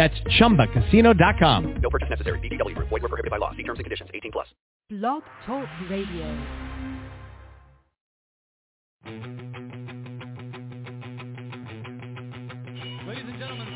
That's 0.00 0.18
ChumbaCasino.com. 0.40 1.74
No 1.82 1.90
purchase 1.90 2.08
necessary. 2.08 2.38
VGW. 2.38 2.74
Void 2.74 3.02
were 3.02 3.08
prohibited 3.10 3.30
by 3.30 3.36
law. 3.36 3.50
See 3.50 3.62
terms 3.64 3.80
and 3.80 3.84
conditions. 3.84 4.08
18 4.14 4.32
plus. 4.32 4.46
Blog 4.88 5.22
Talk 5.44 5.68
Radio. 5.90 6.24
Ladies 13.06 13.24
and 13.28 13.38
gentlemen, 13.38 13.69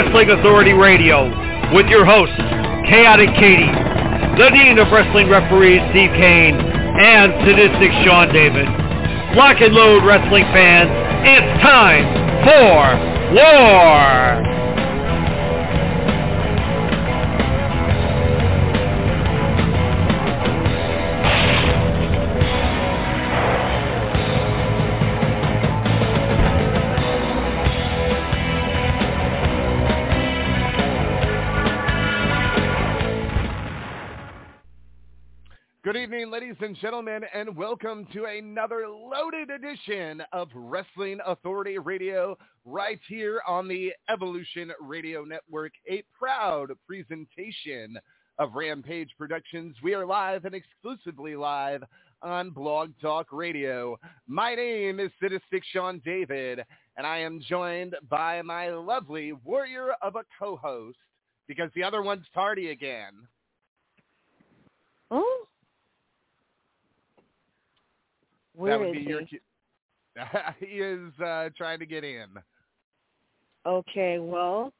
Wrestling 0.00 0.30
Authority 0.30 0.72
Radio 0.72 1.28
with 1.76 1.84
your 1.88 2.06
hosts, 2.06 2.34
Chaotic 2.88 3.28
Katie, 3.36 3.68
the 4.40 4.48
Dean 4.48 4.78
of 4.78 4.90
Wrestling 4.90 5.28
Referees, 5.28 5.82
Steve 5.90 6.08
Cain, 6.16 6.54
and 6.56 7.34
Sadistic 7.44 7.92
Sean 8.02 8.32
David. 8.32 8.64
Lock 9.36 9.60
and 9.60 9.74
load 9.74 10.02
wrestling 10.02 10.44
fans, 10.56 10.88
it's 11.28 11.60
time 11.60 12.08
for 12.48 13.36
War! 13.36 14.39
And 36.70 36.78
gentlemen, 36.78 37.22
and 37.34 37.56
welcome 37.56 38.06
to 38.12 38.26
another 38.26 38.86
loaded 38.88 39.50
edition 39.50 40.22
of 40.32 40.48
Wrestling 40.54 41.18
Authority 41.26 41.78
Radio 41.78 42.38
right 42.64 43.00
here 43.08 43.42
on 43.44 43.66
the 43.66 43.92
Evolution 44.08 44.70
Radio 44.80 45.24
Network, 45.24 45.72
a 45.90 46.04
proud 46.16 46.68
presentation 46.86 47.98
of 48.38 48.54
Rampage 48.54 49.10
Productions. 49.18 49.74
We 49.82 49.94
are 49.94 50.06
live 50.06 50.44
and 50.44 50.54
exclusively 50.54 51.34
live 51.34 51.82
on 52.22 52.50
Blog 52.50 52.92
Talk 53.02 53.32
Radio. 53.32 53.98
My 54.28 54.54
name 54.54 55.00
is 55.00 55.10
Sadistic 55.20 55.64
Sean 55.72 56.00
David, 56.04 56.62
and 56.96 57.04
I 57.04 57.18
am 57.18 57.40
joined 57.48 57.96
by 58.08 58.42
my 58.42 58.68
lovely 58.68 59.32
warrior 59.32 59.94
of 60.02 60.14
a 60.14 60.22
co-host 60.38 60.98
because 61.48 61.72
the 61.74 61.82
other 61.82 62.02
one's 62.02 62.26
tardy 62.32 62.70
again. 62.70 63.26
Oh, 65.10 65.46
where 68.56 68.72
that 68.78 68.80
would 68.84 68.96
is 68.96 69.04
be 69.04 69.08
your. 69.10 69.20
he? 69.20 69.26
cu- 70.16 70.22
he 70.66 70.66
is 70.78 71.12
uh, 71.20 71.48
trying 71.56 71.78
to 71.78 71.86
get 71.86 72.04
in. 72.04 72.26
Okay, 73.66 74.18
well, 74.18 74.72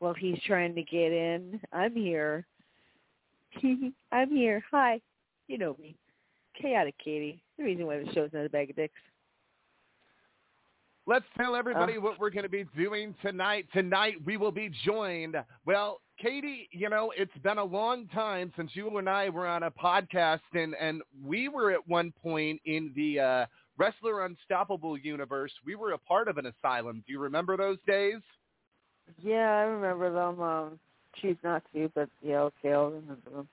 well, 0.00 0.14
he's 0.14 0.38
trying 0.46 0.74
to 0.74 0.82
get 0.82 1.12
in. 1.12 1.60
I'm 1.72 1.94
here. 1.94 2.46
I'm 4.12 4.30
here. 4.30 4.62
Hi. 4.70 5.00
You 5.48 5.58
know 5.58 5.76
me. 5.80 5.96
Chaotic 6.60 6.94
Katie. 7.02 7.42
The 7.58 7.64
reason 7.64 7.86
why 7.86 7.98
the 7.98 8.12
show's 8.12 8.30
not 8.32 8.44
a 8.44 8.50
bag 8.50 8.70
of 8.70 8.76
dicks. 8.76 8.94
Let's 11.06 11.24
tell 11.36 11.54
everybody 11.54 11.96
Uh. 11.96 12.00
what 12.00 12.18
we're 12.18 12.30
going 12.30 12.42
to 12.42 12.48
be 12.48 12.64
doing 12.76 13.14
tonight. 13.22 13.66
Tonight 13.72 14.14
we 14.24 14.36
will 14.36 14.52
be 14.52 14.70
joined. 14.84 15.36
Well, 15.64 16.00
Katie, 16.20 16.68
you 16.72 16.88
know, 16.88 17.12
it's 17.16 17.36
been 17.42 17.58
a 17.58 17.64
long 17.64 18.06
time 18.08 18.52
since 18.56 18.70
you 18.74 18.96
and 18.98 19.08
I 19.08 19.28
were 19.28 19.46
on 19.46 19.64
a 19.64 19.70
podcast, 19.70 20.40
and 20.54 20.74
and 20.80 21.02
we 21.24 21.48
were 21.48 21.72
at 21.72 21.86
one 21.86 22.12
point 22.22 22.60
in 22.64 22.92
the 22.96 23.20
uh, 23.20 23.46
Wrestler 23.76 24.24
Unstoppable 24.24 24.96
universe. 24.96 25.52
We 25.64 25.74
were 25.74 25.92
a 25.92 25.98
part 25.98 26.28
of 26.28 26.38
an 26.38 26.46
asylum. 26.46 27.02
Do 27.06 27.12
you 27.12 27.18
remember 27.18 27.56
those 27.56 27.78
days? 27.86 28.20
Yeah, 29.22 29.50
I 29.50 29.62
remember 29.62 30.12
them. 30.12 30.40
Um, 30.40 30.78
choose 31.20 31.36
not 31.44 31.62
to, 31.74 31.90
but 31.94 32.08
yeah, 32.22 32.40
okay, 32.40 32.72
I'll 32.72 32.90
remember 32.90 33.30
them. 33.30 33.48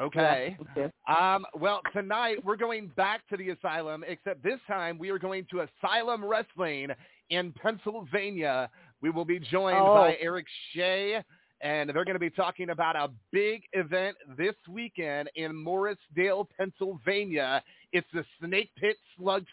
Okay. 0.00 0.56
Yeah, 0.76 0.84
okay. 0.84 0.92
Um, 1.08 1.44
well, 1.54 1.80
tonight 1.92 2.44
we're 2.44 2.56
going 2.56 2.90
back 2.96 3.26
to 3.28 3.36
the 3.36 3.50
asylum, 3.50 4.04
except 4.06 4.42
this 4.42 4.60
time 4.66 4.98
we 4.98 5.10
are 5.10 5.18
going 5.18 5.46
to 5.50 5.66
Asylum 5.82 6.24
Wrestling 6.24 6.88
in 7.30 7.52
Pennsylvania. 7.60 8.70
We 9.02 9.10
will 9.10 9.24
be 9.24 9.40
joined 9.40 9.78
Oh. 9.78 9.94
by 9.94 10.16
Erik 10.20 10.46
Shea, 10.72 11.22
and 11.60 11.90
they're 11.90 12.04
going 12.04 12.14
to 12.14 12.18
be 12.18 12.30
talking 12.30 12.70
about 12.70 12.96
a 12.96 13.10
big 13.32 13.62
event 13.72 14.16
this 14.36 14.54
weekend 14.68 15.30
in 15.34 15.52
Morrisdale, 15.52 16.46
Pennsylvania. 16.56 17.62
It's 17.92 18.06
the 18.12 18.24
Snake 18.42 18.70
Pitt 18.78 18.96
SlugFest. 19.18 19.44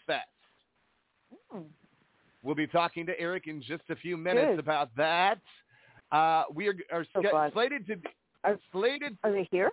Hmm. 1.50 1.60
We'll 2.42 2.54
be 2.54 2.66
talking 2.66 3.04
to 3.06 3.18
Erik 3.20 3.46
in 3.46 3.60
just 3.60 3.82
a 3.90 3.96
few 3.96 4.16
minutes 4.16 4.52
Good. 4.52 4.58
about 4.60 4.90
that. 4.96 5.40
Uh, 6.12 6.44
we 6.54 6.68
are, 6.68 6.74
are 6.92 7.04
So 7.14 7.22
slated 7.52 7.86
to 7.88 7.96
be 7.96 8.08
Are- 8.44 8.58
slated 8.72 9.18
Are 9.24 9.32
they 9.32 9.46
here? 9.50 9.70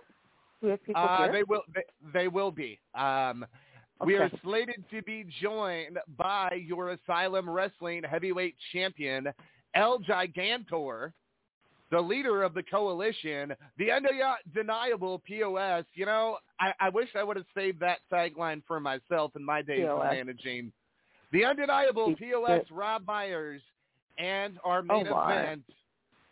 We 0.60 0.70
have 0.70 0.82
people 0.84 1.02
uh, 1.02 1.24
here? 1.24 1.32
they 1.32 1.42
will. 1.44 1.62
They, 1.74 1.84
they 2.12 2.28
will 2.28 2.50
be. 2.50 2.78
Um, 2.94 3.46
We 4.04 4.16
are 4.16 4.30
slated 4.42 4.84
to 4.90 5.00
be 5.02 5.24
joined 5.40 5.98
by 6.18 6.50
your 6.66 6.90
Asylum 6.90 7.48
Wrestling 7.48 8.02
Heavyweight 8.02 8.54
Champion 8.72 9.28
El 9.74 10.00
Gigantor, 10.00 11.12
the 11.90 12.00
leader 12.00 12.42
of 12.42 12.54
the 12.54 12.62
coalition, 12.62 13.54
the 13.78 13.90
undeniable 13.90 15.20
POS. 15.20 15.84
You 15.94 16.06
know, 16.06 16.38
I, 16.58 16.72
I 16.80 16.88
wish 16.88 17.08
I 17.14 17.22
would 17.22 17.36
have 17.36 17.46
saved 17.56 17.80
that 17.80 17.98
tagline 18.12 18.62
for 18.66 18.80
myself 18.80 19.32
in 19.36 19.44
my 19.44 19.62
days 19.62 19.86
of 19.88 19.98
managing. 20.02 20.72
The 21.32 21.44
undeniable 21.44 22.14
POS 22.16 22.64
Rob 22.70 23.06
Myers 23.06 23.60
and 24.18 24.58
our 24.64 24.82
main 24.82 25.06
Oh, 25.08 25.28
event, 25.28 25.64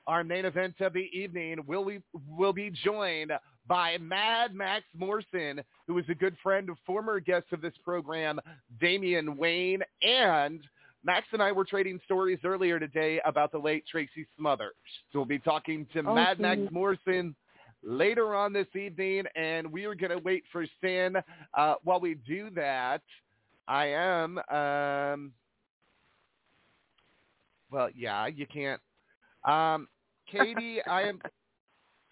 our 0.07 0.25
main 0.25 0.45
event 0.45 0.75
of 0.81 0.93
the 0.93 1.09
evening 1.13 1.59
will 1.67 1.85
we 1.85 2.01
will 2.29 2.53
be 2.53 2.71
joined 2.85 3.33
by 3.67 3.97
Madd 3.99 4.55
Maxx 4.55 4.85
Morrison, 4.97 5.63
who 5.87 5.99
is 5.99 6.05
a 6.09 6.15
good 6.15 6.37
friend 6.43 6.69
of 6.69 6.77
former 6.85 7.19
guest 7.21 7.47
of 7.53 7.61
this 7.63 7.73
program, 7.83 8.39
Damian 8.81 9.37
Wayne, 9.37 9.83
and 10.03 10.61
Maxx 11.05 11.27
and 11.33 11.43
I 11.43 11.53
were 11.53 11.65
trading 11.65 12.01
stories 12.05 12.39
earlier 12.45 12.79
today 12.81 13.21
about 13.25 13.53
the 13.53 13.59
late 13.59 13.85
Tracy 13.91 14.27
Smothers. 14.39 14.73
So 15.13 15.19
we'll 15.19 15.27
be 15.27 15.39
talking 15.39 15.87
to 15.93 16.01
Oh, 16.01 16.15
Madd 16.15 16.41
Maxx. 16.41 16.63
Morrison 16.71 17.35
later 17.83 18.35
on 18.35 18.53
this 18.53 18.67
evening, 18.75 19.25
and 19.37 19.71
we 19.71 19.85
are 19.85 19.95
going 19.95 20.11
to 20.11 20.19
wait 20.19 20.45
for 20.51 20.65
Sin. 20.81 21.17
Uh, 21.53 21.75
while 21.85 22.01
we 22.01 22.15
do 22.15 22.49
that, 22.55 23.03
I 23.69 23.87
am. 23.87 24.39
Um, 24.51 25.33
well, 27.71 27.89
yeah, 27.95 28.27
you 28.27 28.47
can't. 28.47 28.81
Um, 29.45 29.89
Katie, 30.31 30.81
I 30.89 31.03
am. 31.03 31.21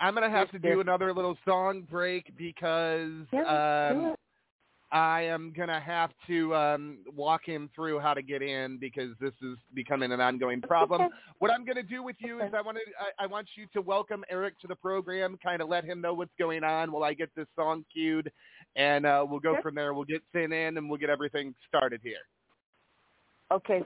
I'm 0.00 0.14
gonna 0.14 0.28
have 0.28 0.50
to 0.50 0.58
do 0.58 0.80
another 0.80 1.14
little 1.14 1.36
song 1.46 1.86
break 1.88 2.36
because 2.36 3.10
um. 3.32 4.16
I 4.92 5.22
am 5.22 5.54
gonna 5.56 5.80
have 5.80 6.10
to 6.26 6.54
um, 6.54 6.98
walk 7.16 7.46
him 7.46 7.70
through 7.74 7.98
how 7.98 8.12
to 8.12 8.20
get 8.20 8.42
in 8.42 8.76
because 8.78 9.10
this 9.20 9.32
is 9.42 9.56
becoming 9.74 10.12
an 10.12 10.20
ongoing 10.20 10.60
problem. 10.60 11.08
What 11.38 11.50
I'm 11.50 11.64
gonna 11.64 11.82
do 11.82 12.02
with 12.02 12.16
you 12.18 12.40
is 12.42 12.52
I 12.54 12.60
want 12.60 12.76
to 12.76 12.82
I, 13.00 13.24
I 13.24 13.26
want 13.26 13.48
you 13.56 13.66
to 13.72 13.80
welcome 13.80 14.22
Erik 14.30 14.58
to 14.60 14.66
the 14.66 14.76
program, 14.76 15.38
kind 15.42 15.62
of 15.62 15.68
let 15.70 15.84
him 15.84 16.02
know 16.02 16.12
what's 16.12 16.34
going 16.38 16.62
on 16.62 16.92
while 16.92 17.04
I 17.04 17.14
get 17.14 17.30
this 17.34 17.46
song 17.56 17.86
cued, 17.90 18.30
and 18.76 19.06
uh, 19.06 19.24
we'll 19.26 19.40
go 19.40 19.54
Sure. 19.54 19.62
from 19.62 19.74
there. 19.76 19.94
We'll 19.94 20.04
get 20.04 20.22
Sin 20.32 20.52
in 20.52 20.76
and 20.76 20.88
we'll 20.90 20.98
get 20.98 21.10
everything 21.10 21.54
started 21.66 22.00
here. 22.02 22.16
Okay. 23.50 23.82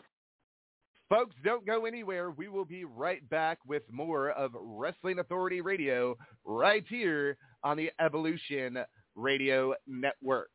Folks, 1.08 1.36
don't 1.44 1.64
go 1.64 1.86
anywhere. 1.86 2.32
We 2.32 2.48
will 2.48 2.64
be 2.64 2.84
right 2.84 3.26
back 3.30 3.58
with 3.64 3.84
more 3.88 4.30
of 4.30 4.50
Wrestling 4.60 5.20
Authority 5.20 5.60
Radio 5.60 6.16
right 6.44 6.84
here 6.88 7.36
on 7.62 7.76
the 7.76 7.92
Evolution 8.00 8.78
Radio 9.14 9.72
Network. 9.86 10.50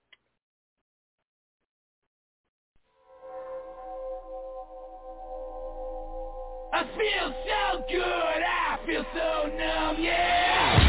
I 6.82 6.84
feel 6.98 7.34
so 7.46 7.84
good, 7.92 8.02
I 8.02 8.80
feel 8.88 9.06
so 9.14 9.48
numb, 9.56 10.04
yeah. 10.04 10.81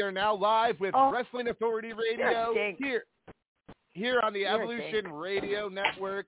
We 0.00 0.04
are 0.04 0.10
now 0.10 0.34
live 0.34 0.80
with 0.80 0.94
Oh. 0.94 1.12
Wrestling 1.12 1.48
Authority 1.48 1.92
Radio 1.92 2.54
here, 2.78 3.04
here 3.92 4.18
on 4.22 4.32
the 4.32 4.40
You're 4.40 4.54
Evolution. 4.62 5.12
Radio 5.12 5.68
Network, 5.68 6.24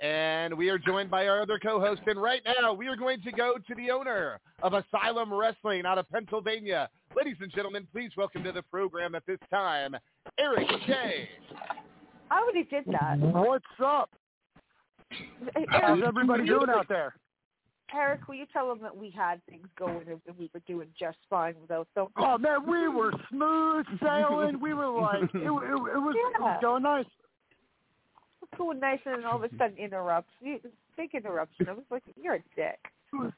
and 0.00 0.52
we 0.52 0.68
are 0.70 0.76
joined 0.76 1.08
by 1.08 1.28
our 1.28 1.40
other 1.40 1.60
co-host. 1.60 2.02
And 2.08 2.20
right 2.20 2.42
now, 2.44 2.72
we 2.72 2.88
are 2.88 2.96
going 2.96 3.22
to 3.22 3.30
go 3.30 3.58
to 3.64 3.74
the 3.76 3.92
owner 3.92 4.40
of 4.64 4.74
Asylum 4.74 5.32
Wrestling 5.32 5.86
out 5.86 5.98
of 5.98 6.10
Pennsylvania. 6.10 6.88
Ladies 7.16 7.36
and 7.40 7.52
gentlemen, 7.52 7.86
please 7.92 8.10
welcome 8.16 8.42
to 8.42 8.50
the 8.50 8.62
program 8.62 9.14
at 9.14 9.24
this 9.24 9.38
time, 9.50 9.94
Erik 10.36 10.68
Shea 10.84 11.28
I 12.28 12.40
already 12.40 12.64
did 12.64 12.86
that. 12.86 13.20
What's 13.20 13.64
up? 13.80 14.10
How's 15.68 16.00
everybody 16.04 16.44
doing 16.44 16.70
out 16.70 16.88
there? 16.88 17.14
Erik, 17.94 18.26
will 18.28 18.34
you 18.34 18.46
tell 18.52 18.68
them 18.68 18.80
that 18.82 18.96
we 18.96 19.10
had 19.10 19.44
things 19.46 19.66
going 19.78 20.06
and 20.08 20.20
we 20.38 20.50
were 20.54 20.60
doing 20.66 20.88
just 20.98 21.18
fine 21.28 21.54
without 21.60 21.88
them? 21.94 22.06
Oh 22.16 22.38
man, 22.38 22.66
we 22.66 22.88
were 22.88 23.12
smooth 23.30 23.86
sailing. 24.02 24.60
We 24.60 24.74
were 24.74 24.88
like, 24.88 25.22
it, 25.22 25.28
it, 25.34 25.42
it 25.42 25.50
was, 25.50 25.92
it 25.94 25.98
was 26.00 26.14
Yeah. 26.40 26.60
going 26.60 26.82
nice. 26.82 27.04
It's 28.42 28.58
going 28.58 28.80
nice, 28.80 28.98
and 29.04 29.16
then 29.18 29.24
all 29.24 29.36
of 29.36 29.44
a 29.44 29.56
sudden 29.56 29.76
interrupts. 29.76 30.32
Big 30.42 31.14
interruption. 31.14 31.68
I 31.68 31.72
was 31.72 31.84
like, 31.90 32.02
you're 32.20 32.34
a 32.34 32.42
dick. 32.56 32.78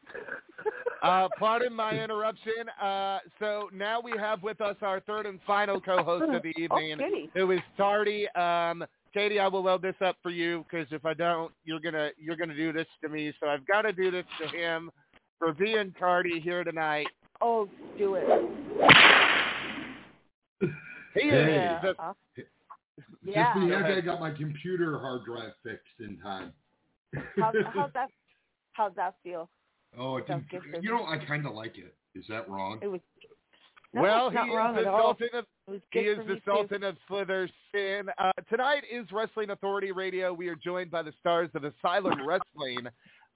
Uh, 1.03 1.29
pardon 1.39 1.75
my 1.75 2.03
interruption. 2.03 2.67
Uh, 2.81 3.19
so 3.39 3.69
now 3.75 4.01
we 4.01 4.13
have 4.19 4.43
with 4.43 4.63
us 4.63 4.77
our 4.81 5.01
third 5.01 5.27
and 5.27 5.39
final 5.47 5.79
co-host 5.79 6.25
of 6.35 6.43
the 6.43 6.49
evening, 6.59 6.99
Oh, 6.99 7.27
who 7.35 7.51
is 7.51 7.61
Tardy. 7.77 8.27
Um, 8.31 8.85
Katie, 9.15 9.39
I 9.39 9.47
will 9.47 9.63
load 9.63 9.81
this 9.81 9.95
up 10.05 10.17
for 10.25 10.31
you 10.31 10.65
because 10.69 10.89
if 10.91 11.07
I 11.07 11.15
don't, 11.15 11.53
you're 11.65 11.79
gonna 11.79 12.11
you're 12.19 12.37
gonna 12.37 12.57
do 12.57 12.73
this 12.73 12.89
to 13.03 13.09
me. 13.09 13.33
So 13.39 13.47
I've 13.47 13.65
got 13.65 13.83
to 13.83 13.93
do 13.93 14.11
this 14.11 14.25
to 14.41 14.49
him 14.49 14.91
for 15.39 15.53
being 15.53 15.95
Tardy 15.99 16.41
here 16.41 16.65
tonight. 16.65 17.07
Oh, 17.41 17.69
do 17.97 18.17
it. 18.17 18.25
He 21.15 21.29
Hey. 21.29 21.77
is 21.77 21.83
the, 21.83 21.95
Uh, 22.03 22.13
Just 22.37 22.49
Yeah. 23.23 23.55
the 23.55 23.77
heck 23.77 23.85
I 23.85 24.01
got 24.01 24.19
my 24.19 24.33
computer 24.33 24.99
hard 24.99 25.25
drive 25.25 25.53
fixed 25.63 26.01
in 26.01 26.19
time. 26.19 26.53
how's, 27.39 27.55
how's 27.73 27.93
that? 27.93 28.11
How'd 28.73 28.97
that 28.97 29.15
feel? 29.23 29.49
oh, 29.97 30.17
it 30.17 30.27
didn't, 30.27 30.83
you 30.83 30.91
know, 30.91 31.07
I 31.07 31.19
kind 31.25 31.47
of 31.47 31.55
like 31.55 31.79
it. 31.79 31.95
Is 32.17 32.25
that 32.29 32.49
wrong? 32.49 32.81
It 32.83 32.89
was. 32.89 33.01
No, 33.95 34.03
well, 34.03 34.31
he 34.31 34.37
is 34.37 34.75
the. 34.77 34.85
Sultan 34.85 35.29
of 35.35 35.45
He 35.93 36.01
is 36.01 36.19
the 36.27 36.35
too. 36.35 36.41
Sultan 36.45 36.83
of 36.83 36.97
Slither 37.07 37.49
Sin. 37.73 38.09
Uh, 38.19 38.33
tonight 38.51 38.83
is 38.91 39.07
Wrestling 39.13 39.51
Authority 39.51 39.93
Radio. 39.93 40.33
We 40.33 40.49
are 40.49 40.57
joined 40.57 40.91
by 40.91 41.03
the 41.03 41.13
stars 41.21 41.49
of 41.55 41.63
Asylum 41.63 42.27
Wrestling 42.27 42.89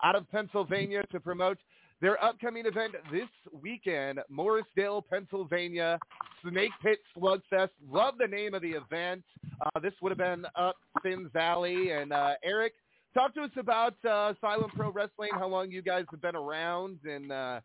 out 0.03 0.17
of 0.17 0.29
Pennsylvania 0.33 1.05
to 1.13 1.21
promote 1.21 1.59
their 2.01 2.23
upcoming 2.23 2.67
event 2.67 2.95
this 3.13 3.29
weekend, 3.53 4.21
Morrisdale, 4.33 5.03
Pennsylvania, 5.09 5.99
Snake 6.43 6.73
Pitt 6.83 6.99
SlugFest. 7.17 7.71
Love 7.89 8.15
the 8.19 8.27
name 8.27 8.55
of 8.55 8.63
the 8.63 8.71
event. 8.71 9.23
Uh, 9.61 9.79
this 9.81 9.93
would 10.03 10.11
have 10.11 10.19
been 10.19 10.45
up 10.57 10.77
Sin's 11.05 11.35
Alley. 11.37 11.93
And 11.93 12.13
uh, 12.13 12.35
Erik, 12.43 12.75
talk 13.15 13.33
to 13.35 13.43
us 13.43 13.51
about 13.57 13.95
uh, 14.05 14.33
Asylum 14.37 14.71
Pro 14.75 14.91
Wrestling, 14.91 15.31
how 15.35 15.47
long 15.47 15.71
you 15.71 15.83
guys 15.83 16.05
have 16.11 16.21
been 16.21 16.37
around, 16.37 16.99
and 17.05 17.31
uh, 17.31 17.61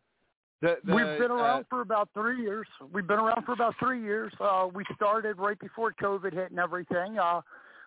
the, 0.64 0.78
the, 0.86 0.96
We've 0.96 1.20
been 1.20 1.32
uh, 1.32 1.36
around 1.36 1.66
for 1.70 1.82
about 1.82 2.08
three 2.14 2.42
years. 2.42 2.68
We've 2.94 3.06
been 3.06 3.20
around 3.20 3.44
for 3.44 3.52
about 3.52 3.76
three 3.80 4.02
years. 4.02 4.32
Uh, 4.40 4.70
we 4.74 4.86
started 4.96 5.38
right 5.38 5.60
before 5.60 5.94
COVID 6.02 6.34
hit 6.34 6.52
and 6.52 6.60
everything. 6.60 7.20
Uh, 7.20 7.42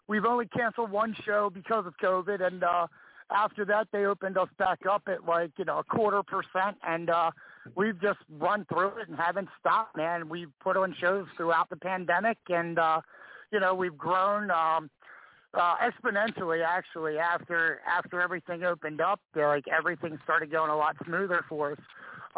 we've 0.08 0.26
only 0.26 0.46
canceled 0.46 0.90
one 0.90 1.16
show 1.24 1.50
because 1.52 1.86
of 1.86 1.94
COVID, 2.02 2.46
and 2.46 2.62
uh, 2.62 2.86
after 3.34 3.64
that, 3.64 3.88
they 3.92 4.04
opened 4.04 4.36
us 4.36 4.50
back 4.58 4.80
up 4.84 5.04
at 5.06 5.24
like 5.24 5.52
you 5.56 5.64
know 5.64 5.78
a 5.78 5.84
quarter 5.84 6.22
percent, 6.22 6.76
and 6.86 7.08
uh, 7.08 7.30
we've 7.76 8.00
just 8.02 8.18
run 8.38 8.66
through 8.66 8.98
it 9.00 9.08
and 9.08 9.16
haven't 9.16 9.48
stopped. 9.58 9.96
Man, 9.96 10.28
we've 10.28 10.52
put 10.62 10.76
on 10.76 10.94
shows 11.00 11.26
throughout 11.38 11.70
the 11.70 11.76
pandemic, 11.76 12.36
and 12.50 12.78
uh, 12.78 13.00
you 13.52 13.58
know 13.58 13.74
we've 13.74 13.96
grown. 13.96 14.50
Um, 14.50 14.90
uh, 15.54 15.74
exponentially 15.76 16.62
actually 16.62 17.16
after 17.16 17.80
after 17.88 18.20
everything 18.20 18.64
opened 18.64 19.00
up 19.00 19.20
like 19.34 19.64
everything 19.68 20.18
started 20.22 20.50
going 20.50 20.70
a 20.70 20.76
lot 20.76 20.94
smoother 21.06 21.42
for 21.48 21.72
us 21.72 21.78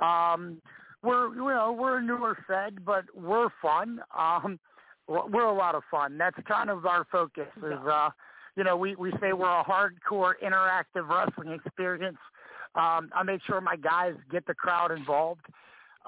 um 0.02 0.60
we're 1.02 1.34
you 1.34 1.44
know 1.44 1.76
we're 1.78 1.98
a 1.98 2.02
newer 2.02 2.36
fed 2.46 2.84
but 2.84 3.04
we're 3.14 3.48
fun. 3.60 4.00
Um 4.16 4.58
we're 5.06 5.46
a 5.46 5.54
lot 5.54 5.74
of 5.74 5.82
fun. 5.90 6.18
That's 6.18 6.36
kind 6.46 6.68
of 6.68 6.84
our 6.84 7.06
focus 7.10 7.48
is 7.58 7.86
uh 7.90 8.10
you 8.56 8.64
know 8.64 8.76
we 8.76 8.94
we 8.96 9.12
say 9.20 9.32
we're 9.32 9.60
a 9.60 9.64
hardcore 9.64 10.34
interactive 10.42 11.08
wrestling 11.08 11.58
experience. 11.64 12.18
Um 12.74 13.10
i 13.14 13.22
make 13.24 13.42
sure 13.46 13.60
my 13.60 13.76
guys 13.76 14.14
get 14.30 14.46
the 14.46 14.54
crowd 14.54 14.90
involved. 14.90 15.46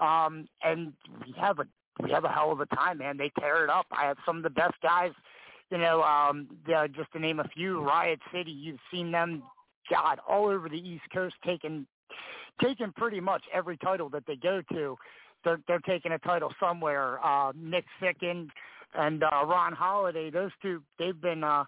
Um 0.01 0.47
and 0.63 0.93
we 1.25 1.35
have 1.41 1.59
a 1.59 1.67
we 2.03 2.11
have 2.11 2.25
a 2.25 2.29
hell 2.29 2.53
of 2.53 2.61
a 2.61 2.67
time 2.67 2.99
man. 2.99 3.17
They 3.17 3.31
tear 3.39 3.65
it 3.65 3.71
up. 3.71 3.87
I 3.91 4.07
have 4.07 4.17
some 4.25 4.39
of 4.39 4.43
the 4.43 4.51
best 4.51 4.75
guys 4.83 5.13
you 5.71 5.79
know, 5.79 6.03
um, 6.03 6.49
the, 6.67 6.89
just 6.95 7.13
to 7.13 7.19
name 7.19 7.41
a 7.41 7.49
few, 7.49 7.81
Riot 7.81 8.21
City, 8.33 8.51
you've 8.51 8.81
seen 8.93 9.13
them, 9.13 9.43
God, 9.89 10.19
all 10.29 10.47
over 10.47 10.69
the 10.69 10.77
East 10.77 11.05
Coast 11.13 11.37
taking 11.45 11.87
taking 12.63 12.93
pretty 12.93 13.21
much 13.21 13.43
every 13.53 13.77
title 13.79 14.09
that 14.11 14.27
they 14.27 14.37
go 14.37 14.63
to. 14.73 14.97
They're 15.45 15.61
they're 15.67 15.81
taking 15.81 16.13
a 16.13 16.19
title 16.19 16.53
somewhere. 16.61 17.25
Uh, 17.25 17.53
Nick 17.57 17.85
Sicken 18.01 18.49
and 18.95 19.23
uh, 19.23 19.45
Ron 19.47 19.73
Holiday, 19.73 20.31
those 20.31 20.51
two, 20.61 20.83
they've 20.99 21.21
been 21.21 21.45
uh, 21.45 21.65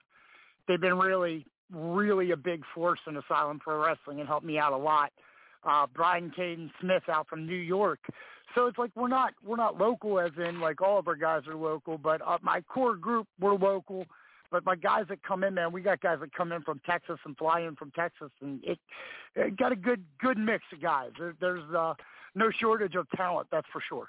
they've 0.68 0.80
been 0.80 0.99
really 0.99 1.46
really 1.72 2.32
a 2.32 2.37
big 2.37 2.62
force 2.75 3.00
in 3.06 3.16
Asylum 3.16 3.58
Pro 3.58 3.82
Wrestling 3.82 4.20
and 4.20 4.28
helped 4.28 4.44
me 4.44 4.58
out 4.58 4.72
a 4.72 4.76
lot. 4.76 5.11
Uh, 5.64 5.87
Brian 5.94 6.32
Caden 6.37 6.70
Smith 6.80 7.04
out 7.08 7.28
from 7.28 7.46
New 7.46 7.54
York. 7.54 8.00
So 8.54 8.66
it's 8.66 8.76
like 8.76 8.90
we're 8.94 9.08
not 9.08 9.32
we're 9.44 9.56
not 9.56 9.78
local 9.78 10.20
as 10.20 10.32
in 10.37 10.61
like 10.61 10.82
all 10.82 10.99
of 10.99 11.08
our 11.08 11.16
guys 11.16 11.42
are 11.46 11.54
local, 11.54 11.96
but 11.96 12.20
uh, 12.26 12.38
my 12.42 12.61
core 12.62 12.96
group 12.96 13.26
we're 13.40 13.54
local. 13.54 14.04
But 14.52 14.64
my 14.64 14.76
guys 14.76 15.06
that 15.09 15.23
come 15.25 15.42
in, 15.42 15.54
man, 15.54 15.73
we 15.73 15.80
got 15.80 16.00
guys 16.00 16.18
that 16.21 16.32
come 16.35 16.52
in 16.52 16.62
from 16.62 16.80
Texas 16.87 17.18
and 17.25 17.37
fly 17.37 17.62
in 17.62 17.75
from 17.75 17.90
Texas, 17.92 18.30
and 18.42 18.62
it, 18.62 18.78
it 19.35 19.56
got 19.56 19.73
a 19.73 19.76
good 19.76 20.04
good 20.21 20.38
mix 20.38 20.62
of 20.73 20.80
guys. 20.80 21.11
There, 21.18 21.35
there's 21.40 21.75
uh, 21.75 21.94
no 22.35 22.50
shortage 22.61 22.94
of 22.94 23.11
talent, 23.16 23.49
that's 23.50 23.66
for 23.73 23.82
sure. 23.88 24.09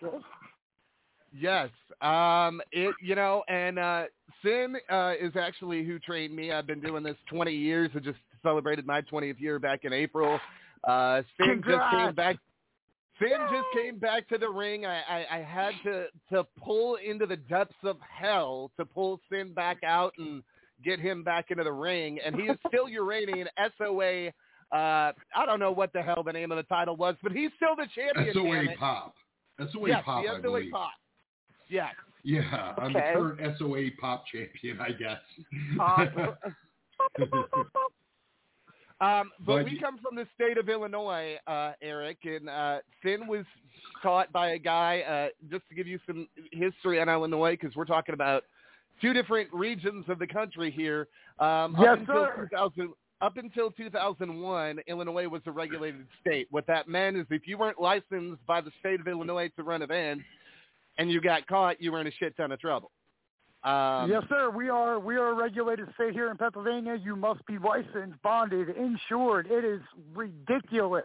Good. 0.00 0.22
Yes. 1.36 1.68
Um 2.00 2.60
it 2.72 2.94
you 3.02 3.14
know, 3.14 3.42
and 3.48 3.78
uh 3.78 4.04
Sin 4.42 4.76
uh 4.88 5.12
is 5.20 5.32
actually 5.36 5.84
who 5.84 5.98
trained 5.98 6.34
me. 6.34 6.52
I've 6.52 6.66
been 6.66 6.80
doing 6.80 7.02
this 7.02 7.16
twenty 7.28 7.54
years. 7.54 7.90
I 7.94 7.98
just 7.98 8.18
celebrated 8.42 8.86
my 8.86 9.02
twentieth 9.02 9.38
year 9.38 9.58
back 9.58 9.84
in 9.84 9.92
April. 9.92 10.40
Uh 10.84 11.22
Sin 11.36 11.62
just 11.66 11.90
came 11.90 12.14
back 12.14 12.36
Sin 13.18 13.38
just 13.50 13.66
came 13.74 13.98
back 13.98 14.28
to 14.28 14.38
the 14.38 14.48
ring. 14.48 14.86
I, 14.86 15.00
I, 15.08 15.38
I 15.38 15.42
had 15.42 15.72
to, 15.84 16.06
to 16.32 16.46
pull 16.62 16.96
into 16.96 17.26
the 17.26 17.36
depths 17.36 17.74
of 17.82 17.96
hell 18.00 18.70
to 18.78 18.84
pull 18.84 19.20
Sin 19.30 19.52
back 19.52 19.78
out 19.84 20.12
and 20.18 20.42
get 20.84 21.00
him 21.00 21.24
back 21.24 21.46
into 21.50 21.64
the 21.64 21.72
ring. 21.72 22.18
And 22.24 22.36
he 22.36 22.42
is 22.42 22.56
still 22.68 22.88
your 22.88 23.04
reigning 23.04 23.46
SOA. 23.76 24.28
Uh, 24.70 25.12
I 25.34 25.46
don't 25.46 25.58
know 25.58 25.72
what 25.72 25.92
the 25.92 26.02
hell 26.02 26.22
the 26.22 26.32
name 26.32 26.52
of 26.52 26.56
the 26.58 26.62
title 26.64 26.96
was, 26.96 27.16
but 27.22 27.32
he's 27.32 27.50
still 27.56 27.74
the 27.76 27.88
champion. 27.94 28.34
damn 28.34 28.44
SOA 28.66 28.72
it. 28.72 28.78
Pop. 28.78 29.14
SOA 29.72 29.88
yes, 29.88 30.02
Pop, 30.04 30.24
Yeah, 30.24 30.32
the 30.32 30.36
I 30.36 30.40
SOA 30.42 30.42
believe. 30.42 30.72
Pop. 30.72 30.90
Yes. 31.68 31.94
Yeah, 32.22 32.74
I'm 32.78 32.94
Okay. 32.94 33.12
the 33.14 33.18
current 33.18 33.58
SOA 33.58 33.90
Pop 34.00 34.24
champion, 34.26 34.80
I 34.80 34.90
guess. 34.92 35.20
Um, 39.00 39.30
but 39.46 39.58
But 39.58 39.64
we 39.66 39.78
come 39.78 39.98
from 39.98 40.16
the 40.16 40.26
state 40.34 40.58
of 40.58 40.68
Illinois, 40.68 41.36
uh, 41.46 41.72
Erik, 41.80 42.18
and 42.24 42.48
uh, 42.48 42.78
Sin 43.02 43.28
was 43.28 43.44
taught 44.02 44.32
by 44.32 44.50
a 44.50 44.58
guy. 44.58 45.00
Uh, 45.00 45.28
just 45.50 45.68
to 45.68 45.74
give 45.74 45.86
you 45.86 46.00
some 46.06 46.26
history 46.52 47.00
on 47.00 47.08
Illinois, 47.08 47.56
because 47.60 47.76
we're 47.76 47.84
talking 47.84 48.12
about 48.12 48.42
two 49.00 49.12
different 49.12 49.48
regions 49.52 50.04
of 50.08 50.18
the 50.18 50.26
country 50.26 50.70
here. 50.70 51.06
Um, 51.38 51.76
Yes, 51.78 51.92
up 51.92 51.98
until 52.00 52.14
sir. 52.14 52.48
2000, 52.50 52.92
up 53.20 53.36
until 53.36 53.70
2001, 53.70 54.80
Illinois 54.88 55.28
was 55.28 55.42
a 55.46 55.50
regulated 55.52 56.06
state. 56.20 56.48
What 56.50 56.66
that 56.66 56.88
meant 56.88 57.16
is 57.16 57.26
if 57.30 57.46
you 57.46 57.56
weren't 57.56 57.80
licensed 57.80 58.44
by 58.46 58.60
the 58.60 58.70
state 58.80 59.00
of 59.00 59.06
Illinois 59.06 59.50
to 59.56 59.62
run 59.62 59.82
events, 59.82 60.24
and 60.98 61.10
you 61.10 61.20
got 61.20 61.46
caught, 61.46 61.80
you 61.80 61.92
were 61.92 62.00
in 62.00 62.08
a 62.08 62.12
shit 62.12 62.36
ton 62.36 62.50
of 62.50 62.60
trouble. 62.60 62.90
Um, 63.68 64.10
yes, 64.10 64.22
sir. 64.30 64.50
We 64.50 64.68
are 64.70 64.98
we 64.98 65.16
are 65.16 65.28
a 65.28 65.34
regulated 65.34 65.88
state 65.94 66.12
here 66.14 66.30
in 66.30 66.36
Pennsylvania. 66.38 66.96
You 67.02 67.16
must 67.16 67.44
be 67.46 67.58
licensed, 67.58 68.20
bonded, 68.22 68.68
insured. 68.70 69.46
It 69.50 69.64
is 69.64 69.80
ridiculous. 70.14 71.04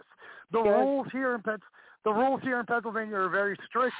The 0.50 0.62
Good. 0.62 0.70
rules 0.70 1.06
here 1.12 1.34
in 1.34 1.42
Penn, 1.42 1.58
the 2.04 2.12
rules 2.12 2.40
here 2.42 2.58
in 2.60 2.66
Pennsylvania 2.66 3.16
are 3.16 3.28
very 3.28 3.58
strict. 3.68 3.94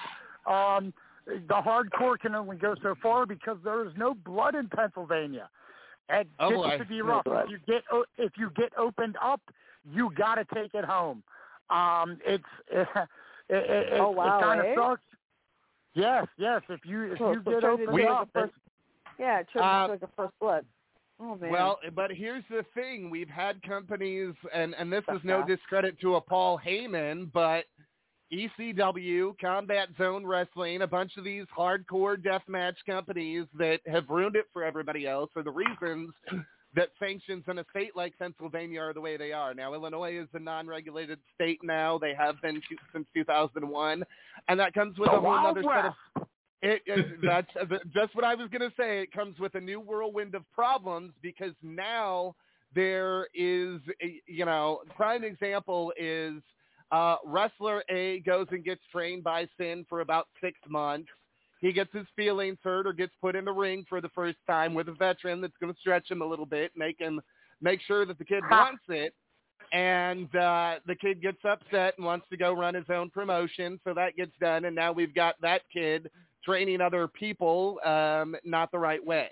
Um, 0.46 0.94
the 1.26 1.54
hardcore 1.54 2.18
can 2.18 2.34
only 2.34 2.56
go 2.56 2.74
so 2.82 2.94
far 3.02 3.26
because 3.26 3.58
there 3.64 3.84
is 3.86 3.92
no 3.96 4.14
blood 4.14 4.54
in 4.54 4.68
Pennsylvania. 4.68 5.48
And 6.08 6.26
Oh, 6.38 6.50
gets 6.50 6.62
boy. 6.62 6.78
to 6.78 6.84
be 6.84 7.02
rough. 7.02 7.24
blood. 7.24 7.46
If 7.46 7.50
you 7.50 7.58
get 7.66 7.82
if 8.18 8.32
you 8.38 8.50
get 8.56 8.72
opened 8.78 9.16
up, 9.22 9.40
you 9.90 10.10
got 10.16 10.36
to 10.36 10.46
take 10.54 10.74
it 10.74 10.84
home. 10.84 11.22
Um, 11.70 12.18
it's 12.24 12.44
it, 12.70 12.88
it, 13.48 13.92
it, 13.94 14.00
Oh, 14.00 14.10
wow, 14.10 14.38
it 14.38 14.42
kind 14.42 14.60
of 14.60 14.66
eh? 14.66 14.74
sucks. 14.74 15.02
Yes, 15.94 16.26
yes. 16.36 16.62
If 16.68 16.80
you 16.84 17.12
if 17.12 17.20
you 17.20 17.40
so 17.44 17.50
get 17.50 17.64
opened 17.64 17.98
into 17.98 18.10
up, 18.10 18.28
first, 18.32 18.52
yeah, 19.18 19.40
it 19.40 19.46
Uh, 19.56 19.86
like 19.88 20.02
a 20.02 20.08
first 20.16 20.34
blood. 20.40 20.66
Oh 21.20 21.36
man. 21.36 21.50
Well, 21.50 21.78
but 21.94 22.10
here's 22.10 22.44
the 22.50 22.64
thing: 22.74 23.10
we've 23.10 23.28
had 23.28 23.62
companies, 23.62 24.34
and 24.52 24.74
and 24.74 24.92
this 24.92 25.04
is 25.08 25.22
no 25.22 25.38
Uh-huh. 25.38 25.46
discredit 25.46 26.00
to 26.00 26.16
a 26.16 26.20
Paul 26.20 26.58
Heyman, 26.58 27.30
but 27.32 27.66
ECW, 28.32 29.38
Combat 29.38 29.88
Zone 29.96 30.26
Wrestling, 30.26 30.82
a 30.82 30.86
bunch 30.86 31.16
of 31.16 31.22
these 31.22 31.46
hardcore 31.56 32.16
deathmatch 32.16 32.76
companies 32.84 33.46
that 33.54 33.80
have 33.86 34.08
ruined 34.08 34.34
it 34.34 34.46
for 34.52 34.64
everybody 34.64 35.06
else 35.06 35.30
for 35.32 35.44
the 35.44 35.50
reasons 35.52 36.12
that 36.74 36.90
sanctions 36.98 37.44
in 37.48 37.58
a 37.58 37.64
state 37.70 37.94
like 37.94 38.18
Pennsylvania 38.18 38.80
are 38.80 38.92
the 38.92 39.00
way 39.00 39.16
they 39.16 39.32
are. 39.32 39.54
Now, 39.54 39.74
Illinois 39.74 40.18
is 40.18 40.28
a 40.34 40.38
non-regulated 40.38 41.18
state 41.34 41.60
now. 41.62 41.98
They 41.98 42.14
have 42.14 42.40
been 42.42 42.60
since 42.92 43.06
2001, 43.14 44.04
and 44.48 44.60
that 44.60 44.74
comes 44.74 44.98
with 44.98 45.10
The 45.10 45.16
a 45.16 45.20
whole 45.20 45.46
other 45.46 45.62
set 45.62 45.86
of 45.86 46.26
it, 46.64 46.82
it 46.86 47.20
that's 47.22 47.50
just 47.94 48.14
what 48.14 48.24
I 48.24 48.34
was 48.34 48.48
going 48.48 48.68
to 48.68 48.74
say. 48.76 49.02
It 49.02 49.12
comes 49.12 49.38
with 49.38 49.54
a 49.54 49.60
new 49.60 49.80
whirlwind 49.80 50.34
of 50.34 50.50
problems 50.52 51.12
because 51.22 51.52
now 51.62 52.34
there 52.74 53.28
is, 53.34 53.80
a, 54.02 54.22
you 54.26 54.46
know, 54.46 54.80
prime 54.96 55.24
example 55.24 55.92
is 55.98 56.34
uh, 56.90 57.16
wrestler 57.24 57.84
A 57.90 58.20
goes 58.20 58.46
and 58.50 58.64
gets 58.64 58.80
trained 58.90 59.22
by 59.22 59.46
Sin 59.58 59.84
for 59.88 60.00
about 60.00 60.28
six 60.42 60.58
months. 60.66 61.08
He 61.60 61.72
gets 61.72 61.92
his 61.92 62.06
feelings 62.14 62.58
hurt 62.62 62.86
or 62.86 62.92
gets 62.92 63.12
put 63.20 63.34
in 63.36 63.44
the 63.46 63.52
ring 63.52 63.84
for 63.88 64.00
the 64.00 64.08
first 64.10 64.36
time 64.46 64.74
with 64.74 64.88
a 64.88 64.92
veteran 64.92 65.40
that's 65.40 65.56
going 65.60 65.72
to 65.72 65.78
stretch 65.80 66.10
him 66.10 66.20
a 66.22 66.26
little 66.26 66.46
bit, 66.46 66.72
make 66.76 66.98
him 66.98 67.20
make 67.62 67.80
sure 67.82 68.04
that 68.04 68.18
the 68.18 68.24
kid 68.24 68.42
wants 68.50 68.82
it. 68.88 69.14
And 69.72 70.34
uh, 70.36 70.76
the 70.86 70.94
kid 70.94 71.22
gets 71.22 71.38
upset 71.44 71.94
and 71.96 72.04
wants 72.04 72.26
to 72.30 72.36
go 72.36 72.52
run 72.52 72.74
his 72.74 72.84
own 72.90 73.08
promotion, 73.10 73.80
so 73.82 73.94
that 73.94 74.14
gets 74.14 74.32
done. 74.40 74.66
And 74.66 74.76
now 74.76 74.92
we've 74.92 75.14
got 75.14 75.36
that 75.40 75.62
kid 75.72 76.10
training 76.44 76.80
other 76.82 77.08
people 77.08 77.78
um, 77.84 78.36
not 78.44 78.70
the 78.70 78.78
right 78.78 79.04
way. 79.04 79.30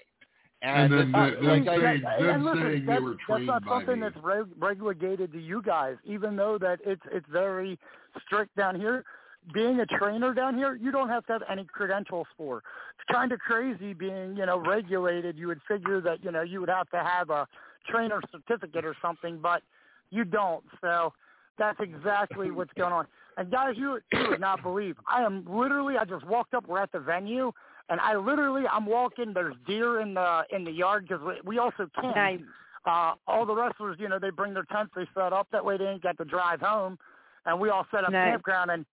And 0.62 0.90
then 0.92 1.12
this- 1.12 1.36
the- 1.40 1.46
like 1.46 1.64
them 1.64 1.74
I- 1.74 1.80
saying- 1.80 2.02
and 2.06 2.28
them 2.28 2.44
listen, 2.44 2.62
saying 2.62 2.86
they 2.86 2.92
that's, 2.92 3.02
were 3.02 3.16
that's 3.28 3.44
not 3.44 3.64
by 3.64 3.70
something 3.72 4.00
me. 4.00 4.08
that's 4.08 4.24
reg- 4.24 4.46
regulated 4.56 5.32
to 5.32 5.40
you 5.40 5.60
guys, 5.60 5.96
even 6.04 6.34
though 6.36 6.56
that 6.58 6.78
it's 6.86 7.02
it's 7.12 7.26
very 7.28 7.78
strict 8.24 8.56
down 8.56 8.78
here. 8.80 9.04
Being 9.52 9.80
a 9.80 9.86
trainer 9.86 10.32
down 10.32 10.56
here, 10.56 10.76
you 10.76 10.92
don't 10.92 11.08
have 11.08 11.26
to 11.26 11.32
have 11.32 11.42
any 11.50 11.64
credentials 11.64 12.28
for. 12.36 12.58
It's 12.58 13.12
kind 13.12 13.32
of 13.32 13.40
crazy 13.40 13.92
being, 13.92 14.36
you 14.36 14.46
know, 14.46 14.58
regulated. 14.58 15.36
You 15.36 15.48
would 15.48 15.60
figure 15.66 16.00
that, 16.00 16.22
you 16.22 16.30
know, 16.30 16.42
you 16.42 16.60
would 16.60 16.68
have 16.68 16.88
to 16.90 16.98
have 16.98 17.30
a 17.30 17.48
trainer 17.88 18.20
certificate 18.30 18.84
or 18.84 18.94
something, 19.02 19.38
but 19.42 19.62
you 20.10 20.24
don't. 20.24 20.62
So 20.80 21.12
that's 21.58 21.78
exactly 21.80 22.50
what's 22.52 22.72
going 22.74 22.92
on. 22.92 23.06
And 23.36 23.50
guys, 23.50 23.74
you 23.76 23.98
you 24.12 24.28
would 24.28 24.40
not 24.40 24.62
believe. 24.62 24.96
I 25.08 25.22
am 25.22 25.44
literally. 25.48 25.96
I 25.96 26.04
just 26.04 26.26
walked 26.26 26.54
up. 26.54 26.68
We're 26.68 26.82
at 26.82 26.92
the 26.92 27.00
venue, 27.00 27.50
and 27.88 28.00
I 28.00 28.14
literally. 28.16 28.64
I'm 28.70 28.86
walking. 28.86 29.32
There's 29.32 29.54
deer 29.66 30.00
in 30.00 30.14
the 30.14 30.42
in 30.54 30.64
the 30.64 30.70
yard 30.70 31.08
because 31.08 31.24
we, 31.24 31.34
we 31.44 31.58
also 31.58 31.88
camp. 32.00 32.14
Nice. 32.14 32.40
Uh, 32.84 33.12
all 33.28 33.46
the 33.46 33.54
wrestlers, 33.54 33.96
you 34.00 34.08
know, 34.08 34.18
they 34.18 34.30
bring 34.30 34.52
their 34.52 34.64
tents. 34.64 34.92
They 34.94 35.06
set 35.14 35.32
up. 35.32 35.46
That 35.52 35.64
way, 35.64 35.78
they 35.78 35.86
ain't 35.86 36.02
got 36.02 36.18
to 36.18 36.24
drive 36.24 36.60
home. 36.60 36.98
And 37.46 37.58
we 37.58 37.70
all 37.70 37.86
set 37.92 38.04
up 38.04 38.10
Nice. 38.10 38.32
campground. 38.32 38.70
And 38.70 38.84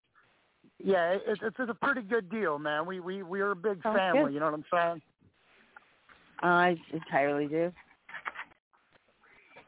yeah, 0.82 1.12
it, 1.12 1.22
it's 1.26 1.40
it's 1.58 1.70
a 1.70 1.74
pretty 1.74 2.02
good 2.02 2.30
deal, 2.30 2.58
man. 2.58 2.86
We 2.86 3.00
we 3.00 3.22
we 3.22 3.40
are 3.40 3.52
a 3.52 3.56
big 3.56 3.82
Sounds 3.82 3.96
family. 3.96 4.24
good. 4.24 4.34
You 4.34 4.40
know 4.40 4.46
what 4.46 4.54
I'm 4.54 4.64
saying? 4.72 5.02
I 6.40 6.76
entirely 6.92 7.46
do. 7.46 7.72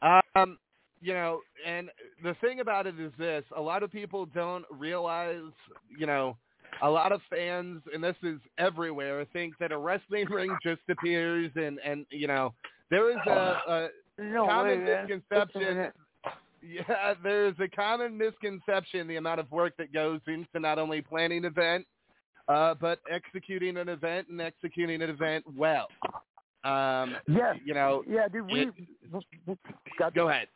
Um, 0.01 0.57
you 1.01 1.13
know, 1.13 1.41
and 1.65 1.89
the 2.23 2.35
thing 2.41 2.59
about 2.59 2.87
it 2.87 2.99
is 2.99 3.11
this: 3.17 3.43
a 3.55 3.61
lot 3.61 3.83
of 3.83 3.91
people 3.91 4.25
don't 4.25 4.65
realize, 4.71 5.51
you 5.97 6.05
know, 6.07 6.37
a 6.81 6.89
lot 6.89 7.11
of 7.11 7.21
fans, 7.29 7.81
and 7.93 8.03
this 8.03 8.15
is 8.23 8.39
everywhere, 8.57 9.25
think 9.33 9.57
that 9.59 9.71
a 9.71 9.77
wrestling 9.77 10.25
ring 10.29 10.55
just 10.63 10.81
appears, 10.89 11.51
and 11.55 11.79
and 11.85 12.05
you 12.09 12.27
know, 12.27 12.53
there 12.89 13.09
is 13.11 13.17
a, 13.27 13.89
No 14.17 14.45
a 14.45 14.47
common 14.47 14.85
way, 14.85 15.05
misconception. 15.07 15.91
Yeah, 16.61 17.13
there's 17.23 17.55
a 17.59 17.67
common 17.67 18.17
misconception 18.17 19.07
the 19.07 19.15
amount 19.15 19.39
of 19.39 19.49
work 19.51 19.73
that 19.77 19.91
goes 19.91 20.19
into 20.27 20.59
not 20.59 20.77
only 20.77 21.01
planning 21.01 21.39
an 21.39 21.45
event, 21.45 21.85
uh, 22.47 22.75
but 22.75 22.99
executing 23.09 23.77
an 23.77 23.89
event 23.89 24.27
and 24.29 24.39
executing 24.41 25.01
an 25.01 25.09
event 25.09 25.43
well. 25.55 25.87
Um, 26.63 27.17
Yeah. 27.27 27.53
you 27.65 27.73
know, 27.73 28.03
Yeah, 28.07 28.27
dude. 28.27 28.45
We 28.51 28.67
it- 28.67 30.13
go 30.13 30.29
ahead. 30.29 30.47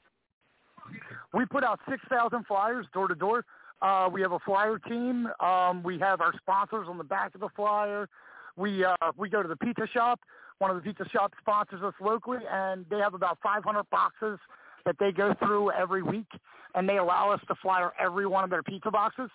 We 1.34 1.46
put 1.46 1.64
out 1.64 1.80
6,000 1.90 2.46
flyers 2.46 2.86
door 2.94 3.08
to 3.08 3.16
door. 3.16 3.44
Uh, 3.82 4.08
we 4.12 4.22
have 4.22 4.32
a 4.32 4.40
flyer 4.40 4.78
team. 4.80 5.28
Um, 5.40 5.82
we 5.84 5.98
have 6.00 6.22
our 6.22 6.34
sponsors 6.38 6.88
on 6.88 6.98
the 6.98 7.04
back 7.04 7.34
of 7.34 7.42
the 7.42 7.50
flyer. 7.50 8.08
We 8.56 8.86
uh, 8.86 8.96
we 9.18 9.28
go 9.30 9.42
to 9.42 9.50
the 9.50 9.58
pizza 9.58 9.88
shop. 9.88 10.20
One 10.60 10.70
of 10.72 10.78
the 10.78 10.82
pizza 10.84 11.08
shops 11.10 11.38
sponsors 11.40 11.82
us 11.84 11.94
locally, 12.00 12.40
and 12.50 12.86
they 12.90 13.00
have 13.00 13.14
about 13.16 13.38
500 13.44 13.90
boxes 13.90 14.40
that 14.86 14.96
they 15.00 15.12
go 15.12 15.34
through 15.40 15.72
every 15.72 16.04
week, 16.04 16.28
and 16.76 16.88
they 16.88 16.98
allow 16.98 17.32
us 17.32 17.42
to 17.48 17.56
flyer 17.62 17.92
every 18.00 18.28
one 18.28 18.44
of 18.44 18.50
their 18.50 18.64
pizza 18.64 18.92
boxes. 18.92 19.30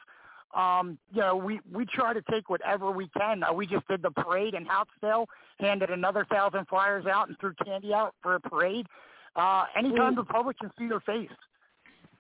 Um, 0.55 0.99
you 1.13 1.21
know, 1.21 1.37
we 1.37 1.61
we 1.73 1.87
try 1.87 2.13
to 2.13 2.23
take 2.31 2.51
whatever 2.51 2.91
we 2.91 3.09
can. 3.17 3.43
Uh, 3.45 3.53
we 3.53 3.67
just 3.67 3.87
did 3.87 4.03
the 4.03 4.11
parade 4.11 4.55
in 4.55 4.67
Houtzdale, 4.67 5.27
handed 5.61 5.91
another 5.91 6.27
thousand 6.31 6.67
flyers 6.69 7.07
out, 7.07 7.29
and 7.29 7.39
threw 7.39 7.55
candy 7.65 7.95
out 7.95 8.15
for 8.23 8.35
a 8.35 8.41
parade. 8.41 8.87
Uh, 9.37 9.65
anytime 9.77 10.17
the 10.17 10.25
public 10.25 10.59
can 10.59 10.71
see 10.77 10.89
their 10.89 11.01
face. 11.01 11.31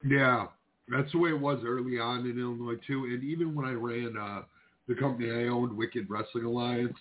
Yeah, 0.04 0.46
that's 0.88 1.10
the 1.12 1.18
way 1.18 1.30
it 1.30 1.40
was 1.40 1.58
early 1.66 1.98
on 1.98 2.20
in 2.20 2.38
Illinois 2.38 2.78
too. 2.86 3.04
And 3.04 3.24
even 3.24 3.54
when 3.54 3.66
I 3.66 3.72
ran 3.72 4.16
uh, 4.16 4.42
the 4.86 4.94
company 4.94 5.30
I 5.30 5.48
owned, 5.48 5.76
Wicked 5.76 6.06
Wrestling 6.08 6.44
Alliance, 6.44 6.96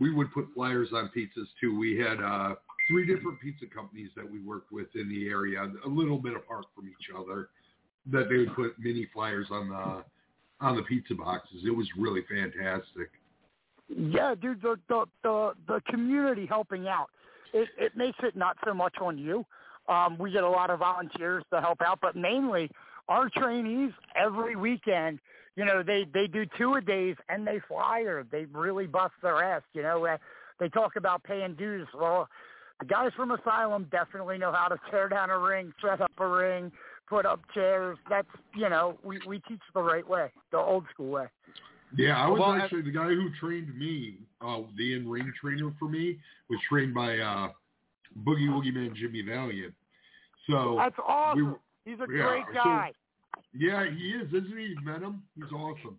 we 0.00 0.12
would 0.12 0.32
put 0.32 0.46
flyers 0.52 0.88
on 0.92 1.10
pizzas 1.16 1.46
too. 1.60 1.78
We 1.78 1.96
had 1.96 2.20
uh, 2.20 2.56
three 2.88 3.06
different 3.06 3.40
pizza 3.40 3.66
companies 3.66 4.10
that 4.16 4.30
we 4.30 4.40
worked 4.40 4.72
with 4.72 4.88
in 4.94 5.08
the 5.08 5.28
area, 5.28 5.70
a 5.84 5.88
little 5.88 6.18
bit 6.18 6.34
apart 6.34 6.66
from 6.74 6.88
each 6.88 7.14
other, 7.16 7.48
that 8.10 8.28
they 8.28 8.36
would 8.36 8.54
put 8.54 8.78
mini 8.78 9.08
flyers 9.12 9.48
on 9.50 9.68
the 9.68 10.04
on 10.60 10.76
the 10.76 10.82
pizza 10.82 11.14
boxes. 11.14 11.62
It 11.66 11.76
was 11.76 11.86
really 11.98 12.22
fantastic. 12.28 13.10
Yeah, 13.88 14.34
dude, 14.40 14.62
the 14.62 14.76
the 14.88 15.04
the, 15.22 15.52
the 15.68 15.82
community 15.88 16.46
helping 16.46 16.88
out. 16.88 17.08
It 17.52 17.68
it 17.78 17.96
makes 17.96 18.18
it 18.22 18.36
not 18.36 18.56
so 18.64 18.74
much 18.74 18.94
on 19.00 19.18
you. 19.18 19.44
Um, 19.88 20.18
we 20.18 20.32
get 20.32 20.42
a 20.42 20.48
lot 20.48 20.70
of 20.70 20.80
volunteers 20.80 21.44
to 21.52 21.60
help 21.60 21.80
out, 21.80 22.00
but 22.02 22.16
mainly 22.16 22.70
our 23.08 23.28
trainees 23.30 23.92
every 24.16 24.56
weekend. 24.56 25.20
You 25.54 25.64
know, 25.64 25.82
they 25.82 26.06
they 26.12 26.26
do 26.26 26.44
two 26.58 26.74
a 26.74 26.80
days 26.80 27.16
and 27.28 27.46
they 27.46 27.60
flyer. 27.68 28.26
They 28.30 28.46
really 28.46 28.86
bust 28.86 29.14
their 29.22 29.42
ass. 29.42 29.62
You 29.72 29.82
know, 29.82 30.04
uh, 30.04 30.16
they 30.58 30.68
talk 30.68 30.96
about 30.96 31.22
paying 31.22 31.54
dues. 31.54 31.86
Well, 31.94 32.28
the 32.80 32.86
guys 32.86 33.10
from 33.16 33.30
Asylum 33.30 33.88
definitely 33.90 34.38
know 34.38 34.52
how 34.52 34.68
to 34.68 34.76
tear 34.90 35.08
down 35.08 35.30
a 35.30 35.38
ring, 35.38 35.72
set 35.82 36.00
up 36.00 36.10
a 36.18 36.26
ring, 36.26 36.70
put 37.08 37.24
up 37.26 37.40
chairs. 37.54 37.98
That's 38.08 38.28
you 38.54 38.68
know, 38.68 38.98
we 39.02 39.18
we 39.26 39.38
teach 39.40 39.60
the 39.74 39.82
right 39.82 40.06
way, 40.06 40.30
the 40.52 40.58
old 40.58 40.84
school 40.92 41.10
way. 41.10 41.26
Yeah, 41.96 42.22
I 42.22 42.28
was 42.28 42.40
Well, 42.40 42.50
I- 42.50 42.58
actually 42.60 42.82
the 42.82 42.90
guy 42.90 43.06
who 43.08 43.30
trained 43.40 43.76
me, 43.78 44.18
uh, 44.40 44.62
the 44.76 44.94
in-ring 44.94 45.32
trainer 45.40 45.70
for 45.78 45.88
me, 45.88 46.18
was 46.50 46.58
trained 46.68 46.92
by 46.94 47.18
uh, 47.18 47.48
Boogie 48.24 48.48
Woogie 48.48 48.74
Man 48.74 48.94
Jimmy 48.94 49.22
Valiant. 49.22 49.72
So 50.50 50.76
That's 50.78 50.96
awesome. 51.06 51.52
we- 51.52 51.92
He's 51.92 52.00
a 52.00 52.06
yeah, 52.12 52.26
great 52.26 52.44
so- 52.48 52.64
guy. 52.64 52.92
yeah, 53.54 53.84
he 53.88 54.10
is, 54.10 54.26
isn't 54.28 54.58
he? 54.58 54.64
You 54.66 54.80
met 54.84 55.00
him? 55.02 55.22
He's 55.36 55.52
awesome. 55.52 55.96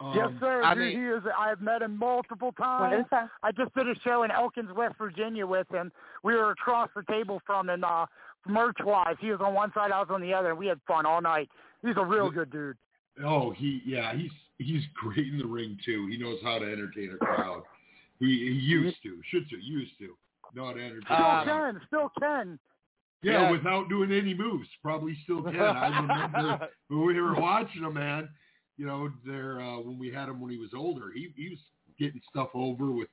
Um, 0.00 0.12
yes, 0.14 0.28
sir. 0.40 0.62
I 0.62 0.74
mean- 0.74 0.98
he 0.98 1.04
is. 1.06 1.22
I've 1.38 1.60
met 1.60 1.82
him 1.82 1.96
multiple 1.98 2.52
times. 2.52 3.00
is 3.00 3.06
that? 3.10 3.30
I 3.42 3.52
just 3.52 3.74
did 3.74 3.88
a 3.88 3.94
show 4.00 4.24
in 4.24 4.30
Elkins, 4.30 4.70
West 4.74 4.96
Virginia 4.98 5.46
with 5.46 5.68
him. 5.70 5.90
We 6.22 6.34
were 6.34 6.50
across 6.50 6.90
the 6.94 7.02
table 7.04 7.40
from 7.46 7.70
him, 7.70 7.82
uh, 7.82 8.06
merch 8.46 8.76
wise. 8.84 9.16
He 9.20 9.30
was 9.30 9.40
on 9.40 9.54
one 9.54 9.72
side, 9.72 9.90
I 9.92 9.98
was 10.00 10.08
on 10.10 10.20
the 10.20 10.34
other, 10.34 10.50
and 10.50 10.58
we 10.58 10.66
had 10.66 10.80
fun 10.86 11.06
all 11.06 11.20
night. 11.22 11.48
He's 11.82 11.96
a 11.96 12.04
real 12.04 12.30
good 12.30 12.50
dude. 12.50 12.76
Oh, 13.24 13.50
he 13.52 13.80
yeah, 13.86 14.14
he's 14.14 14.30
he's 14.58 14.82
great 14.94 15.28
in 15.32 15.38
the 15.38 15.46
ring 15.46 15.78
too. 15.84 16.06
He 16.10 16.18
knows 16.18 16.38
how 16.42 16.58
to 16.58 16.64
entertain 16.64 17.12
a 17.14 17.24
crowd. 17.24 17.62
He, 18.18 18.26
he 18.26 18.52
used 18.52 18.96
to, 19.02 19.20
should 19.30 19.48
to, 19.50 19.56
used 19.62 19.92
to 19.98 20.14
not 20.54 20.72
entertain. 20.78 21.02
Still 21.04 21.16
a 21.16 21.40
Um, 21.40 21.46
can, 21.46 21.80
still 21.86 22.12
can. 22.20 22.58
Yeah, 23.22 23.42
Yeah. 23.42 23.50
without 23.50 23.88
doing 23.88 24.12
any 24.12 24.34
moves, 24.34 24.68
probably 24.82 25.16
still 25.24 25.42
can. 25.42 25.56
I 25.58 25.98
remember 26.00 26.68
when 26.88 27.06
we 27.06 27.20
were 27.20 27.34
watching 27.40 27.82
him, 27.82 27.94
man. 27.94 28.28
You 28.76 28.86
know, 28.86 29.10
there 29.24 29.60
uh, 29.60 29.78
when 29.80 29.98
we 29.98 30.10
had 30.12 30.28
him 30.28 30.40
when 30.40 30.50
he 30.50 30.58
was 30.58 30.70
older, 30.76 31.10
he 31.14 31.32
he 31.36 31.48
was 31.50 31.58
getting 31.98 32.20
stuff 32.30 32.48
over 32.54 32.90
with. 32.92 33.08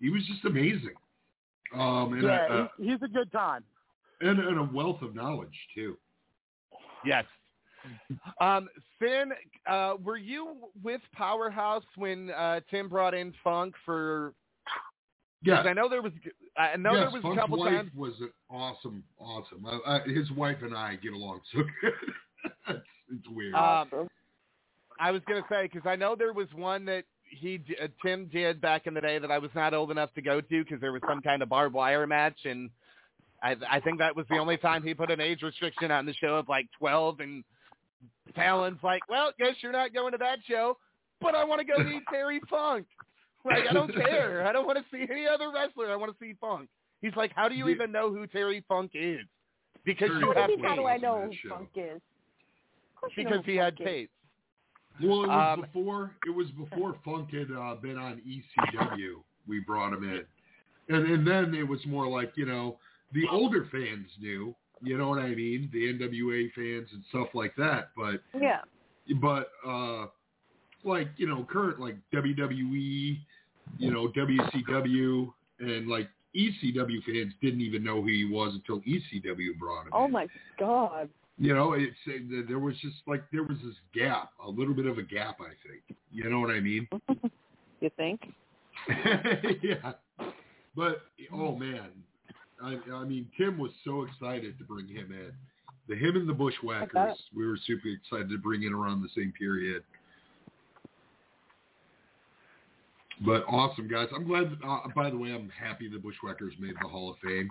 He 0.00 0.08
was 0.08 0.22
just 0.26 0.44
amazing, 0.46 0.94
um, 1.74 2.14
and, 2.14 2.22
yeah, 2.22 2.46
a, 2.48 2.54
uh, 2.62 2.68
he's 2.78 3.02
a 3.02 3.08
good 3.08 3.30
time. 3.30 3.62
and 4.22 4.38
and 4.38 4.58
a 4.58 4.64
wealth 4.74 5.02
of 5.02 5.14
knowledge 5.14 5.54
too. 5.74 5.96
Yes. 7.04 7.24
Um, 8.40 8.68
Sin, 8.98 9.32
uh, 9.66 9.94
were 10.02 10.18
you 10.18 10.56
with 10.82 11.00
Powerhouse 11.14 11.84
when 11.96 12.30
uh, 12.30 12.60
Tim 12.70 12.88
brought 12.88 13.14
in 13.14 13.32
Funk 13.42 13.74
for? 13.84 14.34
Yeah, 15.42 15.56
'cause 15.56 15.66
I 15.68 15.72
know 15.72 15.88
there 15.88 16.02
was. 16.02 16.12
I 16.58 16.76
know 16.76 16.92
yes, 16.92 17.00
there 17.04 17.10
was 17.10 17.22
Funk's 17.22 17.38
a 17.38 17.40
couple 17.40 17.58
wife 17.58 17.70
times. 17.74 17.90
was 17.94 18.12
an 18.20 18.30
awesome, 18.50 19.02
awesome. 19.18 19.64
Uh, 19.64 19.78
uh, 19.86 20.04
his 20.04 20.30
wife 20.32 20.58
and 20.62 20.74
I 20.76 20.96
get 20.96 21.12
along 21.14 21.40
so 21.52 21.62
good. 21.80 21.92
it's, 22.68 22.86
it's 23.10 23.28
weird. 23.28 23.54
Um, 23.54 23.88
I 25.00 25.10
was 25.10 25.22
gonna 25.26 25.44
say 25.50 25.62
because 25.72 25.86
I 25.86 25.96
know 25.96 26.14
there 26.14 26.32
was 26.32 26.48
one 26.54 26.84
that 26.86 27.04
he 27.30 27.58
d- 27.58 27.76
uh, 27.82 27.88
Tim 28.04 28.26
did 28.26 28.60
back 28.60 28.86
in 28.86 28.94
the 28.94 29.00
day 29.00 29.18
that 29.18 29.30
I 29.30 29.38
was 29.38 29.50
not 29.54 29.72
old 29.74 29.90
enough 29.90 30.12
to 30.14 30.22
go 30.22 30.40
to 30.40 30.64
because 30.64 30.80
there 30.80 30.92
was 30.92 31.02
some 31.08 31.22
kind 31.22 31.42
of 31.42 31.48
barbed 31.48 31.74
wire 31.74 32.06
match, 32.06 32.38
and 32.44 32.70
I 33.42 33.56
I 33.68 33.80
think 33.80 33.98
that 33.98 34.14
was 34.14 34.26
the 34.28 34.38
only 34.38 34.56
time 34.56 34.82
he 34.82 34.94
put 34.94 35.10
an 35.10 35.20
age 35.20 35.42
restriction 35.42 35.90
on 35.90 36.06
the 36.06 36.12
show 36.14 36.36
of 36.36 36.48
like 36.48 36.66
12, 36.78 37.20
and 37.20 37.44
Talon's 38.34 38.82
like, 38.82 39.02
well, 39.08 39.32
guess 39.38 39.54
you're 39.62 39.72
not 39.72 39.92
going 39.94 40.12
to 40.12 40.18
that 40.18 40.38
show, 40.48 40.76
but 41.20 41.34
I 41.34 41.44
want 41.44 41.60
to 41.60 41.66
go 41.66 41.78
meet 41.84 42.02
Terry 42.10 42.40
Funk. 42.48 42.86
Like 43.44 43.64
I 43.70 43.72
don't 43.72 43.92
care. 43.94 44.46
I 44.46 44.52
don't 44.52 44.66
want 44.66 44.78
to 44.78 44.84
see 44.92 45.06
any 45.10 45.26
other 45.26 45.50
wrestler. 45.50 45.90
I 45.90 45.96
want 45.96 46.12
to 46.12 46.18
see 46.24 46.34
Funk. 46.40 46.68
He's 47.00 47.16
like, 47.16 47.32
how 47.34 47.48
do 47.48 47.54
you 47.54 47.68
Yeah. 47.68 47.74
even 47.74 47.90
know 47.92 48.12
who 48.12 48.26
Terry 48.26 48.62
Funk 48.68 48.90
is? 48.94 49.20
Because 49.84 50.08
Terry 50.08 50.20
you 50.20 50.26
What 50.26 50.34
do 50.36 50.40
have 50.42 50.50
you 50.50 50.56
mean, 50.58 50.66
how 50.66 50.76
do 50.76 50.84
I 50.86 50.98
know 50.98 51.22
who. 51.42 51.48
Funk 51.48 51.70
is? 51.74 52.00
Of 53.02 53.10
you 53.16 53.24
know 53.24 53.30
Because 53.30 53.44
who 53.46 53.50
he 53.52 53.56
had 53.56 53.76
Funk 53.78 53.80
is. 53.80 53.86
tapes. 53.86 54.12
Well, 55.02 55.24
it 55.24 55.28
was 55.28 55.58
Um, 55.58 55.60
before 55.62 56.14
it 56.26 56.30
was 56.30 56.48
before 56.52 56.96
Funk 57.04 57.30
had 57.32 57.48
uh, 57.50 57.74
been 57.76 57.96
on 57.98 58.20
ECW. 58.26 59.22
we 59.46 59.60
brought 59.60 59.92
him 59.92 60.04
in, 60.04 60.24
and 60.94 61.06
and 61.12 61.26
then 61.26 61.54
it 61.54 61.66
was 61.66 61.80
more 61.86 62.06
like 62.06 62.32
you 62.36 62.46
know 62.46 62.78
the 63.12 63.26
older 63.30 63.66
fans 63.72 64.08
knew, 64.20 64.54
you 64.82 64.96
know 64.96 65.08
what 65.08 65.18
I 65.18 65.30
mean, 65.34 65.68
the 65.72 65.92
NWA 65.92 66.52
fans 66.52 66.88
and 66.92 67.02
stuff 67.08 67.28
like 67.34 67.54
that. 67.56 67.90
But 67.96 68.22
Yeah. 68.38 68.60
but 69.20 69.50
uh, 69.66 70.06
like 70.84 71.08
you 71.16 71.26
know 71.26 71.44
current 71.50 71.80
like 71.80 71.96
WWE, 72.12 73.18
you 73.78 73.90
know 73.90 74.08
WCW, 74.08 75.32
and 75.60 75.88
like 75.88 76.08
ECW 76.36 77.02
fans 77.04 77.32
didn't 77.42 77.60
even 77.60 77.82
know 77.82 78.00
who 78.02 78.06
he 78.08 78.24
was 78.24 78.54
until 78.54 78.80
ECW 78.82 79.58
brought 79.58 79.86
him. 79.86 79.92
Oh 79.92 80.04
in. 80.04 80.12
my 80.12 80.28
God. 80.58 81.08
You 81.40 81.54
know, 81.54 81.72
it's 81.72 81.96
uh, 82.06 82.42
there 82.46 82.58
was 82.58 82.74
just 82.82 82.96
like 83.06 83.22
there 83.32 83.42
was 83.42 83.56
this 83.64 83.74
gap, 83.94 84.32
a 84.44 84.50
little 84.50 84.74
bit 84.74 84.84
of 84.84 84.98
a 84.98 85.02
gap, 85.02 85.38
I 85.40 85.56
think. 85.66 85.98
You 86.12 86.28
know 86.28 86.38
what 86.38 86.50
I 86.50 86.60
mean? 86.60 86.86
You 87.82 87.88
think? 87.96 88.20
yeah. 89.62 89.92
But 90.76 91.00
oh 91.32 91.56
man, 91.56 91.88
I, 92.62 92.76
I 92.92 93.04
mean, 93.04 93.26
Tim 93.38 93.56
was 93.56 93.70
so 93.86 94.02
excited 94.02 94.58
to 94.58 94.64
bring 94.64 94.86
him 94.86 95.12
in. 95.12 95.32
The 95.88 95.94
him 95.94 96.16
and 96.16 96.28
the 96.28 96.34
Bushwhackers, 96.34 97.16
we 97.34 97.46
were 97.46 97.58
super 97.66 97.88
excited 97.88 98.28
to 98.28 98.36
bring 98.36 98.64
in 98.64 98.74
around 98.74 99.00
the 99.00 99.08
same 99.16 99.32
period. 99.32 99.82
But 103.24 103.46
awesome 103.48 103.88
guys, 103.88 104.08
I'm 104.14 104.26
glad. 104.26 104.58
Uh, 104.62 104.80
by 104.94 105.08
the 105.08 105.16
way, 105.16 105.30
I'm 105.30 105.50
happy 105.58 105.88
the 105.88 105.96
Bushwhackers 105.96 106.52
made 106.60 106.74
the 106.82 106.88
Hall 106.88 107.10
of 107.10 107.16
Fame. 107.24 107.50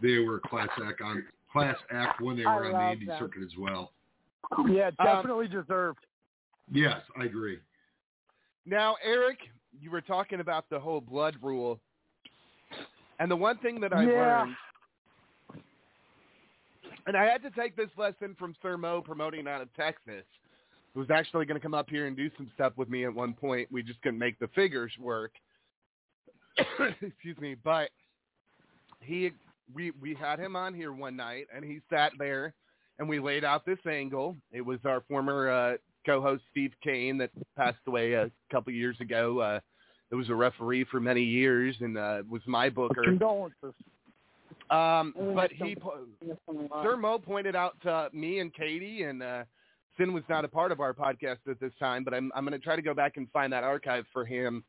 They 0.00 0.18
were 0.18 0.36
a 0.36 0.48
class 0.48 0.68
act 0.86 1.00
on 1.00 1.24
class 1.54 1.76
act 1.90 2.20
when 2.20 2.36
they 2.36 2.44
I 2.44 2.54
were 2.54 2.66
on 2.66 2.72
the 2.72 2.78
love 2.78 2.96
indie 2.98 3.18
circuit 3.18 3.42
as 3.42 3.56
well. 3.58 3.92
Yeah, 4.68 4.90
Um, 4.98 5.06
definitely 5.06 5.48
deserved. 5.48 6.00
Yes, 6.70 7.00
I 7.18 7.24
agree. 7.24 7.58
Now, 8.66 8.96
Erik, 9.04 9.38
you 9.78 9.90
were 9.90 10.00
talking 10.00 10.40
about 10.40 10.68
the 10.70 10.80
whole 10.80 11.00
blood 11.00 11.36
rule, 11.42 11.80
and 13.18 13.30
the 13.30 13.36
one 13.36 13.58
thing 13.58 13.80
that 13.80 13.92
I 13.92 14.04
Yeah. 14.04 14.16
learned, 14.16 14.56
and 17.06 17.16
I 17.16 17.24
had 17.24 17.42
to 17.42 17.50
take 17.50 17.76
this 17.76 17.90
lesson 17.96 18.34
from 18.34 18.54
Sir 18.62 18.76
Mo 18.76 19.02
promoting 19.02 19.46
out 19.46 19.60
of 19.60 19.72
Texas, 19.74 20.24
who 20.94 21.00
was 21.00 21.10
actually 21.10 21.44
going 21.44 21.60
to 21.60 21.62
come 21.62 21.74
up 21.74 21.90
here 21.90 22.06
and 22.06 22.16
do 22.16 22.30
some 22.36 22.50
stuff 22.54 22.76
with 22.76 22.88
me 22.88 23.04
at 23.04 23.14
one 23.14 23.34
point. 23.34 23.70
We 23.70 23.82
just 23.82 24.00
couldn't 24.02 24.18
make 24.18 24.38
the 24.38 24.48
figures 24.48 24.92
work. 24.98 25.32
Excuse 27.02 27.36
me, 27.38 27.54
but 27.54 27.90
he 29.00 29.32
we 29.72 29.92
we 30.00 30.14
had 30.14 30.38
him 30.38 30.56
on 30.56 30.74
here 30.74 30.92
one 30.92 31.16
night, 31.16 31.46
and 31.54 31.64
he 31.64 31.80
sat 31.90 32.12
there, 32.18 32.54
and 32.98 33.08
we 33.08 33.18
laid 33.20 33.44
out 33.44 33.64
this 33.64 33.78
angle. 33.88 34.36
It 34.52 34.60
was 34.60 34.78
our 34.84 35.02
former 35.08 35.50
uh, 35.50 35.76
co-host 36.06 36.42
Steve 36.50 36.72
Cain 36.82 37.18
that 37.18 37.30
passed 37.56 37.78
away 37.86 38.12
a 38.14 38.30
couple 38.50 38.72
years 38.72 38.96
ago. 39.00 39.40
Uh, 39.40 39.60
it 40.10 40.14
was 40.14 40.28
a 40.28 40.34
referee 40.34 40.84
for 40.90 41.00
many 41.00 41.22
years 41.22 41.74
and 41.80 41.96
uh, 41.96 42.22
was 42.28 42.42
my 42.46 42.68
booker. 42.68 43.02
Condolences. 43.04 43.74
Um, 44.70 45.12
but 45.34 45.50
he, 45.52 45.74
so- 45.74 45.80
po- 45.80 45.98
That's 46.26 46.40
a 46.48 46.52
lot. 46.52 46.84
Sir 46.84 46.96
Mo 46.96 47.18
pointed 47.18 47.56
out 47.56 47.76
to 47.82 48.08
me 48.12 48.38
and 48.40 48.52
Katie, 48.54 49.02
and 49.02 49.22
uh, 49.22 49.44
Sin 49.96 50.12
was 50.12 50.24
not 50.28 50.44
a 50.44 50.48
part 50.48 50.72
of 50.72 50.80
our 50.80 50.92
podcast 50.92 51.38
at 51.48 51.60
this 51.60 51.72
time, 51.78 52.02
but 52.04 52.12
I'm 52.14 52.32
I'm 52.34 52.44
going 52.44 52.58
to 52.58 52.64
try 52.64 52.74
to 52.76 52.82
go 52.82 52.94
back 52.94 53.16
and 53.16 53.30
find 53.32 53.52
that 53.52 53.62
archive 53.64 54.04
for 54.12 54.24
him. 54.24 54.64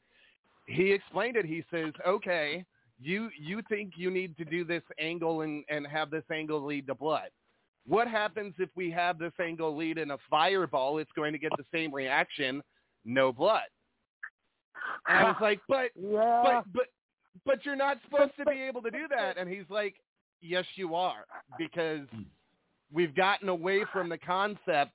He 0.68 0.92
explained 0.92 1.36
it. 1.36 1.46
He 1.46 1.64
says, 1.72 1.94
"Okay, 2.08 2.64
you 3.02 3.30
you 3.40 3.62
think 3.68 3.94
you 3.98 4.10
need 4.10 4.38
to 4.38 4.46
do 4.46 4.64
this 4.64 4.84
angle 5.00 5.42
and 5.42 5.64
and 5.70 5.86
have 5.88 6.10
this 6.10 6.24
angle 6.32 6.64
lead 6.64 6.88
to 6.88 6.96
blood. 6.96 7.30
What 7.88 8.08
happens 8.08 8.54
if 8.58 8.70
we 8.76 8.90
have 8.92 9.20
this 9.20 9.34
angle 9.40 9.76
lead 9.76 9.98
in 9.98 10.12
a 10.12 10.18
fireball? 10.30 10.98
It's 10.98 11.12
going 11.16 11.34
to 11.34 11.40
get 11.40 11.52
the 11.58 11.66
same 11.74 11.94
reaction, 11.94 12.62
no 13.04 13.32
blood." 13.32 13.70
And 15.08 15.20
I 15.20 15.24
was 15.24 15.38
like, 15.42 15.60
"But 15.68 15.92
Yeah. 15.96 16.42
but 16.44 16.66
but 16.74 16.86
but 17.44 17.66
you're 17.66 17.76
not 17.76 17.98
supposed 18.04 18.32
to 18.38 18.46
be 18.46 18.62
able 18.62 18.82
to 18.82 18.92
do 18.92 19.08
that 19.10 19.38
and 19.38 19.50
he's 19.50 19.70
like 19.70 19.96
yes 20.42 20.66
you 20.76 20.96
are 20.96 21.26
because 21.58 22.08
hmm. 22.12 22.22
we've 22.94 23.16
gotten 23.16 23.50
away 23.50 23.84
from 23.92 24.08
the 24.08 24.18
concept 24.18 24.94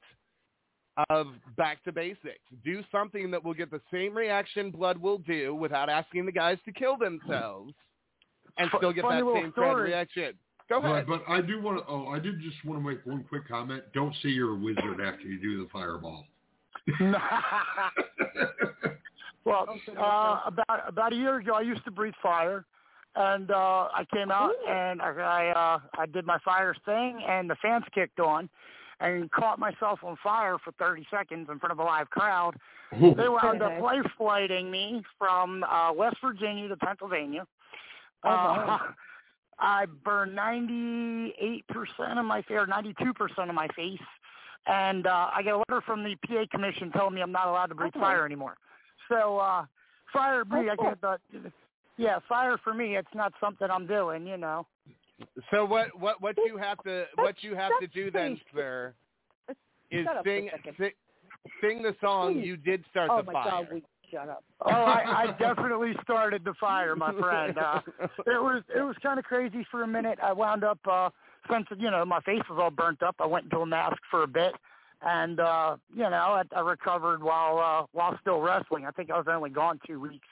of 1.08 1.28
back 1.56 1.82
to 1.84 1.92
basics 1.92 2.40
do 2.64 2.82
something 2.90 3.30
that 3.30 3.42
will 3.44 3.54
get 3.54 3.70
the 3.70 3.80
same 3.92 4.16
reaction 4.16 4.70
blood 4.70 4.96
will 4.96 5.18
do 5.18 5.54
without 5.54 5.88
asking 5.88 6.24
the 6.24 6.32
guys 6.32 6.58
to 6.64 6.72
kill 6.72 6.96
hmm. 6.96 7.04
themselves 7.04 7.74
and 8.60 8.70
Fu- 8.70 8.76
still 8.76 8.92
get 8.92 9.02
that 9.02 9.16
little 9.16 9.34
same 9.34 9.52
crowd 9.52 9.72
story. 9.72 9.90
reaction 9.90 10.34
go 10.70 10.80
But, 10.80 10.88
ahead 10.92 11.06
but 11.06 11.22
I 11.28 11.42
do 11.42 11.60
want 11.60 11.78
to. 11.78 11.84
Oh, 11.92 12.06
I 12.08 12.18
did 12.18 12.40
just 12.40 12.64
want 12.64 12.82
to 12.82 12.88
make 12.88 13.04
one 13.04 13.24
quick 13.28 13.46
comment. 13.46 13.82
Don't 13.92 14.14
say 14.22 14.30
you're 14.30 14.52
a 14.52 14.58
wizard 14.58 15.00
after 15.04 15.22
you 15.24 15.38
do 15.40 15.62
the 15.62 15.68
fireball. 15.70 16.24
well, 19.44 19.66
uh, 19.98 20.40
about 20.46 20.88
about 20.88 21.12
a 21.12 21.16
year 21.16 21.36
ago, 21.38 21.54
I 21.54 21.62
used 21.62 21.84
to 21.84 21.90
breathe 21.90 22.14
fire, 22.22 22.64
and 23.16 23.50
uh, 23.50 23.88
I 23.94 24.06
came 24.14 24.30
out 24.30 24.52
and 24.66 25.02
I 25.02 25.10
I, 25.10 25.48
uh, 25.48 25.80
I 25.98 26.06
did 26.06 26.24
my 26.24 26.38
fire 26.44 26.74
thing, 26.86 27.20
and 27.28 27.50
the 27.50 27.56
fans 27.60 27.84
kicked 27.92 28.20
on, 28.20 28.48
and 29.00 29.30
caught 29.32 29.58
myself 29.58 29.98
on 30.02 30.16
fire 30.22 30.56
for 30.64 30.72
30 30.78 31.06
seconds 31.10 31.48
in 31.50 31.58
front 31.58 31.72
of 31.72 31.80
a 31.80 31.84
live 31.84 32.08
crowd. 32.10 32.54
They 32.92 33.28
wound 33.28 33.62
up 33.62 33.80
life 33.82 34.06
flighting 34.16 34.70
me 34.70 35.02
from 35.18 35.64
uh, 35.64 35.92
West 35.92 36.16
Virginia 36.24 36.68
to 36.68 36.76
Pennsylvania. 36.76 37.46
Oh, 38.24 38.28
Uh. 38.28 38.78
I 39.62 39.84
burned 39.84 40.38
98% 40.38 41.34
of 42.18 42.24
my 42.24 42.40
face, 42.40 42.56
or 42.56 42.66
92% 42.66 43.48
of 43.48 43.54
my 43.54 43.68
face, 43.76 44.00
and 44.66 45.06
uh, 45.06 45.28
I 45.34 45.42
get 45.42 45.52
a 45.52 45.58
letter 45.58 45.82
from 45.84 46.02
the 46.02 46.16
PA 46.26 46.44
commission 46.50 46.90
telling 46.92 47.14
me 47.14 47.20
I'm 47.20 47.30
not 47.30 47.46
allowed 47.46 47.66
to 47.66 47.74
breathe 47.74 47.92
Okay. 47.94 48.00
fire 48.00 48.24
anymore. 48.24 48.56
So 49.10 49.36
uh, 49.36 49.66
fire 50.14 50.46
me, 50.46 50.70
I 50.70 50.76
can't. 50.76 50.98
Uh, 51.04 51.18
yeah, 51.98 52.20
fire 52.26 52.56
for 52.64 52.72
me. 52.72 52.96
It's 52.96 53.14
not 53.14 53.34
something 53.38 53.68
I'm 53.70 53.86
doing, 53.86 54.26
you 54.26 54.38
know. 54.38 54.66
so 55.50 55.66
what 55.66 55.88
what 56.00 56.22
what 56.22 56.36
you 56.46 56.56
have 56.56 56.82
to 56.84 57.04
what 57.16 57.42
you 57.42 57.54
have 57.54 57.72
to 57.80 57.86
do 57.88 58.10
then 58.10 58.40
sir 58.54 58.94
is 59.90 60.06
Shut 60.06 60.16
up 60.16 60.24
for 60.24 60.30
a 60.30 60.40
sing, 60.40 60.50
sing 60.78 60.90
sing 61.60 61.82
the 61.82 61.94
song 62.00 62.38
you 62.38 62.56
did 62.56 62.82
start 62.88 63.10
Oh 63.12 63.18
the 63.18 63.24
my 63.24 63.32
fire 63.34 63.50
God, 63.50 63.68
we 63.70 63.82
shut 64.10 64.28
up. 64.28 64.44
Oh, 64.62 64.70
I, 64.70 65.22
I 65.22 65.26
definitely 65.38 65.94
started 66.02 66.44
the 66.44 66.52
fire, 66.60 66.94
my 66.94 67.12
friend. 67.14 67.56
Uh, 67.56 67.80
it 68.26 68.40
was 68.42 68.62
it 68.76 68.82
was 68.82 68.94
kind 69.02 69.18
of 69.18 69.24
crazy 69.24 69.66
for 69.70 69.82
a 69.84 69.86
minute. 69.86 70.18
I 70.22 70.32
wound 70.34 70.64
up 70.64 70.78
uh, 70.90 71.08
since 71.50 71.66
you 71.78 71.90
know 71.90 72.04
my 72.04 72.20
face 72.20 72.42
was 72.50 72.58
all 72.60 72.70
burnt 72.70 73.02
up. 73.02 73.16
I 73.20 73.26
went 73.26 73.44
into 73.44 73.60
a 73.60 73.66
mask 73.66 73.96
for 74.10 74.22
a 74.22 74.26
bit, 74.28 74.52
and 75.00 75.40
uh, 75.40 75.76
you 75.96 76.02
know 76.02 76.10
I, 76.10 76.42
I 76.54 76.60
recovered 76.60 77.22
while 77.22 77.58
uh, 77.58 77.86
while 77.92 78.18
still 78.20 78.40
wrestling. 78.40 78.84
I 78.84 78.90
think 78.90 79.10
I 79.10 79.16
was 79.16 79.26
only 79.30 79.48
gone 79.50 79.80
two 79.86 79.98
weeks. 79.98 80.26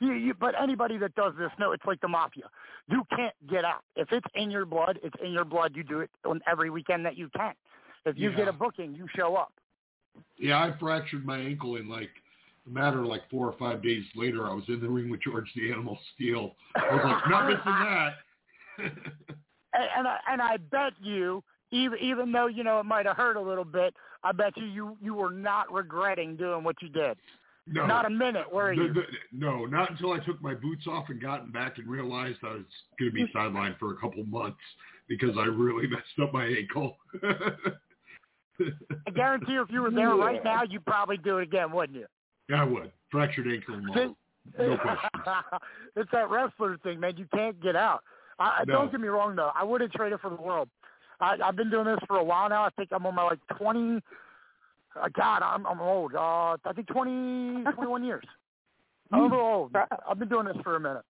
You, 0.00 0.12
you, 0.12 0.34
but 0.34 0.54
anybody 0.60 0.96
that 0.98 1.14
does 1.16 1.32
this, 1.38 1.50
no, 1.58 1.72
it's 1.72 1.84
like 1.84 2.00
the 2.00 2.08
mafia. 2.08 2.44
You 2.88 3.04
can't 3.16 3.34
get 3.48 3.64
out. 3.64 3.82
If 3.96 4.12
it's 4.12 4.26
in 4.34 4.50
your 4.50 4.66
blood, 4.66 4.98
it's 5.02 5.14
in 5.24 5.32
your 5.32 5.44
blood. 5.44 5.72
You 5.74 5.82
do 5.82 6.00
it 6.00 6.10
on 6.24 6.40
every 6.50 6.70
weekend 6.70 7.04
that 7.06 7.16
you 7.16 7.28
can. 7.36 7.54
If 8.04 8.18
you 8.18 8.30
Yeah. 8.30 8.36
get 8.36 8.48
a 8.48 8.52
booking, 8.52 8.94
you 8.94 9.06
show 9.16 9.34
up. 9.36 9.52
Yeah, 10.36 10.62
I 10.62 10.76
fractured 10.78 11.24
my 11.24 11.38
ankle 11.38 11.76
in 11.76 11.88
like 11.88 12.10
a 12.66 12.70
matter 12.70 13.00
of 13.00 13.06
like 13.06 13.22
four 13.30 13.46
or 13.48 13.56
five 13.58 13.82
days 13.82 14.04
later. 14.14 14.46
I 14.48 14.54
was 14.54 14.64
in 14.68 14.80
the 14.80 14.88
ring 14.88 15.10
with 15.10 15.20
George 15.22 15.50
the 15.54 15.70
Animal 15.72 15.98
Steele. 16.14 16.54
I 16.76 16.94
was 16.94 17.04
like, 17.04 17.30
not 17.30 17.48
missing 17.48 17.60
that. 17.66 18.14
and 18.78 19.88
and 19.98 20.08
I, 20.08 20.16
and 20.30 20.42
I 20.42 20.56
bet 20.56 20.92
you, 21.02 21.42
even 21.70 21.98
even 22.00 22.32
though 22.32 22.46
you 22.46 22.64
know 22.64 22.80
it 22.80 22.84
might 22.86 23.06
have 23.06 23.16
hurt 23.16 23.36
a 23.36 23.40
little 23.40 23.64
bit, 23.64 23.94
I 24.22 24.32
bet 24.32 24.56
you 24.56 24.64
you 24.66 24.96
you 25.02 25.14
were 25.14 25.30
not 25.30 25.72
regretting 25.72 26.36
doing 26.36 26.64
what 26.64 26.76
you 26.82 26.88
did. 26.88 27.16
no, 27.66 27.86
Not 27.86 28.06
a 28.06 28.10
minute, 28.10 28.50
were 28.52 28.74
The- 28.74 28.82
you? 28.82 28.92
the- 28.94 29.06
no, 29.32 29.64
not 29.66 29.90
until 29.90 30.12
I 30.12 30.18
took 30.20 30.40
my 30.42 30.54
boots 30.54 30.86
off 30.86 31.08
and 31.10 31.20
gotten 31.20 31.50
back 31.50 31.78
and 31.78 31.86
realized 31.86 32.38
I 32.42 32.54
was 32.54 32.64
going 32.98 33.10
to 33.10 33.14
be 33.14 33.26
sidelined 33.34 33.78
for 33.78 33.92
a 33.92 33.96
couple 33.96 34.24
months 34.24 34.60
because 35.08 35.36
I 35.38 35.44
really 35.44 35.86
messed 35.94 36.18
up 36.22 36.32
my 36.32 36.46
ankle. 36.46 36.96
I 39.06 39.10
guarantee 39.14 39.52
you, 39.52 39.62
if 39.62 39.70
you 39.70 39.82
were 39.82 39.90
there 39.90 40.14
right 40.14 40.42
now, 40.44 40.62
you'd 40.62 40.84
probably 40.86 41.16
do 41.16 41.38
it 41.38 41.42
again, 41.42 41.72
wouldn't 41.72 41.98
you? 41.98 42.06
Yeah, 42.48 42.62
I 42.62 42.64
would. 42.64 42.92
Fractured 43.10 43.46
ankle 43.46 43.74
and 43.74 43.88
all. 43.88 44.16
No 44.58 44.76
question. 44.82 45.10
it's 45.96 46.10
that 46.12 46.30
wrestler 46.30 46.76
thing, 46.82 47.00
man. 47.00 47.16
You 47.16 47.26
can't 47.34 47.60
get 47.62 47.76
out. 47.76 48.02
I, 48.38 48.64
No. 48.66 48.74
Don't 48.74 48.90
get 48.90 49.00
me 49.00 49.08
wrong, 49.08 49.36
though. 49.36 49.52
I 49.54 49.64
wouldn't 49.64 49.92
trade 49.92 50.12
it 50.12 50.20
for 50.20 50.30
the 50.30 50.36
world. 50.36 50.68
I, 51.20 51.36
I've 51.42 51.56
been 51.56 51.70
doing 51.70 51.86
this 51.86 51.98
for 52.06 52.16
a 52.16 52.24
while 52.24 52.48
now. 52.48 52.64
I 52.64 52.70
think 52.70 52.90
I'm 52.92 53.06
on 53.06 53.14
my 53.14 53.22
like 53.22 53.38
20. 53.56 54.00
Uh, 54.96 55.08
God, 55.14 55.42
I'm 55.42 55.66
I'm 55.66 55.80
old. 55.80 56.14
Uh, 56.14 56.56
I 56.64 56.72
think 56.74 56.88
20, 56.88 57.64
21 57.74 58.04
years. 58.04 58.24
Overall, 59.12 59.70
I've 60.08 60.18
been 60.18 60.28
doing 60.28 60.46
this 60.46 60.56
for 60.62 60.76
a 60.76 60.80
minute. 60.80 61.02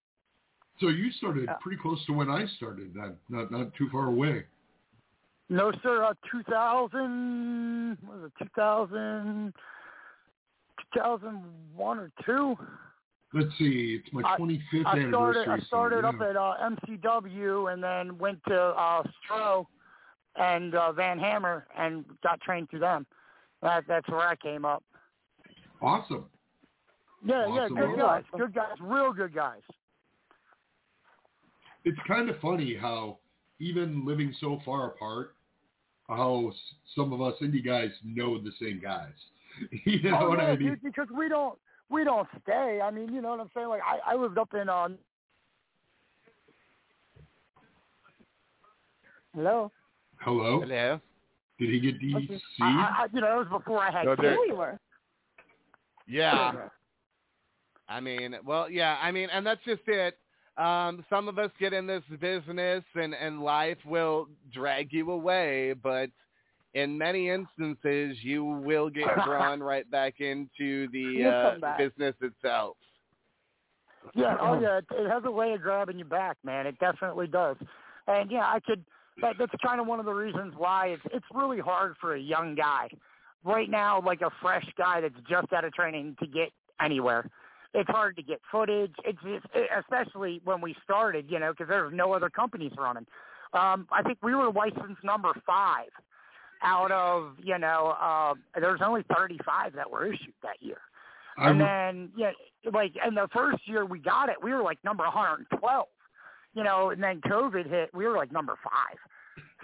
So 0.80 0.88
you 0.88 1.10
started 1.12 1.48
pretty 1.62 1.80
close 1.80 2.04
to 2.06 2.12
when 2.12 2.28
I 2.28 2.44
started 2.56 2.92
then, 2.94 3.14
not 3.28 3.50
not 3.50 3.74
too 3.74 3.88
far 3.90 4.06
away. 4.06 4.44
No, 5.48 5.72
sir. 5.82 6.02
Uh, 6.02 6.14
2000, 6.30 7.98
what 8.04 8.18
was 8.18 8.30
it, 8.40 8.44
2000, 8.44 9.52
2001 10.94 11.98
or 11.98 12.10
two? 12.24 12.56
Let's 13.32 13.50
see, 13.58 14.00
it's 14.00 14.12
my 14.12 14.22
I- 14.24 14.36
25th 14.38 14.60
I 14.72 14.80
started. 14.82 15.02
anniversary. 15.02 15.46
I 15.48 15.58
started 15.66 16.02
so, 16.02 16.08
up 16.08 16.20
at 16.20 16.36
uh, 16.36 16.54
MCW 16.86 17.72
and 17.72 17.82
then 17.82 18.16
went 18.18 18.38
to 18.48 18.56
uh, 18.56 19.02
Stro 19.28 19.66
and 20.36 20.74
uh, 20.74 20.92
Van 20.92 21.18
Hammer 21.18 21.66
and 21.76 22.04
got 22.22 22.40
trained 22.40 22.70
through 22.70 22.80
them. 22.80 23.06
That, 23.62 23.84
that's 23.88 24.08
where 24.08 24.20
I 24.20 24.36
came 24.36 24.64
up. 24.64 24.84
Awesome. 25.82 26.26
Yeah, 27.24 27.46
yeah, 27.54 27.68
good 27.68 27.98
guys, 27.98 28.22
good 28.36 28.54
guys, 28.54 28.76
real 28.80 29.12
good 29.12 29.34
guys. 29.34 29.62
It's 31.84 31.98
kind 32.06 32.28
of 32.28 32.38
funny 32.40 32.76
how 32.78 33.18
even 33.58 34.04
living 34.06 34.34
so 34.40 34.60
far 34.64 34.88
apart, 34.88 35.34
how 36.08 36.52
some 36.94 37.12
of 37.12 37.22
us 37.22 37.34
indie 37.40 37.64
guys 37.64 37.90
know 38.04 38.38
the 38.38 38.52
same 38.60 38.80
guys. 38.82 39.12
you 39.84 40.10
know 40.10 40.18
oh, 40.22 40.28
what 40.30 40.38
yeah, 40.38 40.44
I 40.46 40.56
mean? 40.56 40.68
dude, 40.68 40.82
because 40.82 41.08
we 41.16 41.28
don't 41.28 41.58
we 41.90 42.04
don't 42.04 42.28
stay. 42.42 42.80
I 42.82 42.90
mean, 42.90 43.12
you 43.12 43.20
know 43.20 43.30
what 43.30 43.40
I'm 43.40 43.50
saying? 43.54 43.68
Like 43.68 43.82
I, 43.82 44.12
I 44.12 44.16
lived 44.16 44.38
up 44.38 44.54
in 44.54 44.68
um. 44.68 44.98
Hello. 49.34 49.70
Hello? 50.20 50.60
Hello. 50.60 51.00
Did 51.58 51.70
he 51.70 51.80
get 51.80 52.00
DC? 52.00 52.40
I, 52.60 52.64
I, 52.64 53.06
you 53.12 53.20
know, 53.20 53.40
it 53.40 53.50
was 53.50 53.60
before 53.62 53.80
I 53.80 53.90
had 53.90 54.04
No, 54.04 54.12
kids. 54.16 54.22
there- 54.22 54.30
There 54.36 54.40
we 54.48 54.52
were. 54.54 54.78
Yeah. 56.06 56.52
I 57.88 58.00
mean, 58.00 58.36
well, 58.44 58.70
yeah, 58.70 58.96
I 59.02 59.10
mean, 59.10 59.28
and 59.30 59.46
that's 59.46 59.60
just 59.64 59.82
it. 59.86 60.18
Um, 60.56 61.04
some 61.10 61.28
of 61.28 61.38
us 61.38 61.50
get 61.58 61.72
in 61.72 61.86
this 61.86 62.02
business 62.20 62.84
and, 62.94 63.14
and 63.14 63.42
life 63.42 63.78
will 63.84 64.28
drag 64.52 64.92
you 64.92 65.10
away, 65.10 65.74
but 65.74 66.10
in 66.74 66.98
many 66.98 67.30
instances, 67.30 68.18
you 68.22 68.44
will 68.44 68.90
get 68.90 69.06
drawn 69.24 69.60
right 69.60 69.88
back 69.90 70.20
into 70.20 70.88
the 70.90 71.24
uh, 71.56 71.58
back. 71.60 71.78
business 71.78 72.14
itself. 72.20 72.76
Yeah, 74.14 74.36
oh 74.40 74.60
yeah, 74.60 74.78
it, 74.78 74.84
it 74.90 75.08
has 75.08 75.22
a 75.24 75.30
way 75.30 75.52
of 75.54 75.62
grabbing 75.62 75.98
you 75.98 76.04
back, 76.04 76.36
man. 76.44 76.66
It 76.66 76.78
definitely 76.78 77.26
does. 77.26 77.56
And 78.06 78.30
yeah, 78.30 78.44
I 78.44 78.60
could. 78.60 78.84
That, 79.22 79.36
that's 79.38 79.52
kind 79.64 79.80
of 79.80 79.86
one 79.86 80.00
of 80.00 80.06
the 80.06 80.12
reasons 80.12 80.54
why 80.56 80.88
it's 80.88 81.02
it's 81.12 81.24
really 81.32 81.60
hard 81.60 81.94
for 82.00 82.14
a 82.14 82.20
young 82.20 82.54
guy 82.54 82.88
right 83.44 83.70
now, 83.70 84.02
like 84.04 84.20
a 84.20 84.30
fresh 84.42 84.66
guy 84.76 85.00
that's 85.00 85.14
just 85.28 85.52
out 85.52 85.64
of 85.64 85.72
training 85.72 86.16
to 86.20 86.26
get 86.26 86.50
anywhere. 86.80 87.30
It's 87.72 87.88
hard 87.90 88.16
to 88.16 88.22
get 88.22 88.40
footage. 88.50 88.94
It's 89.04 89.18
just, 89.22 89.46
especially 89.78 90.40
when 90.44 90.60
we 90.60 90.76
started, 90.84 91.26
you 91.28 91.38
know, 91.38 91.52
because 91.52 91.68
there's 91.68 91.92
no 91.92 92.12
other 92.12 92.30
companies 92.30 92.72
running. 92.78 93.06
Um, 93.52 93.86
I 93.90 94.02
think 94.02 94.18
we 94.22 94.34
were 94.34 94.50
license 94.50 94.98
number 95.02 95.32
five 95.46 95.88
out 96.64 96.90
of 96.90 97.36
you 97.42 97.58
know 97.58 97.94
uh, 98.00 98.34
there's 98.58 98.80
only 98.82 99.04
35 99.14 99.74
that 99.74 99.90
were 99.90 100.06
issued 100.06 100.34
that 100.42 100.56
year. 100.60 100.78
I 101.36 101.50
And 101.50 101.60
then, 101.60 102.10
yeah, 102.16 102.30
like, 102.72 102.92
in 103.06 103.14
the 103.14 103.28
first 103.32 103.66
year 103.66 103.84
we 103.84 103.98
got 103.98 104.28
it, 104.28 104.36
we 104.42 104.52
were 104.52 104.62
like 104.62 104.78
number 104.84 105.04
112. 105.04 105.86
You 106.54 106.62
know, 106.62 106.90
and 106.90 107.02
then 107.02 107.20
COVID 107.22 107.68
hit, 107.68 107.90
we 107.92 108.06
were 108.06 108.16
like 108.16 108.30
number 108.30 108.54
five. 108.62 108.96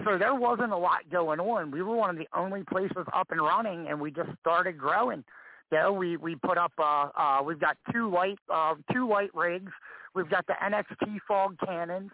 So 0.04 0.18
there 0.18 0.34
wasn't 0.34 0.72
a 0.72 0.76
lot 0.76 1.08
going 1.12 1.38
on. 1.38 1.70
We 1.70 1.82
were 1.82 1.94
one 1.94 2.10
of 2.10 2.16
the 2.16 2.26
only 2.36 2.64
places 2.64 3.06
up 3.12 3.30
and 3.30 3.40
running, 3.40 3.86
and 3.88 4.00
we 4.00 4.10
just 4.10 4.30
started 4.40 4.76
growing. 4.76 5.22
You 5.70 5.78
know, 5.78 5.92
we 5.92 6.16
we 6.16 6.34
put 6.34 6.58
up. 6.58 6.72
Uh, 6.78 7.10
uh, 7.16 7.42
we've 7.44 7.60
got 7.60 7.76
two 7.92 8.10
light 8.10 8.38
uh, 8.52 8.74
two 8.92 9.08
light 9.08 9.30
rigs. 9.34 9.70
We've 10.14 10.28
got 10.28 10.46
the 10.46 10.54
NXT 10.60 11.18
fog 11.28 11.56
cannons, 11.64 12.10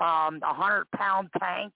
um, 0.00 0.40
a 0.42 0.54
hundred 0.54 0.90
pound 0.90 1.28
tank. 1.38 1.72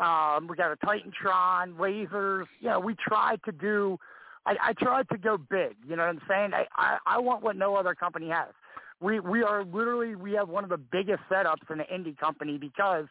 Um, 0.00 0.48
we 0.48 0.56
got 0.56 0.72
a 0.72 0.76
Titantron, 0.76 1.76
lasers. 1.76 2.46
You 2.60 2.70
know, 2.70 2.80
we 2.80 2.94
tried 2.94 3.40
to 3.44 3.52
do 3.52 3.98
I, 4.46 4.56
I 4.62 4.72
tried 4.72 5.08
to 5.10 5.18
go 5.18 5.36
big. 5.36 5.76
You 5.86 5.96
know 5.96 6.02
what 6.02 6.10
I'm 6.10 6.22
saying? 6.28 6.50
I, 6.54 6.66
I, 6.74 6.98
I 7.06 7.18
want 7.18 7.42
what 7.42 7.56
no 7.56 7.76
other 7.76 7.94
company 7.94 8.28
has. 8.28 8.48
We 9.00 9.18
we 9.20 9.42
are 9.42 9.64
literally 9.64 10.14
we 10.14 10.32
have 10.32 10.48
one 10.48 10.62
of 10.62 10.70
the 10.70 10.76
biggest 10.76 11.20
setups 11.30 11.70
in 11.70 11.78
the 11.78 11.84
indie 11.84 12.16
company 12.18 12.58
because 12.58 13.06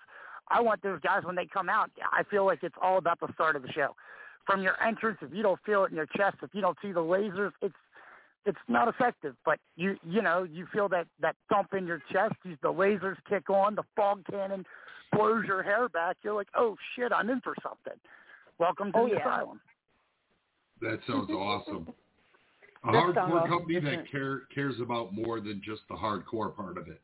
I 0.48 0.62
want 0.62 0.84
those 0.84 1.00
guys 1.02 1.24
when 1.24 1.36
they 1.36 1.48
come 1.48 1.68
out. 1.68 1.90
I 2.12 2.24
feel 2.30 2.46
like 2.46 2.60
it's 2.62 2.76
all 2.82 2.98
about 2.98 3.20
the 3.20 3.32
start 3.34 3.56
of 3.56 3.64
the 3.64 3.72
show. 3.72 3.96
From 4.46 4.62
your 4.62 4.82
entrance, 4.84 5.18
if 5.22 5.34
you 5.34 5.42
don't 5.42 5.60
feel 5.66 5.84
it 5.86 5.92
in 5.92 5.96
your 5.96 6.08
chest, 6.18 6.38
if 6.44 6.52
you 6.54 6.62
don't 6.62 6.78
see 6.82 6.92
the 6.92 7.00
lasers, 7.00 7.52
it's 7.62 7.76
it's 8.46 8.58
not 8.68 8.88
effective. 8.88 9.36
But 9.46 9.60
you 9.78 9.98
you 10.08 10.22
know 10.22 10.44
you 10.44 10.68
feel 10.72 10.90
that 10.90 11.08
that 11.22 11.36
thump 11.50 11.74
in 11.74 11.88
your 11.88 12.02
chest. 12.12 12.36
You, 12.44 12.56
the 12.62 12.72
lasers 12.74 13.18
kick 13.28 13.50
on, 13.50 13.74
the 13.74 13.84
fog 13.96 14.24
cannon 14.30 14.66
blows 15.12 15.46
your 15.46 15.64
hair 15.64 15.90
back. 15.90 16.18
You're 16.24 16.34
like, 16.36 16.48
oh 16.56 16.76
shit, 16.96 17.12
I'm 17.12 17.30
in 17.30 17.42
for 17.42 17.56
something. 17.64 18.00
Welcome 18.58 18.92
to 18.94 18.98
Oh, 19.00 19.08
the 19.08 19.16
yeah. 19.16 19.20
asylum. 19.22 19.60
that 20.82 21.00
sounds 21.08 21.30
awesome. 21.32 21.88
A 22.88 22.92
That 22.94 23.14
hardcore 23.16 23.48
company 23.50 23.74
doesn't 23.82 23.92
that 23.92 24.10
care, 24.12 24.44
cares 24.56 24.76
about 24.82 25.14
more 25.14 25.42
than 25.42 25.62
just 25.64 25.82
the 25.90 25.96
hardcore 25.96 26.56
part 26.56 26.78
of 26.78 26.88
it. 26.88 27.02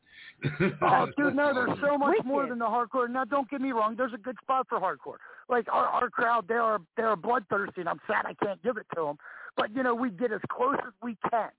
Uh, 0.80 1.06
dude, 1.18 1.34
no, 1.36 1.52
there's 1.52 1.78
so 1.82 1.98
much 1.98 2.16
more 2.24 2.46
than 2.46 2.58
the 2.58 2.64
hardcore. 2.64 3.10
Now, 3.10 3.24
don't 3.24 3.48
get 3.50 3.60
me 3.60 3.72
wrong. 3.72 3.94
There's 3.94 4.14
a 4.14 4.18
good 4.18 4.36
spot 4.40 4.66
for 4.70 4.80
hardcore. 4.80 5.16
Like 5.50 5.66
our 5.70 5.84
our 5.86 6.08
crowd, 6.08 6.48
they 6.48 6.54
are 6.54 6.80
they 6.96 7.02
are 7.02 7.14
bloodthirsty, 7.14 7.82
and 7.82 7.90
I'm 7.90 8.00
sad 8.06 8.24
I 8.24 8.32
can't 8.42 8.62
give 8.62 8.78
it 8.78 8.86
to 8.94 9.02
them. 9.02 9.18
But 9.56 9.74
you 9.76 9.82
know, 9.82 9.94
we 9.94 10.08
get 10.10 10.32
as 10.32 10.40
close 10.50 10.76
as 10.86 10.94
we 11.02 11.16
can. 11.30 11.50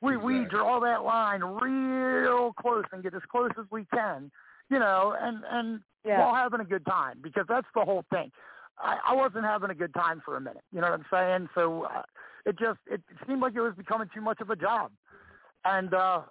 We 0.00 0.16
we 0.16 0.44
draw 0.44 0.78
that 0.80 1.02
line 1.02 1.40
real 1.42 2.52
close 2.52 2.84
and 2.92 3.02
get 3.02 3.14
as 3.14 3.22
close 3.30 3.50
as 3.58 3.66
we 3.72 3.84
can. 3.92 4.30
You 4.70 4.78
know, 4.78 5.14
and 5.20 5.42
and 5.50 5.80
Yeah. 6.04 6.20
while 6.20 6.34
having 6.34 6.60
a 6.60 6.64
good 6.64 6.86
time 6.86 7.18
because 7.22 7.44
that's 7.48 7.66
the 7.74 7.84
whole 7.84 8.04
thing. 8.10 8.30
I, 8.78 8.96
I 9.08 9.14
wasn't 9.14 9.44
having 9.44 9.70
a 9.70 9.74
good 9.74 9.92
time 9.92 10.22
for 10.24 10.36
a 10.36 10.40
minute. 10.40 10.64
You 10.72 10.80
know 10.80 10.90
what 10.90 11.00
I'm 11.00 11.06
saying? 11.12 11.48
So 11.54 11.82
uh, 11.84 12.02
it 12.46 12.58
just 12.58 12.78
it 12.86 13.02
seemed 13.26 13.42
like 13.42 13.54
it 13.54 13.60
was 13.60 13.74
becoming 13.76 14.08
too 14.14 14.22
much 14.22 14.40
of 14.40 14.48
a 14.50 14.56
job, 14.56 14.92
and 15.64 15.92
uh, 15.92 16.22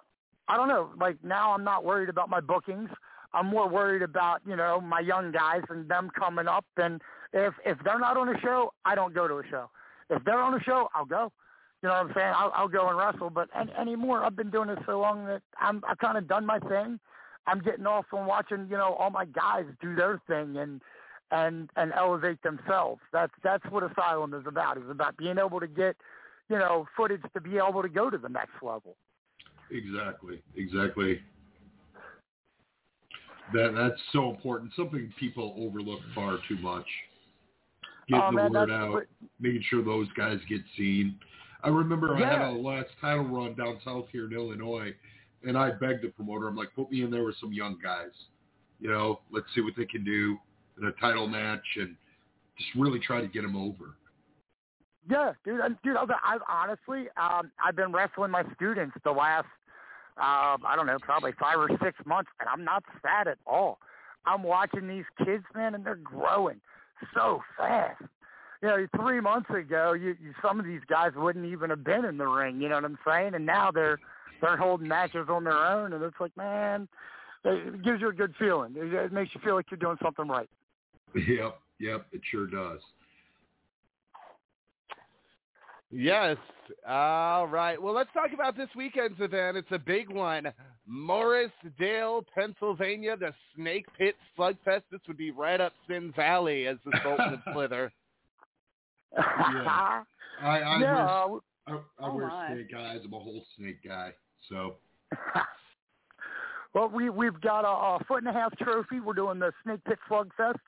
I 0.48 0.56
don't 0.56 0.66
know. 0.68 0.90
Like 0.98 1.22
now, 1.22 1.52
I'm 1.52 1.62
not 1.64 1.84
worried 1.84 2.08
about 2.08 2.28
my 2.28 2.40
bookings. 2.40 2.90
I'm 3.32 3.46
more 3.46 3.68
worried 3.68 4.02
about 4.02 4.40
you 4.44 4.56
know 4.56 4.80
my 4.80 4.98
young 5.00 5.30
guys 5.30 5.62
and 5.68 5.88
them 5.88 6.10
coming 6.18 6.48
up. 6.48 6.64
And 6.76 7.00
if 7.32 7.54
if 7.64 7.78
they're 7.84 8.00
not 8.00 8.16
on 8.16 8.28
a 8.28 8.40
show, 8.40 8.72
I 8.84 8.94
don't 8.96 9.14
go 9.14 9.28
to 9.28 9.34
a 9.34 9.46
show. 9.48 9.70
If 10.08 10.24
they're 10.24 10.40
on 10.40 10.54
a 10.54 10.60
show, 10.64 10.88
I'll 10.94 11.04
go. 11.04 11.30
You 11.82 11.88
know 11.88 11.94
what 11.94 12.06
I'm 12.08 12.12
saying? 12.14 12.32
I'll, 12.36 12.52
I'll 12.54 12.68
go 12.68 12.88
and 12.88 12.98
wrestle. 12.98 13.30
But 13.30 13.48
any, 13.58 13.72
anymore, 13.74 14.24
I've 14.24 14.36
been 14.36 14.50
doing 14.50 14.68
this 14.68 14.78
so 14.84 14.98
long 14.98 15.26
that 15.26 15.42
I'm 15.60 15.82
I've 15.88 15.98
kind 15.98 16.18
of 16.18 16.26
done 16.26 16.44
my 16.44 16.58
thing. 16.58 16.98
I'm 17.46 17.60
getting 17.60 17.86
off 17.86 18.06
on 18.12 18.26
watching 18.26 18.66
you 18.70 18.76
know 18.76 18.94
all 18.98 19.10
my 19.10 19.24
guys 19.24 19.64
do 19.80 19.94
their 19.94 20.20
thing 20.26 20.56
and 20.56 20.80
and 21.30 21.70
and 21.76 21.92
elevate 21.96 22.42
themselves. 22.42 23.00
That's 23.12 23.32
that's 23.42 23.64
what 23.70 23.82
Asylum 23.82 24.34
is 24.34 24.44
about. 24.46 24.78
Is 24.78 24.90
about 24.90 25.16
being 25.16 25.38
able 25.38 25.60
to 25.60 25.66
get 25.66 25.96
you 26.48 26.58
know 26.58 26.86
footage 26.96 27.22
to 27.34 27.40
be 27.40 27.56
able 27.56 27.82
to 27.82 27.88
go 27.88 28.10
to 28.10 28.18
the 28.18 28.28
next 28.28 28.62
level. 28.62 28.96
Exactly. 29.70 30.42
Exactly. 30.56 31.20
That 33.52 33.74
that's 33.76 34.00
so 34.12 34.30
important. 34.30 34.72
Something 34.76 35.12
people 35.18 35.54
overlook 35.58 36.00
far 36.14 36.38
too 36.48 36.58
much. 36.58 36.86
Getting 38.08 38.24
Oh, 38.24 38.48
the 38.48 38.50
word 38.50 38.70
out, 38.70 39.02
making 39.40 39.62
sure 39.68 39.84
those 39.84 40.08
guys 40.16 40.38
get 40.48 40.60
seen. 40.76 41.18
I 41.62 41.68
remember 41.68 42.16
I 42.16 42.20
had 42.20 42.40
a 42.40 42.50
last 42.52 42.88
title 43.00 43.24
run 43.24 43.54
down 43.54 43.78
south 43.84 44.06
here 44.10 44.26
in 44.26 44.32
Illinois, 44.32 44.94
and 45.44 45.56
I 45.56 45.70
begged 45.70 46.02
the 46.02 46.08
promoter, 46.08 46.48
I'm 46.48 46.56
like, 46.56 46.74
put 46.74 46.90
me 46.90 47.02
in 47.02 47.10
there 47.10 47.24
with 47.24 47.36
some 47.40 47.52
young 47.52 47.78
guys. 47.82 48.10
You 48.78 48.90
know, 48.90 49.20
let's 49.30 49.46
see 49.54 49.60
what 49.60 49.74
they 49.76 49.84
can 49.84 50.04
do 50.04 50.36
in 50.78 50.86
a 50.86 50.92
title 50.92 51.26
match, 51.26 51.64
and 51.76 51.94
just 52.56 52.70
really 52.76 52.98
try 52.98 53.20
to 53.20 53.28
get 53.28 53.42
them 53.42 53.56
over. 53.56 53.96
Yeah, 55.08 55.32
dude, 55.44 55.60
and 55.60 55.76
dude, 55.82 55.96
I've, 55.96 56.10
I've 56.24 56.40
honestly, 56.48 57.08
um, 57.16 57.50
I've 57.64 57.76
been 57.76 57.92
wrestling 57.92 58.30
my 58.30 58.44
students 58.54 58.96
the 59.02 59.10
last, 59.10 59.46
uh, 60.18 60.56
I 60.64 60.74
don't 60.76 60.86
know, 60.86 60.98
probably 61.00 61.32
five 61.40 61.58
or 61.58 61.68
six 61.82 61.98
months, 62.06 62.30
and 62.38 62.48
I'm 62.48 62.64
not 62.64 62.84
sad 63.02 63.26
at 63.26 63.38
all. 63.46 63.78
I'm 64.26 64.42
watching 64.42 64.86
these 64.86 65.04
kids, 65.24 65.44
man, 65.54 65.74
and 65.74 65.84
they're 65.84 65.94
growing 65.96 66.60
so 67.14 67.42
fast. 67.56 68.02
You 68.62 68.68
know, 68.68 68.86
three 68.94 69.20
months 69.20 69.48
ago, 69.48 69.94
you, 69.94 70.16
you 70.22 70.34
some 70.42 70.60
of 70.60 70.66
these 70.66 70.82
guys 70.86 71.12
wouldn't 71.16 71.46
even 71.46 71.70
have 71.70 71.82
been 71.82 72.04
in 72.04 72.18
the 72.18 72.26
ring. 72.26 72.60
You 72.60 72.68
know 72.68 72.74
what 72.74 72.84
I'm 72.84 72.98
saying? 73.06 73.34
And 73.34 73.46
now 73.46 73.70
they're 73.70 73.98
they're 74.40 74.56
holding 74.56 74.88
matches 74.88 75.26
on 75.28 75.44
their 75.44 75.66
own, 75.66 75.92
and 75.92 76.02
it's 76.02 76.16
like, 76.20 76.36
man, 76.36 76.88
it 77.44 77.82
gives 77.82 78.00
you 78.00 78.08
a 78.08 78.12
good 78.12 78.34
feeling. 78.38 78.74
It, 78.76 78.92
it 78.92 79.12
makes 79.12 79.34
you 79.34 79.40
feel 79.42 79.54
like 79.54 79.66
you're 79.70 79.78
doing 79.78 79.98
something 80.02 80.28
right. 80.28 80.48
Yep, 81.14 81.58
yep, 81.80 82.06
it 82.12 82.20
sure 82.30 82.46
does. 82.46 82.78
Yes. 85.90 86.36
All 86.88 87.48
right. 87.48 87.80
Well, 87.82 87.94
let's 87.94 88.10
talk 88.14 88.32
about 88.32 88.56
this 88.56 88.68
weekend's 88.76 89.20
event. 89.20 89.56
It's 89.56 89.72
a 89.72 89.78
big 89.78 90.08
one. 90.08 90.52
Morrisdale, 90.88 92.24
Pennsylvania, 92.32 93.16
the 93.16 93.34
Snake 93.56 93.86
Pitt 93.98 94.14
SlugFest. 94.38 94.82
This 94.92 95.00
would 95.08 95.16
be 95.16 95.32
right 95.32 95.60
up 95.60 95.72
Sin's 95.88 96.14
alley, 96.16 96.66
as 96.68 96.76
the 96.84 96.96
Sultan 97.02 97.34
of 97.34 97.40
Slither. 97.52 97.92
Yeah. 99.16 100.02
I, 100.42 100.46
I 100.60 100.80
yeah, 100.80 101.26
wear, 101.26 101.40
I, 101.66 101.72
I 101.72 101.78
Oh, 101.98 102.14
wear 102.14 102.30
snake 102.48 102.74
eyes. 102.74 103.00
I'm 103.04 103.12
a 103.12 103.18
whole 103.18 103.44
snake 103.56 103.82
guy. 103.86 104.12
So 104.48 104.76
well, 106.74 106.88
we 106.88 107.10
we've 107.10 107.40
got 107.40 107.64
a, 107.64 107.68
a 107.68 108.04
foot 108.06 108.22
and 108.22 108.28
a 108.28 108.32
half 108.32 108.56
trophy. 108.58 109.00
We're 109.00 109.14
doing 109.14 109.38
the 109.38 109.52
Snake 109.64 109.80
Pit 109.84 109.98
Slug 110.08 110.30
Fest. 110.36 110.58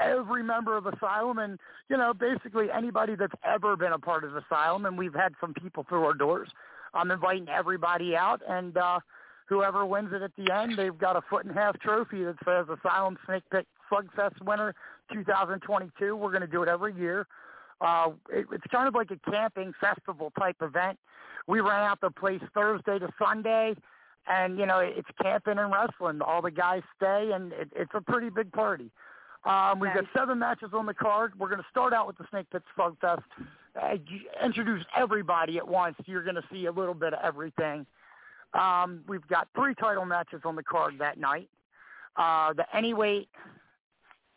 Every 0.00 0.42
member 0.42 0.76
of 0.76 0.86
Asylum, 0.86 1.38
and 1.38 1.58
you 1.88 1.96
know, 1.96 2.12
basically 2.12 2.66
anybody 2.70 3.14
that's 3.14 3.34
ever 3.44 3.76
been 3.76 3.92
a 3.92 3.98
part 3.98 4.24
of 4.24 4.34
Asylum, 4.36 4.86
and 4.86 4.98
we've 4.98 5.14
had 5.14 5.34
some 5.40 5.54
people 5.54 5.84
through 5.88 6.04
our 6.04 6.14
doors. 6.14 6.48
I'm 6.94 7.10
inviting 7.10 7.48
everybody 7.48 8.16
out, 8.16 8.40
and 8.48 8.76
uh, 8.76 8.98
whoever 9.48 9.86
wins 9.86 10.10
it 10.12 10.22
at 10.22 10.32
the 10.36 10.52
end, 10.52 10.76
they've 10.76 10.96
got 10.96 11.16
a 11.16 11.20
foot 11.28 11.44
and 11.44 11.56
a 11.56 11.60
half 11.60 11.78
trophy 11.80 12.24
that 12.24 12.36
says 12.44 12.66
Asylum 12.68 13.16
Snake 13.26 13.42
Pitt 13.50 13.66
SlugFest 13.90 14.42
winner 14.44 14.74
2022. 15.12 16.16
We're 16.16 16.30
going 16.30 16.40
to 16.40 16.46
do 16.46 16.62
it 16.62 16.68
every 16.68 16.94
year. 16.94 17.26
Uh, 17.84 18.10
it, 18.32 18.46
it's 18.50 18.64
kind 18.70 18.88
of 18.88 18.94
like 18.94 19.10
a 19.10 19.30
camping 19.30 19.72
festival 19.80 20.32
type 20.38 20.56
event. 20.62 20.98
We 21.46 21.60
ran 21.60 21.82
out 21.82 22.00
the 22.00 22.10
place 22.10 22.40
Thursday 22.54 22.98
to 22.98 23.10
Sunday, 23.18 23.74
and 24.26 24.58
you 24.58 24.64
know 24.64 24.78
it's 24.78 25.08
camping 25.20 25.58
and 25.58 25.70
wrestling. 25.70 26.22
All 26.22 26.40
the 26.40 26.50
guys 26.50 26.82
stay, 26.96 27.30
and 27.34 27.52
it, 27.52 27.68
it's 27.76 27.90
a 27.94 28.00
pretty 28.00 28.30
big 28.30 28.50
party. 28.52 28.90
Um, 29.44 29.78
we've 29.78 29.92
got 29.92 30.04
seven 30.16 30.38
matches 30.38 30.70
on 30.72 30.86
the 30.86 30.94
card. 30.94 31.38
We're 31.38 31.50
going 31.50 31.60
to 31.60 31.66
start 31.70 31.92
out 31.92 32.06
with 32.06 32.16
the 32.16 32.24
Snake 32.30 32.46
Pitt 32.50 32.62
SlugFest. 32.78 33.20
Uh, 33.80 33.96
introduce 34.42 34.82
everybody 34.96 35.58
at 35.58 35.68
once. 35.68 35.96
You're 36.06 36.22
going 36.22 36.36
to 36.36 36.44
see 36.50 36.64
a 36.64 36.72
little 36.72 36.94
bit 36.94 37.12
of 37.12 37.20
everything. 37.22 37.84
Um, 38.54 39.02
we've 39.06 39.26
got 39.28 39.48
three 39.54 39.74
title 39.74 40.06
matches 40.06 40.40
on 40.44 40.56
the 40.56 40.62
card 40.62 40.94
that 41.00 41.18
night. 41.18 41.50
Uh, 42.16 42.54
the 42.54 42.64
anyweight, 42.74 43.28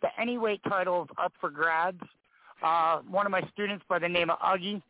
the 0.01 0.09
anyweight 0.19 0.61
title 0.67 1.03
is 1.03 1.09
up 1.17 1.31
for 1.39 1.49
grabs. 1.49 2.03
Uh, 2.63 2.99
one 3.09 3.25
of 3.25 3.31
my 3.31 3.41
students 3.53 3.83
by 3.87 3.99
the 3.99 4.09
name 4.09 4.29
of 4.29 4.39
Uggy, 4.39 4.81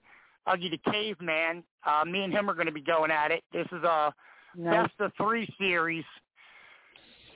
Uggy 0.48 0.72
the 0.72 0.92
Caveman. 0.92 1.64
Uh, 1.86 2.06
me 2.06 2.24
and 2.24 2.34
him 2.34 2.50
are 2.50 2.54
going 2.54 2.68
to 2.68 2.72
be 2.72 2.82
going 2.82 3.12
at 3.12 3.32
it. 3.32 3.44
This 3.52 3.68
is 3.72 3.84
a 3.84 4.14
Nice. 4.56 4.88
best 4.88 5.00
of 5.02 5.12
three 5.18 5.48
series, 5.60 6.06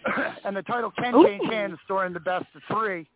and 0.44 0.56
the 0.56 0.64
title 0.64 0.92
can 0.92 1.14
Ooh. 1.14 1.24
change 1.24 1.44
hands 1.52 1.78
during 1.88 2.14
the 2.14 2.20
best 2.20 2.46
of 2.56 2.62
three. 2.72 3.08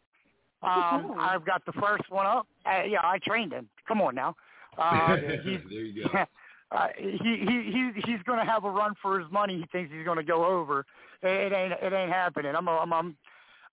Um, 0.61 1.05
Ooh. 1.11 1.15
I've 1.19 1.43
got 1.45 1.65
the 1.65 1.71
first 1.73 2.03
one 2.09 2.27
up. 2.27 2.45
Uh, 2.65 2.83
yeah, 2.83 2.99
I 3.01 3.19
trained 3.25 3.51
him. 3.51 3.67
Come 3.87 4.01
on 4.01 4.15
now. 4.15 4.35
Uh, 4.77 5.15
he's, 5.45 5.59
there 5.69 5.79
you 5.85 6.03
go. 6.03 6.25
uh, 6.71 6.87
he 6.97 7.17
he 7.17 7.71
he 7.71 7.91
he's 8.05 8.21
going 8.25 8.37
to 8.37 8.43
have 8.43 8.65
a 8.65 8.69
run 8.69 8.93
for 9.01 9.17
his 9.17 9.31
money. 9.31 9.55
He 9.55 9.65
thinks 9.71 9.89
he's 9.89 10.03
going 10.03 10.17
to 10.17 10.23
go 10.23 10.45
over. 10.45 10.85
It, 11.23 11.29
it 11.29 11.55
ain't 11.55 11.71
it 11.81 11.93
ain't 11.93 12.11
happening. 12.11 12.53
I'm 12.53 12.67
a, 12.67 12.71
I'm, 12.71 12.91
I'm 12.91 13.15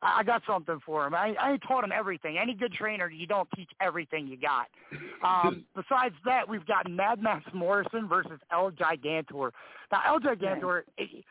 I 0.03 0.25
got 0.25 0.43
something 0.47 0.81
for 0.85 1.07
him. 1.07 1.15
I 1.15 1.35
I 1.38 1.59
taught 1.67 1.85
him 1.85 1.93
everything. 1.93 2.37
Any 2.37 2.55
good 2.55 2.73
trainer, 2.73 3.09
you 3.09 3.27
don't 3.27 3.49
teach 3.55 3.71
everything 3.81 4.27
you 4.27 4.37
got. 4.37 4.67
Um, 5.23 5.65
besides 5.77 6.15
that, 6.25 6.49
we've 6.49 6.67
got 6.67 6.91
Madd 6.91 7.23
Maxx 7.23 7.47
Morrison 7.55 8.09
versus 8.09 8.40
El 8.50 8.73
Gigantor. 8.73 9.53
Now 9.92 10.03
El 10.07 10.21
Gigantor, 10.21 10.83
he 10.96 11.25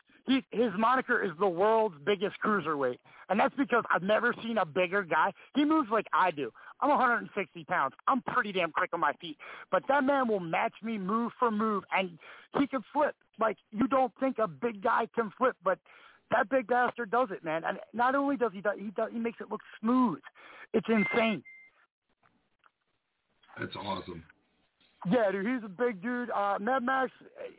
his 0.50 0.70
moniker 0.78 1.22
is 1.22 1.32
the 1.38 1.48
world's 1.48 1.96
biggest 2.06 2.36
cruiserweight, 2.44 2.98
and 3.28 3.38
that's 3.38 3.54
because 3.56 3.84
I've 3.92 4.02
never 4.02 4.34
seen 4.42 4.58
a 4.58 4.64
bigger 4.64 5.02
guy. 5.02 5.32
He 5.54 5.64
moves 5.64 5.90
like 5.90 6.06
I 6.12 6.30
do. 6.30 6.52
I'm 6.80 6.90
160 6.90 7.64
pounds. 7.64 7.94
I'm 8.06 8.22
pretty 8.22 8.52
damn 8.52 8.70
quick 8.70 8.90
on 8.92 9.00
my 9.00 9.12
feet, 9.14 9.36
but 9.70 9.82
that 9.88 10.04
man 10.04 10.28
will 10.28 10.40
match 10.40 10.74
me 10.82 10.96
move 10.96 11.32
for 11.38 11.50
move, 11.50 11.84
and 11.96 12.18
he 12.58 12.66
can 12.66 12.82
flip. 12.92 13.14
Like 13.40 13.56
you 13.72 13.88
don't 13.88 14.12
think 14.20 14.38
a 14.38 14.48
big 14.48 14.82
guy 14.82 15.08
can 15.14 15.32
flip, 15.36 15.56
but 15.64 15.78
that 16.32 16.48
big 16.48 16.66
bastard 16.66 17.10
does 17.10 17.28
it, 17.30 17.44
man. 17.44 17.62
And 17.64 17.78
not 17.92 18.14
only 18.14 18.36
does 18.36 18.52
he 18.52 18.60
do, 18.60 18.70
he 18.78 18.90
does, 18.90 19.10
he 19.12 19.18
makes 19.18 19.40
it 19.40 19.50
look 19.50 19.60
smooth. 19.80 20.20
It's 20.72 20.88
insane. 20.88 21.42
That's 23.58 23.76
awesome. 23.76 24.22
Yeah, 25.10 25.30
dude, 25.32 25.46
he's 25.46 25.64
a 25.64 25.68
big 25.68 26.00
dude. 26.00 26.30
Uh, 26.30 26.58
Madd 26.60 26.84
Maxx, 26.84 27.12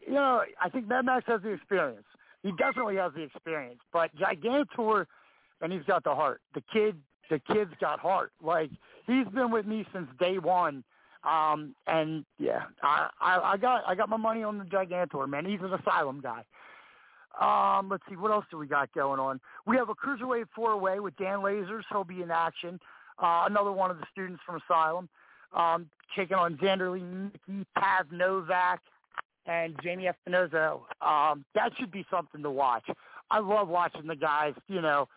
you 0.08 0.14
know, 0.14 0.44
I 0.62 0.70
think 0.70 0.88
Madd 0.88 1.06
Maxx 1.06 1.26
has 1.28 1.42
the 1.42 1.50
experience. 1.50 2.06
He 2.42 2.52
definitely 2.54 2.96
has 2.98 3.14
the 3.14 3.22
experience. 3.22 3.80
But 3.92 4.12
Gigantor, 4.16 5.06
and 5.62 5.72
he's 5.72 5.84
got 5.84 6.04
the 6.04 6.16
heart. 6.16 6.42
The 6.56 6.64
kid, 6.72 6.98
the 7.30 7.40
kid's 7.40 7.74
got 7.80 8.00
heart. 8.00 8.32
Like 8.42 8.70
he's 9.08 9.28
been 9.28 9.52
with 9.52 9.66
me 9.66 9.86
since 9.94 10.08
day 10.20 10.38
one. 10.38 10.84
Um, 11.24 11.74
and 11.88 12.26
yeah, 12.38 12.64
I, 12.82 13.10
I, 13.22 13.40
I 13.54 13.58
got 13.58 13.84
I 13.88 13.96
got 13.96 14.10
my 14.10 14.18
money 14.18 14.44
on 14.44 14.58
the 14.58 14.66
Gigantor, 14.66 15.28
man. 15.28 15.46
He's 15.46 15.62
an 15.62 15.74
asylum 15.74 16.20
guy. 16.22 16.44
Um, 17.40 17.90
let's 17.90 18.04
see, 18.10 18.16
what 18.16 18.32
else 18.32 18.46
do 18.52 18.58
we 18.58 18.68
got 18.68 18.94
going 18.94 19.20
on? 19.20 19.40
We 19.66 19.76
have 19.78 19.90
a 19.90 19.96
cruiserweight 19.96 20.46
four-way 20.56 21.00
with 21.00 21.16
Dan 21.18 21.40
Lasers. 21.40 21.82
He'll 21.90 22.04
be 22.04 22.22
in 22.22 22.30
action. 22.32 22.80
Uh, 23.18 23.46
another 23.50 23.72
one 23.72 23.92
of 23.92 23.98
the 23.98 24.06
students 24.12 24.42
from 24.46 24.60
Asylum, 24.68 25.10
um, 25.56 25.90
taking 26.16 26.36
on 26.38 26.58
Xander 26.58 26.92
Lee 26.94 27.02
Mickey, 27.02 27.66
Pav 27.76 28.12
Novak, 28.12 28.82
and 29.46 29.76
Jamie 29.84 30.10
Espinoza. 30.10 30.80
Um, 31.02 31.44
that 31.56 31.72
should 31.78 31.92
be 31.92 32.06
something 32.10 32.42
to 32.44 32.52
watch. 32.52 32.86
I 33.30 33.40
love 33.40 33.68
watching 33.68 34.08
the 34.08 34.16
guys. 34.16 34.54
You 34.68 34.82
know, 34.82 35.08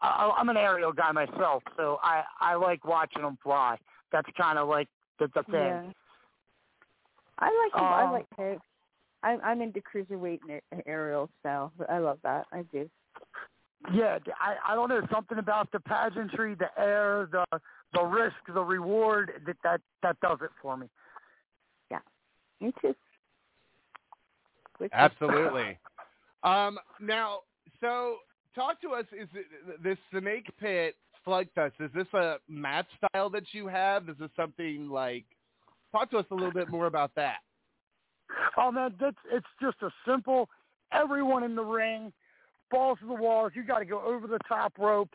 I, 0.00 0.32
I'm 0.36 0.48
an 0.48 0.56
aerial 0.56 0.92
guy 0.92 1.12
myself, 1.12 1.62
so 1.76 1.98
I 2.02 2.22
I 2.40 2.54
like 2.54 2.84
watching 2.84 3.22
them 3.22 3.38
fly. 3.42 3.76
That's 4.12 4.28
kind 4.36 4.58
of 4.58 4.68
like 4.68 4.88
the, 5.18 5.28
the 5.34 5.42
thing. 5.44 5.54
Yeah. 5.54 5.82
I 7.38 7.70
like 7.74 7.82
I 7.82 8.04
Um, 8.04 8.12
like 8.12 8.26
it. 8.38 8.60
I'm 9.26 9.40
I'm 9.42 9.60
into 9.60 9.80
cruiserweight 9.80 10.40
and 10.48 10.60
a- 10.72 10.88
aerial 10.88 11.28
style. 11.40 11.72
I 11.88 11.98
love 11.98 12.18
that. 12.22 12.46
I 12.52 12.62
do. 12.72 12.88
Yeah, 13.92 14.18
I 14.40 14.54
I 14.72 14.74
don't 14.74 14.88
know 14.88 15.02
something 15.12 15.38
about 15.38 15.70
the 15.72 15.80
pageantry, 15.80 16.54
the 16.54 16.68
air, 16.78 17.28
the 17.30 17.44
the 17.92 18.02
risk, 18.02 18.36
the 18.54 18.62
reward 18.62 19.32
that 19.46 19.56
that 19.64 19.80
that 20.02 20.20
does 20.20 20.38
it 20.42 20.50
for 20.62 20.76
me. 20.76 20.86
Yeah, 21.90 21.98
me 22.60 22.72
too. 22.80 22.94
Which 24.78 24.92
Absolutely. 24.94 25.78
um, 26.44 26.78
now, 27.00 27.40
so 27.80 28.18
talk 28.54 28.80
to 28.82 28.90
us. 28.90 29.06
Is 29.12 29.28
it, 29.34 29.82
this 29.82 29.98
Snake 30.10 30.46
Pitt 30.60 30.94
SlugFest? 31.26 31.72
Is 31.80 31.90
this 31.94 32.06
a 32.14 32.36
match 32.48 32.86
style 32.98 33.28
that 33.30 33.44
you 33.52 33.66
have? 33.66 34.08
Is 34.08 34.16
this 34.20 34.30
something 34.36 34.88
like? 34.88 35.24
Talk 35.90 36.10
to 36.10 36.18
us 36.18 36.26
a 36.30 36.34
little 36.34 36.52
bit 36.52 36.68
more 36.68 36.86
about 36.86 37.12
that. 37.16 37.38
Oh 38.56 38.70
man, 38.70 38.94
that's 39.00 39.16
it's 39.30 39.46
just 39.60 39.76
a 39.82 39.90
simple. 40.06 40.48
Everyone 40.92 41.42
in 41.42 41.56
the 41.56 41.64
ring, 41.64 42.12
balls 42.70 42.98
to 43.00 43.06
the 43.06 43.14
walls. 43.14 43.52
You 43.54 43.64
got 43.64 43.78
to 43.78 43.84
go 43.84 44.00
over 44.04 44.26
the 44.26 44.38
top 44.48 44.74
rope. 44.78 45.10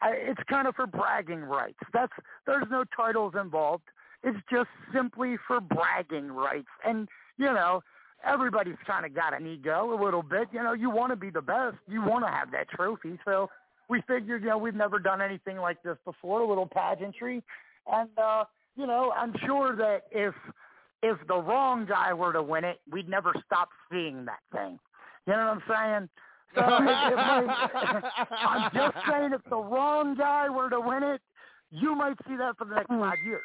I, 0.00 0.10
it's 0.10 0.40
kind 0.48 0.68
of 0.68 0.76
for 0.76 0.86
bragging 0.86 1.42
rights. 1.42 1.78
That's 1.92 2.12
there's 2.46 2.66
no 2.70 2.84
titles 2.96 3.34
involved. 3.40 3.84
It's 4.22 4.38
just 4.50 4.68
simply 4.92 5.36
for 5.46 5.60
bragging 5.60 6.28
rights. 6.30 6.68
And 6.84 7.08
you 7.36 7.46
know, 7.46 7.82
everybody's 8.24 8.76
kind 8.86 9.04
of 9.06 9.14
got 9.14 9.34
an 9.34 9.46
ego 9.46 9.98
a 9.98 9.98
little 10.02 10.22
bit. 10.22 10.48
You 10.52 10.62
know, 10.62 10.72
you 10.72 10.90
want 10.90 11.12
to 11.12 11.16
be 11.16 11.30
the 11.30 11.42
best. 11.42 11.76
You 11.88 12.02
want 12.02 12.24
to 12.24 12.30
have 12.30 12.50
that 12.52 12.68
trophy. 12.68 13.18
So 13.24 13.48
we 13.88 14.02
figured, 14.06 14.42
you 14.42 14.48
know, 14.48 14.58
we've 14.58 14.74
never 14.74 14.98
done 14.98 15.20
anything 15.20 15.56
like 15.58 15.82
this 15.82 15.96
before. 16.04 16.40
A 16.40 16.48
little 16.48 16.66
pageantry, 16.66 17.42
and 17.92 18.10
uh, 18.18 18.44
you 18.76 18.86
know, 18.86 19.12
I'm 19.16 19.34
sure 19.44 19.74
that 19.76 20.04
if 20.10 20.34
if 21.02 21.16
the 21.28 21.36
wrong 21.36 21.86
guy 21.86 22.12
were 22.12 22.32
to 22.32 22.42
win 22.42 22.64
it, 22.64 22.80
we'd 22.90 23.08
never 23.08 23.32
stop 23.46 23.68
seeing 23.90 24.24
that 24.24 24.40
thing. 24.52 24.78
You 25.26 25.34
know 25.34 25.58
what 25.68 25.74
I'm 25.74 26.08
saying? 26.08 26.08
So 26.54 26.62
if, 26.64 26.80
if 26.80 27.16
my, 27.16 28.36
I'm 28.48 28.70
just 28.74 28.96
saying, 29.06 29.32
if 29.34 29.42
the 29.50 29.56
wrong 29.58 30.16
guy 30.16 30.48
were 30.48 30.70
to 30.70 30.80
win 30.80 31.02
it, 31.02 31.20
you 31.70 31.94
might 31.94 32.16
see 32.26 32.36
that 32.36 32.56
for 32.56 32.64
the 32.64 32.74
next 32.76 32.88
five 32.88 33.18
years. 33.22 33.42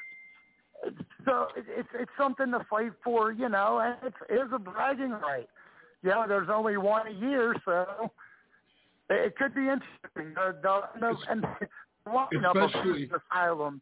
So 1.26 1.48
it, 1.58 1.66
it's 1.68 1.90
it's 2.00 2.12
something 2.18 2.50
to 2.52 2.66
fight 2.70 2.94
for, 3.04 3.34
you 3.34 3.50
know, 3.50 3.80
and 3.80 3.96
it's 4.08 4.16
it 4.30 4.36
is 4.36 4.52
a 4.54 4.58
bragging 4.58 5.12
right. 5.12 5.50
Yeah, 6.02 6.26
there's 6.28 6.48
only 6.50 6.78
one 6.78 7.08
a 7.08 7.12
year, 7.12 7.54
so 7.66 8.10
it, 9.10 9.16
it 9.28 9.36
could 9.36 9.54
be 9.54 9.62
interesting. 9.68 10.34
The, 10.34 10.56
the, 10.64 10.82
the, 11.02 11.16
and 11.30 11.44
the 11.44 12.10
lineup 12.10 12.56
of 12.56 12.70
Especially- 12.70 13.10
Asylum. 13.32 13.82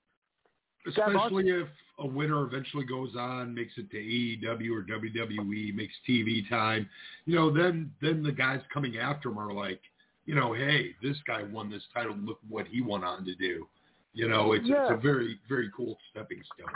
Yeah, 0.86 1.07
Mark? 1.07 1.32
Especially 1.32 1.49
if 1.49 1.67
a 1.99 2.05
winner 2.07 2.43
eventually 2.43 2.86
goes 2.86 3.15
on, 3.15 3.53
makes 3.53 3.73
it 3.77 3.91
to 3.91 3.97
AEW 3.97 4.71
or 4.75 4.84
WWE, 4.84 5.75
makes 5.75 5.93
TV 6.07 6.47
time, 6.49 6.89
you 7.25 7.36
know, 7.36 7.51
then 7.55 7.91
then 8.01 8.23
the 8.23 8.32
guys 8.32 8.59
coming 8.73 8.97
after 8.97 9.29
him 9.29 9.38
are 9.39 9.53
like, 9.53 9.82
you 10.25 10.36
know, 10.36 10.53
hey, 10.53 10.95
this 11.01 11.17
guy 11.27 11.43
won 11.43 11.69
this 11.69 11.84
title. 11.93 12.15
Look 12.15 12.39
what 12.49 12.67
he 12.67 12.82
went 12.82 13.03
on 13.03 13.25
to 13.25 13.36
do. 13.36 13.67
You 14.13 14.27
know, 14.27 14.53
it's, 14.53 14.65
Yeah. 14.67 14.84
it's 14.86 14.93
a 14.93 14.97
very 14.97 15.39
very 15.47 15.69
cool 15.75 15.97
stepping 16.09 16.41
stone. 16.55 16.75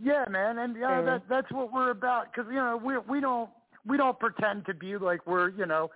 Yeah, 0.00 0.24
man, 0.30 0.58
and 0.58 0.76
yeah, 0.76 1.00
Yeah. 1.00 1.02
that 1.02 1.28
that's 1.28 1.50
what 1.52 1.72
we're 1.72 1.90
about. 1.90 2.32
Because 2.32 2.50
you 2.50 2.56
know, 2.56 2.76
we 2.76 2.98
we 2.98 3.20
don't 3.20 3.50
we 3.86 3.96
don't 3.96 4.18
pretend 4.18 4.64
to 4.66 4.74
be 4.74 4.96
like 4.96 5.26
we're 5.26 5.50
you 5.50 5.66
know 5.66 5.90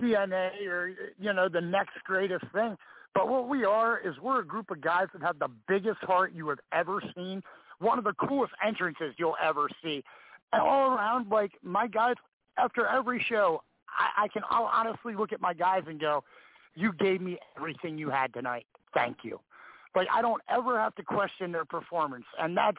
TNA 0.00 0.66
or 0.68 0.88
you 1.18 1.32
know 1.32 1.48
the 1.48 1.60
next 1.60 2.02
greatest 2.04 2.44
thing. 2.52 2.76
But 3.14 3.28
what 3.28 3.48
we 3.48 3.64
are 3.64 3.98
is 3.98 4.14
we're 4.22 4.40
a 4.40 4.46
group 4.46 4.70
of 4.70 4.80
guys 4.80 5.06
that 5.12 5.22
have 5.22 5.38
the 5.38 5.48
biggest 5.66 5.98
heart 6.02 6.32
you 6.32 6.48
have 6.48 6.60
ever 6.72 7.02
seen. 7.16 7.42
One 7.78 7.98
of 7.98 8.04
the 8.04 8.12
coolest 8.14 8.52
entrances 8.64 9.14
you'll 9.18 9.36
ever 9.42 9.68
see. 9.82 10.02
And 10.52 10.62
all 10.62 10.92
around, 10.92 11.30
like 11.30 11.52
my 11.62 11.86
guys, 11.86 12.14
after 12.58 12.86
every 12.86 13.24
show, 13.28 13.62
I, 13.88 14.24
I 14.24 14.28
can 14.28 14.42
I'll 14.50 14.70
honestly 14.72 15.14
look 15.14 15.32
at 15.32 15.40
my 15.40 15.52
guys 15.54 15.82
and 15.86 16.00
go, 16.00 16.24
"You 16.74 16.92
gave 16.92 17.20
me 17.20 17.38
everything 17.56 17.98
you 17.98 18.10
had 18.10 18.32
tonight. 18.32 18.66
Thank 18.94 19.18
you." 19.22 19.40
Like 19.94 20.08
I 20.12 20.22
don't 20.22 20.42
ever 20.48 20.78
have 20.78 20.94
to 20.96 21.02
question 21.02 21.52
their 21.52 21.64
performance, 21.64 22.24
and 22.40 22.56
that's 22.56 22.78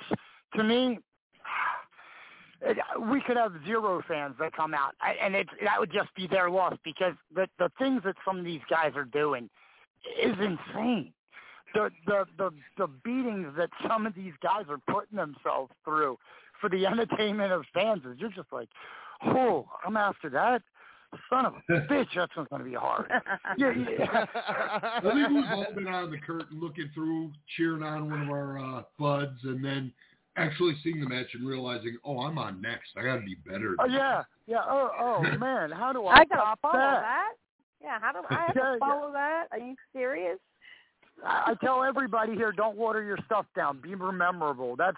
to 0.55 0.63
me, 0.63 0.99
it, 2.61 2.77
we 3.11 3.21
could 3.21 3.37
have 3.37 3.53
zero 3.65 4.01
fans 4.07 4.35
that 4.39 4.53
come 4.53 4.73
out, 4.73 4.95
and 5.21 5.35
it 5.35 5.47
that 5.63 5.79
would 5.79 5.91
just 5.91 6.13
be 6.15 6.27
their 6.27 6.49
loss 6.49 6.75
because 6.83 7.13
the 7.33 7.47
the 7.57 7.71
things 7.77 8.01
that 8.05 8.15
some 8.25 8.39
of 8.39 8.45
these 8.45 8.61
guys 8.69 8.93
are 8.95 9.05
doing 9.05 9.49
is 10.21 10.35
insane. 10.39 11.13
The 11.73 11.91
the 12.05 12.25
the 12.37 12.51
the 12.77 12.87
beatings 13.03 13.53
that 13.57 13.69
some 13.87 14.05
of 14.05 14.15
these 14.15 14.33
guys 14.41 14.65
are 14.69 14.79
putting 14.91 15.17
themselves 15.17 15.71
through 15.83 16.17
for 16.59 16.69
the 16.69 16.85
entertainment 16.87 17.51
of 17.51 17.63
fans 17.73 18.03
is 18.05 18.17
you're 18.17 18.29
just 18.29 18.51
like, 18.51 18.69
oh, 19.25 19.67
I'm 19.85 19.97
after 19.97 20.29
that. 20.31 20.61
Son 21.29 21.45
of 21.45 21.53
a 21.55 21.71
bitch, 21.91 22.07
that's 22.15 22.31
going 22.35 22.47
to 22.51 22.63
be 22.63 22.75
hard. 22.75 23.11
Yeah, 23.57 23.71
yeah. 23.75 24.25
I 24.35 24.99
think 25.01 25.29
we've 25.29 25.43
all 25.51 25.65
been 25.73 25.87
on 25.87 26.11
the 26.11 26.19
curtain 26.19 26.59
looking 26.59 26.91
through, 26.93 27.31
cheering 27.57 27.81
on 27.81 28.11
one 28.11 28.21
of 28.21 28.29
our 28.29 28.59
uh, 28.59 28.83
buds, 28.99 29.39
and 29.43 29.65
then 29.65 29.91
actually 30.37 30.75
seeing 30.83 30.99
the 30.99 31.09
match 31.09 31.27
and 31.33 31.47
realizing, 31.47 31.97
oh, 32.05 32.19
I'm 32.19 32.37
on 32.37 32.61
next. 32.61 32.89
I 32.95 33.03
got 33.03 33.15
to 33.15 33.21
be 33.21 33.35
better. 33.45 33.75
Oh 33.79 33.83
than 33.83 33.93
yeah, 33.93 34.23
yeah. 34.47 34.61
Oh 34.67 34.91
oh 34.99 35.21
man, 35.39 35.71
how 35.71 35.91
do 35.93 36.05
I, 36.05 36.19
I 36.19 36.25
gotta 36.25 36.41
top 36.41 36.61
follow 36.61 36.77
that? 36.77 37.01
that. 37.01 37.31
Yeah, 37.81 37.97
how 38.01 38.11
do 38.11 38.19
I 38.29 38.33
have 38.47 38.53
to 38.55 38.77
follow 38.79 39.11
that? 39.13 39.45
Are 39.51 39.59
you 39.59 39.75
serious? 39.93 40.37
I, 41.25 41.51
I 41.51 41.53
tell 41.65 41.83
everybody 41.83 42.33
here, 42.35 42.51
don't 42.51 42.77
water 42.77 43.03
your 43.03 43.17
stuff 43.25 43.45
down. 43.55 43.79
Be 43.81 43.95
memorable. 43.95 44.75
That's 44.75 44.97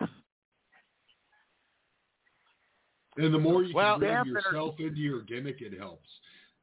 And 3.18 3.34
the 3.34 3.40
more 3.40 3.64
you 3.64 3.74
Well- 3.76 4.00
can 4.00 4.00
bring 4.00 4.12
Dampener- 4.36 4.44
yourself 4.46 4.76
into 4.80 5.00
your 5.00 5.22
gimmick, 5.22 5.62
it 5.62 5.78
helps. 5.78 6.08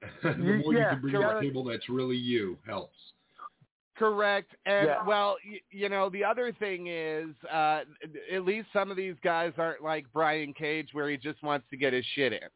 the 0.22 0.30
You- 0.30 0.58
more 0.64 0.72
you 0.72 0.78
yeah, 0.78 0.90
can 0.90 1.00
bring 1.00 1.14
to 1.14 1.20
correct. 1.20 1.40
the 1.40 1.46
table 1.48 1.64
that's 1.64 1.88
really 1.88 2.16
you 2.16 2.58
helps. 2.66 2.96
Correct. 3.96 4.54
And 4.64 4.86
Yeah. 4.86 5.02
well, 5.04 5.36
y- 5.44 5.60
you 5.70 5.88
know, 5.88 6.08
the 6.08 6.24
other 6.24 6.52
thing 6.52 6.86
is, 6.86 7.30
uh, 7.50 7.80
at 8.32 8.44
least 8.44 8.68
some 8.72 8.90
of 8.92 8.96
these 8.96 9.16
guys 9.24 9.52
aren't 9.58 9.82
like 9.82 10.06
Brian 10.12 10.54
Cage, 10.54 10.90
where 10.92 11.10
he 11.10 11.16
just 11.16 11.42
wants 11.42 11.68
to 11.70 11.76
get 11.76 11.92
his 11.92 12.04
shit 12.14 12.32
in. 12.32 12.48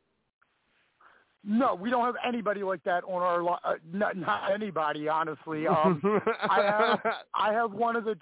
No, 1.44 1.74
we 1.74 1.90
don't 1.90 2.04
have 2.04 2.14
anybody 2.26 2.62
like 2.62 2.82
that 2.84 3.02
on 3.04 3.22
our. 3.22 3.42
Lo- 3.42 3.58
uh, 3.64 3.74
not, 3.92 4.16
not 4.16 4.50
anybody, 4.52 5.08
honestly. 5.08 5.66
Um, 5.66 6.00
I 6.40 6.62
have 6.62 7.14
I 7.34 7.52
have 7.52 7.72
one 7.72 7.96
of 7.96 8.04
the 8.04 8.16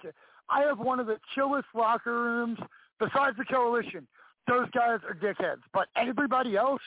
I 0.49 0.61
have 0.61 0.79
one 0.79 0.99
of 0.99 1.07
the 1.07 1.17
chillest 1.35 1.67
locker 1.75 2.13
rooms 2.13 2.59
besides 2.99 3.37
the 3.37 3.45
coalition. 3.45 4.07
Those 4.47 4.67
guys 4.71 4.99
are 5.07 5.13
dickheads, 5.13 5.61
but 5.73 5.87
everybody 5.95 6.57
else, 6.57 6.81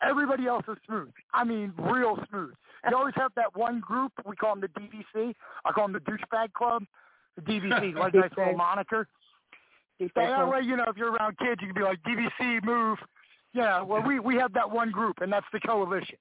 everybody 0.00 0.46
else 0.46 0.64
is 0.68 0.76
smooth. 0.86 1.10
I 1.32 1.42
mean, 1.44 1.72
real 1.76 2.18
smooth. 2.30 2.54
You 2.88 2.96
always 2.96 3.14
have 3.16 3.32
that 3.36 3.56
one 3.56 3.80
group. 3.80 4.12
We 4.24 4.36
call 4.36 4.54
them 4.54 4.60
the 4.60 4.80
DVC. 4.80 5.34
I 5.64 5.72
call 5.72 5.88
them 5.88 5.92
the 5.94 6.00
douchebag 6.10 6.52
club. 6.52 6.84
The 7.36 7.42
DVC, 7.42 7.94
like 7.98 8.14
nice 8.14 8.30
little 8.36 8.52
moniker. 8.56 9.08
That 10.14 10.48
way, 10.48 10.60
you 10.62 10.76
know, 10.76 10.84
if 10.88 10.96
you're 10.96 11.10
around 11.12 11.38
kids, 11.38 11.60
you 11.62 11.68
can 11.68 11.74
be 11.74 11.82
like 11.82 11.98
DVC, 12.02 12.62
move. 12.62 12.98
Yeah, 13.54 13.82
well, 13.82 14.02
we 14.02 14.18
we 14.18 14.34
have 14.36 14.52
that 14.54 14.68
one 14.68 14.90
group, 14.90 15.18
and 15.20 15.32
that's 15.32 15.46
the 15.52 15.60
coalition. 15.60 16.16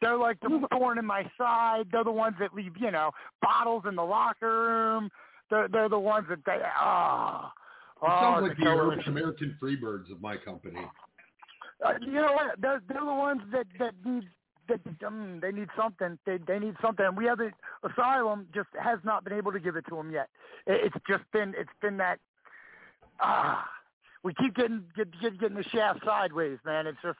They're 0.00 0.16
like 0.16 0.40
the 0.40 0.66
thorn 0.72 0.98
in 0.98 1.06
my 1.06 1.30
side. 1.38 1.84
They're 1.92 2.02
the 2.02 2.10
ones 2.10 2.34
that 2.40 2.54
leave, 2.54 2.72
you 2.80 2.90
know, 2.90 3.12
bottles 3.40 3.84
in 3.86 3.94
the 3.94 4.02
locker 4.02 4.48
room. 4.48 5.10
They're 5.50 5.68
they're 5.68 5.88
the 5.90 5.98
ones 5.98 6.26
that 6.30 6.40
they 6.46 6.58
ah. 6.76 7.52
It 8.02 8.08
oh, 8.10 8.20
sounds 8.20 8.48
like 8.48 8.58
the 8.58 8.64
the. 8.64 9.10
American 9.10 9.56
Freebirds 9.62 10.10
of 10.10 10.20
my 10.20 10.36
company. 10.36 10.80
Uh, 11.84 11.92
you 12.00 12.12
know 12.12 12.32
what? 12.32 12.60
They're 12.60 12.82
they're 12.88 13.04
the 13.04 13.14
ones 13.14 13.42
that 13.52 13.66
that 13.78 13.94
need 14.04 14.28
that 14.68 14.80
um, 15.06 15.40
they 15.42 15.52
need 15.52 15.68
something. 15.76 16.18
They 16.24 16.38
they 16.38 16.58
need 16.58 16.74
something. 16.82 17.06
We 17.14 17.26
have 17.26 17.38
the 17.38 17.52
asylum 17.88 18.46
just 18.54 18.68
has 18.82 18.98
not 19.04 19.24
been 19.24 19.34
able 19.34 19.52
to 19.52 19.60
give 19.60 19.76
it 19.76 19.84
to 19.90 19.96
them 19.96 20.10
yet. 20.10 20.30
It, 20.66 20.86
it's 20.86 21.06
just 21.06 21.24
been 21.32 21.54
it's 21.56 21.70
been 21.82 21.98
that 21.98 22.18
ah. 23.20 23.68
We 24.22 24.34
keep 24.34 24.54
getting 24.54 24.84
get, 24.96 25.08
get, 25.20 25.40
getting 25.40 25.56
the 25.56 25.64
shaft 25.64 26.00
sideways, 26.04 26.58
man. 26.64 26.86
It's 26.86 26.98
just 27.02 27.18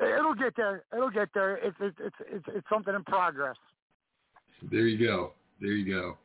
it'll 0.00 0.34
get 0.34 0.54
there. 0.56 0.84
It'll 0.94 1.10
get 1.10 1.28
there. 1.34 1.56
It's 1.56 1.76
it's 1.80 1.96
it's 2.00 2.16
it's, 2.32 2.44
it's 2.48 2.66
something 2.72 2.94
in 2.94 3.04
progress. 3.04 3.56
There 4.70 4.86
you 4.86 5.06
go. 5.06 5.32
There 5.60 5.72
you 5.72 5.92
go. 5.92 6.16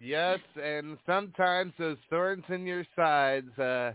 Yes, 0.00 0.38
and 0.60 0.96
sometimes 1.04 1.74
those 1.78 1.98
thorns 2.08 2.44
in 2.48 2.64
your 2.64 2.86
sides, 2.96 3.56
uh, 3.58 3.92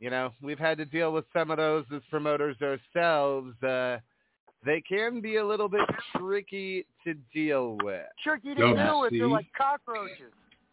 you 0.00 0.10
know, 0.10 0.32
we've 0.42 0.58
had 0.58 0.76
to 0.78 0.84
deal 0.84 1.12
with 1.12 1.24
some 1.32 1.52
of 1.52 1.58
those 1.58 1.84
as 1.94 2.02
promoters 2.10 2.56
ourselves. 2.60 3.54
Uh, 3.62 3.98
they 4.64 4.82
can 4.82 5.20
be 5.20 5.36
a 5.36 5.46
little 5.46 5.68
bit 5.68 5.88
tricky 6.16 6.84
to 7.04 7.14
deal 7.32 7.78
with. 7.84 8.06
Tricky 8.24 8.54
to 8.54 8.60
Don't 8.60 8.76
deal 8.76 9.00
with. 9.02 9.12
They're 9.12 9.28
like 9.28 9.46
cockroaches. 9.56 10.32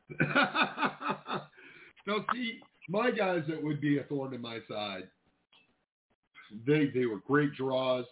now, 0.19 1.45
see, 2.33 2.59
my 2.87 3.11
guys 3.11 3.43
that 3.47 3.61
would 3.61 3.81
be 3.81 3.99
a 3.99 4.03
thorn 4.03 4.33
in 4.33 4.41
my 4.41 4.59
side, 4.69 5.07
they 6.65 6.89
they 6.93 7.05
were 7.05 7.19
great 7.27 7.53
draws. 7.53 8.05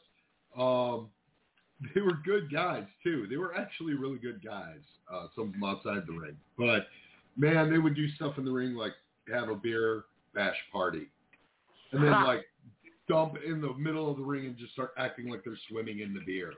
Um, 0.58 1.10
they 1.94 2.02
were 2.02 2.20
good 2.26 2.52
guys 2.52 2.86
too. 3.04 3.28
They 3.30 3.38
were 3.38 3.56
actually 3.56 3.94
really 3.94 4.18
good 4.18 4.44
guys. 4.44 4.80
Uh, 5.12 5.28
some 5.36 5.48
of 5.48 5.54
them 5.54 5.64
outside 5.64 6.04
the 6.08 6.14
ring, 6.14 6.38
but 6.58 6.88
man, 7.38 7.72
they 7.72 7.78
would 7.78 7.96
do 7.96 8.10
stuff 8.12 8.38
in 8.38 8.46
the 8.46 8.52
ring 8.52 8.76
like 8.76 8.94
have 9.32 9.50
a 9.50 9.56
beer 9.56 10.06
bash 10.34 10.56
party, 10.72 11.08
and 11.92 12.04
then 12.04 12.12
like 12.24 12.46
dump 13.08 13.36
in 13.46 13.62
the 13.62 13.74
middle 13.74 14.10
of 14.10 14.18
the 14.18 14.24
ring 14.24 14.46
and 14.48 14.58
just 14.58 14.74
start 14.74 14.92
acting 14.98 15.30
like 15.30 15.44
they're 15.44 15.58
swimming 15.70 16.00
in 16.00 16.14
the 16.14 16.22
beer. 16.26 16.54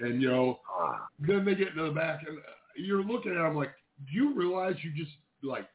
And 0.00 0.20
you 0.20 0.28
know, 0.28 0.60
then 1.18 1.44
they 1.44 1.54
get 1.54 1.68
into 1.68 1.84
the 1.84 1.90
back 1.90 2.20
and 2.26 2.38
you're 2.76 3.02
looking 3.02 3.32
at 3.32 3.42
them 3.42 3.54
like, 3.54 3.70
do 4.06 4.12
you 4.12 4.34
realize 4.34 4.74
you 4.82 4.92
just 4.92 5.16
like 5.42 5.66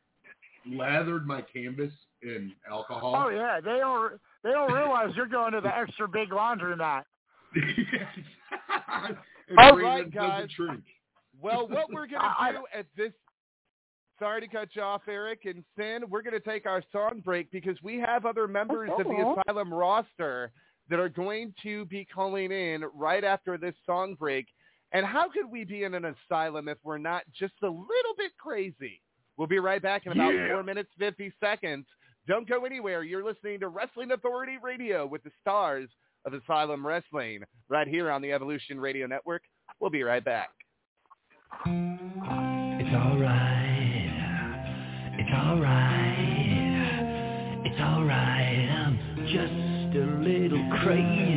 lathered 0.68 1.26
my 1.26 1.42
canvas 1.42 1.94
in 2.22 2.52
alcohol? 2.70 3.26
Oh 3.26 3.30
yeah, 3.30 3.60
they 3.60 3.78
don't 3.78 4.14
they 4.44 4.52
don't 4.52 4.72
realize 4.72 5.12
you're 5.16 5.28
going 5.28 5.54
to 5.54 5.62
the 5.62 5.76
extra 5.78 6.08
big 6.08 6.30
laundromat. 6.30 7.04
And 9.52 9.60
All 9.60 9.76
Raymond 9.76 10.16
right, 10.16 10.48
doesn't 10.48 10.58
guys. 10.58 10.78
Well, 11.42 11.68
what 11.68 11.92
we're 11.92 12.08
going 12.08 12.22
to 12.48 12.54
do 12.54 12.66
at 12.74 12.86
this 12.96 13.12
sorry 14.18 14.42
to 14.42 14.48
cut 14.48 14.70
you 14.74 14.82
off, 14.82 15.02
Erik 15.08 15.42
and 15.46 15.64
Sin. 15.78 16.04
We're 16.10 16.22
going 16.22 16.40
to 16.40 16.40
take 16.40 16.66
our 16.66 16.84
song 16.92 17.22
break 17.26 17.52
because 17.52 17.76
we 17.84 17.98
have 17.98 18.26
other 18.26 18.48
members 18.48 18.92
of 18.98 19.06
the 19.06 19.14
oh. 19.18 19.36
Asylum 19.48 19.74
roster 19.74 20.52
that 20.90 21.00
are 21.00 21.10
going 21.10 21.54
to 21.64 21.86
be 21.86 22.06
calling 22.06 22.52
in 22.52 22.84
right 22.94 23.24
after 23.24 23.58
this 23.58 23.74
song 23.86 24.16
break. 24.18 24.46
And 24.94 25.06
how 25.06 25.30
could 25.30 25.50
we 25.50 25.64
be 25.64 25.84
in 25.84 25.94
an 25.96 26.06
asylum 26.06 26.68
if 26.68 26.78
we're 26.84 26.98
not 26.98 27.24
just 27.34 27.54
a 27.64 27.68
little 27.68 28.16
bit 28.18 28.32
crazy? 28.38 29.02
We'll 29.42 29.48
be 29.48 29.58
right 29.58 29.82
back 29.82 30.06
in 30.06 30.12
about 30.12 30.36
Yeah. 30.36 30.50
four 30.50 30.62
minutes, 30.62 30.92
50 31.00 31.34
seconds. 31.40 31.88
Don't 32.28 32.48
go 32.48 32.64
anywhere. 32.64 33.02
You're 33.02 33.24
listening 33.24 33.60
to 33.62 33.70
Wrestling 33.70 34.12
Authority 34.12 34.60
Radio 34.62 35.08
with 35.08 35.24
the 35.24 35.32
stars 35.42 35.90
of 36.26 36.36
Asylum 36.36 36.86
Wrestling 36.86 37.42
right 37.68 37.88
here 37.88 38.12
on 38.12 38.22
the 38.22 38.32
Evolution 38.34 38.80
Radio 38.80 39.08
Network. 39.08 39.42
We'll 39.80 39.90
be 39.90 40.04
right 40.04 40.24
back. 40.24 40.52
It's 41.66 42.94
alright. 42.94 44.12
It's 45.18 45.34
alright. 45.34 46.92
It's 47.66 47.80
alright. 47.82 48.70
I'm 48.70 49.00
just 49.26 49.98
a 49.98 50.06
little 50.22 50.70
crazy. 50.84 51.31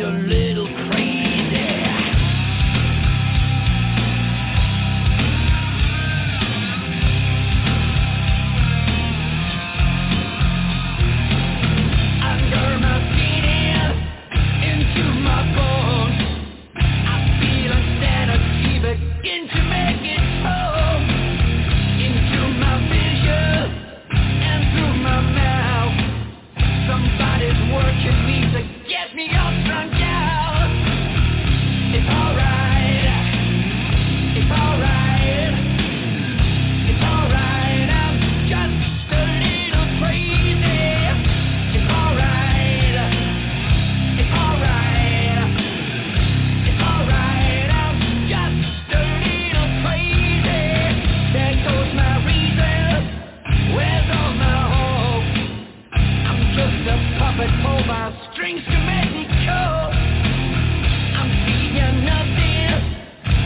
Just 0.00 0.32
a 0.32 0.49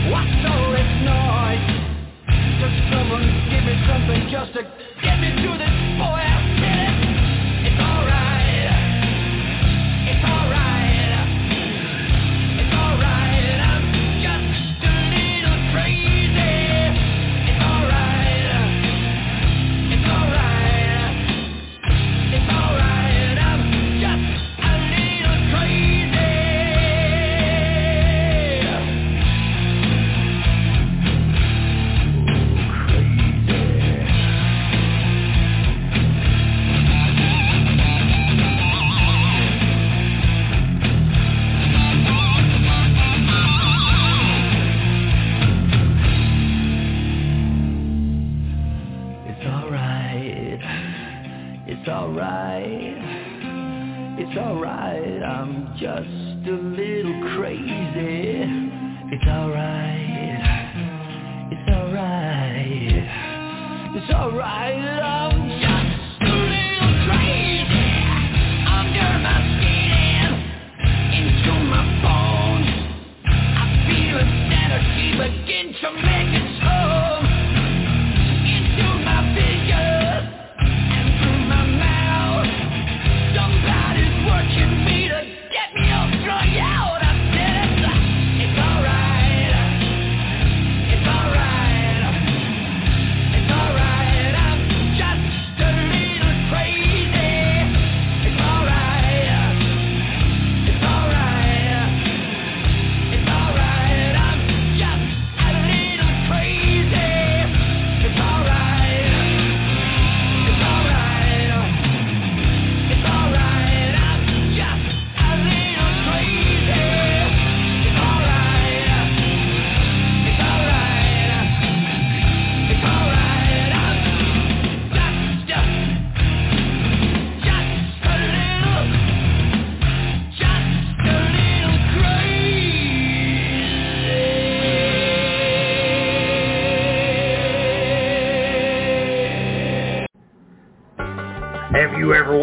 What's 0.09 0.45
all 0.49 0.71
this 0.71 0.91
noise? 1.05 1.69
Someone 2.89 3.25
give 3.49 3.63
me 3.65 3.75
something 3.85 4.29
just 4.31 4.53
to 4.53 4.63
get 5.03 5.19
me 5.19 5.29
to 5.43 5.54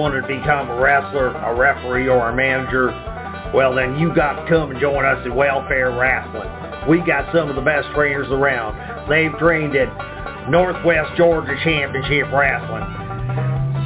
wanted 0.02 0.22
to 0.22 0.26
become 0.26 0.68
a 0.68 0.80
wrestler, 0.82 1.28
a 1.30 1.54
referee, 1.54 2.08
or 2.08 2.30
a 2.30 2.34
manager? 2.34 2.90
Well, 3.54 3.72
then 3.72 3.96
you 4.00 4.12
got 4.12 4.34
to 4.34 4.48
come 4.50 4.72
and 4.72 4.80
join 4.80 5.04
us 5.04 5.24
at 5.24 5.32
Welfare 5.32 5.92
Wrestling. 5.94 6.50
We 6.90 6.98
got 7.06 7.32
some 7.32 7.48
of 7.48 7.54
the 7.54 7.62
best 7.62 7.86
trainers 7.94 8.26
around. 8.26 8.74
They've 9.08 9.30
trained 9.38 9.76
at 9.76 10.50
Northwest 10.50 11.14
Georgia 11.16 11.54
Championship 11.62 12.32
Wrestling, 12.34 12.82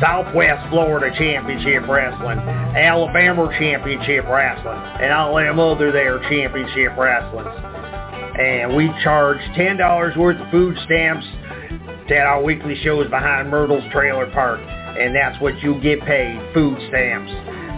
Southwest 0.00 0.70
Florida 0.70 1.14
Championship 1.18 1.86
Wrestling, 1.86 2.38
Alabama 2.40 3.52
Championship 3.58 4.24
Wrestling, 4.24 4.80
and 5.04 5.12
all 5.12 5.36
them 5.36 5.60
other 5.60 5.92
there 5.92 6.18
championship 6.32 6.96
wrestlings. 6.96 7.52
And 8.40 8.74
we 8.74 8.88
charge 9.04 9.40
$10 9.52 10.16
worth 10.16 10.40
of 10.40 10.50
food 10.50 10.78
stamps 10.86 11.26
at 12.08 12.24
our 12.24 12.42
weekly 12.42 12.80
shows 12.82 13.04
behind 13.10 13.50
Myrtle's 13.50 13.84
Trailer 13.92 14.30
Park. 14.32 14.60
And 14.98 15.14
that's 15.14 15.40
what 15.40 15.60
you 15.62 15.80
get 15.80 16.00
paid, 16.02 16.40
food 16.54 16.78
stamps. 16.88 17.32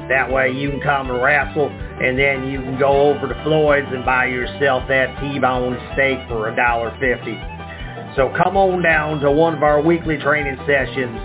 That 0.09 0.31
way 0.31 0.53
you 0.53 0.71
can 0.71 0.81
come 0.81 1.11
and 1.11 1.23
wrestle 1.23 1.69
and 1.69 2.17
then 2.17 2.49
you 2.49 2.61
can 2.61 2.79
go 2.79 3.11
over 3.11 3.27
to 3.27 3.43
Floyd's 3.43 3.89
and 3.91 4.05
buy 4.05 4.27
yourself 4.27 4.85
that 4.89 5.21
T-bone 5.21 5.77
steak 5.95 6.19
for 6.29 6.49
a 6.49 6.55
dollar 6.55 6.91
fifty. 7.01 7.35
So 8.15 8.33
come 8.43 8.57
on 8.57 8.83
down 8.83 9.21
to 9.21 9.31
one 9.31 9.55
of 9.55 9.63
our 9.63 9.83
weekly 9.83 10.17
training 10.17 10.57
sessions, 10.65 11.19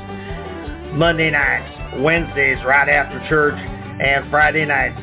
Monday 0.98 1.30
nights, 1.30 2.02
Wednesdays 2.02 2.58
right 2.66 2.90
after 2.90 3.20
church, 3.30 3.56
and 3.56 4.30
Friday 4.32 4.66
nights. 4.66 5.00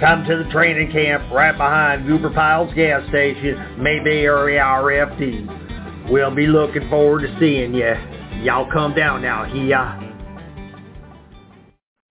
Come 0.00 0.24
to 0.24 0.42
the 0.42 0.50
training 0.50 0.90
camp 0.90 1.30
right 1.30 1.56
behind 1.56 2.06
Goober 2.06 2.30
Piles 2.30 2.72
gas 2.74 3.06
station, 3.10 3.82
Mayberry 3.82 4.54
RFD. 4.54 6.10
We'll 6.10 6.34
be 6.34 6.46
looking 6.46 6.88
forward 6.88 7.20
to 7.22 7.38
seeing 7.38 7.74
you. 7.74 7.94
Y'all 8.42 8.70
come 8.70 8.94
down 8.94 9.20
now, 9.20 9.44
here. 9.44 10.14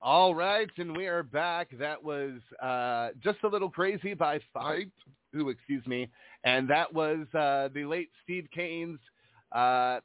All 0.02 0.36
right, 0.36 0.70
and 0.78 0.96
we 0.96 1.08
are 1.08 1.24
back. 1.24 1.70
That 1.80 2.04
was 2.04 2.34
uh, 2.62 3.12
just 3.24 3.38
a 3.46 3.48
little 3.48 3.70
crazy 3.70 4.14
by 4.14 4.42
Fight. 4.54 4.92
Ooh, 5.38 5.48
excuse 5.48 5.88
me. 5.88 6.10
And 6.44 6.70
that 6.70 6.94
was 6.94 7.28
uh, 7.34 7.70
the 7.74 7.86
late 7.86 8.10
Steve 8.26 8.46
Cain's 8.54 9.00
uh, 9.54 10.02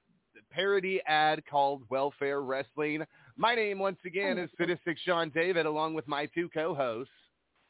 parody 0.52 1.00
ad 1.08 1.42
called 1.50 1.82
Welfare 1.90 2.42
Wrestling. 2.42 3.02
My 3.36 3.56
name, 3.56 3.80
once 3.80 3.98
again, 4.06 4.38
is 4.38 4.48
Sadistic 4.56 4.98
Sean 5.04 5.28
David, 5.30 5.66
along 5.66 5.94
with 5.94 6.06
my 6.06 6.26
two 6.26 6.48
co-hosts. 6.54 7.12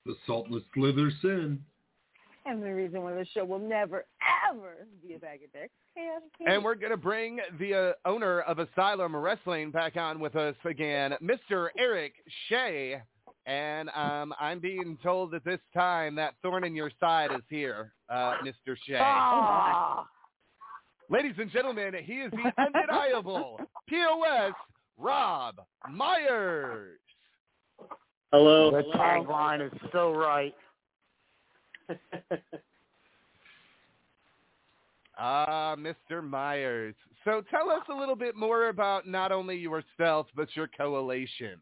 The 0.04 0.14
Saltless 0.26 0.64
Slither 0.74 1.10
Sin. 1.22 1.64
And 2.44 2.62
the 2.62 2.72
reason 2.72 3.02
why 3.02 3.14
the 3.14 3.26
show 3.34 3.44
will 3.44 3.58
never, 3.58 4.04
ever 4.50 4.86
be 5.06 5.14
a 5.14 5.18
bag 5.18 5.40
of 5.44 5.52
dicks. 5.52 5.72
Khoatic 5.96 6.52
And 6.52 6.64
we're 6.64 6.74
going 6.74 6.90
to 6.90 6.96
bring 6.96 7.38
the 7.58 7.74
uh, 7.74 8.08
owner 8.08 8.40
of 8.40 8.58
Asylum 8.58 9.14
Wrestling 9.14 9.70
back 9.70 9.96
on 9.96 10.18
with 10.18 10.34
us 10.34 10.56
again, 10.64 11.14
Mr. 11.22 11.68
Erik 11.78 12.14
Shea. 12.48 13.00
And 13.46 13.90
um, 13.90 14.34
I'm 14.40 14.60
being 14.60 14.98
told 15.02 15.32
that 15.32 15.44
this 15.44 15.60
time 15.74 16.14
that 16.16 16.34
thorn 16.42 16.64
in 16.64 16.74
your 16.74 16.90
side 17.00 17.30
is 17.32 17.42
here, 17.48 17.92
uh, 18.08 18.34
Mr. 18.44 18.76
Shea. 18.86 18.98
Ah. 19.00 20.06
Ladies 21.10 21.34
and 21.38 21.50
gentlemen, 21.50 21.94
he 22.02 22.14
is 22.14 22.30
the 22.30 22.62
undeniable 22.62 23.60
POS 23.88 24.52
Rob 24.96 25.56
Myers. 25.90 26.98
Hello. 28.32 28.70
The 28.70 28.82
hello. 28.82 28.94
tagline 28.96 29.66
is 29.66 29.72
so 29.92 30.14
right. 30.14 30.54
Ah, 35.18 35.76
Mr. 35.78 36.22
Myers. 36.26 36.94
So 37.24 37.42
tell 37.50 37.70
us 37.70 37.82
a 37.90 37.94
little 37.94 38.16
bit 38.16 38.34
more 38.34 38.68
about 38.70 39.06
not 39.06 39.30
only 39.30 39.56
yourself, 39.56 40.26
but 40.34 40.48
your 40.56 40.66
coalition. 40.66 41.60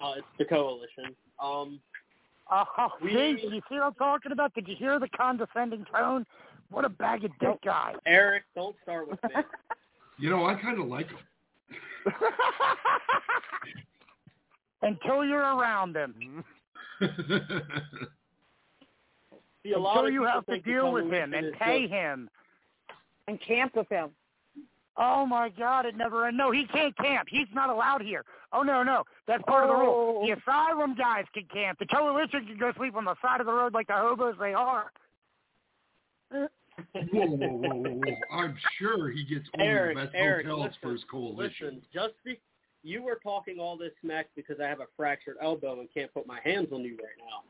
Uh, 0.00 0.12
it's 0.16 0.26
the 0.38 0.44
coalition. 0.44 1.14
Um, 1.42 1.80
Oh, 2.50 2.64
We- 3.02 3.10
see, 3.10 3.40
you 3.42 3.60
see 3.68 3.74
what 3.74 3.82
I'm 3.82 3.94
talking 3.94 4.32
about? 4.32 4.54
Did 4.54 4.66
you 4.68 4.76
hear 4.76 4.98
the 4.98 5.08
condescending 5.08 5.84
tone? 5.92 6.24
What 6.70 6.86
a 6.86 6.88
bag 6.88 7.24
of 7.24 7.32
dick 7.40 7.60
guy. 7.62 7.92
Erik, 8.06 8.44
don't 8.54 8.74
start 8.82 9.08
with 9.10 9.22
me. 9.24 9.30
You 10.20 10.30
know, 10.30 10.46
I 10.46 10.54
kind 10.54 10.80
of 10.80 10.86
like 10.88 11.08
him. 11.08 11.18
Until 14.82 15.24
you're 15.24 15.38
around 15.42 15.94
him. 15.96 16.44
See, 19.62 19.72
a 19.72 19.78
lot 19.78 19.96
Until 19.98 20.06
of 20.08 20.12
you 20.12 20.22
have 20.24 20.46
to 20.46 20.60
deal 20.60 20.92
with 20.92 21.10
him 21.10 21.34
and 21.34 21.52
pay 21.54 21.82
just- 21.82 21.92
him. 21.92 22.30
and 23.26 23.40
camp 23.40 23.74
with 23.76 23.88
him. 23.88 24.10
Oh 25.00 25.24
my 25.24 25.48
God! 25.50 25.86
It 25.86 25.96
never. 25.96 26.26
ends. 26.26 26.36
No, 26.36 26.50
he 26.50 26.66
can't 26.66 26.96
camp. 26.96 27.28
He's 27.30 27.46
not 27.54 27.70
allowed 27.70 28.02
here. 28.02 28.24
Oh 28.52 28.62
no, 28.62 28.82
no, 28.82 29.04
that's 29.28 29.42
part 29.44 29.62
of 29.64 29.68
the 29.70 29.76
rule. 29.76 30.20
Oh. 30.22 30.26
The 30.26 30.32
asylum 30.32 30.96
guys 30.96 31.24
can 31.32 31.44
camp. 31.52 31.78
The 31.78 31.86
coalition 31.86 32.46
can 32.46 32.58
go 32.58 32.72
sleep 32.76 32.96
on 32.96 33.04
the 33.04 33.14
side 33.22 33.38
of 33.40 33.46
the 33.46 33.52
road 33.52 33.74
like 33.74 33.86
the 33.86 33.92
hobos 33.92 34.34
they 34.40 34.54
are. 34.54 34.90
Whoa, 36.32 36.48
whoa, 37.12 37.26
whoa, 37.26 37.48
whoa, 37.48 37.90
whoa! 37.90 38.12
I'm 38.32 38.56
sure 38.78 39.10
he 39.10 39.24
gets 39.24 39.48
all 39.58 39.64
Erik, 39.64 39.96
the 39.96 40.04
best 40.04 40.14
Erik, 40.16 40.46
hotels 40.46 40.62
listen, 40.66 40.78
for 40.82 40.92
his 40.92 41.04
coalition. 41.10 41.66
Listen, 41.66 41.82
just 41.94 42.14
be, 42.24 42.40
you 42.82 43.02
were 43.02 43.18
talking 43.22 43.58
all 43.60 43.76
this 43.76 43.92
smack 44.00 44.26
because 44.34 44.56
I 44.62 44.66
have 44.66 44.80
a 44.80 44.86
fractured 44.96 45.36
elbow 45.42 45.78
and 45.80 45.88
can't 45.94 46.12
put 46.12 46.26
my 46.26 46.40
hands 46.44 46.68
on 46.72 46.82
you 46.82 46.96
right 46.96 47.18
now. 47.18 47.42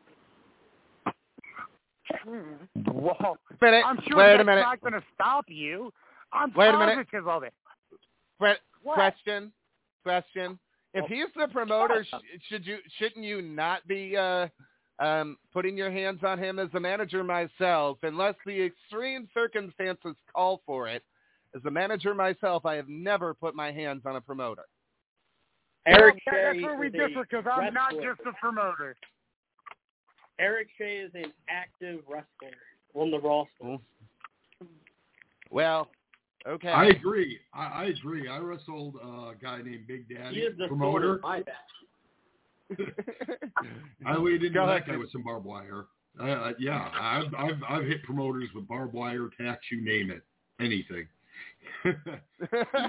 Whoa. 2.25 3.37
Minute. 3.61 3.85
I'm 3.87 3.99
sure 4.09 4.19
Wait 4.19 4.35
a 4.35 4.37
that's 4.39 4.47
minute. 4.47 4.61
not 4.61 4.81
going 4.81 4.93
to 4.95 5.03
stop 5.14 5.45
you. 5.49 5.93
I'm 6.33 6.53
Wait 6.55 6.69
a 6.69 6.79
minute. 6.79 6.97
positive 7.11 7.29
of 7.29 7.43
it. 7.43 7.55
Que- 8.41 8.57
question, 8.85 9.53
question. 10.05 10.59
If 10.95 11.05
Oh. 11.05 11.07
he's 11.09 11.27
the 11.37 11.49
promoter, 11.49 12.05
sh- 12.05 12.39
should 12.49 12.66
you 12.66 12.79
shouldn't 12.99 13.25
you 13.25 13.43
not 13.43 13.87
be 13.87 14.16
uh, 14.16 14.49
um, 14.99 15.37
putting 15.53 15.77
your 15.77 15.91
hands 15.91 16.21
on 16.25 16.39
him 16.39 16.59
as 16.59 16.71
the 16.73 16.81
manager 16.81 17.23
myself, 17.23 17.99
unless 18.03 18.35
the 18.47 18.62
extreme 18.62 19.29
circumstances 19.35 20.14
call 20.35 20.62
for 20.66 20.89
it? 20.89 21.03
As 21.55 21.62
the 21.62 21.71
manager 21.71 22.14
myself, 22.14 22.64
I 22.66 22.75
have 22.75 22.89
never 22.89 23.35
put 23.35 23.55
my 23.55 23.71
hands 23.73 24.03
on 24.07 24.16
a 24.16 24.21
promoter. 24.21 24.64
Erik 25.87 26.21
Well, 26.27 26.35
that- 26.35 26.53
that's 26.55 26.62
where 26.62 26.77
we 26.77 26.89
differ 26.91 27.23
because 27.23 27.47
I'm 27.51 27.73
not 27.73 27.93
just 28.03 28.21
a 28.27 28.33
promoter. 28.35 28.97
Erik 30.39 30.68
Shea 30.78 30.99
is 30.99 31.11
an 31.14 31.32
active 31.49 32.01
wrestler 32.09 32.57
on 32.95 33.11
the 33.11 33.18
roster. 33.20 33.82
Well, 35.51 35.89
okay. 36.47 36.68
I 36.68 36.86
agree. 36.86 37.39
I, 37.55 37.66
I 37.66 37.84
agree. 37.86 38.28
I 38.28 38.39
wrestled 38.39 38.97
a 39.03 39.32
guy 39.43 39.62
named 39.62 39.86
Big 39.89 40.09
Daddy, 40.09 40.36
He 40.36 40.41
is 40.43 40.57
the 40.59 40.68
promoter. 40.68 41.07
soul 41.07 41.14
of 41.16 41.22
my 41.22 41.43
back. 41.43 41.55
I 44.07 44.16
laid 44.16 44.43
into 44.45 44.51
Go 44.51 44.66
that 44.66 44.80
guy 44.80 44.93
Chris. 44.93 44.99
with 45.01 45.12
some 45.12 45.22
barbed 45.24 45.47
wire. 45.47 45.86
Uh, 46.20 46.24
uh, 46.24 46.53
yeah, 46.59 46.89
I've, 47.01 47.32
I've 47.34 47.62
I've 47.68 47.84
hit 47.84 48.03
promoters 48.03 48.49
with 48.55 48.66
barbed 48.68 48.93
wire, 48.93 49.28
tacks, 49.41 49.66
you 49.70 49.82
name 49.84 50.11
it, 50.11 50.22
anything. 50.61 51.07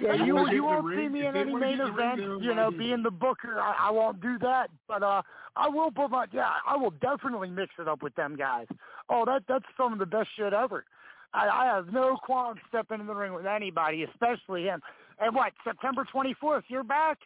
Yeah, 0.01 0.13
you 0.23 0.35
wanna 0.35 0.45
get 0.45 0.49
in 0.49 0.55
you 0.55 0.63
won't 0.63 0.85
ring- 0.85 0.99
see 0.99 1.09
me 1.09 1.25
in 1.25 1.33
they 1.33 1.39
any 1.41 1.53
main 1.55 1.61
get 1.61 1.71
in 1.71 1.77
the 1.79 1.91
ring, 1.91 2.19
event. 2.19 2.43
You 2.43 2.53
know, 2.55 2.69
being 2.71 3.01
the 3.03 3.11
booker, 3.11 3.59
I, 3.59 3.87
I 3.87 3.91
won't 3.91 4.21
do 4.21 4.37
that. 4.39 4.69
But 4.87 5.01
uh, 5.03 5.21
I 5.55 5.67
will 5.69 5.91
put 5.91 6.11
my 6.11 6.25
yeah, 6.31 6.51
I 6.67 6.75
will 6.77 6.91
definitely 6.91 7.49
mix 7.49 7.73
it 7.79 7.87
up 7.87 8.03
with 8.03 8.13
them 8.15 8.35
guys. 8.35 8.67
Oh, 9.09 9.25
that 9.25 9.43
that's 9.47 9.65
some 9.75 9.91
of 9.93 9.99
the 9.99 10.05
best 10.05 10.29
shit 10.35 10.53
ever. 10.53 10.85
I, 11.33 11.47
I 11.49 11.65
have 11.65 11.91
no 11.91 12.17
qualms 12.17 12.59
stepping 12.69 12.99
in 12.99 13.07
the 13.07 13.13
ring 13.15 13.33
with 13.33 13.45
anybody, 13.45 14.03
especially 14.03 14.63
him. 14.63 14.81
And 15.19 15.33
what 15.35 15.53
September 15.63 16.05
24th, 16.13 16.63
you're 16.69 16.83
back. 16.83 17.17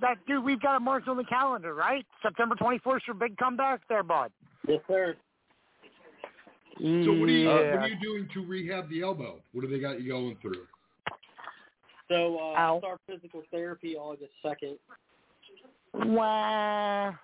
That 0.00 0.16
dude, 0.26 0.42
we've 0.44 0.60
got 0.60 0.76
it 0.76 0.80
marked 0.80 1.06
on 1.08 1.16
the 1.16 1.24
calendar, 1.24 1.74
right? 1.74 2.04
September 2.22 2.54
24th, 2.56 3.00
your 3.06 3.14
big 3.14 3.36
comeback 3.36 3.80
there, 3.88 4.02
bud. 4.02 4.32
Yes, 4.66 4.80
sir. 4.88 5.16
so 6.78 6.84
what 6.84 6.88
are 6.88 7.30
you 7.30 7.50
Yeah. 7.50 7.74
what 7.74 7.82
are 7.84 7.88
you 7.88 8.00
doing 8.00 8.28
to 8.34 8.44
rehab 8.44 8.88
the 8.88 9.02
elbow? 9.02 9.40
What 9.52 9.62
do 9.62 9.68
they 9.68 9.78
got 9.78 10.00
you 10.00 10.08
going 10.08 10.36
through? 10.40 10.66
So 12.12 12.36
uh, 12.38 12.58
Ow. 12.58 12.78
start 12.80 13.00
physical 13.08 13.42
therapy 13.50 13.96
August 13.96 14.32
second. 14.46 14.76
Wow. 15.94 17.14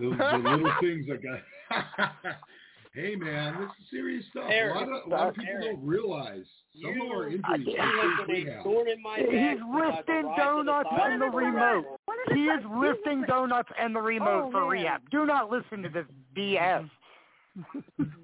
The, 0.00 0.04
the 0.06 0.38
little 0.50 0.72
things 0.80 1.06
that 1.08 1.20
got. 1.22 1.40
hey 2.94 3.14
man, 3.14 3.54
this 3.60 3.68
is 3.68 3.90
serious 3.92 4.24
stuff. 4.32 4.50
Erik, 4.50 4.74
a 4.74 4.78
lot 4.78 4.88
of, 4.88 5.06
a 5.06 5.08
lot 5.14 5.28
of 5.28 5.34
people 5.36 5.52
Erik, 5.54 5.76
don't 5.76 5.86
realize 5.86 6.44
some 6.82 7.00
of 7.00 7.10
our 7.12 7.26
injuries 7.28 7.42
you 7.66 7.76
are 7.76 8.18
have 8.18 8.26
big 8.26 8.46
been 8.46 8.48
a 8.48 8.50
rehab. 8.50 8.64
thorn 8.64 8.88
in. 8.88 8.98
He's 9.30 9.60
lifting 9.72 10.32
donuts 10.36 10.88
the 10.92 11.02
and 11.04 11.22
the 11.22 11.26
remote. 11.26 11.84
He 12.32 12.40
is 12.46 12.64
lifting 12.76 13.22
donuts 13.28 13.68
and 13.80 13.94
the 13.94 14.00
remote 14.00 14.46
Oh, 14.46 14.50
for 14.50 14.60
man. 14.62 14.68
rehab. 14.70 15.00
Do 15.10 15.24
not 15.24 15.50
listen 15.52 15.82
to 15.84 15.88
this 15.88 16.06
BS. 16.36 16.90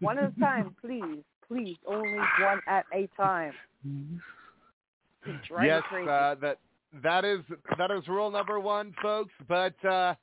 One 0.01 0.19
at 0.19 0.33
a 0.37 0.41
time, 0.41 0.75
please. 0.81 1.23
Please, 1.47 1.77
only 1.87 2.19
one 2.41 2.61
at 2.67 2.85
a 2.93 3.09
time. 3.17 3.53
It 5.27 5.37
yes, 5.65 5.83
crazy. 5.89 6.09
uh, 6.09 6.35
that 6.37 6.59
that 7.03 7.25
is 7.25 7.41
that 7.79 7.91
is 7.91 8.07
rule 8.09 8.31
number 8.31 8.59
one, 8.59 8.95
folks. 9.03 9.33
But 9.49 9.75
uh, 9.85 10.15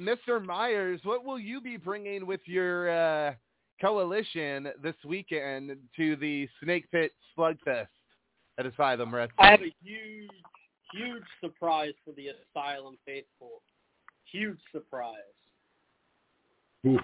Mr. 0.00 0.44
Myers, 0.44 1.00
what 1.04 1.24
will 1.24 1.38
you 1.38 1.60
be 1.60 1.76
bringing 1.76 2.26
with 2.26 2.40
your 2.46 2.90
uh, 2.90 3.34
coalition 3.80 4.68
this 4.82 4.94
weekend 5.04 5.76
to 5.96 6.16
the 6.16 6.48
Snake 6.62 6.90
Pitt 6.90 7.12
SlugFest 7.36 7.88
at 8.58 8.66
Asylum 8.66 9.14
Wrestling? 9.14 9.34
I 9.38 9.50
have 9.50 9.60
a 9.60 9.74
huge, 9.82 10.30
huge 10.92 11.24
surprise 11.40 11.94
for 12.04 12.12
the 12.12 12.28
Asylum 12.28 12.96
faithful. 13.04 13.62
Huge 14.24 14.58
surprise. 14.72 15.16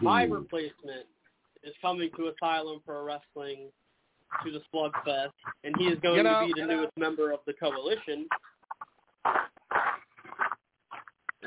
My 0.00 0.24
replacement 0.24 1.06
is 1.62 1.74
coming 1.80 2.10
to 2.16 2.28
Asylum 2.28 2.80
Pro 2.84 3.02
Wrestling 3.02 3.70
to 4.44 4.50
the 4.50 4.60
Slugfest, 4.72 5.32
and 5.64 5.74
he 5.78 5.86
is 5.86 5.98
going 6.00 6.16
You 6.16 6.22
know- 6.22 6.46
to 6.46 6.54
be 6.54 6.60
the 6.60 6.66
newest 6.66 6.96
member 6.96 7.30
of 7.32 7.40
the 7.46 7.52
coalition. 7.54 8.28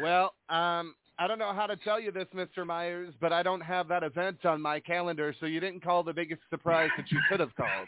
Well, 0.02 0.34
um, 0.50 0.96
I 1.20 1.28
don't 1.28 1.38
know 1.38 1.54
how 1.54 1.68
to 1.68 1.76
tell 1.78 2.00
you 2.00 2.12
this, 2.12 2.28
Mr. 2.34 2.66
Myers, 2.66 3.14
but 3.20 3.32
I 3.32 3.44
don't 3.44 3.62
have 3.62 3.88
that 3.90 4.04
event 4.04 4.46
on 4.46 4.62
my 4.62 4.80
calendar, 4.80 5.36
so 5.40 5.46
you 5.46 5.60
didn't 5.60 5.82
call 5.84 6.02
the 6.04 6.14
biggest 6.14 6.42
surprise 6.50 6.90
that 6.98 7.12
you 7.12 7.20
could 7.30 7.40
have 7.40 7.56
called. 7.56 7.88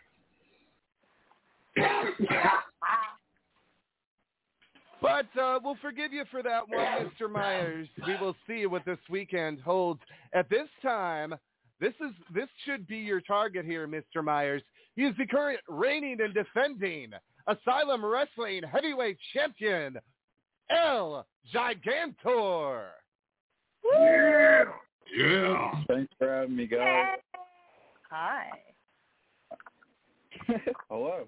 But 5.02 5.26
uh, 5.38 5.60
we'll 5.62 5.78
forgive 5.82 6.14
you 6.14 6.24
for 6.32 6.42
that 6.44 6.70
one, 6.70 7.12
Mr. 7.20 7.30
Myers. 7.30 7.90
We 8.08 8.16
will 8.22 8.36
see 8.48 8.66
what 8.68 8.86
this 8.86 9.00
weekend 9.10 9.60
holds. 9.60 10.00
At 10.34 10.50
this 10.50 10.70
time, 10.82 11.36
this 11.82 11.94
is 12.00 12.12
this 12.34 12.48
should 12.66 12.88
be 12.88 12.98
your 13.00 13.20
target 13.20 13.66
here, 13.66 13.86
Mr. 13.86 14.24
Myers. 14.24 14.62
He 14.96 15.04
is 15.04 15.16
the 15.18 15.26
current 15.26 15.60
reigning 15.68 16.20
and 16.22 16.34
defending 16.34 17.12
Asylum 17.48 18.06
Wrestling 18.06 18.62
Heavyweight 18.64 19.18
Champion, 19.34 19.98
El 20.70 21.26
Gigantor. 21.54 22.86
Yeah. 23.94 24.64
Yeah. 25.16 25.72
Thanks 25.88 26.14
for 26.18 26.28
having 26.28 26.56
me, 26.56 26.68
guys. 26.68 27.18
Hi. 28.10 28.50
Hello. 30.90 31.28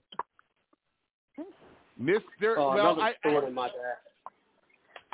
Mr. 2.02 2.20
Oh, 2.58 2.74
well, 2.76 2.94
another 2.94 3.02
I, 3.02 3.14
I, 3.24 3.48
in 3.48 3.54
my 3.54 3.68
back. 3.68 3.76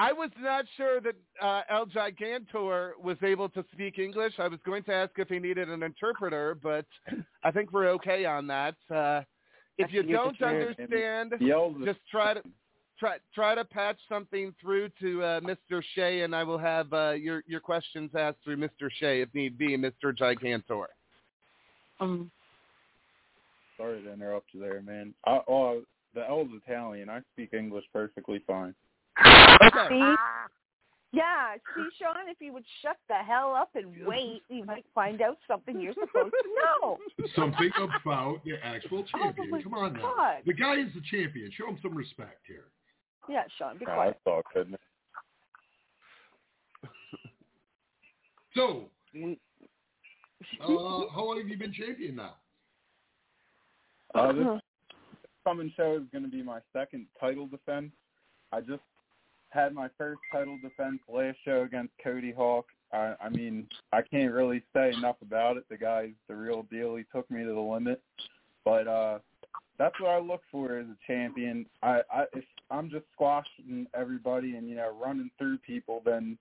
I 0.02 0.12
was 0.14 0.32
not 0.40 0.66
sure 0.78 1.00
that 1.00 1.16
uh, 1.40 1.62
El 1.70 1.86
Gigantor 1.86 2.94
was 3.00 3.18
able 3.22 3.50
to 3.50 3.64
speak 3.72 4.00
English. 4.00 4.34
I 4.40 4.48
was 4.48 4.60
going 4.66 4.82
to 4.86 4.94
ask 4.94 5.12
if 5.18 5.28
he 5.28 5.38
needed 5.38 5.70
an 5.70 5.84
interpreter, 5.84 6.56
but 6.56 6.88
I 7.44 7.52
think 7.52 7.72
we're 7.72 7.90
okay 7.90 8.26
on 8.26 8.48
that. 8.48 8.76
Uh, 8.90 9.22
if 9.78 9.94
you 9.94 10.02
don't 10.02 10.42
understand, 10.42 11.34
just 11.86 12.00
try 12.10 12.34
to 12.34 12.42
try 13.00 13.18
try 13.36 13.54
to 13.54 13.64
patch 13.64 14.00
something 14.10 14.56
through 14.60 14.90
to 15.02 15.22
uh, 15.22 15.40
Mr. 15.42 15.84
Shea, 15.94 16.22
and 16.22 16.36
I 16.36 16.44
will 16.44 16.58
have 16.58 16.92
uh, 16.94 17.12
your 17.12 17.44
your 17.46 17.60
questions 17.60 18.10
asked 18.18 18.40
through 18.44 18.58
Mr. 18.58 18.90
Shea 19.00 19.22
if 19.22 19.30
need 19.36 19.56
be, 19.56 19.78
Mr. 19.78 20.18
Gigantor. 20.18 20.88
Um, 22.00 22.32
Sorry 23.78 24.02
to 24.02 24.14
interrupt 24.14 24.48
you 24.52 24.62
there, 24.62 24.82
man. 24.82 25.14
I, 25.28 25.42
oh, 25.48 25.84
the 26.16 26.28
L's 26.28 26.50
Italian. 26.66 27.08
I 27.08 27.22
speak 27.34 27.54
English 27.54 27.86
perfectly 27.94 28.44
fine. 28.48 28.74
Okay. 29.68 29.88
see? 29.90 30.16
Yeah, 31.14 31.56
see, 31.76 31.90
Sean, 32.00 32.30
if 32.30 32.38
you 32.40 32.54
would 32.54 32.64
shut 32.82 32.96
the 33.10 33.16
hell 33.16 33.54
up 33.54 33.72
and 33.76 33.94
wait, 34.06 34.44
you 34.48 34.64
might 34.64 34.86
find 34.96 35.22
out 35.22 35.38
something 35.46 35.80
you're 35.80 35.94
supposed 35.94 36.34
to 36.42 36.50
know. 36.80 36.98
Something 37.36 37.70
about 37.78 38.42
the 38.46 38.54
actual 38.64 39.04
champion. 39.04 39.52
Oh, 39.54 39.62
Come 39.62 39.74
on 39.74 39.94
now. 39.94 40.38
The 40.46 40.54
guy 40.54 40.76
is 40.76 40.94
the 40.96 41.02
champion. 41.12 41.52
Show 41.52 41.68
him 41.68 41.78
some 41.82 41.96
respect 41.96 42.40
here. 42.48 42.68
Yeah, 43.28 43.44
Sean, 43.58 43.78
be 43.78 43.86
Oh, 43.90 43.94
quiet. 43.94 44.18
that's 44.26 44.34
all, 44.34 44.42
couldn't 44.54 44.74
it? 44.76 44.80
So, 48.56 48.90
uh, 50.62 51.10
how 51.14 51.26
long 51.26 51.38
have 51.40 51.48
you 51.50 51.58
been 51.58 51.74
champion 51.74 52.16
now? 52.16 52.36
Uh, 54.16 54.32
this 54.34 54.48
coming 55.44 55.72
show 55.76 55.98
is 55.98 56.04
going 56.12 56.24
to 56.24 56.30
be 56.30 56.42
my 56.42 56.60
second 56.74 57.08
title 57.20 57.48
defense. 57.48 57.92
I 58.52 58.62
just 58.62 58.82
had 59.52 59.74
my 59.74 59.90
first 59.98 60.20
title 60.32 60.58
defense 60.62 61.00
last 61.08 61.38
show 61.46 61.62
against 61.62 61.94
Cody 62.04 62.32
Hawk. 62.32 62.66
I, 62.94 63.14
I 63.22 63.30
mean, 63.30 63.68
I 63.94 64.02
can't 64.02 64.34
really 64.34 64.64
say 64.74 64.92
enough 64.92 65.18
about 65.22 65.58
it. 65.58 65.64
The 65.70 65.78
guy's 65.78 66.12
the 66.28 66.36
real 66.36 66.64
deal. 66.64 66.96
He 66.96 67.04
took 67.14 67.30
me 67.32 67.44
to 67.44 67.54
the 67.54 67.60
limit. 67.60 68.02
But 68.66 68.88
uh 68.88 69.20
that's 69.78 70.00
what 70.00 70.12
I 70.12 70.20
look 70.20 70.42
for 70.52 70.78
as 70.78 70.86
a 70.86 70.98
champion. 71.08 71.66
I, 71.82 72.02
I 72.14 72.26
if 72.34 72.44
I'm 72.70 72.90
just 72.90 73.06
squashing 73.14 73.88
everybody 73.94 74.56
and 74.56 74.70
you 74.70 74.76
know 74.76 74.96
running 75.02 75.32
through 75.38 75.58
people, 75.60 76.02
then 76.06 76.38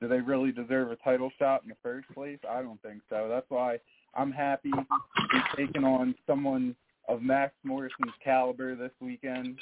do 0.00 0.08
they 0.08 0.20
really 0.20 0.52
deserve 0.52 0.90
a 0.90 0.96
title 0.96 1.30
shot 1.38 1.62
in 1.64 1.70
the 1.70 1.76
first 1.82 2.08
place? 2.14 2.38
I 2.48 2.62
don't 2.62 2.80
think 2.82 3.02
so. 3.10 3.26
That's 3.28 3.48
why 3.48 3.78
I'm 4.14 4.30
happy 4.30 4.70
to 4.70 4.86
be 5.32 5.40
taking 5.56 5.84
on 5.84 6.14
someone 6.26 6.76
of 7.08 7.22
Maxx 7.22 7.54
Morrison's 7.64 8.12
caliber 8.22 8.76
this 8.76 8.92
weekend. 9.00 9.58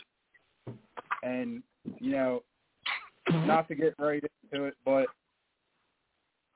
And, 1.22 1.62
you 2.00 2.12
know, 2.12 2.42
not 3.32 3.68
to 3.68 3.74
get 3.74 3.94
right 3.98 4.22
into 4.52 4.64
it, 4.64 4.74
but 4.84 5.06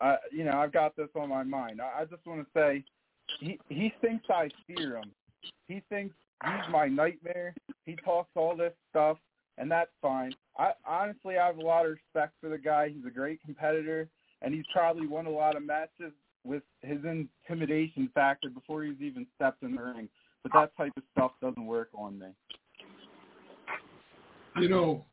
I 0.01 0.17
you 0.33 0.45
know, 0.45 0.59
I've 0.59 0.73
got 0.73 0.97
this 0.97 1.09
on 1.15 1.29
my 1.29 1.43
mind. 1.43 1.81
I, 1.81 2.03
I 2.03 2.05
just 2.05 2.27
want 2.27 2.41
to 2.41 2.47
say 2.55 2.85
he 3.39 3.59
he 3.69 3.93
thinks 4.01 4.25
I 4.31 4.51
fear 4.67 4.97
him. 4.97 5.11
He 5.69 5.83
thinks 5.89 6.15
he's 6.45 6.73
my 6.73 6.87
nightmare. 6.87 7.55
He 7.87 7.97
talks 7.97 8.31
all 8.35 8.57
this 8.57 8.73
stuff, 8.91 9.19
and 9.59 9.71
that's 9.71 9.91
fine. 10.01 10.33
I 10.59 10.73
honestly 10.87 11.39
I 11.39 11.47
have 11.47 11.59
a 11.59 11.63
lot 11.63 11.87
of 11.87 11.93
respect 11.93 12.35
for 12.41 12.49
the 12.49 12.59
guy. 12.59 12.89
He's 12.89 13.07
a 13.07 13.11
great 13.11 13.43
competitor, 13.43 14.09
and 14.43 14.55
he's 14.55 14.65
probably 14.73 15.07
won 15.07 15.27
a 15.27 15.31
lot 15.31 15.57
of 15.57 15.65
matches 15.65 16.13
with 16.45 16.63
his 16.83 16.99
intimidation 17.05 18.11
factor 18.15 18.49
before 18.49 18.85
he's 18.85 19.01
even 19.01 19.27
stepped 19.37 19.63
in 19.63 19.77
the 19.77 19.83
ring. 19.83 20.09
But 20.43 20.53
that 20.55 20.77
type 20.77 20.93
of 20.97 21.03
stuff 21.13 21.33
doesn't 21.43 21.67
work 21.67 21.91
on 21.95 22.19
me. 22.19 22.29
You 24.57 24.69
know, 24.69 25.05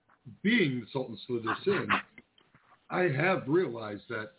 being 0.43 0.82
the 0.82 0.86
Sultan 0.91 1.17
Slither 1.28 1.55
Sin, 1.63 1.88
I 2.89 3.03
have 3.03 3.43
realized 3.47 4.03
that 4.09 4.32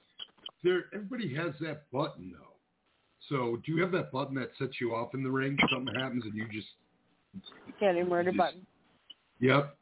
there 0.64 0.86
everybody 0.94 1.34
has 1.34 1.52
that 1.60 1.90
button 1.92 2.32
though. 2.32 2.44
So 3.28 3.60
do 3.64 3.72
you 3.72 3.82
have 3.82 3.92
that 3.92 4.10
button 4.10 4.34
that 4.36 4.50
sets 4.58 4.80
you 4.80 4.94
off 4.94 5.14
in 5.14 5.22
the 5.22 5.30
ring? 5.30 5.56
Something 5.72 5.94
happens 5.94 6.24
and 6.24 6.34
you 6.34 6.46
just 6.50 6.68
Candy 7.78 8.02
murder 8.02 8.30
Just- 8.30 8.38
button. 8.38 8.66
Yep. 9.40 9.74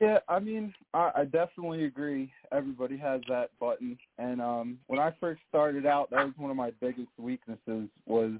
Yeah, 0.00 0.18
I 0.30 0.38
mean, 0.38 0.72
I, 0.94 1.10
I 1.14 1.24
definitely 1.24 1.84
agree. 1.84 2.32
Everybody 2.52 2.96
has 2.96 3.20
that 3.28 3.50
button, 3.60 3.98
and 4.16 4.40
um, 4.40 4.78
when 4.86 4.98
I 4.98 5.12
first 5.20 5.42
started 5.50 5.84
out, 5.84 6.08
that 6.10 6.24
was 6.24 6.32
one 6.38 6.50
of 6.50 6.56
my 6.56 6.70
biggest 6.80 7.10
weaknesses 7.18 7.86
was 8.06 8.32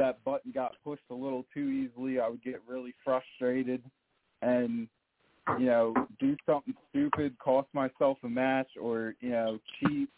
that 0.00 0.24
button 0.24 0.50
got 0.50 0.74
pushed 0.82 1.04
a 1.10 1.14
little 1.14 1.46
too 1.54 1.68
easily. 1.68 2.18
I 2.18 2.26
would 2.28 2.42
get 2.42 2.60
really 2.66 2.92
frustrated, 3.04 3.84
and 4.42 4.88
you 5.58 5.66
know, 5.66 5.94
do 6.18 6.36
something 6.46 6.74
stupid, 6.90 7.36
cost 7.38 7.68
myself 7.72 8.18
a 8.24 8.28
match, 8.28 8.68
or 8.80 9.14
you 9.20 9.30
know, 9.30 9.58
cheat. 9.78 10.08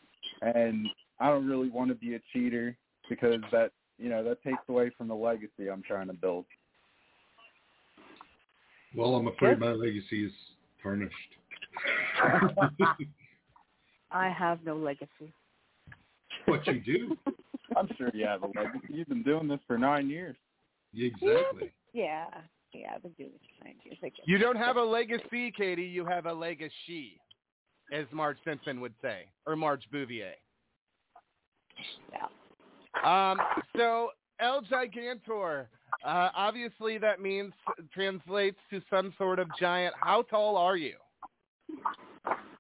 And 0.42 0.88
I 1.20 1.28
don't 1.28 1.46
really 1.48 1.70
want 1.70 1.88
to 1.90 1.94
be 1.94 2.14
a 2.14 2.20
cheater 2.32 2.76
because 3.08 3.40
that 3.52 3.70
you 3.98 4.08
know 4.08 4.24
that 4.24 4.42
takes 4.42 4.62
away 4.68 4.90
from 4.96 5.08
the 5.08 5.14
legacy 5.14 5.68
I'm 5.70 5.82
trying 5.82 6.08
to 6.08 6.14
build. 6.14 6.44
Well, 8.94 9.14
I'm 9.14 9.28
afraid 9.28 9.58
my 9.58 9.72
legacy 9.72 10.26
is 10.26 10.32
tarnished. 10.82 11.14
I 14.10 14.28
have 14.28 14.62
no 14.64 14.76
legacy. 14.76 15.32
what 16.44 16.66
you 16.66 16.80
do? 16.80 17.16
I'm 17.76 17.88
sure 17.96 18.10
you 18.12 18.26
have 18.26 18.42
a 18.42 18.46
legacy. 18.46 18.88
You've 18.90 19.08
been 19.08 19.22
doing 19.22 19.48
this 19.48 19.60
for 19.66 19.78
nine 19.78 20.08
years. 20.10 20.36
Exactly. 20.96 21.72
Yeah, 21.94 22.24
yeah, 22.72 22.92
I've 22.94 23.02
been 23.02 23.12
doing 23.12 23.30
this 23.32 23.40
for 23.58 23.64
nine 23.64 23.76
years. 23.84 23.98
I 24.02 24.08
guess. 24.08 24.26
You 24.26 24.38
don't 24.38 24.56
have 24.56 24.76
a 24.76 24.82
legacy, 24.82 25.52
Katie. 25.56 25.82
You 25.82 26.04
have 26.06 26.26
a 26.26 26.32
legacy, 26.32 27.20
as 27.92 28.06
Marge 28.12 28.38
Simpson 28.44 28.80
would 28.80 28.94
say, 29.02 29.26
or 29.46 29.56
Marge 29.56 29.84
Bouvier. 29.92 30.32
Yeah. 32.12 33.30
Um, 33.30 33.38
so 33.76 34.10
El 34.40 34.62
Gigantor, 34.62 35.66
uh, 36.04 36.28
obviously 36.34 36.98
that 36.98 37.20
means 37.20 37.52
translates 37.92 38.58
to 38.70 38.80
some 38.90 39.14
sort 39.18 39.38
of 39.38 39.48
giant. 39.58 39.94
How 40.00 40.22
tall 40.22 40.56
are 40.56 40.76
you? 40.76 40.96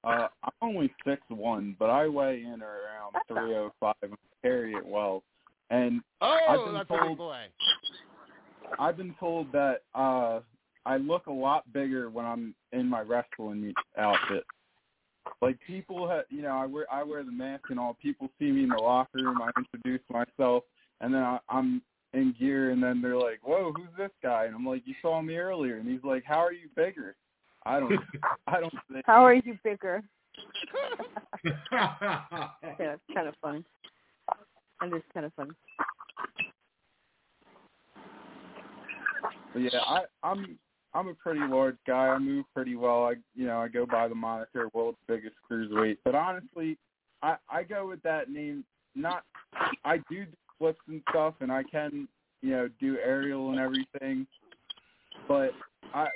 Uh, 0.04 0.28
I'm 0.42 0.52
only 0.60 0.92
six 1.06 1.22
one, 1.28 1.76
but 1.78 1.90
I 1.90 2.08
weigh 2.08 2.42
in 2.42 2.62
around 2.62 3.14
three 3.28 3.54
oh 3.54 3.72
five 3.78 3.94
and 4.02 4.14
carry 4.42 4.74
it 4.74 4.84
well. 4.84 5.22
And 5.70 6.00
I've 6.20 6.58
Oh, 6.58 6.64
been 6.66 6.74
that's 6.74 6.90
a 6.90 6.92
big 6.92 7.00
told 7.02 7.18
boy. 7.18 7.44
I've 8.78 8.96
been 8.96 9.14
told 9.18 9.52
that 9.52 9.82
uh 9.94 10.40
I 10.84 10.96
look 10.96 11.26
a 11.26 11.32
lot 11.32 11.72
bigger 11.72 12.10
when 12.10 12.24
I'm 12.24 12.54
in 12.72 12.88
my 12.88 13.00
wrestling 13.00 13.72
outfit. 13.96 14.44
Like 15.40 15.58
people, 15.66 16.08
ha- 16.08 16.24
you 16.28 16.42
know, 16.42 16.50
I 16.56 16.66
wear 16.66 16.86
I 16.92 17.02
wear 17.02 17.22
the 17.24 17.32
mask 17.32 17.64
and 17.70 17.78
all. 17.78 17.96
People 18.00 18.28
see 18.38 18.50
me 18.50 18.64
in 18.64 18.68
the 18.70 18.76
locker 18.76 19.18
room. 19.18 19.40
I 19.40 19.50
introduce 19.56 20.02
myself, 20.10 20.64
and 21.00 21.14
then 21.14 21.22
I, 21.22 21.38
I'm 21.48 21.82
in 22.12 22.34
gear, 22.38 22.70
and 22.70 22.82
then 22.82 23.00
they're 23.00 23.16
like, 23.16 23.40
"Whoa, 23.42 23.72
who's 23.74 23.88
this 23.96 24.10
guy?" 24.22 24.44
And 24.44 24.54
I'm 24.54 24.66
like, 24.66 24.82
"You 24.84 24.94
saw 25.02 25.20
me 25.22 25.36
earlier." 25.36 25.76
And 25.76 25.88
he's 25.88 26.02
like, 26.04 26.24
"How 26.24 26.38
are 26.38 26.52
you 26.52 26.68
bigger?" 26.76 27.16
I 27.64 27.80
don't, 27.80 28.00
I 28.46 28.60
don't 28.60 28.72
think. 28.92 29.04
How 29.06 29.24
are 29.24 29.34
you 29.34 29.58
bigger? 29.64 30.02
yeah, 31.72 32.48
it's 32.78 33.02
kind 33.14 33.28
of 33.28 33.34
fun. 33.40 33.64
It 34.82 34.94
is 34.94 35.02
kind 35.14 35.26
of 35.26 35.34
fun. 35.34 35.54
But 39.52 39.60
yeah, 39.60 39.80
I, 39.86 40.02
I'm 40.22 40.58
I'm 40.94 41.08
a 41.08 41.14
pretty 41.14 41.40
large 41.40 41.76
guy. 41.86 42.08
I 42.08 42.18
move 42.18 42.44
pretty 42.54 42.76
well. 42.76 43.04
I 43.04 43.14
you 43.34 43.46
know 43.46 43.58
I 43.58 43.68
go 43.68 43.86
by 43.86 44.08
the 44.08 44.14
moniker 44.14 44.68
world's 44.72 44.98
biggest 45.06 45.36
cruiserweight. 45.50 45.98
But 46.04 46.14
honestly, 46.14 46.78
I 47.22 47.36
I 47.50 47.62
go 47.62 47.88
with 47.88 48.02
that 48.02 48.30
name. 48.30 48.64
Not 48.94 49.24
I 49.84 49.98
do 50.10 50.26
flips 50.58 50.80
and 50.88 51.02
stuff, 51.10 51.34
and 51.40 51.50
I 51.50 51.62
can 51.62 52.08
you 52.42 52.50
know 52.50 52.68
do 52.80 52.98
aerial 53.04 53.50
and 53.50 53.60
everything. 53.60 54.26
But 55.28 55.50
I 55.94 56.08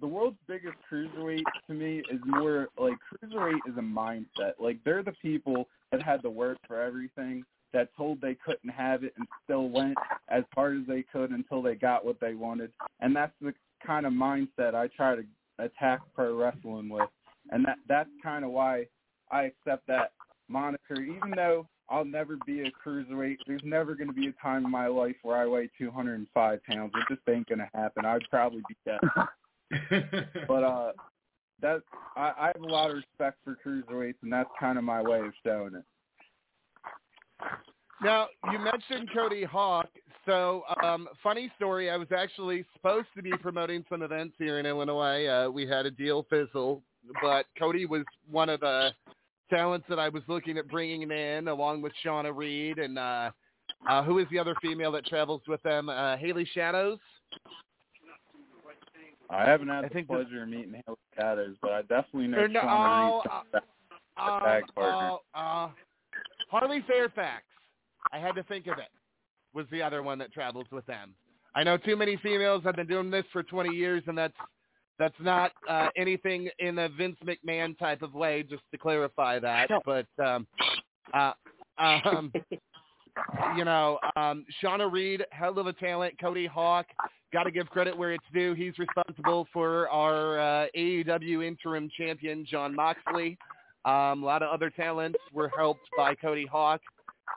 the 0.00 0.06
world's 0.06 0.38
biggest 0.48 0.76
cruiserweight 0.90 1.42
to 1.66 1.74
me 1.74 2.02
is 2.10 2.20
more 2.24 2.68
like 2.78 2.94
cruiserweight 3.22 3.60
is 3.68 3.76
a 3.76 3.82
mindset. 3.82 4.52
Like 4.58 4.78
they're 4.84 5.02
the 5.02 5.14
people 5.22 5.68
that 5.92 6.02
had 6.02 6.22
to 6.22 6.30
work 6.30 6.58
for 6.66 6.80
everything, 6.80 7.44
that 7.72 7.94
told 7.96 8.20
they 8.20 8.34
couldn't 8.34 8.70
have 8.70 9.04
it 9.04 9.14
and 9.16 9.26
still 9.44 9.68
went 9.68 9.96
as 10.28 10.44
hard 10.54 10.80
as 10.80 10.86
they 10.86 11.02
could 11.02 11.30
until 11.30 11.62
they 11.62 11.74
got 11.74 12.04
what 12.04 12.20
they 12.20 12.34
wanted. 12.34 12.72
And 13.00 13.14
that's 13.14 13.32
the 13.40 13.54
kind 13.84 14.06
of 14.06 14.12
mindset 14.12 14.74
I 14.74 14.88
try 14.88 15.16
to 15.16 15.24
attack 15.58 16.00
pro 16.14 16.34
wrestling 16.34 16.88
with. 16.88 17.08
And 17.50 17.64
that 17.64 17.78
that's 17.88 18.10
kind 18.22 18.44
of 18.44 18.50
why 18.50 18.86
I 19.30 19.44
accept 19.44 19.86
that 19.86 20.12
moniker, 20.48 21.00
even 21.00 21.32
though 21.34 21.66
I'll 21.88 22.04
never 22.04 22.36
be 22.46 22.62
a 22.62 22.70
cruiserweight. 22.70 23.38
There's 23.46 23.62
never 23.64 23.94
going 23.94 24.08
to 24.08 24.14
be 24.14 24.28
a 24.28 24.32
time 24.42 24.64
in 24.64 24.70
my 24.70 24.86
life 24.86 25.16
where 25.22 25.36
I 25.36 25.46
weigh 25.46 25.70
205 25.76 26.64
pounds. 26.64 26.92
It 26.94 27.14
just 27.14 27.28
ain't 27.28 27.48
going 27.48 27.58
to 27.58 27.70
happen. 27.74 28.04
I'd 28.04 28.22
probably 28.30 28.62
be 28.68 28.76
dead. 28.84 29.00
but 30.48 30.62
uh, 30.62 30.92
that 31.60 31.82
I, 32.16 32.32
I 32.38 32.52
have 32.54 32.62
a 32.62 32.66
lot 32.66 32.90
of 32.90 32.96
respect 32.96 33.38
for 33.44 33.56
cruiserweights, 33.64 34.22
and 34.22 34.32
that's 34.32 34.48
kind 34.58 34.78
of 34.78 34.84
my 34.84 35.02
way 35.02 35.20
of 35.20 35.32
showing 35.44 35.74
it. 35.74 35.84
Now, 38.02 38.28
you 38.52 38.58
mentioned 38.58 39.10
Cody 39.14 39.44
Hawk. 39.44 39.88
So, 40.26 40.62
um, 40.82 41.08
funny 41.22 41.50
story. 41.56 41.90
I 41.90 41.96
was 41.96 42.08
actually 42.16 42.64
supposed 42.74 43.08
to 43.16 43.22
be 43.22 43.32
promoting 43.40 43.84
some 43.88 44.02
events 44.02 44.34
here 44.38 44.58
in 44.58 44.66
Illinois. 44.66 45.26
Uh, 45.26 45.50
we 45.50 45.66
had 45.66 45.86
a 45.86 45.90
deal 45.90 46.26
fizzle, 46.30 46.82
but 47.22 47.46
Cody 47.58 47.86
was 47.86 48.02
one 48.30 48.48
of 48.48 48.60
the 48.60 48.90
talents 49.48 49.86
that 49.88 49.98
I 49.98 50.08
was 50.08 50.22
looking 50.28 50.58
at 50.58 50.68
bringing 50.68 51.10
in, 51.10 51.48
along 51.48 51.82
with 51.82 51.92
Shauna 52.04 52.34
Reed 52.34 52.78
and 52.78 52.98
uh, 52.98 53.30
uh, 53.88 54.02
who 54.02 54.18
is 54.18 54.26
the 54.30 54.38
other 54.38 54.54
female 54.62 54.92
that 54.92 55.06
travels 55.06 55.42
with 55.48 55.62
them? 55.62 55.88
Uh, 55.88 56.16
Haley 56.16 56.48
Shadows. 56.54 56.98
I 59.30 59.44
haven't 59.48 59.68
had 59.68 59.84
I 59.84 59.88
the 59.88 59.94
think 59.94 60.08
the- 60.08 60.14
pleasure 60.14 60.42
of 60.42 60.48
meeting 60.48 60.82
Haley 60.86 60.98
Shadows, 61.18 61.56
but 61.62 61.72
I 61.72 61.82
definitely 61.82 62.28
know 62.28 62.38
Or 62.38 62.48
no, 62.48 62.60
Shauna 62.60 63.22
oh, 63.24 63.40
Reed. 63.52 63.62
uh, 64.16 64.40
tag 64.40 64.64
partner. 64.74 65.18
uh, 65.34 65.38
uh, 65.38 65.68
Harley 66.50 66.84
Fairfax. 66.86 67.44
I 68.12 68.18
had 68.18 68.34
to 68.34 68.42
think 68.44 68.66
of 68.66 68.78
it. 68.78 68.88
Was 69.52 69.66
the 69.72 69.82
other 69.82 70.02
one 70.02 70.18
that 70.18 70.32
travels 70.32 70.66
with 70.70 70.86
them. 70.86 71.14
I 71.54 71.64
know 71.64 71.76
too 71.76 71.96
many 71.96 72.16
females. 72.18 72.62
I've 72.64 72.76
been 72.76 72.86
doing 72.86 73.10
this 73.10 73.24
for 73.32 73.42
20 73.42 73.74
years, 73.74 74.02
and 74.06 74.16
that's 74.16 74.34
that's 74.98 75.14
not 75.18 75.52
uh, 75.68 75.88
anything 75.96 76.48
in 76.58 76.78
a 76.78 76.88
Vince 76.88 77.16
McMahon 77.24 77.76
type 77.78 78.02
of 78.02 78.14
way. 78.14 78.42
Just 78.42 78.62
to 78.70 78.78
clarify 78.78 79.38
that, 79.38 79.68
but 79.84 80.06
um, 80.22 80.46
uh, 81.14 81.32
um, 81.78 82.32
you 83.56 83.64
know, 83.64 83.98
um, 84.14 84.44
Shauna 84.62 84.90
Reed, 84.90 85.24
hell 85.30 85.58
of 85.58 85.66
a 85.66 85.72
talent. 85.72 86.14
Cody 86.20 86.46
Hawk, 86.46 86.86
got 87.32 87.44
to 87.44 87.50
give 87.50 87.68
credit 87.70 87.96
where 87.96 88.12
it's 88.12 88.24
due. 88.32 88.54
He's 88.54 88.78
responsible 88.78 89.48
for 89.52 89.88
our 89.88 90.38
uh, 90.38 90.66
AEW 90.76 91.46
interim 91.46 91.90
champion, 91.96 92.46
Jon 92.48 92.74
Moxley. 92.74 93.38
Um, 93.84 94.22
a 94.22 94.26
lot 94.26 94.42
of 94.42 94.50
other 94.50 94.70
talents 94.70 95.18
were 95.32 95.50
helped 95.56 95.88
by 95.96 96.14
Cody 96.14 96.46
Hawk. 96.46 96.80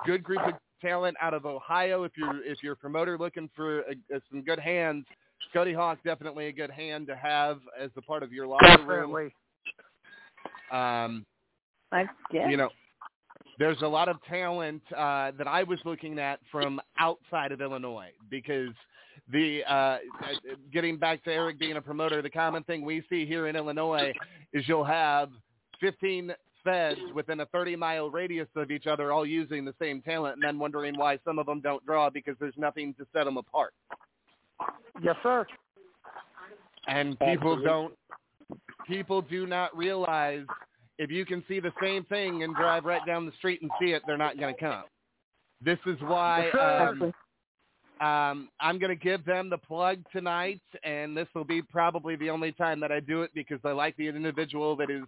Good 0.05 0.23
group 0.23 0.41
of 0.45 0.53
talent 0.81 1.15
out 1.21 1.33
of 1.33 1.45
Ohio. 1.45 2.03
If 2.03 2.11
you're 2.17 2.43
if 2.43 2.57
you're 2.61 2.73
a 2.73 2.77
promoter 2.77 3.17
looking 3.17 3.49
for 3.55 3.81
a, 3.81 3.91
a, 4.13 4.19
some 4.29 4.41
good 4.41 4.59
hands, 4.59 5.05
Cody 5.53 5.73
Hawk 5.73 5.99
definitely 6.03 6.47
a 6.47 6.51
good 6.51 6.71
hand 6.71 7.07
to 7.07 7.15
have 7.15 7.59
as 7.79 7.91
a 7.95 8.01
part 8.01 8.23
of 8.23 8.33
your 8.33 8.47
locker 8.47 8.83
room. 8.85 9.11
Definitely. 9.11 9.33
Um, 10.71 11.25
I, 11.91 12.05
yeah. 12.31 12.49
you 12.49 12.57
know, 12.57 12.69
there's 13.59 13.81
a 13.81 13.87
lot 13.87 14.09
of 14.09 14.17
talent 14.27 14.81
uh, 14.91 15.31
that 15.37 15.47
I 15.47 15.63
was 15.63 15.79
looking 15.85 16.19
at 16.19 16.39
from 16.51 16.81
outside 16.97 17.51
of 17.51 17.61
Illinois 17.61 18.11
because 18.29 18.73
the 19.31 19.61
uh, 19.69 19.97
getting 20.73 20.97
back 20.97 21.23
to 21.25 21.31
Erik 21.31 21.59
being 21.59 21.77
a 21.77 21.81
promoter, 21.81 22.21
the 22.21 22.29
common 22.29 22.63
thing 22.63 22.83
we 22.83 23.03
see 23.09 23.25
here 23.25 23.47
in 23.47 23.55
Illinois 23.55 24.11
is 24.53 24.67
you'll 24.67 24.83
have 24.83 25.29
15 25.79 26.33
feds 26.63 26.99
within 27.13 27.41
a 27.41 27.45
30 27.47 27.75
mile 27.75 28.09
radius 28.09 28.47
of 28.55 28.71
each 28.71 28.87
other 28.87 29.11
all 29.11 29.25
using 29.25 29.65
the 29.65 29.73
same 29.81 30.01
talent 30.01 30.35
and 30.35 30.43
then 30.43 30.57
wondering 30.57 30.97
why 30.97 31.19
some 31.25 31.37
of 31.39 31.45
them 31.45 31.59
don't 31.59 31.85
draw 31.85 32.09
because 32.09 32.35
there's 32.39 32.53
nothing 32.57 32.93
to 32.95 33.05
set 33.13 33.25
them 33.25 33.37
apart. 33.37 33.73
Yes, 35.01 35.15
sir. 35.23 35.45
And 36.87 37.17
people 37.19 37.61
don't 37.61 37.93
people 38.87 39.21
do 39.21 39.45
not 39.47 39.75
realize 39.75 40.45
if 40.97 41.09
you 41.09 41.25
can 41.25 41.43
see 41.47 41.59
the 41.59 41.73
same 41.81 42.03
thing 42.05 42.43
and 42.43 42.55
drive 42.55 42.85
right 42.85 43.05
down 43.05 43.25
the 43.25 43.31
street 43.37 43.61
and 43.61 43.71
see 43.81 43.91
it, 43.91 44.03
they're 44.05 44.17
not 44.17 44.37
going 44.37 44.53
to 44.53 44.59
come. 44.59 44.83
This 45.63 45.79
is 45.85 45.97
why 46.01 46.49
um, 46.51 47.13
um, 48.05 48.49
I'm 48.59 48.79
going 48.79 48.89
to 48.89 49.01
give 49.01 49.25
them 49.25 49.49
the 49.49 49.57
plug 49.57 49.99
tonight, 50.11 50.61
and 50.83 51.15
this 51.15 51.27
will 51.33 51.45
be 51.45 51.61
probably 51.61 52.15
the 52.15 52.29
only 52.29 52.51
time 52.51 52.79
that 52.81 52.91
I 52.91 52.99
do 52.99 53.21
it 53.21 53.31
because 53.33 53.59
I 53.63 53.71
like 53.71 53.95
the 53.97 54.07
individual 54.07 54.75
that 54.75 54.89
is 54.89 55.03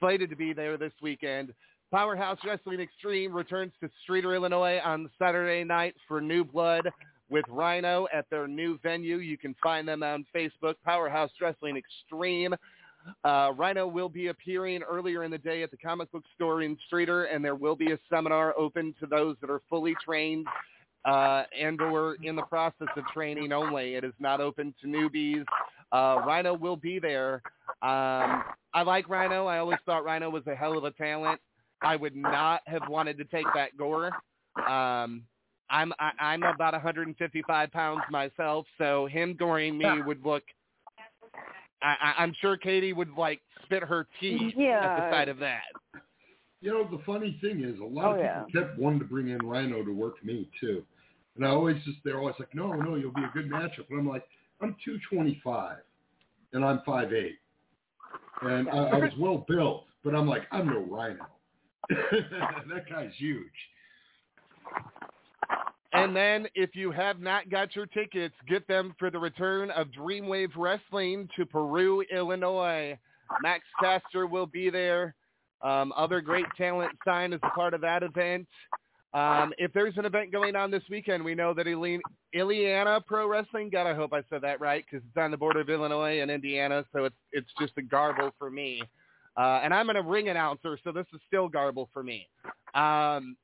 slated 0.00 0.30
to 0.30 0.36
be 0.36 0.52
there 0.52 0.76
this 0.76 0.92
weekend. 1.02 1.52
Powerhouse 1.90 2.38
Wrestling 2.44 2.80
Extreme 2.80 3.32
returns 3.32 3.72
to 3.80 3.88
Streator, 4.08 4.34
Illinois 4.34 4.80
on 4.84 5.08
Saturday 5.18 5.64
night 5.64 5.94
for 6.08 6.20
New 6.20 6.44
Blood 6.44 6.88
with 7.30 7.44
Rhino 7.48 8.06
at 8.12 8.28
their 8.30 8.46
new 8.46 8.78
venue. 8.82 9.18
You 9.18 9.38
can 9.38 9.54
find 9.62 9.86
them 9.86 10.02
on 10.02 10.26
Facebook, 10.34 10.74
Powerhouse 10.84 11.30
Wrestling 11.40 11.76
Extreme. 11.76 12.54
Uh, 13.22 13.52
Rhino 13.56 13.86
will 13.86 14.08
be 14.08 14.28
appearing 14.28 14.82
earlier 14.82 15.24
in 15.24 15.30
the 15.30 15.38
day 15.38 15.62
at 15.62 15.70
the 15.70 15.76
comic 15.76 16.10
book 16.10 16.24
store 16.34 16.62
in 16.62 16.76
Streator, 16.90 17.26
and 17.32 17.44
there 17.44 17.54
will 17.54 17.76
be 17.76 17.92
a 17.92 17.98
seminar 18.10 18.54
open 18.58 18.94
to 19.00 19.06
those 19.06 19.36
that 19.40 19.50
are 19.50 19.60
fully 19.68 19.94
trained 20.04 20.46
uh, 21.04 21.44
and 21.58 21.80
or 21.80 22.16
in 22.22 22.34
the 22.34 22.42
process 22.42 22.88
of 22.96 23.04
training 23.12 23.52
only. 23.52 23.94
It 23.94 24.04
is 24.04 24.14
not 24.18 24.40
open 24.40 24.74
to 24.80 24.86
newbies. 24.86 25.44
Uh, 25.94 26.20
Rhino 26.26 26.54
will 26.54 26.76
be 26.76 26.98
there. 26.98 27.34
Um, 27.80 28.42
I 28.74 28.82
like 28.84 29.08
Rhino. 29.08 29.46
I 29.46 29.58
always 29.58 29.78
thought 29.86 30.04
Rhino 30.04 30.28
was 30.28 30.42
a 30.48 30.54
hell 30.54 30.76
of 30.76 30.82
a 30.82 30.90
talent. 30.90 31.40
I 31.82 31.94
would 31.94 32.16
not 32.16 32.62
have 32.66 32.88
wanted 32.88 33.16
to 33.18 33.24
take 33.24 33.46
that 33.54 33.76
gore. 33.76 34.08
Um, 34.68 35.22
I'm 35.70 35.92
I, 36.00 36.10
I'm 36.18 36.44
about 36.44 36.72
155 36.72 37.70
pounds 37.70 38.02
myself, 38.10 38.66
so 38.76 39.06
him 39.06 39.36
goring 39.38 39.78
me 39.78 40.00
would 40.00 40.24
look. 40.24 40.42
I, 41.82 41.94
I, 42.00 42.22
I'm 42.22 42.34
sure 42.40 42.56
Katie 42.56 42.92
would 42.92 43.10
like 43.16 43.40
spit 43.64 43.84
her 43.84 44.08
teeth 44.20 44.54
at 44.56 44.56
the 44.56 44.62
Yeah. 44.62 45.10
sight 45.10 45.28
of 45.28 45.38
that. 45.38 45.62
You 46.60 46.72
know, 46.72 46.88
the 46.90 47.02
funny 47.04 47.38
thing 47.40 47.62
is, 47.62 47.78
a 47.78 47.84
lot 47.84 48.06
Oh, 48.06 48.10
of 48.12 48.16
people 48.16 48.46
yeah. 48.54 48.62
kept 48.62 48.78
wanting 48.78 49.00
to 49.00 49.04
bring 49.04 49.28
in 49.28 49.46
Rhino 49.46 49.84
to 49.84 49.92
work 49.92 50.24
me 50.24 50.48
too, 50.60 50.82
and 51.36 51.44
I 51.46 51.50
always 51.50 51.76
just 51.84 51.98
they're 52.04 52.18
always 52.18 52.36
like, 52.38 52.54
no, 52.54 52.72
no, 52.72 52.96
you'll 52.96 53.12
be 53.12 53.22
a 53.24 53.30
good 53.32 53.50
matchup, 53.50 53.88
and 53.90 54.00
I'm 54.00 54.08
like, 54.08 54.24
I'm 54.64 54.76
225, 54.82 55.76
and 56.54 56.64
I'm 56.64 56.78
5'8", 56.86 57.30
and 58.42 58.68
I, 58.70 58.72
I 58.72 58.98
was 58.98 59.12
well 59.18 59.44
built, 59.46 59.84
but 60.02 60.14
I'm 60.14 60.26
like, 60.26 60.44
I'm 60.50 60.66
no 60.66 60.80
Rhino. 60.80 61.26
that 61.90 62.88
guy's 62.90 63.10
huge. 63.18 63.44
And 65.92 66.16
then, 66.16 66.48
if 66.54 66.74
you 66.74 66.90
have 66.92 67.20
not 67.20 67.50
got 67.50 67.76
your 67.76 67.84
tickets, 67.86 68.34
get 68.48 68.66
them 68.66 68.94
for 68.98 69.10
the 69.10 69.18
return 69.18 69.70
of 69.70 69.88
Dreamwave 69.88 70.52
Wrestling 70.56 71.28
to 71.36 71.44
Peru, 71.44 72.02
Illinois. 72.10 72.98
Max 73.42 73.64
Caster 73.80 74.26
will 74.26 74.46
be 74.46 74.70
there. 74.70 75.14
Um, 75.60 75.92
other 75.94 76.22
great 76.22 76.46
talent 76.56 76.92
sign 77.04 77.34
as 77.34 77.40
a 77.42 77.50
part 77.50 77.74
of 77.74 77.82
that 77.82 78.02
event. 78.02 78.48
Um, 79.14 79.52
if 79.58 79.72
there's 79.72 79.96
an 79.96 80.06
event 80.06 80.32
going 80.32 80.56
on 80.56 80.72
this 80.72 80.82
weekend, 80.90 81.24
we 81.24 81.36
know 81.36 81.54
that 81.54 81.68
Ili- 81.68 82.00
Illiana 82.34 83.04
Pro 83.06 83.28
Wrestling. 83.28 83.70
God, 83.70 83.86
I 83.86 83.94
hope 83.94 84.12
I 84.12 84.22
said 84.28 84.42
that 84.42 84.60
right 84.60 84.84
because 84.84 85.06
it's 85.06 85.16
on 85.16 85.30
the 85.30 85.36
border 85.36 85.60
of 85.60 85.70
Illinois 85.70 86.20
and 86.20 86.30
Indiana, 86.30 86.84
so 86.92 87.04
it's 87.04 87.16
it's 87.32 87.50
just 87.60 87.72
a 87.78 87.82
garble 87.82 88.32
for 88.38 88.50
me. 88.50 88.82
Uh, 89.36 89.60
and 89.62 89.72
I'm 89.72 89.88
a 89.90 90.02
ring 90.02 90.28
announcer, 90.28 90.78
so 90.82 90.90
this 90.92 91.06
is 91.14 91.20
still 91.28 91.48
garble 91.48 91.88
for 91.92 92.02
me. 92.02 92.26
Um, 92.74 93.36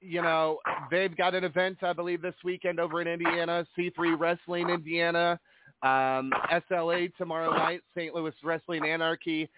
you 0.00 0.20
know, 0.20 0.58
they've 0.90 1.14
got 1.16 1.34
an 1.34 1.44
event, 1.44 1.78
I 1.82 1.94
believe, 1.94 2.20
this 2.20 2.34
weekend 2.44 2.78
over 2.78 3.00
in 3.00 3.08
Indiana, 3.08 3.66
C3 3.76 4.18
Wrestling 4.18 4.68
Indiana, 4.68 5.38
um, 5.82 6.30
SLA 6.70 7.14
tomorrow 7.16 7.50
night, 7.56 7.80
St. 7.96 8.14
Louis 8.14 8.34
Wrestling 8.42 8.86
Anarchy. 8.86 9.48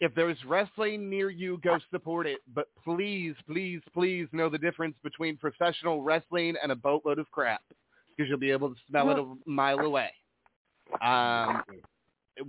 If 0.00 0.14
there's 0.14 0.38
wrestling 0.46 1.10
near 1.10 1.28
you, 1.28 1.60
go 1.62 1.78
support 1.90 2.26
it. 2.26 2.38
But 2.54 2.68
please, 2.82 3.34
please, 3.46 3.80
please 3.92 4.26
know 4.32 4.48
the 4.48 4.58
difference 4.58 4.96
between 5.02 5.36
professional 5.36 6.02
wrestling 6.02 6.54
and 6.62 6.72
a 6.72 6.76
boatload 6.76 7.18
of 7.18 7.30
crap 7.30 7.60
because 8.16 8.28
you'll 8.28 8.38
be 8.38 8.50
able 8.50 8.70
to 8.70 8.80
smell 8.88 9.10
it 9.10 9.18
a 9.18 9.50
mile 9.50 9.80
away. 9.80 10.10
Um, 11.02 11.62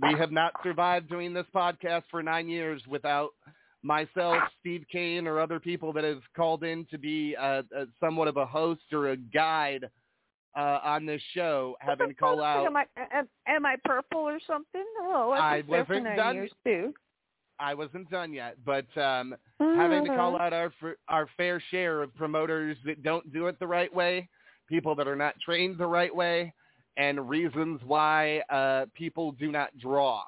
we 0.00 0.18
have 0.18 0.32
not 0.32 0.52
survived 0.62 1.08
doing 1.08 1.34
this 1.34 1.46
podcast 1.54 2.04
for 2.10 2.22
nine 2.22 2.48
years 2.48 2.82
without 2.88 3.30
myself, 3.82 4.38
Steve 4.60 4.84
Cain, 4.90 5.26
or 5.26 5.38
other 5.38 5.60
people 5.60 5.92
that 5.92 6.04
have 6.04 6.22
called 6.34 6.64
in 6.64 6.86
to 6.90 6.98
be 6.98 7.36
uh, 7.38 7.62
uh, 7.76 7.84
somewhat 8.00 8.28
of 8.28 8.36
a 8.36 8.46
host 8.46 8.82
or 8.92 9.10
a 9.10 9.16
guide 9.16 9.88
uh, 10.56 10.78
on 10.82 11.06
this 11.06 11.22
show, 11.34 11.76
having 11.80 12.08
to 12.08 12.14
call 12.14 12.42
out. 12.42 12.66
Am 12.66 12.76
I 12.76 12.84
am, 13.12 13.28
am 13.46 13.66
I 13.66 13.76
purple 13.84 14.20
or 14.20 14.38
something? 14.46 14.84
Oh, 15.00 15.30
I 15.32 15.38
I 15.38 15.56
was 15.58 15.64
there 15.68 15.84
for 15.84 15.94
wasn't 15.94 16.16
done. 16.16 16.34
years 16.34 16.52
too. 16.64 16.94
I 17.62 17.74
wasn't 17.74 18.10
done 18.10 18.32
yet, 18.32 18.56
but 18.66 18.86
um, 19.00 19.36
having 19.60 20.04
to 20.04 20.16
call 20.16 20.38
out 20.38 20.52
our 20.52 20.72
our 21.08 21.28
fair 21.36 21.62
share 21.70 22.02
of 22.02 22.14
promoters 22.16 22.76
that 22.84 23.02
don't 23.02 23.32
do 23.32 23.46
it 23.46 23.58
the 23.60 23.66
right 23.66 23.92
way, 23.94 24.28
people 24.68 24.96
that 24.96 25.06
are 25.06 25.16
not 25.16 25.34
trained 25.40 25.78
the 25.78 25.86
right 25.86 26.14
way, 26.14 26.52
and 26.96 27.28
reasons 27.28 27.80
why 27.86 28.40
uh, 28.50 28.86
people 28.94 29.32
do 29.32 29.52
not 29.52 29.70
draw. 29.78 30.24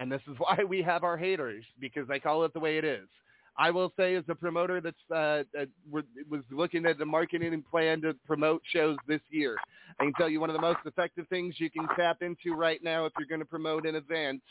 And 0.00 0.10
this 0.10 0.22
is 0.28 0.36
why 0.38 0.64
we 0.68 0.82
have 0.82 1.04
our 1.04 1.16
haters 1.16 1.64
because 1.80 2.08
they 2.08 2.18
call 2.18 2.44
it 2.44 2.52
the 2.52 2.60
way 2.60 2.78
it 2.78 2.84
is. 2.84 3.08
I 3.56 3.70
will 3.70 3.92
say, 3.98 4.14
as 4.16 4.24
a 4.28 4.34
promoter 4.34 4.80
that's 4.80 4.96
uh, 5.14 5.44
that 5.54 5.68
was 5.88 6.04
looking 6.50 6.84
at 6.86 6.98
the 6.98 7.06
marketing 7.06 7.62
plan 7.70 8.00
to 8.00 8.14
promote 8.26 8.62
shows 8.72 8.96
this 9.06 9.20
year, 9.30 9.56
I 10.00 10.04
can 10.04 10.14
tell 10.14 10.28
you 10.28 10.40
one 10.40 10.50
of 10.50 10.56
the 10.56 10.62
most 10.62 10.80
effective 10.84 11.28
things 11.28 11.56
you 11.58 11.70
can 11.70 11.86
tap 11.94 12.22
into 12.22 12.54
right 12.56 12.82
now 12.82 13.04
if 13.04 13.12
you're 13.18 13.28
going 13.28 13.40
to 13.40 13.46
promote 13.46 13.86
an 13.86 13.94
event, 13.94 14.42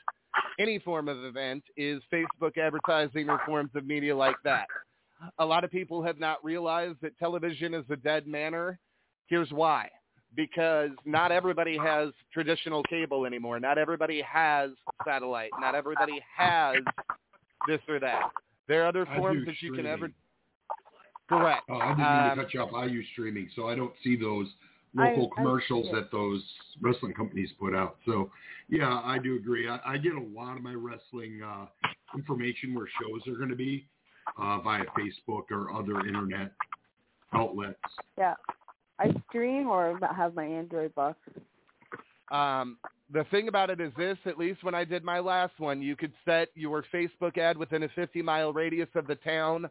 any 0.59 0.79
form 0.79 1.07
of 1.07 1.23
event, 1.23 1.63
is 1.77 2.01
Facebook 2.11 2.57
advertising 2.57 3.29
or 3.29 3.39
forms 3.45 3.71
of 3.75 3.85
media 3.85 4.15
like 4.15 4.35
that. 4.43 4.67
A 5.39 5.45
lot 5.45 5.63
of 5.63 5.71
people 5.71 6.01
have 6.01 6.19
not 6.19 6.43
realized 6.43 6.97
that 7.01 7.17
television 7.19 7.73
is 7.73 7.85
a 7.89 7.95
dead 7.95 8.27
manner. 8.27 8.79
Here's 9.27 9.51
why. 9.51 9.89
Because 10.35 10.91
not 11.05 11.31
everybody 11.31 11.77
has 11.77 12.09
traditional 12.33 12.83
cable 12.83 13.25
anymore. 13.25 13.59
Not 13.59 13.77
everybody 13.77 14.21
has 14.21 14.71
satellite. 15.05 15.51
Not 15.59 15.75
everybody 15.75 16.21
has 16.35 16.77
this 17.67 17.79
or 17.87 17.99
that. 17.99 18.29
There 18.67 18.83
are 18.83 18.87
other 18.87 19.05
forms 19.17 19.45
that 19.45 19.61
you 19.61 19.73
can 19.73 19.85
ever. 19.85 20.09
Correct. 21.27 21.63
Oh, 21.69 21.75
I 21.75 21.87
didn't 21.89 21.97
mean 21.97 22.07
Um, 22.07 22.37
to 22.37 22.43
cut 22.43 22.53
you 22.53 22.61
off. 22.61 22.73
I 22.73 22.85
use 22.85 23.05
streaming, 23.11 23.49
so 23.55 23.67
I 23.67 23.75
don't 23.75 23.93
see 24.03 24.15
those 24.15 24.47
local 24.93 25.29
I- 25.31 25.35
commercials 25.35 25.87
yeah. 25.87 25.99
that 25.99 26.11
those 26.11 26.43
wrestling 26.81 27.13
companies 27.13 27.49
put 27.59 27.75
out. 27.75 27.97
So, 28.05 28.31
yeah, 28.69 29.01
I 29.03 29.17
do 29.19 29.35
agree. 29.35 29.67
I, 29.67 29.79
I 29.85 29.97
get 29.97 30.13
a 30.13 30.21
lot 30.21 30.57
of 30.57 30.63
my 30.63 30.73
wrestling 30.73 31.41
uh, 31.45 31.65
information 32.15 32.73
where 32.73 32.87
shows 33.01 33.27
are 33.27 33.37
going 33.37 33.49
to 33.49 33.55
be 33.55 33.87
uh, 34.37 34.59
via 34.59 34.83
Facebook 34.97 35.51
or 35.51 35.73
other 35.73 35.99
internet 36.07 36.51
outlets. 37.33 37.79
Yeah, 38.17 38.35
I 38.99 39.13
stream 39.29 39.67
or 39.67 39.99
have 40.15 40.35
my 40.35 40.45
Android 40.45 40.93
box. 40.95 41.17
Um, 42.31 42.77
the 43.11 43.25
thing 43.25 43.47
about 43.49 43.69
it 43.69 43.81
is 43.81 43.91
this, 43.97 44.17
at 44.25 44.37
least 44.37 44.63
when 44.63 44.73
I 44.73 44.85
did 44.85 45.03
my 45.03 45.19
last 45.19 45.59
one, 45.59 45.81
you 45.81 45.95
could 45.95 46.13
set 46.23 46.49
your 46.55 46.83
Facebook 46.93 47.37
ad 47.37 47.57
within 47.57 47.83
a 47.83 47.89
50 47.89 48.21
mile 48.21 48.53
radius 48.53 48.87
of 48.95 49.05
the 49.05 49.15
town. 49.15 49.65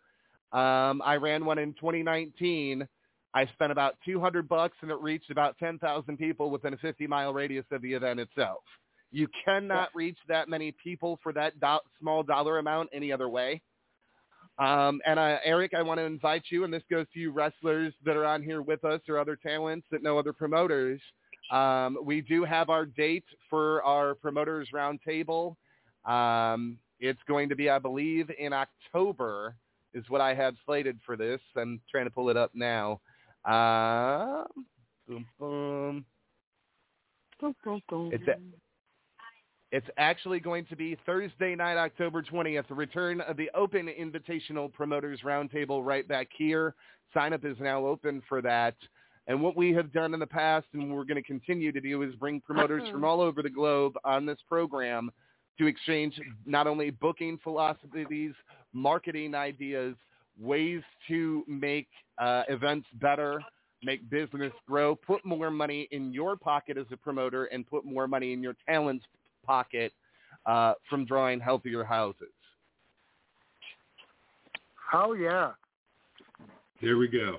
Um, 0.53 1.01
I 1.05 1.17
ran 1.19 1.45
one 1.45 1.59
in 1.59 1.73
2019. 1.75 2.87
I 3.35 3.47
spent 3.47 3.71
about 3.71 3.97
200 4.05 4.49
bucks 4.49 4.77
and 4.83 4.91
it 4.91 4.99
reached 5.01 5.31
about 5.31 5.57
10,000 5.59 6.17
people 6.17 6.51
within 6.51 6.75
a 6.75 6.77
50 6.79 7.07
mile 7.07 7.33
radius 7.33 7.65
of 7.71 7.83
the 7.83 7.93
event 7.93 8.21
itself. 8.21 8.63
You 9.13 9.29
cannot 9.45 9.91
reach 9.95 10.19
that 10.29 10.49
many 10.49 10.75
people 10.83 11.19
for 11.23 11.33
that 11.33 11.59
do- 11.61 11.79
small 12.01 12.23
dollar 12.23 12.59
amount 12.59 12.91
any 12.93 13.13
other 13.13 13.29
way. 13.29 13.63
Um, 14.59 15.01
and 15.07 15.19
uh, 15.19 15.39
Erik, 15.45 15.73
I 15.75 15.83
want 15.83 15.99
to 15.99 16.05
invite 16.05 16.43
you, 16.51 16.65
and 16.65 16.73
this 16.73 16.83
goes 16.91 17.07
to 17.15 17.21
you 17.21 17.33
wrestlers 17.33 17.95
that 18.05 18.17
are 18.17 18.27
on 18.27 18.43
here 18.43 18.63
with 18.63 18.85
us 18.85 19.01
or 19.09 19.19
other 19.19 19.37
talents 19.37 19.87
that 19.91 20.03
know 20.03 20.19
other 20.19 20.33
promoters. 20.33 21.01
Um, 21.51 21.97
we 22.05 22.21
do 22.21 22.45
have 22.45 22.69
our 22.69 22.85
date 22.85 23.25
for 23.49 23.83
our 23.85 24.15
promoters 24.15 24.69
roundtable. 24.75 25.57
Um, 26.05 26.79
it's 27.01 27.21
going 27.27 27.49
to 27.49 27.57
be, 27.57 27.71
I 27.71 27.79
believe, 27.79 28.31
in 28.39 28.53
October 28.53 29.57
is 29.95 30.05
what 30.09 30.21
I 30.21 30.35
have 30.35 30.55
slated 30.67 30.99
for 31.05 31.17
this. 31.17 31.41
I'm 31.57 31.81
trying 31.91 32.05
to 32.05 32.11
pull 32.11 32.29
it 32.29 32.37
up 32.37 32.51
now. 32.55 33.01
Um, 33.45 34.45
boom, 35.09 35.27
boom. 35.39 36.05
It's 38.13 38.29
a, 38.29 38.37
it's 39.73 39.87
actually 39.97 40.41
going 40.41 40.67
to 40.67 40.77
be 40.77 40.97
Thursday 41.07 41.55
night, 41.55 41.77
October 41.77 42.23
20th, 42.23 42.69
the 42.69 42.75
return 42.75 43.21
of 43.23 43.37
the 43.37 43.51
Open 43.55 43.89
Invitational 43.89 44.73
Promoters 44.73 45.21
Roundtable 45.25 45.85
right 45.85 46.07
back 46.07 46.29
here. 46.37 46.75
Sign 47.15 47.33
up 47.33 47.45
is 47.45 47.57
now 47.61 47.87
open 47.87 48.23
for 48.29 48.43
that. 48.43 48.75
And 49.27 49.41
what 49.41 49.57
we 49.57 49.73
have 49.73 49.93
done 49.93 50.13
in 50.13 50.21
the 50.21 50.27
past 50.27 50.67
and 50.73 50.93
we're 50.93 51.05
going 51.05 51.17
to 51.17 51.23
continue 51.23 51.71
to 51.73 51.81
do 51.81 52.03
is 52.03 52.15
bring 52.17 52.41
promoters 52.41 52.83
from 52.91 53.05
all 53.05 53.21
over 53.21 53.43
the 53.43 53.51
globe 53.51 53.95
on 54.05 54.27
this 54.27 54.39
program 54.49 55.11
to 55.59 55.67
exchange 55.67 56.21
not 56.47 56.67
only 56.67 56.91
booking 56.91 57.39
philosophies, 57.43 58.33
marketing 58.73 59.35
ideas, 59.35 59.95
ways 60.39 60.83
to 61.07 61.45
make 61.47 61.89
uh, 62.21 62.43
events 62.49 62.87
better, 63.01 63.43
make 63.83 64.09
business 64.11 64.53
grow, 64.69 64.95
put 64.95 65.25
more 65.25 65.51
money 65.51 65.89
in 65.91 66.13
your 66.13 66.37
pocket 66.37 66.77
as 66.77 66.87
a 66.93 66.97
promoter, 66.97 67.47
and 67.47 67.67
put 67.67 67.85
more 67.85 68.07
money 68.07 68.33
in 68.33 68.43
your 68.43 68.55
talent's 68.67 69.05
pocket 69.45 69.93
uh, 70.47 70.75
from 70.89 71.05
drawing 71.07 71.41
healthier 71.41 71.83
houses. 71.83 72.29
Oh 74.93 75.15
yeah. 75.15 75.53
Here 76.79 76.97
we 76.99 77.09
go. 77.09 77.39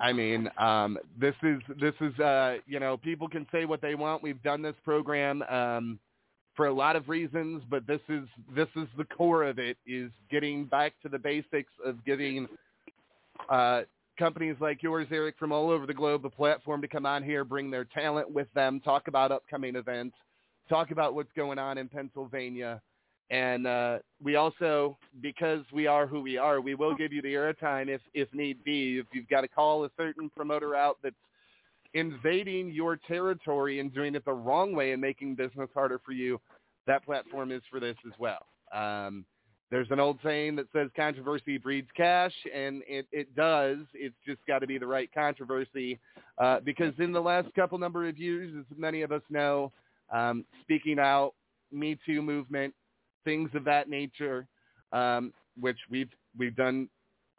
I 0.00 0.12
mean, 0.12 0.50
um, 0.58 0.98
this 1.20 1.34
is 1.42 1.60
this 1.80 1.94
is 2.00 2.18
uh, 2.18 2.56
you 2.66 2.80
know 2.80 2.96
people 2.96 3.28
can 3.28 3.46
say 3.52 3.64
what 3.64 3.80
they 3.80 3.94
want. 3.94 4.22
We've 4.22 4.42
done 4.42 4.60
this 4.60 4.74
program 4.84 5.42
um, 5.42 5.98
for 6.56 6.66
a 6.66 6.72
lot 6.72 6.96
of 6.96 7.08
reasons, 7.08 7.62
but 7.70 7.86
this 7.86 8.00
is 8.08 8.24
this 8.54 8.68
is 8.76 8.88
the 8.96 9.04
core 9.04 9.44
of 9.44 9.58
it 9.58 9.76
is 9.86 10.10
getting 10.30 10.64
back 10.64 10.94
to 11.02 11.08
the 11.08 11.18
basics 11.18 11.72
of 11.84 12.04
giving 12.04 12.48
uh, 13.48 13.82
companies 14.18 14.56
like 14.60 14.82
yours, 14.82 15.06
Erik, 15.10 15.38
from 15.38 15.52
all 15.52 15.70
over 15.70 15.86
the 15.86 15.94
globe, 15.94 16.24
a 16.26 16.30
platform 16.30 16.82
to 16.82 16.88
come 16.88 17.06
on 17.06 17.22
here, 17.22 17.44
bring 17.44 17.70
their 17.70 17.84
talent 17.84 18.30
with 18.30 18.48
them, 18.54 18.80
talk 18.80 19.08
about 19.08 19.32
upcoming 19.32 19.76
events, 19.76 20.16
talk 20.68 20.90
about 20.90 21.14
what's 21.14 21.32
going 21.36 21.58
on 21.58 21.78
in 21.78 21.88
Pennsylvania. 21.88 22.80
And 23.30 23.66
uh, 23.66 23.98
we 24.22 24.36
also, 24.36 24.96
because 25.20 25.62
we 25.72 25.86
are 25.86 26.06
who 26.06 26.20
we 26.20 26.38
are, 26.38 26.60
we 26.60 26.74
will 26.74 26.94
give 26.94 27.12
you 27.12 27.20
the 27.20 27.34
airtime 27.34 27.88
if, 27.88 28.00
if 28.14 28.32
need 28.32 28.64
be. 28.64 28.98
If 28.98 29.06
you've 29.12 29.28
got 29.28 29.42
to 29.42 29.48
call 29.48 29.84
a 29.84 29.90
certain 29.96 30.30
promoter 30.30 30.74
out 30.74 30.98
that's 31.02 31.14
invading 31.94 32.70
your 32.70 32.96
territory 32.96 33.80
and 33.80 33.92
doing 33.92 34.14
it 34.14 34.24
the 34.24 34.32
wrong 34.32 34.74
way 34.74 34.92
and 34.92 35.00
making 35.00 35.34
business 35.34 35.68
harder 35.74 36.00
for 36.04 36.12
you, 36.12 36.40
that 36.86 37.04
platform 37.04 37.52
is 37.52 37.62
for 37.70 37.80
this 37.80 37.96
as 38.06 38.12
well. 38.18 38.46
Um, 38.72 39.24
there's 39.70 39.90
an 39.90 40.00
old 40.00 40.18
saying 40.24 40.56
that 40.56 40.66
says 40.72 40.88
controversy 40.96 41.58
breeds 41.58 41.88
cash, 41.96 42.32
and 42.54 42.82
it, 42.88 43.06
it 43.12 43.34
does. 43.36 43.78
It's 43.92 44.16
just 44.26 44.38
got 44.46 44.60
to 44.60 44.66
be 44.66 44.78
the 44.78 44.86
right 44.86 45.10
controversy 45.12 45.98
uh, 46.38 46.60
because 46.60 46.94
in 46.98 47.12
the 47.12 47.20
last 47.20 47.48
couple 47.54 47.78
number 47.78 48.08
of 48.08 48.16
years, 48.16 48.52
as 48.58 48.64
many 48.78 49.02
of 49.02 49.12
us 49.12 49.22
know, 49.28 49.72
um, 50.12 50.44
speaking 50.62 50.98
out, 50.98 51.34
Me 51.70 51.98
Too 52.06 52.22
movement, 52.22 52.72
things 53.24 53.50
of 53.54 53.64
that 53.64 53.90
nature, 53.90 54.46
um, 54.92 55.34
which 55.60 55.78
we've 55.90 56.10
we've 56.38 56.56
done 56.56 56.88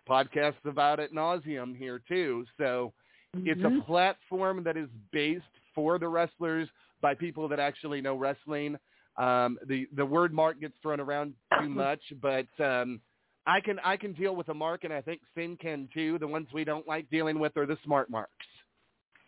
podcasts 0.08 0.66
about 0.66 1.00
at 1.00 1.12
nauseum 1.12 1.76
here 1.76 2.02
too. 2.08 2.46
So 2.58 2.94
it's 3.36 3.62
a 3.64 3.84
platform 3.86 4.64
that 4.64 4.78
is 4.78 4.90
based 5.12 5.44
for 5.74 6.00
the 6.00 6.08
wrestlers 6.08 6.68
by 7.02 7.14
people 7.14 7.48
that 7.48 7.60
actually 7.60 8.02
know 8.02 8.16
wrestling. 8.16 8.78
Um, 9.20 9.60
the 9.68 9.88
the 9.96 10.06
word 10.06 10.34
mark 10.34 10.60
gets 10.60 10.74
thrown 10.82 11.00
around 11.00 11.34
too 11.62 11.70
much, 11.70 12.02
but 12.22 12.48
um, 12.64 13.02
I 13.46 13.60
can 13.60 13.78
I 13.84 13.98
can 13.98 14.14
deal 14.14 14.36
with 14.36 14.50
a 14.50 14.54
mark, 14.54 14.86
and 14.86 14.94
I 14.94 15.02
think 15.02 15.22
Sin 15.36 15.58
can 15.62 15.90
too. 15.94 16.18
The 16.20 16.28
ones 16.28 16.48
we 16.54 16.64
don't 16.64 16.88
like 16.88 17.10
dealing 17.10 17.38
with 17.38 17.56
are 17.58 17.66
the 17.66 17.78
smart 17.84 18.10
marks. 18.10 18.32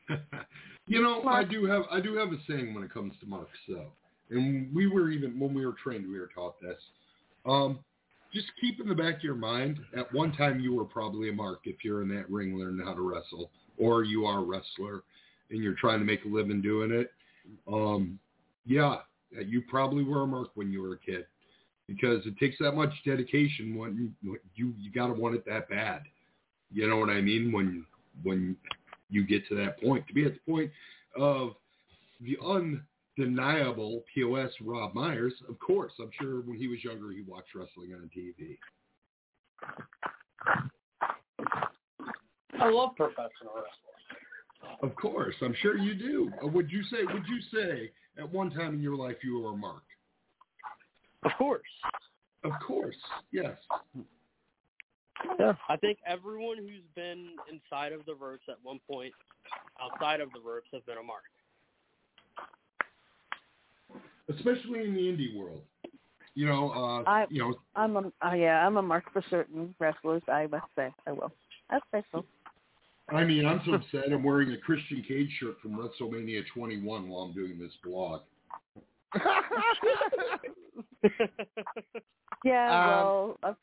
You 0.87 1.01
know, 1.01 1.23
I 1.23 1.45
do 1.45 1.65
have 1.65 1.83
I 1.89 2.01
do 2.01 2.15
have 2.15 2.33
a 2.33 2.37
saying 2.49 2.73
when 2.73 2.83
it 2.83 2.93
comes 2.93 3.13
to 3.21 3.25
marks 3.25 3.57
though, 3.65 3.91
and 4.29 4.73
we 4.75 4.87
were 4.87 5.09
even 5.09 5.39
when 5.39 5.53
we 5.53 5.65
were 5.65 5.75
trained, 5.81 6.05
we 6.05 6.19
were 6.19 6.29
taught 6.33 6.59
this. 6.59 6.77
Um, 7.45 7.79
just 8.33 8.47
keep 8.59 8.79
in 8.81 8.89
the 8.89 8.95
back 8.95 9.17
of 9.17 9.23
your 9.23 9.35
mind, 9.35 9.79
at 9.95 10.11
one 10.13 10.33
time 10.33 10.59
you 10.59 10.73
were 10.73 10.83
probably 10.83 11.29
a 11.29 11.33
mark 11.33 11.61
if 11.63 11.77
you're 11.83 12.01
in 12.01 12.09
that 12.09 12.29
ring 12.29 12.57
learning 12.57 12.85
how 12.85 12.93
to 12.93 13.01
wrestle, 13.01 13.51
or 13.77 14.03
you 14.03 14.25
are 14.25 14.39
a 14.39 14.43
wrestler 14.43 15.03
and 15.49 15.63
you're 15.63 15.75
trying 15.75 15.99
to 15.99 16.05
make 16.05 16.25
a 16.25 16.27
living 16.27 16.61
doing 16.61 16.91
it. 16.91 17.11
Um, 17.71 18.19
yeah, 18.65 18.97
you 19.45 19.61
probably 19.61 20.03
were 20.03 20.23
a 20.23 20.27
mark 20.27 20.49
when 20.55 20.71
you 20.71 20.81
were 20.81 20.93
a 20.93 20.97
kid 20.97 21.25
because 21.87 22.25
it 22.25 22.37
takes 22.37 22.57
that 22.59 22.73
much 22.73 22.91
dedication 23.05 23.75
when 23.75 24.13
you 24.21 24.37
you, 24.55 24.73
you 24.79 24.91
got 24.91 25.07
to 25.07 25.13
want 25.13 25.35
it 25.35 25.45
that 25.45 25.69
bad. 25.69 26.03
You 26.71 26.87
know 26.87 26.97
what 26.97 27.09
I 27.09 27.21
mean? 27.21 27.51
When 27.51 27.85
when 28.23 28.55
you 29.09 29.25
get 29.25 29.47
to 29.49 29.55
that 29.55 29.81
point, 29.81 30.07
to 30.07 30.13
be 30.13 30.25
at 30.25 30.33
the 30.33 30.51
point 30.51 30.71
of 31.17 31.51
the 32.21 32.37
undeniable 33.17 34.03
POS 34.13 34.51
Rob 34.61 34.93
Myers, 34.93 35.33
of 35.49 35.59
course, 35.59 35.91
I'm 35.99 36.11
sure 36.19 36.41
when 36.41 36.57
he 36.57 36.67
was 36.67 36.83
younger 36.83 37.11
he 37.11 37.23
watched 37.23 37.53
wrestling 37.55 37.93
on 37.93 38.09
TV. 38.15 38.57
I 42.59 42.69
love 42.69 42.95
professional 42.95 43.53
wrestling. 43.55 44.79
Of 44.83 44.95
course, 44.95 45.35
I'm 45.41 45.55
sure 45.61 45.77
you 45.77 45.93
do. 45.95 46.31
Uh, 46.43 46.47
Would 46.47 46.71
you 46.71 46.83
say? 46.83 47.03
Would 47.11 47.25
you 47.27 47.41
say 47.53 47.91
at 48.21 48.31
one 48.31 48.51
time 48.51 48.75
in 48.75 48.81
your 48.81 48.95
life 48.95 49.17
you 49.23 49.39
were 49.39 49.49
a 49.49 49.57
mark? 49.57 49.83
Of 51.23 51.31
course. 51.37 51.61
Of 52.43 52.51
course, 52.65 52.95
yes. 53.31 53.55
Yeah. 55.39 55.53
I 55.69 55.77
think 55.77 55.99
everyone 56.07 56.57
who's 56.57 56.83
been 56.95 57.35
inside 57.51 57.93
of 57.93 58.05
the 58.05 58.15
ropes 58.15 58.43
at 58.49 58.55
one 58.63 58.79
point, 58.89 59.13
outside 59.79 60.21
of 60.21 60.29
the 60.33 60.39
ropes, 60.39 60.67
has 60.73 60.81
been 60.83 60.97
a 60.97 61.03
mark. 61.03 61.23
Especially 64.29 64.85
in 64.85 64.95
the 64.95 65.01
indie 65.01 65.37
world. 65.37 65.61
You 66.33 66.47
know, 66.47 66.71
uh, 66.71 67.09
I, 67.09 67.25
you 67.29 67.41
know, 67.41 67.55
I'm 67.75 67.97
a 67.97 68.11
uh, 68.25 68.33
yeah, 68.33 68.65
I'm 68.65 68.77
a 68.77 68.81
mark 68.81 69.03
for 69.11 69.21
certain 69.29 69.75
wrestlers. 69.79 70.23
I 70.29 70.47
must 70.47 70.65
say, 70.75 70.93
I 71.05 71.11
will. 71.11 71.31
I 71.69 71.79
say 71.91 72.03
so. 72.11 72.23
I 73.09 73.23
mean, 73.23 73.45
I'm 73.45 73.61
so 73.65 73.73
upset. 73.75 74.11
I'm 74.11 74.23
wearing 74.23 74.51
a 74.51 74.57
Christian 74.57 75.03
Cage 75.07 75.29
shirt 75.39 75.59
from 75.61 75.71
WrestleMania 75.77 76.43
21 76.53 77.09
while 77.09 77.23
I'm 77.23 77.33
doing 77.33 77.59
this 77.59 77.71
blog. 77.83 78.21
Yeah, 82.43 82.73
Um, 82.73 82.87
well, 82.87 83.37
uh, 83.43 83.53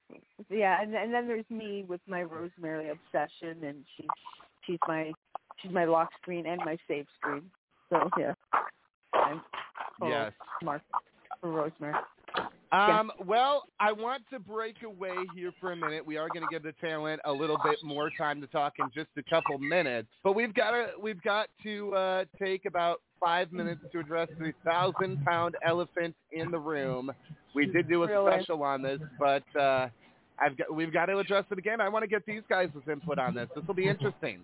yeah, 0.51 0.80
and, 0.80 0.95
and 0.95 1.12
then 1.12 1.26
there's 1.26 1.49
me 1.51 1.84
with 1.89 2.01
my 2.07 2.22
Rosemary 2.22 2.91
obsession, 2.91 3.64
and 3.64 3.84
she 3.97 4.07
she's 4.64 4.78
my 4.86 5.12
she's 5.61 5.72
my 5.72 5.84
lock 5.84 6.11
screen 6.22 6.47
and 6.47 6.64
my 6.64 6.76
save 6.86 7.07
screen. 7.18 7.51
So 7.91 8.09
yeah, 8.16 8.34
I'm 9.14 9.41
full 9.99 10.11
Yes. 10.11 10.32
mark 10.62 10.82
for 11.41 11.51
Rosemary. 11.51 11.95
Um, 12.70 13.10
well, 13.26 13.64
I 13.80 13.92
want 13.92 14.24
to 14.30 14.38
break 14.38 14.82
away 14.82 15.14
here 15.34 15.52
for 15.58 15.72
a 15.72 15.76
minute. 15.76 16.04
We 16.04 16.18
are 16.18 16.28
going 16.28 16.42
to 16.42 16.48
give 16.50 16.62
the 16.62 16.74
talent 16.80 17.20
a 17.24 17.32
little 17.32 17.56
bit 17.64 17.78
more 17.82 18.10
time 18.18 18.40
to 18.42 18.46
talk 18.48 18.74
in 18.78 18.90
just 18.94 19.08
a 19.16 19.22
couple 19.22 19.58
minutes, 19.58 20.08
but 20.22 20.34
we've 20.34 20.52
got 20.52 20.72
to 20.72 20.88
we've 21.00 21.22
got 21.22 21.48
to 21.62 21.94
uh, 21.94 22.24
take 22.38 22.66
about 22.66 23.00
five 23.24 23.52
minutes 23.52 23.80
to 23.92 24.00
address 24.00 24.28
the 24.38 24.52
thousand 24.64 25.24
pound 25.24 25.56
elephant 25.66 26.14
in 26.32 26.50
the 26.50 26.58
room. 26.58 27.10
We 27.54 27.66
did 27.66 27.88
do 27.88 28.02
a 28.02 28.06
Really? 28.06 28.32
special 28.32 28.62
on 28.62 28.82
this, 28.82 29.00
but 29.18 29.44
uh, 29.58 29.88
I've 30.38 30.56
got 30.58 30.72
we've 30.74 30.92
got 30.92 31.06
to 31.06 31.18
address 31.18 31.44
it 31.50 31.58
again. 31.58 31.80
I 31.80 31.88
want 31.88 32.02
to 32.02 32.08
get 32.08 32.26
these 32.26 32.42
guys' 32.50 32.68
input 32.90 33.18
on 33.18 33.34
this. 33.34 33.48
This 33.56 33.64
will 33.66 33.74
be 33.74 33.88
interesting. 33.88 34.40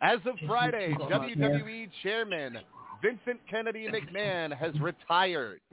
As 0.00 0.18
of 0.26 0.36
Friday, 0.46 0.94
WWE 0.94 1.88
Chairman 2.02 2.58
Vincent 3.02 3.40
Kennedy 3.48 3.88
McMahon 3.88 4.56
has 4.56 4.78
retired. 4.80 5.60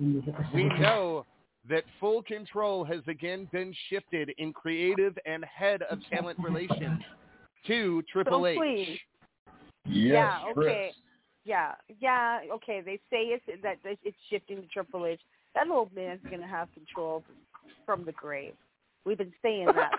We 0.53 0.63
know 0.63 1.25
that 1.69 1.83
full 1.99 2.21
control 2.23 2.83
has 2.83 2.99
again 3.07 3.47
been 3.51 3.73
shifted 3.89 4.31
in 4.37 4.53
creative 4.53 5.17
and 5.25 5.43
head 5.43 5.81
of 5.89 5.99
talent 6.11 6.37
relations 6.39 7.01
to 7.67 8.03
Triple 8.11 8.41
So 8.41 8.45
H. 8.45 8.57
please. 8.57 8.99
Yes, 9.87 10.13
yeah, 10.13 10.53
Chris. 10.53 10.67
okay. 10.67 10.91
Yeah, 11.43 11.71
yeah, 11.99 12.39
okay. 12.53 12.81
They 12.83 12.97
say 13.09 13.27
it's 13.27 13.45
that 13.63 13.77
that 13.83 13.97
it's 14.03 14.17
shifting 14.29 14.61
to 14.61 14.67
Triple 14.67 15.05
H. 15.05 15.19
That 15.53 15.67
old 15.69 15.93
man's 15.95 16.21
gonna 16.29 16.47
have 16.47 16.71
control 16.73 17.23
from 17.85 18.05
the 18.05 18.11
grave. 18.11 18.53
We've 19.05 19.17
been 19.17 19.33
saying 19.43 19.67
that. 19.67 19.91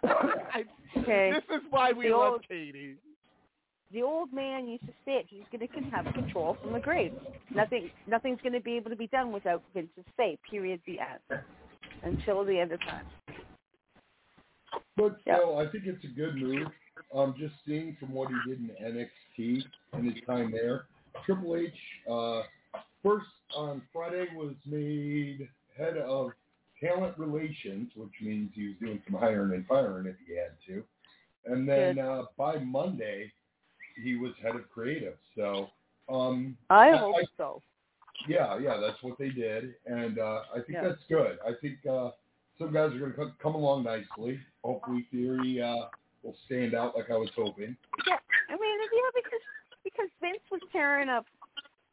for 0.00 0.24
years. 0.56 0.66
I- 1.08 1.12
Okay. 1.12 1.30
This 1.48 1.58
is 1.62 1.62
why 1.70 1.92
we 1.92 2.08
The 2.08 2.16
love 2.16 2.32
old- 2.34 2.48
Katie. 2.48 2.96
the 3.90 4.02
old 4.02 4.32
man 4.32 4.68
used 4.68 4.84
to 4.86 4.92
say 5.04 5.16
it. 5.16 5.26
He's 5.28 5.44
going 5.50 5.60
to 5.60 5.68
can 5.68 5.84
have 5.90 6.12
control 6.14 6.54
from 6.54 6.72
the 6.72 6.80
grave. 6.80 7.12
Nothing, 7.50 7.90
nothing's 8.06 8.40
going 8.42 8.52
to 8.52 8.60
be 8.60 8.76
able 8.76 8.90
to 8.90 8.96
be 8.96 9.06
done 9.08 9.32
without 9.32 9.62
Vince's 9.74 10.04
say. 10.16 10.36
Period. 10.50 10.80
The 10.86 10.98
end. 11.00 11.42
Until 12.02 12.44
the 12.44 12.58
end 12.58 12.72
of 12.72 12.80
time. 12.80 13.06
But 14.96 15.18
still, 15.22 15.58
I 15.58 15.66
think 15.70 15.84
it's 15.86 16.04
a 16.04 16.08
good 16.08 16.36
move. 16.36 16.68
Um, 17.14 17.34
just 17.38 17.54
seeing 17.66 17.96
from 17.98 18.12
what 18.12 18.28
he 18.28 18.36
did 18.50 18.58
in 18.58 18.70
NXT 19.38 19.64
and 19.92 20.12
his 20.12 20.22
time 20.24 20.50
there, 20.52 20.86
Triple 21.24 21.56
H 21.56 21.72
uh, 22.10 22.42
first 23.02 23.26
on 23.56 23.80
Friday 23.92 24.26
was 24.34 24.54
made 24.66 25.48
head 25.76 25.96
of 25.96 26.32
talent 26.80 27.16
relations, 27.18 27.90
which 27.96 28.12
means 28.20 28.50
he 28.54 28.68
was 28.68 28.76
doing 28.80 29.00
some 29.08 29.18
hiring 29.18 29.52
and 29.54 29.66
firing 29.66 30.06
if 30.06 30.16
he 30.26 30.36
had 30.36 30.52
to. 30.66 30.84
And 31.46 31.68
then 31.68 31.98
uh, 31.98 32.24
by 32.36 32.58
Monday, 32.58 33.32
he 34.02 34.16
was 34.16 34.32
head 34.42 34.54
of 34.56 34.68
creative. 34.70 35.16
So 35.36 35.68
um, 36.08 36.56
I 36.70 36.90
hope 36.90 37.14
so. 37.36 37.62
yeah, 38.28 38.58
yeah, 38.58 38.78
that's 38.78 39.02
what 39.02 39.18
they 39.18 39.30
did, 39.30 39.74
and 39.86 40.18
uh, 40.18 40.42
I 40.54 40.56
think 40.60 40.70
Yeah. 40.72 40.88
that's 40.88 41.02
good. 41.08 41.38
I 41.46 41.52
think 41.60 41.84
uh, 41.86 42.10
some 42.58 42.72
guys 42.72 42.92
are 42.92 42.98
going 42.98 43.12
to 43.14 43.32
come 43.42 43.54
along 43.54 43.84
nicely. 43.84 44.40
Hopefully, 44.64 45.06
Theory 45.10 45.60
uh, 45.62 45.86
will 46.22 46.36
stand 46.46 46.74
out 46.74 46.96
like 46.96 47.10
I 47.10 47.16
was 47.16 47.30
hoping. 47.36 47.76
Yeah, 48.06 48.18
I 48.48 48.52
mean, 48.52 48.78
yeah, 48.92 49.10
because 49.14 49.40
because 49.84 50.08
Vince 50.20 50.42
was 50.50 50.60
tearing 50.72 51.08
up, 51.08 51.26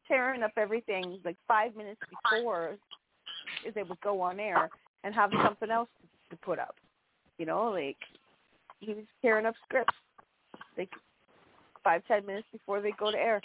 tearing 0.08 0.43
up 0.43 0.52
everything 0.58 1.20
like 1.24 1.38
five 1.48 1.76
minutes 1.76 2.02
before 2.10 2.78
they 3.74 3.84
would 3.84 4.02
go 4.02 4.22
on 4.22 4.39
air 4.39 4.70
and 5.04 5.14
have 5.14 5.32
something 5.43 5.72
else 5.72 5.89
to 6.30 6.36
put 6.38 6.60
up. 6.60 6.76
You 7.38 7.46
know, 7.46 7.70
like 7.72 7.98
he 8.86 8.93
was 8.93 9.05
tearing 9.21 9.45
up 9.45 9.55
scripts, 9.65 9.93
like 10.77 10.89
five 11.83 12.01
ten 12.07 12.25
minutes 12.25 12.47
before 12.51 12.81
they 12.81 12.91
go 12.99 13.11
to 13.11 13.17
air. 13.17 13.41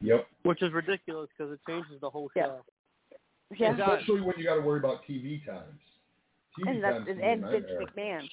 Yep. 0.00 0.26
Which 0.44 0.62
is 0.62 0.72
ridiculous 0.72 1.28
because 1.36 1.52
it 1.52 1.60
changes 1.68 2.00
the 2.00 2.10
whole 2.10 2.30
Yeah. 2.34 2.44
show. 2.46 2.64
Yeah. 3.56 3.72
Especially 3.72 4.20
when 4.20 4.34
you 4.38 4.44
got 4.44 4.56
to 4.56 4.60
worry 4.60 4.78
about 4.78 5.04
TV 5.04 5.44
times. 5.44 5.80
TV 6.58 6.70
And 6.70 6.84
that's 6.84 6.96
times 6.98 7.08
and, 7.08 7.18
can 7.20 7.20
be 7.20 7.22
a 7.22 7.32
and 7.32 7.42
Vince 7.42 7.66
nightmare. 7.68 8.20
McMahon. 8.20 8.30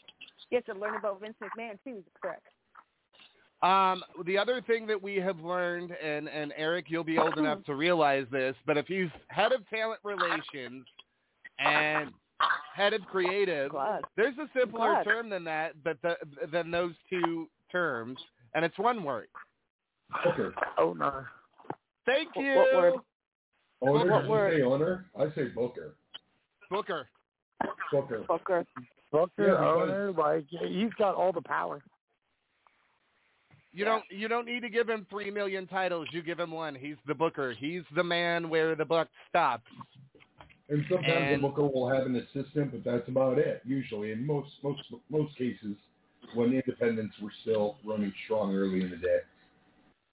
You 0.51 0.57
have 0.57 0.65
to 0.65 0.73
learn 0.73 0.95
about 0.95 1.21
Vince 1.21 1.36
McMahon 1.41 1.80
too. 1.84 2.03
Correct. 2.21 2.45
Um, 3.63 4.03
the 4.26 4.38
other 4.38 4.61
thing 4.61 4.86
that 4.88 5.01
we 5.01 5.15
have 5.15 5.39
learned, 5.39 5.91
and, 5.91 6.30
and 6.30 6.53
Erik, 6.55 6.86
you'll 6.89 7.03
be 7.03 7.17
old 7.17 7.38
enough 7.38 7.63
to 7.65 7.73
realize 7.73 8.28
this, 8.32 8.55
but 8.67 8.78
if 8.78 8.86
he's 8.86 9.09
head 9.30 9.53
of 9.53 9.67
talent 9.69 9.99
relations 10.03 10.86
and 11.57 12.11
head 12.76 12.93
of 12.93 13.01
creative, 13.05 13.71
there's 14.17 14.38
a 14.38 14.47
simpler 14.57 15.01
term 15.03 15.30
than 15.30 15.43
that, 15.45 15.73
but 15.84 15.97
the, 16.03 16.15
than 16.51 16.71
those 16.71 16.93
two 17.09 17.47
terms, 17.71 18.17
and 18.53 18.65
it's 18.65 18.78
one 18.78 19.03
word. 19.03 19.28
Booker. 20.23 20.53
Owner. 20.78 21.28
Thank 22.05 22.30
you. 22.36 22.55
what 22.55 22.76
word? 22.76 22.93
Owner? 23.82 24.11
What 24.11 24.19
Did 24.19 24.23
you 24.26 24.30
word? 24.30 24.53
say 24.57 24.61
owner? 24.63 25.05
I 25.17 25.26
say 25.36 25.45
Booker. 25.55 25.95
Booker. 26.69 27.07
Booker. 27.91 28.23
Booker. 28.28 28.65
Booker, 29.11 29.32
Yeah, 29.38 29.51
because- 29.51 29.89
owner, 29.89 30.11
like 30.11 30.45
he's 30.49 30.93
got 30.97 31.15
all 31.15 31.32
the 31.32 31.41
power. 31.41 31.82
You 33.71 33.84
don't 33.84 34.03
you 34.09 34.28
don't 34.30 34.45
need 34.45 34.61
to 34.61 34.69
give 34.69 34.88
him 34.89 35.06
three 35.10 35.30
million 35.30 35.68
titles. 35.68 36.07
You 36.11 36.22
give 36.22 36.39
him 36.39 36.52
one. 36.52 36.76
He's 36.76 36.95
the 37.07 37.14
booker. 37.14 37.53
He's 37.57 37.81
the 37.93 38.03
man 38.03 38.49
where 38.49 38.73
the 38.76 38.85
buck 38.85 39.10
stops. 39.30 39.69
And 40.70 40.84
sometimes 40.90 41.14
And- 41.14 41.44
the 41.44 41.48
booker 41.48 41.64
will 41.64 41.90
have 41.90 42.06
an 42.06 42.16
assistant, 42.16 42.72
but 42.72 42.84
that's 42.84 43.08
about 43.08 43.38
it. 43.38 43.62
Usually, 43.66 44.12
in 44.12 44.26
most 44.26 44.52
most 44.64 44.82
most 45.10 45.38
cases, 45.38 45.76
when 46.34 46.50
the 46.50 46.58
independents 46.58 47.16
were 47.20 47.32
still 47.42 47.78
running 47.84 48.12
strong 48.24 48.56
early 48.56 48.82
in 48.82 48.90
the 48.90 48.98
day. 48.98 49.20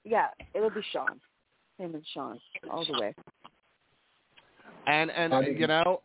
Yeah, 0.05 0.29
it'll 0.55 0.71
be 0.71 0.83
Sean. 0.93 1.21
Him 1.79 1.95
and 1.95 2.07
Sean 2.13 2.39
all 2.71 2.85
the 2.85 3.01
way. 3.01 3.15
And 4.87 5.11
and 5.11 5.33
I 5.35 5.41
mean- 5.41 5.59
you 5.59 5.67
know, 5.67 6.03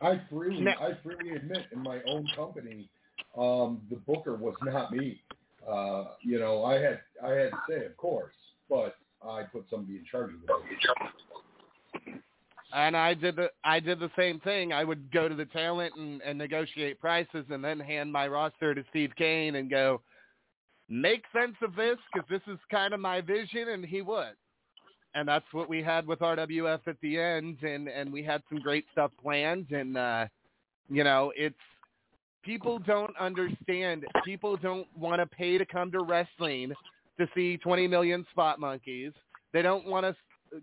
I 0.00 0.18
freely 0.28 0.60
Now- 0.60 0.80
I 0.80 0.94
freely 1.02 1.30
admit 1.36 1.66
in 1.72 1.80
my 1.80 2.02
own 2.02 2.26
company, 2.34 2.88
um, 3.36 3.80
the 3.88 3.96
booker 3.96 4.34
was 4.34 4.56
not 4.62 4.92
me. 4.92 5.22
Uh, 5.66 6.16
you 6.22 6.38
know, 6.38 6.64
I 6.64 6.74
had 6.74 7.00
I 7.22 7.30
had 7.30 7.50
to 7.50 7.58
say, 7.68 7.86
of 7.86 7.96
course, 7.96 8.34
but 8.68 8.96
I 9.22 9.44
put 9.44 9.68
somebody 9.70 9.96
in 9.96 10.04
charge 10.04 10.34
of 10.34 10.40
the 10.40 10.46
booker. 10.48 11.12
And 12.74 12.96
I 12.96 13.14
did 13.14 13.36
the 13.36 13.48
I 13.64 13.80
did 13.80 14.00
the 14.00 14.10
same 14.16 14.40
thing. 14.40 14.72
I 14.72 14.84
would 14.84 15.12
go 15.12 15.28
to 15.28 15.34
the 15.34 15.44
talent 15.46 15.94
and, 15.96 16.22
and 16.22 16.38
negotiate 16.38 17.00
prices, 17.00 17.44
and 17.50 17.62
then 17.62 17.78
hand 17.78 18.10
my 18.12 18.26
roster 18.26 18.74
to 18.74 18.84
Steve 18.90 19.12
Cain 19.16 19.56
and 19.56 19.68
go, 19.70 20.00
make 20.88 21.24
sense 21.34 21.56
of 21.62 21.74
this 21.76 21.98
because 22.12 22.28
this 22.28 22.40
is 22.52 22.58
kind 22.70 22.94
of 22.94 23.00
my 23.00 23.20
vision, 23.20 23.68
and 23.68 23.84
he 23.84 24.00
would. 24.02 24.34
And 25.14 25.28
that's 25.28 25.44
what 25.52 25.68
we 25.68 25.82
had 25.82 26.06
with 26.06 26.20
RWF 26.20 26.80
at 26.86 26.96
the 27.02 27.18
end, 27.18 27.58
and 27.62 27.88
and 27.88 28.10
we 28.12 28.22
had 28.22 28.42
some 28.48 28.60
great 28.60 28.86
stuff 28.92 29.10
planned, 29.22 29.70
and 29.70 29.98
uh, 29.98 30.26
you 30.88 31.04
know, 31.04 31.32
it's 31.36 31.54
people 32.42 32.78
don't 32.78 33.16
understand. 33.18 34.04
People 34.24 34.56
don't 34.56 34.86
want 34.96 35.20
to 35.20 35.26
pay 35.26 35.58
to 35.58 35.66
come 35.66 35.90
to 35.92 36.02
wrestling 36.02 36.72
to 37.18 37.26
see 37.34 37.56
20 37.58 37.86
million 37.86 38.26
spot 38.30 38.58
monkeys. 38.58 39.12
They 39.52 39.62
don't 39.62 39.86
want 39.86 40.06
to 40.06 40.16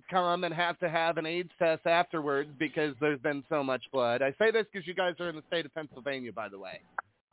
come 0.10 0.44
and 0.44 0.54
have 0.54 0.78
to 0.80 0.90
have 0.90 1.18
an 1.18 1.26
AIDS 1.26 1.50
test 1.58 1.86
afterwards 1.86 2.50
because 2.60 2.96
there's 3.00 3.20
been 3.20 3.44
so 3.50 3.64
much 3.64 3.84
blood. 3.92 4.22
I 4.22 4.34
say 4.40 4.52
this 4.52 4.66
because 4.72 4.88
you 4.88 4.94
guys 4.94 5.16
are 5.20 5.30
in 5.30 5.36
the 5.36 5.44
state 5.48 5.66
of 5.66 5.74
Pennsylvania, 5.74 6.32
by 6.32 6.50
the 6.50 6.60
way. 6.60 6.82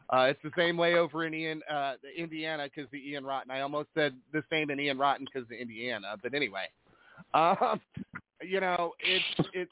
Uh, 0.09 0.29
it's 0.31 0.41
the 0.45 0.53
same 0.57 0.77
way 0.77 0.95
over 0.95 1.25
in 1.25 1.35
Ian, 1.35 1.63
uh, 1.71 1.95
Indiana 2.17 2.69
because 2.73 2.91
the 2.93 3.11
Ian 3.11 3.25
Rotten. 3.25 3.51
I 3.51 3.61
almost 3.61 3.89
said 3.95 4.15
the 4.33 4.43
same 4.51 4.71
in 4.71 4.79
Ian 4.79 4.99
Rotten 4.99 5.27
because 5.27 5.47
of 5.49 5.53
Indiana, 5.53 6.17
but 6.23 6.33
anyway, 6.33 6.67
um, 7.35 7.81
you 8.43 8.61
know, 8.61 8.93
it's 9.01 9.49
it's 9.53 9.71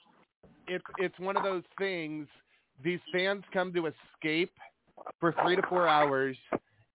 it's 0.66 0.84
it's 0.98 1.18
one 1.18 1.36
of 1.36 1.44
those 1.44 1.62
things. 1.78 2.26
These 2.82 3.00
fans 3.12 3.44
come 3.52 3.72
to 3.74 3.86
escape 3.86 4.52
for 5.20 5.34
three 5.42 5.54
to 5.54 5.62
four 5.68 5.86
hours, 5.86 6.36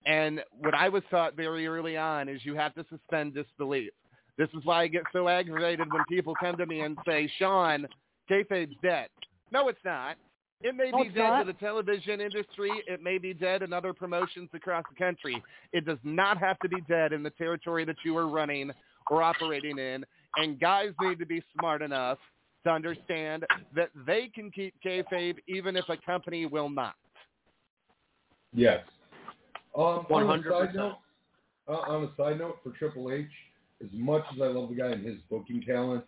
and 0.06 0.42
what 0.60 0.74
I 0.74 0.90
was 0.90 1.04
taught 1.10 1.36
very 1.36 1.66
early 1.66 1.96
on 1.96 2.28
is 2.28 2.42
you 2.44 2.56
have 2.56 2.74
to 2.76 2.86
suspend 2.90 3.36
disbelief. 3.36 3.92
This 4.40 4.48
is 4.58 4.64
why 4.64 4.84
I 4.84 4.88
get 4.88 5.04
so 5.12 5.28
aggravated 5.28 5.92
when 5.92 6.02
people 6.08 6.34
come 6.40 6.56
to 6.56 6.66
me 6.66 6.80
and 6.80 6.98
say, 7.06 7.28
"Sean, 7.38 7.86
kayfabe's 8.32 8.74
dead." 8.82 9.10
No, 9.52 9.68
it's 9.68 9.84
not. 9.84 10.16
It 10.62 10.76
may 10.76 10.92
No, 10.92 11.00
be 11.00 11.08
it's 11.08 11.16
dead 11.16 11.30
not. 11.30 11.40
to 11.40 11.46
the 11.52 11.60
television 11.60 12.22
industry. 12.22 12.72
It 12.88 13.02
may 13.04 13.18
be 13.18 13.34
dead 13.34 13.64
in 13.64 13.74
other 13.74 13.94
promotions 13.94 14.50
across 14.54 14.86
the 14.90 14.96
country. 14.96 15.44
It 15.74 15.86
does 15.86 16.00
not 16.04 16.38
have 16.38 16.58
to 16.60 16.70
be 16.70 16.80
dead 16.82 17.12
in 17.12 17.22
the 17.22 17.32
territory 17.32 17.84
that 17.84 17.98
you 18.06 18.18
are 18.18 18.28
running 18.28 18.72
or 19.10 19.22
operating 19.22 19.78
in. 19.78 20.06
And 20.38 20.58
guys 20.58 20.94
need 21.02 21.20
to 21.20 21.26
be 21.26 21.44
smart 21.58 21.82
enough 21.82 22.20
to 22.64 22.72
understand 22.72 23.46
that 23.74 23.90
they 24.06 24.30
can 24.30 24.52
keep 24.52 24.74
kayfabe 24.82 25.40
even 25.48 25.76
if 25.76 25.88
a 25.90 25.98
company 25.98 26.46
will 26.46 26.70
not. 26.70 26.96
Yes. 28.54 28.86
Um, 29.76 30.06
on 30.10 30.24
a 30.24 30.26
100%. 30.26 30.50
side 30.50 30.76
note, 30.76 30.98
uh, 31.68 31.72
on 31.72 32.04
a 32.06 32.16
side 32.16 32.40
note 32.40 32.60
for 32.64 32.72
Triple 32.72 33.12
H, 33.12 33.28
as 33.82 33.90
much 33.94 34.24
as 34.34 34.42
I 34.42 34.48
love 34.48 34.70
the 34.70 34.76
guy 34.76 34.88
and 34.88 35.06
his 35.06 35.18
booking 35.30 35.62
talent, 35.62 36.04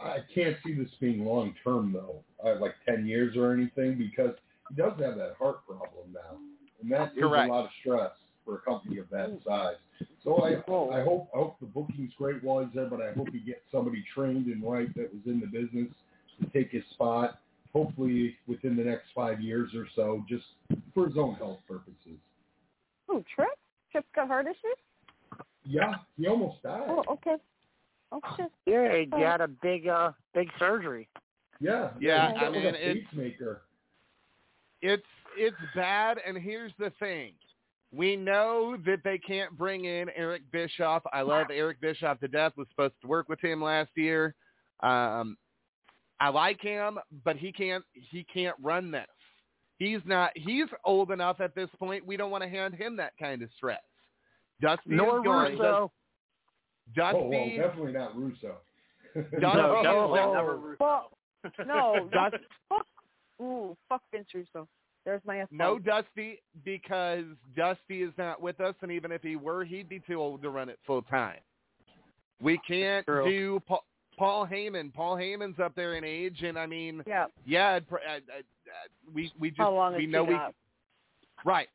I 0.00 0.18
can't 0.34 0.56
see 0.64 0.74
this 0.74 0.90
being 1.00 1.24
long 1.24 1.54
term 1.64 1.92
though, 1.92 2.22
uh, 2.44 2.58
like 2.60 2.74
ten 2.88 3.06
years 3.06 3.36
or 3.36 3.52
anything, 3.52 3.98
because 3.98 4.34
he 4.68 4.76
does 4.76 4.92
have 5.00 5.16
that 5.16 5.34
heart 5.38 5.66
problem 5.66 6.12
now, 6.12 6.38
and 6.80 6.90
that 6.92 7.12
is 7.12 7.18
Correct. 7.20 7.48
a 7.48 7.52
lot 7.52 7.64
of 7.64 7.70
stress 7.80 8.12
for 8.44 8.56
a 8.56 8.60
company 8.60 8.98
of 8.98 9.10
that 9.10 9.38
size. 9.46 9.76
So 10.22 10.36
I, 10.36 10.50
I 10.98 11.02
hope, 11.02 11.28
I 11.34 11.38
hope 11.38 11.58
the 11.60 11.66
booking's 11.66 12.12
great 12.16 12.42
while 12.44 12.64
he's 12.64 12.74
there, 12.74 12.88
but 12.88 13.00
I 13.00 13.12
hope 13.12 13.28
he 13.32 13.40
gets 13.40 13.60
somebody 13.72 14.04
trained 14.14 14.46
and 14.46 14.62
right 14.62 14.92
that 14.94 15.12
was 15.12 15.22
in 15.26 15.40
the 15.40 15.46
business 15.46 15.88
to 16.40 16.48
take 16.50 16.70
his 16.70 16.84
spot. 16.92 17.40
Hopefully 17.74 18.36
within 18.46 18.76
the 18.76 18.82
next 18.82 19.06
five 19.14 19.40
years 19.40 19.70
or 19.74 19.86
so, 19.94 20.24
just 20.28 20.44
for 20.94 21.06
his 21.06 21.18
own 21.18 21.34
health 21.34 21.58
purposes. 21.68 22.18
Oh, 23.08 23.22
Trip? 23.34 23.48
Trip's 23.92 24.08
got 24.14 24.28
heart 24.28 24.46
issues? 24.46 24.78
Yeah, 25.64 25.94
he 26.16 26.26
almost 26.26 26.62
died. 26.62 26.84
Oh, 26.88 27.04
okay. 27.10 27.36
Oh 28.12 28.20
shit. 28.36 28.50
Yeah, 28.66 28.96
he 29.16 29.22
had 29.22 29.40
a 29.42 29.48
big, 29.48 29.86
uh, 29.88 30.12
big 30.34 30.48
surgery. 30.58 31.08
Yeah, 31.60 31.90
Yeah, 32.00 32.28
he's 32.28 32.36
I 32.38 32.40
got 32.40 32.52
like 32.52 32.62
mean, 32.64 32.74
a 32.74 32.78
it's- 32.78 32.96
pacemaker. 33.10 33.62
It's 34.80 35.02
it's 35.36 35.56
bad, 35.74 36.18
and 36.26 36.38
here's 36.38 36.72
the 36.78 36.90
thing: 37.00 37.32
we 37.92 38.14
know 38.16 38.76
that 38.86 39.00
they 39.04 39.18
can't 39.18 39.56
bring 39.58 39.84
in 39.86 40.08
Eric 40.14 40.42
Bischoff. 40.52 41.02
I 41.12 41.22
love 41.22 41.48
Eric 41.52 41.80
Bischoff 41.80 42.20
to 42.20 42.28
death. 42.28 42.52
Was 42.56 42.68
supposed 42.70 42.94
to 43.02 43.08
work 43.08 43.28
with 43.28 43.40
him 43.40 43.60
last 43.62 43.90
year. 43.96 44.34
Um, 44.80 45.36
I 46.20 46.28
like 46.28 46.60
him, 46.60 46.98
but 47.24 47.36
he 47.36 47.50
can't 47.52 47.84
he 47.92 48.24
can't 48.32 48.56
run 48.62 48.90
this. 48.92 49.06
He's 49.78 50.00
not. 50.06 50.30
He's 50.36 50.66
old 50.84 51.10
enough 51.10 51.40
at 51.40 51.54
this 51.56 51.68
point. 51.78 52.06
We 52.06 52.16
don't 52.16 52.30
want 52.30 52.44
to 52.44 52.48
hand 52.48 52.74
him 52.74 52.96
that 52.98 53.12
kind 53.18 53.42
of 53.42 53.48
stress. 53.56 53.80
Dusty 54.60 54.82
Nor 54.90 55.18
is 55.18 55.24
gone. 55.24 55.50
Russo. 55.52 55.92
Dusty, 56.96 57.18
Oh, 57.18 57.28
well, 57.28 57.56
definitely 57.68 57.92
not 57.92 58.16
Russo. 58.16 58.56
Dusty 59.14 59.36
No, 59.40 59.78
is 59.78 59.84
definitely 59.84 60.18
gone. 60.18 60.34
never 60.34 60.56
Russo. 60.56 60.76
Well, 60.80 61.10
no, 61.66 62.08
Dust- 62.12 62.32
that's, 62.32 62.44
fuck. 62.68 62.86
Ooh, 63.40 63.76
fuck 63.88 64.02
Vince 64.12 64.28
Russo. 64.34 64.66
There's 65.04 65.22
my 65.24 65.40
F 65.40 65.48
No 65.52 65.78
Dusty 65.78 66.42
because 66.64 67.24
Dusty 67.56 68.02
is 68.02 68.12
not 68.18 68.42
with 68.42 68.60
us, 68.60 68.74
and 68.82 68.90
even 68.90 69.12
if 69.12 69.22
he 69.22 69.36
were, 69.36 69.64
he'd 69.64 69.88
be 69.88 70.00
too 70.00 70.20
old 70.20 70.42
to 70.42 70.50
run 70.50 70.68
it 70.68 70.78
full 70.86 71.02
time. 71.02 71.38
We 72.42 72.58
can't 72.66 73.06
True. 73.06 73.24
do 73.28 73.60
Paul, 73.66 73.84
Paul 74.18 74.46
Heyman. 74.46 74.92
Paul 74.92 75.16
Heyman's 75.16 75.58
up 75.60 75.74
there 75.76 75.94
in 75.94 76.04
age, 76.04 76.42
and 76.42 76.58
I 76.58 76.66
mean, 76.66 77.02
Yeah. 77.06 77.26
yeah, 77.46 77.68
I'd 77.70 77.88
pr- 77.88 77.96
I, 78.08 78.14
I, 78.16 78.18
I, 78.18 78.42
we 79.14 79.32
we 79.38 79.50
just 79.50 79.60
How 79.60 79.72
long 79.72 79.94
we 79.96 80.04
has 80.04 80.12
know 80.12 80.24
he 80.26 80.32
we 80.32 80.36
got? 80.38 80.54
right. 81.44 81.68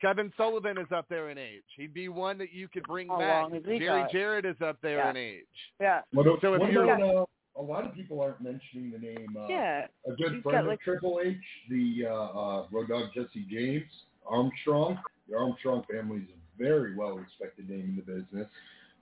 Kevin 0.00 0.32
Sullivan 0.36 0.78
is 0.78 0.86
up 0.94 1.06
there 1.08 1.30
in 1.30 1.38
age. 1.38 1.62
He'd 1.76 1.92
be 1.94 2.08
one 2.08 2.38
that 2.38 2.52
you 2.52 2.68
could 2.68 2.84
bring 2.84 3.08
How 3.08 3.18
back. 3.18 3.42
long 3.42 3.52
has 3.54 3.62
he 3.66 3.78
Jerry 3.78 4.02
got? 4.02 4.10
Jarrett 4.12 4.44
is 4.46 4.56
up 4.64 4.78
there 4.82 4.96
Yeah. 4.98 5.10
in 5.10 5.16
age. 5.16 5.72
Yeah. 5.80 6.00
What, 6.12 6.24
So 6.40 6.54
if 6.54 6.72
you're- 6.72 6.90
about, 6.90 7.02
uh, 7.02 7.26
a 7.56 7.62
lot 7.62 7.84
of 7.84 7.92
people 7.94 8.20
aren't 8.20 8.40
mentioning 8.40 8.90
the 8.90 8.98
name. 8.98 9.36
Uh, 9.36 9.46
Yeah. 9.48 9.86
A 10.06 10.12
good 10.12 10.34
He's 10.34 10.42
friend 10.42 10.54
got, 10.56 10.60
of 10.62 10.66
like- 10.68 10.80
Triple 10.80 11.20
H, 11.22 11.36
the 11.68 12.06
uh, 12.06 12.14
uh, 12.14 12.66
Road 12.70 12.88
Dog 12.88 13.12
Jesse 13.14 13.44
James 13.50 14.06
Armstrong. 14.26 14.98
The 15.28 15.36
Armstrong 15.36 15.84
family 15.90 16.22
is 16.22 16.30
a 16.30 16.58
very 16.62 16.94
well 16.96 17.12
respected 17.18 17.68
name 17.68 17.90
in 17.90 17.96
the 17.96 18.02
business. 18.02 18.48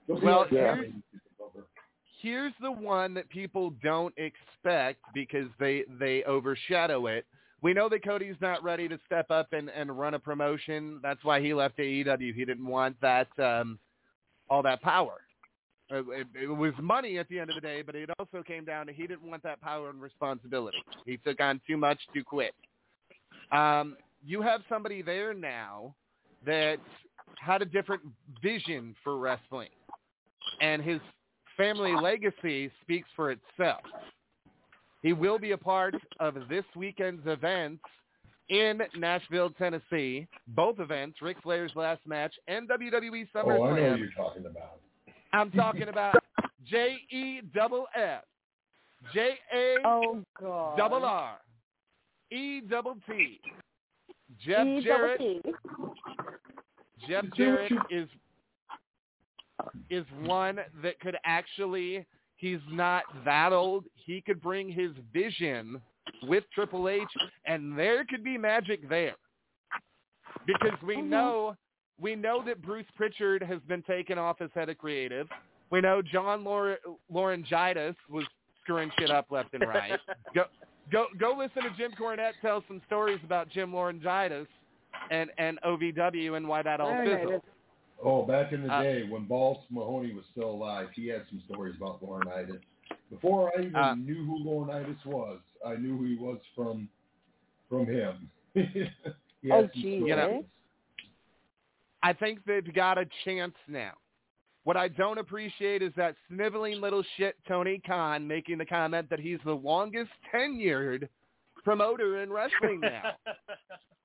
They'll 0.07 0.19
Well, 0.19 0.41
like 0.41 0.49
here's- 0.49 0.77
when 0.79 1.03
you 1.13 1.19
take 1.19 1.39
over. 1.39 1.65
here's 2.21 2.53
the 2.59 2.71
one 2.71 3.13
that 3.13 3.29
people 3.29 3.69
don't 3.81 4.13
expect 4.17 5.01
because 5.13 5.49
they 5.59 5.83
they 5.83 6.23
overshadow 6.25 7.07
it. 7.07 7.25
We 7.61 7.73
know 7.73 7.89
that 7.89 8.03
Cody's 8.03 8.35
not 8.39 8.63
ready 8.63 8.87
to 8.87 8.97
step 9.05 9.29
up 9.29 9.51
and, 9.51 9.69
and 9.69 9.97
run 9.97 10.13
a 10.13 10.19
promotion. 10.19 10.99
That's 11.03 11.23
why 11.23 11.41
he 11.41 11.53
left 11.53 11.77
AEW. 11.77 12.33
He 12.33 12.45
didn't 12.45 12.65
want 12.65 12.95
that 13.01 13.27
um, 13.37 13.79
all 14.49 14.63
that 14.63 14.81
power. 14.81 15.21
It, 15.89 16.05
it, 16.09 16.43
it 16.43 16.47
was 16.47 16.73
money 16.81 17.17
at 17.17 17.27
the 17.29 17.39
end 17.39 17.49
of 17.49 17.55
the 17.55 17.61
day, 17.61 17.81
but 17.81 17.95
it 17.95 18.09
also 18.19 18.43
came 18.43 18.63
down 18.63 18.87
to 18.87 18.93
he 18.93 19.07
didn't 19.07 19.29
want 19.29 19.43
that 19.43 19.59
power 19.61 19.89
and 19.89 19.99
responsibility. 20.01 20.77
He 21.05 21.17
took 21.17 21.41
on 21.41 21.59
too 21.67 21.77
much 21.77 21.99
too 22.13 22.23
quick. 22.23 22.53
Um, 23.51 23.97
you 24.23 24.41
have 24.41 24.61
somebody 24.69 25.01
there 25.01 25.33
now 25.33 25.95
that 26.45 26.77
had 27.39 27.61
a 27.61 27.65
different 27.65 28.03
vision 28.41 28.95
for 29.03 29.17
wrestling, 29.17 29.69
and 30.61 30.83
his 30.83 30.99
family 31.57 31.95
legacy 31.95 32.71
speaks 32.81 33.07
for 33.15 33.31
itself. 33.31 33.81
He 35.01 35.13
will 35.13 35.39
be 35.39 35.51
a 35.51 35.57
part 35.57 35.95
of 36.19 36.35
this 36.49 36.65
weekend's 36.75 37.25
events 37.25 37.83
in 38.49 38.81
Nashville, 38.97 39.51
Tennessee. 39.51 40.27
Both 40.49 40.79
events, 40.79 41.21
Ric 41.21 41.37
Flair's 41.41 41.71
last 41.75 42.01
match 42.05 42.33
and 42.47 42.67
WWE 42.67 43.27
SummerSlam. 43.33 43.59
Oh, 43.59 43.63
I 43.63 43.79
know 43.79 43.89
what 43.91 43.99
you're 43.99 44.09
talking 44.11 44.45
about. 44.45 44.79
I'm 45.31 45.51
talking 45.51 45.87
about 45.87 46.15
J 46.67 46.97
E 47.11 47.41
double 47.53 47.85
F, 47.95 48.23
J 49.13 49.37
A 49.53 49.75
double 50.77 51.05
R, 51.05 51.37
E 52.31 52.61
double 52.61 52.97
T. 53.07 53.39
Jeff 54.45 54.65
Jarrett. 54.83 55.45
Jeff 57.07 57.25
Jarrett 57.35 57.71
is 57.89 58.07
is 59.89 60.05
one 60.23 60.59
that 60.83 60.99
could 60.99 61.15
actually. 61.25 62.05
He's 62.39 62.59
not 62.71 63.03
that 63.25 63.51
old. 63.51 63.83
He 63.95 64.21
could 64.21 64.41
bring 64.41 64.69
his 64.69 64.91
vision 65.13 65.81
with 66.23 66.45
Triple 66.55 66.87
H, 66.87 67.03
and 67.45 67.77
there 67.77 68.05
could 68.05 68.23
be 68.23 68.37
magic 68.37 68.87
there. 68.87 69.15
Because 70.47 70.77
we 70.81 70.95
mm-hmm. 70.95 71.09
know 71.09 71.55
we 71.99 72.15
know 72.15 72.41
that 72.45 72.61
Bruce 72.61 72.85
Pritchard 72.95 73.43
has 73.43 73.59
been 73.67 73.83
taken 73.83 74.17
off 74.17 74.39
as 74.39 74.49
head 74.55 74.69
of 74.69 74.77
creative. 74.77 75.27
We 75.69 75.81
know 75.81 76.01
John 76.01 76.45
Lor- 76.45 76.77
Laurinaitis 77.13 77.95
was 78.09 78.23
screwing 78.61 78.89
shit 78.97 79.11
up 79.11 79.25
left 79.29 79.53
and 79.53 79.67
right. 79.67 79.99
go 80.33 80.45
go 80.93 81.07
go 81.19 81.35
listen 81.37 81.69
to 81.69 81.77
Jim 81.77 81.91
Cornette 81.99 82.33
tell 82.41 82.63
some 82.69 82.81
stories 82.87 83.19
about 83.25 83.49
Jim 83.49 83.73
Laurinaitis 83.73 84.47
and 85.11 85.29
and 85.37 85.59
OVW 85.65 86.37
and 86.37 86.47
why 86.47 86.61
that 86.61 86.79
all 86.79 86.95
fizzled. 87.03 87.41
Oh, 88.01 88.23
back 88.25 88.53
in 88.53 88.63
the 88.63 88.73
Uh, 88.73 88.81
day 88.83 89.03
when 89.03 89.25
Balls 89.25 89.65
Mahoney 89.69 90.13
was 90.13 90.23
still 90.31 90.51
alive, 90.51 90.89
he 90.93 91.07
had 91.07 91.25
some 91.29 91.41
stories 91.41 91.75
about 91.75 92.01
Laurinaitis. 92.01 92.61
Before 93.09 93.51
I 93.57 93.61
even 93.61 93.75
Uh, 93.75 93.95
knew 93.95 94.23
who 94.25 94.39
Laurinaitis 94.43 95.03
was, 95.05 95.41
I 95.65 95.75
knew 95.75 95.97
who 95.97 96.05
he 96.05 96.15
was 96.15 96.39
from 96.55 96.89
from 97.67 97.85
him. 97.85 98.31
he 98.53 98.61
had 98.63 98.93
Oh, 99.51 99.61
some 99.61 99.71
geez, 99.73 100.01
You 100.07 100.15
know. 100.15 100.45
I 102.01 102.13
think 102.13 102.43
they've 102.45 102.73
got 102.73 102.97
a 102.97 103.05
chance 103.25 103.55
now. 103.67 103.93
What 104.63 104.75
I 104.77 104.87
don't 104.87 105.17
appreciate 105.19 105.81
is 105.81 105.93
that 105.95 106.15
sniveling 106.27 106.79
little 106.81 107.03
shit 107.17 107.35
Tony 107.47 107.79
Khan 107.79 108.25
making 108.27 108.57
the 108.57 108.65
comment 108.65 109.09
that 109.09 109.19
he's 109.19 109.39
the 109.43 109.53
longest 109.55 110.11
tenured 110.33 111.07
promoter 111.63 112.21
in 112.23 112.31
wrestling 112.31 112.79
now. 112.79 113.11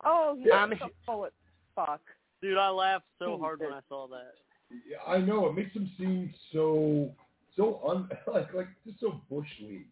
Oh, 0.07 0.37
he's 0.39 0.53
I'm- 0.53 0.75
so 0.79 0.89
full 1.07 1.29
fuck. 1.75 2.03
Dude, 2.45 2.59
I 2.59 2.69
laughed 2.69 3.07
so 3.19 3.39
hard 3.39 3.61
when 3.61 3.73
I 3.73 3.81
saw 3.89 4.07
that. 4.09 4.35
Yeah, 4.71 4.99
I 5.11 5.17
know 5.17 5.47
it 5.47 5.55
makes 5.55 5.73
him 5.73 5.91
seem 5.97 6.31
so 6.53 7.11
so 7.57 7.81
un 7.89 8.07
like 8.35 8.53
like 8.53 8.67
just 8.87 9.01
so 9.01 9.23
bush 9.31 9.49
league. 9.63 9.87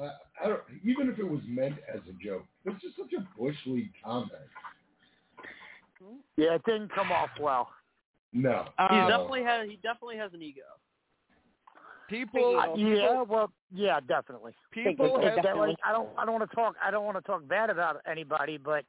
Uh, 0.00 0.10
I 0.40 0.46
don't 0.46 0.60
even 0.84 1.08
if 1.08 1.18
it 1.18 1.28
was 1.28 1.40
meant 1.48 1.74
as 1.92 2.00
a 2.08 2.12
joke, 2.24 2.44
it's 2.64 2.80
just 2.80 2.96
such 2.96 3.12
a 3.18 3.26
bush 3.36 3.56
league 3.66 3.90
comment. 4.04 4.30
Yeah, 6.36 6.54
it 6.54 6.62
didn't 6.64 6.94
come 6.94 7.10
off 7.10 7.30
well. 7.40 7.70
No, 8.32 8.68
He 8.88 8.96
Um, 8.96 9.08
definitely 9.08 9.42
has. 9.42 9.68
He 9.68 9.76
definitely 9.82 10.16
has 10.18 10.32
an 10.32 10.42
ego. 10.42 10.62
people, 12.06 12.56
Uh, 12.56 12.74
yeah, 12.76 13.22
well, 13.22 13.52
yeah, 13.72 13.98
definitely. 14.06 14.52
people 14.70 15.16
It- 15.18 15.24
have 15.24 15.42
that, 15.44 15.56
like, 15.56 15.76
I 15.84 15.90
don't, 15.92 16.08
I 16.16 16.24
don't 16.24 16.38
want 16.38 16.48
to 16.48 16.56
talk, 16.56 16.76
I 16.82 16.90
don't 16.90 17.04
want 17.04 17.16
to 17.16 17.22
talk 17.22 17.46
bad 17.48 17.70
about 17.70 18.00
anybody, 18.06 18.58
but 18.58 18.84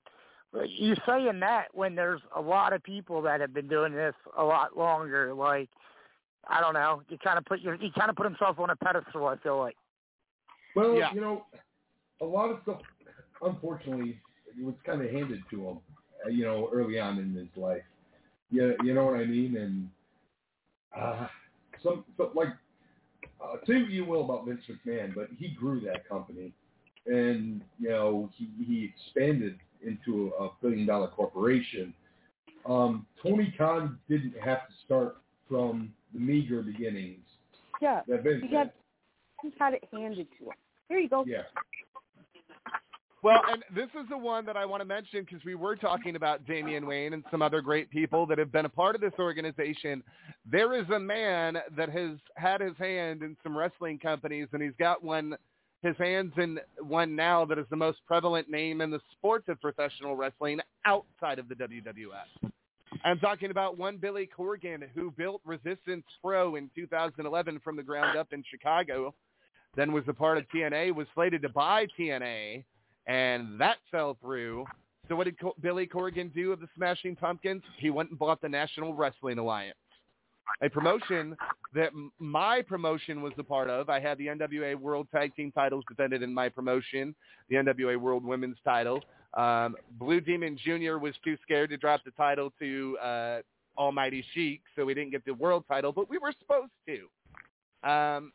you 0.67 0.95
saying 1.07 1.39
that 1.39 1.67
when 1.73 1.95
there's 1.95 2.21
a 2.35 2.41
lot 2.41 2.73
of 2.73 2.83
people 2.83 3.21
that 3.21 3.41
have 3.41 3.53
been 3.53 3.67
doing 3.67 3.93
this 3.93 4.15
a 4.37 4.43
lot 4.43 4.77
longer, 4.77 5.33
like, 5.33 5.69
I 6.47 6.59
don't 6.59 6.73
know, 6.73 7.01
you 7.09 7.17
kind 7.17 7.37
of 7.37 7.45
put 7.45 7.61
your, 7.61 7.77
he 7.77 7.91
kind 7.97 8.09
of 8.09 8.15
put 8.15 8.25
himself 8.25 8.59
on 8.59 8.69
a 8.69 8.75
pedestal. 8.75 9.27
I 9.27 9.37
feel 9.37 9.57
like. 9.57 9.75
Well, 10.75 10.95
Yeah. 10.95 11.13
you 11.13 11.21
know, 11.21 11.45
a 12.21 12.25
lot 12.25 12.49
of 12.49 12.59
stuff, 12.63 12.81
unfortunately, 13.41 14.19
it 14.57 14.63
was 14.63 14.75
kind 14.85 15.01
of 15.01 15.09
handed 15.11 15.41
to 15.51 15.67
him, 15.67 15.79
uh, 16.25 16.29
you 16.29 16.43
know, 16.43 16.69
early 16.73 16.99
on 16.99 17.17
in 17.17 17.33
his 17.33 17.47
life. 17.55 17.83
Yeah, 18.49 18.71
you 18.83 18.93
know 18.93 19.05
what 19.05 19.15
I 19.15 19.25
mean? 19.25 19.55
And 19.57 19.89
uh, 20.97 21.27
some, 21.83 22.03
some 22.17 22.31
like, 22.35 22.49
uh, 23.41 23.55
say 23.65 23.81
what 23.81 23.89
you 23.89 24.05
will 24.05 24.25
about 24.25 24.45
Vince 24.45 24.61
McMahon, 24.69 25.15
but 25.15 25.29
he 25.37 25.49
grew 25.49 25.79
that 25.81 26.07
company, 26.07 26.51
and 27.05 27.61
you 27.79 27.89
know, 27.89 28.29
he 28.35 28.49
he 28.63 28.83
expanded 28.93 29.57
into 29.85 30.31
a 30.39 30.49
billion 30.61 30.85
dollar 30.85 31.07
corporation. 31.07 31.93
Um, 32.65 33.05
Tony 33.23 33.53
Khan 33.57 33.97
didn't 34.07 34.35
have 34.43 34.67
to 34.67 34.73
start 34.85 35.17
from 35.49 35.93
the 36.13 36.19
meager 36.19 36.61
beginnings 36.61 37.25
Yeah, 37.81 38.01
that 38.07 38.23
Vince 38.23 38.43
he 38.47 38.55
had. 38.55 38.67
got 38.67 38.73
he 39.41 39.53
had 39.59 39.73
it 39.73 39.83
handed 39.91 40.27
to 40.39 40.45
him. 40.45 40.53
Here 40.87 40.99
you 40.99 41.09
go. 41.09 41.23
Yeah. 41.25 41.41
Well, 43.23 43.41
and 43.51 43.63
this 43.75 43.89
is 44.01 44.09
the 44.09 44.17
one 44.17 44.45
that 44.47 44.57
I 44.57 44.65
want 44.65 44.81
to 44.81 44.85
mention 44.85 45.23
because 45.23 45.45
we 45.45 45.53
were 45.53 45.75
talking 45.75 46.15
about 46.15 46.45
Damian 46.47 46.87
Wayne 46.87 47.13
and 47.13 47.23
some 47.29 47.43
other 47.43 47.61
great 47.61 47.89
people 47.91 48.25
that 48.25 48.39
have 48.39 48.51
been 48.51 48.65
a 48.65 48.69
part 48.69 48.95
of 48.95 49.01
this 49.01 49.13
organization. 49.19 50.01
There 50.49 50.73
is 50.73 50.89
a 50.89 50.99
man 50.99 51.57
that 51.77 51.89
has 51.89 52.17
had 52.35 52.61
his 52.61 52.75
hand 52.79 53.21
in 53.21 53.37
some 53.43 53.55
wrestling 53.55 53.99
companies, 53.99 54.47
and 54.53 54.61
he's 54.61 54.73
got 54.79 55.03
one, 55.03 55.35
his 55.83 55.95
hands 55.97 56.33
in 56.37 56.59
one 56.79 57.15
now 57.15 57.45
that 57.45 57.57
is 57.57 57.65
the 57.69 57.75
most 57.75 57.99
prevalent 58.05 58.49
name 58.49 58.81
in 58.81 58.91
the 58.91 58.99
sport 59.11 59.47
of 59.47 59.59
professional 59.61 60.15
wrestling 60.15 60.59
outside 60.85 61.39
of 61.39 61.49
the 61.49 61.55
WWF. 61.55 62.51
I'm 63.03 63.19
talking 63.19 63.51
about 63.51 63.77
one 63.77 63.97
Billy 63.97 64.29
Corgan 64.37 64.83
who 64.93 65.11
built 65.11 65.41
Resistance 65.45 66.05
Pro 66.21 66.55
in 66.55 66.69
2011 66.75 67.61
from 67.63 67.75
the 67.75 67.83
ground 67.83 68.17
up 68.17 68.27
in 68.31 68.43
Chicago, 68.49 69.13
then 69.75 69.91
was 69.91 70.03
a 70.07 70.13
part 70.13 70.37
of 70.37 70.45
TNA, 70.53 70.93
was 70.93 71.07
slated 71.15 71.41
to 71.41 71.49
buy 71.49 71.87
TNA 71.99 72.63
and 73.07 73.59
that 73.59 73.77
fell 73.89 74.17
through. 74.21 74.65
So 75.09 75.15
what 75.15 75.23
did 75.25 75.39
Co- 75.39 75.55
Billy 75.61 75.87
Corgan 75.87 76.33
do 76.33 76.51
of 76.51 76.59
the 76.59 76.67
Smashing 76.75 77.15
Pumpkins? 77.15 77.63
He 77.77 77.89
went 77.89 78.11
and 78.11 78.19
bought 78.19 78.41
the 78.41 78.49
National 78.49 78.93
Wrestling 78.93 79.39
Alliance, 79.39 79.77
a 80.61 80.69
promotion 80.69 81.35
that 81.73 81.91
my 82.19 82.61
promotion 82.61 83.21
was 83.21 83.33
a 83.37 83.43
part 83.43 83.69
of. 83.69 83.89
I 83.89 83.99
had 83.99 84.17
the 84.17 84.27
NWA 84.27 84.75
World 84.75 85.07
Tag 85.13 85.35
Team 85.35 85.51
titles 85.51 85.83
defended 85.87 86.21
in 86.21 86.33
my 86.33 86.49
promotion, 86.49 87.15
the 87.49 87.55
NWA 87.57 87.97
World 87.99 88.23
Women's 88.23 88.57
title. 88.63 89.01
Um, 89.35 89.75
Blue 89.91 90.19
Demon 90.19 90.57
Jr. 90.63 90.97
was 90.97 91.15
too 91.23 91.37
scared 91.41 91.69
to 91.69 91.77
drop 91.77 92.01
the 92.03 92.11
title 92.11 92.51
to 92.59 92.97
uh, 93.01 93.41
Almighty 93.77 94.25
Sheik, 94.33 94.61
so 94.75 94.85
we 94.85 94.93
didn't 94.93 95.11
get 95.11 95.23
the 95.25 95.33
world 95.33 95.63
title, 95.67 95.91
but 95.91 96.09
we 96.09 96.17
were 96.17 96.33
supposed 96.39 96.71
to. 96.87 97.89
Um, 97.89 98.33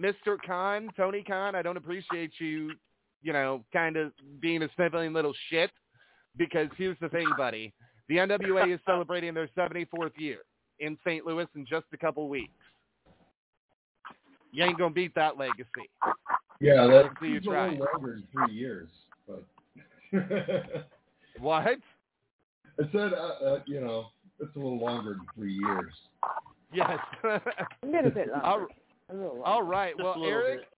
Mr. 0.00 0.36
Khan, 0.46 0.90
Tony 0.96 1.22
Khan, 1.22 1.54
I 1.54 1.62
don't 1.62 1.76
appreciate 1.76 2.32
you 2.38 2.72
you 3.26 3.32
know, 3.32 3.64
kind 3.72 3.96
of 3.96 4.12
being 4.40 4.62
a 4.62 4.68
sniveling 4.76 5.12
little 5.12 5.34
shit. 5.50 5.70
Because 6.36 6.68
here's 6.76 6.98
the 7.00 7.08
thing, 7.08 7.26
buddy. 7.36 7.72
The 8.08 8.16
NWA 8.16 8.72
is 8.74 8.80
celebrating 8.86 9.34
their 9.34 9.48
74th 9.58 10.12
year 10.16 10.38
in 10.80 10.96
St. 11.06 11.24
Louis 11.26 11.46
in 11.54 11.66
just 11.66 11.86
a 11.92 11.96
couple 11.96 12.28
weeks. 12.28 12.52
You 14.52 14.64
ain't 14.64 14.78
going 14.78 14.90
to 14.90 14.94
beat 14.94 15.14
that 15.14 15.36
legacy. 15.36 15.66
Yeah, 16.60 16.86
that's 16.86 17.08
See 17.20 17.32
it's 17.32 17.46
a 17.46 17.50
little 17.50 17.86
longer 17.92 18.12
than 18.14 18.26
three 18.32 18.54
years, 18.54 18.88
but 19.28 19.44
What? 21.38 21.62
I 22.78 22.82
said, 22.92 23.12
uh, 23.14 23.44
uh, 23.44 23.58
you 23.66 23.80
know, 23.80 24.06
it's 24.38 24.54
a 24.54 24.58
little 24.58 24.78
longer 24.78 25.14
than 25.14 25.26
three 25.34 25.54
years. 25.54 25.92
Yes. 26.72 26.98
A 27.22 27.40
little 27.86 28.10
bit 28.10 28.28
longer. 28.28 28.44
All, 28.44 28.66
A 29.08 29.14
little 29.14 29.28
longer. 29.36 29.44
all 29.46 29.62
right. 29.62 29.94
Just 29.96 30.04
Well, 30.04 30.24
Erik, 30.24 30.60
bit. 30.60 30.68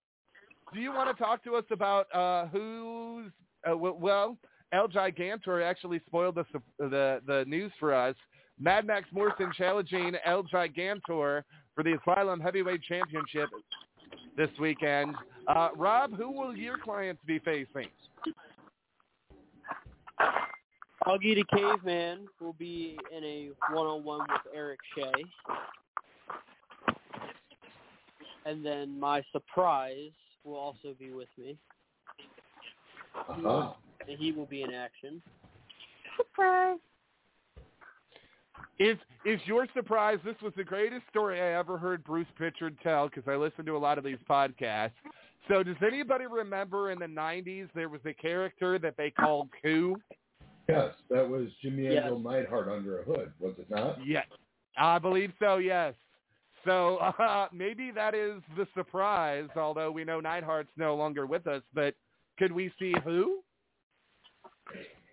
do 0.75 0.81
you 0.81 0.93
want 0.93 1.16
to 1.16 1.23
talk 1.23 1.43
to 1.45 1.57
us 1.57 1.65
about 1.70 2.07
uh, 2.15 2.47
who's, 2.49 3.31
uh, 3.66 3.70
w- 3.70 3.97
well, 3.99 4.37
El 4.73 4.87
Gigantor 4.89 5.65
actually 5.65 6.01
spoiled 6.07 6.37
the, 6.37 6.45
the, 6.79 7.20
the 7.27 7.45
news 7.49 7.73
for 7.81 7.93
us. 7.95 8.15
Madd 8.60 8.86
Maxx 8.86 9.09
Morrison 9.12 9.52
challenging 9.56 10.14
El 10.24 10.43
Gigantor 10.44 11.43
for 11.74 11.85
the 11.85 11.97
Asylum 12.02 12.40
Heavyweight 12.40 12.82
Championship 12.82 13.48
this 14.36 14.48
weekend. 14.60 15.14
Uh, 15.47 15.68
Rob, 15.76 16.16
who 16.16 16.30
will 16.30 16.56
your 16.56 16.78
clients 16.78 17.22
be 17.26 17.39
facing? 17.39 17.89
Huggy 21.06 21.36
the 21.36 21.44
Caveman 21.55 22.26
will 22.40 22.55
be 22.55 22.98
in 23.16 23.24
a 23.24 23.51
one-on-one 23.72 24.20
with 24.28 24.55
Erik 24.55 24.80
Shea. 24.94 25.24
And 28.44 28.64
then 28.64 28.98
my 28.98 29.22
surprise 29.32 30.10
will 30.44 30.56
also 30.56 30.94
be 30.98 31.10
with 31.10 31.28
me. 31.39 31.56
Uh-huh. 33.28 33.72
And 34.06 34.18
he 34.18 34.32
will 34.32 34.47
be 34.47 34.62
in 34.62 34.72
action. 34.72 35.22
Surprise. 36.16 36.78
Is 38.78 38.96
is 39.24 39.40
your 39.44 39.66
surprise? 39.74 40.18
This 40.24 40.36
was 40.42 40.52
the 40.56 40.64
greatest 40.64 41.02
story 41.10 41.40
I 41.40 41.59
ever 41.59 41.78
heard 41.78 42.05
Bruce 42.05 42.28
Pritchard 42.36 42.76
tell 42.82 43.09
because 43.09 43.24
I 43.26 43.34
listen 43.34 43.64
to 43.66 43.76
a 43.76 43.78
lot 43.78 43.98
of 43.98 44.05
these 44.05 44.18
podcasts. 44.28 44.92
So 45.48 45.62
does 45.62 45.76
anybody 45.84 46.26
remember 46.26 46.92
in 46.92 46.98
the 46.98 47.06
'90s 47.06 47.68
there 47.74 47.88
was 47.88 48.00
a 48.05 48.14
character 48.14 48.78
that 48.78 48.96
they 48.96 49.10
called 49.10 49.48
Coup? 49.62 49.96
Yes, 50.68 50.92
that 51.10 51.28
was 51.28 51.48
Jimmy 51.62 51.84
Yes. 51.84 52.05
Anvil 52.05 52.20
Neidhart 52.20 52.68
under 52.68 53.00
a 53.00 53.05
hood, 53.05 53.32
was 53.40 53.55
it 53.59 53.68
not? 53.70 53.98
Yes, 54.06 54.26
I 54.76 54.98
believe 54.98 55.32
so. 55.40 55.56
Yes. 55.56 55.94
So 56.64 56.98
uh, 56.98 57.48
maybe 57.52 57.90
that 57.90 58.14
is 58.14 58.42
the 58.56 58.66
surprise, 58.74 59.48
although 59.56 59.90
we 59.90 60.05
know 60.05 60.20
Neidhart's 60.20 60.68
no 60.76 60.94
longer 60.94 61.26
with 61.26 61.46
us. 61.46 61.62
But 61.74 61.94
could 62.38 62.52
we 62.52 62.70
see 62.78 62.94
who? 63.02 63.40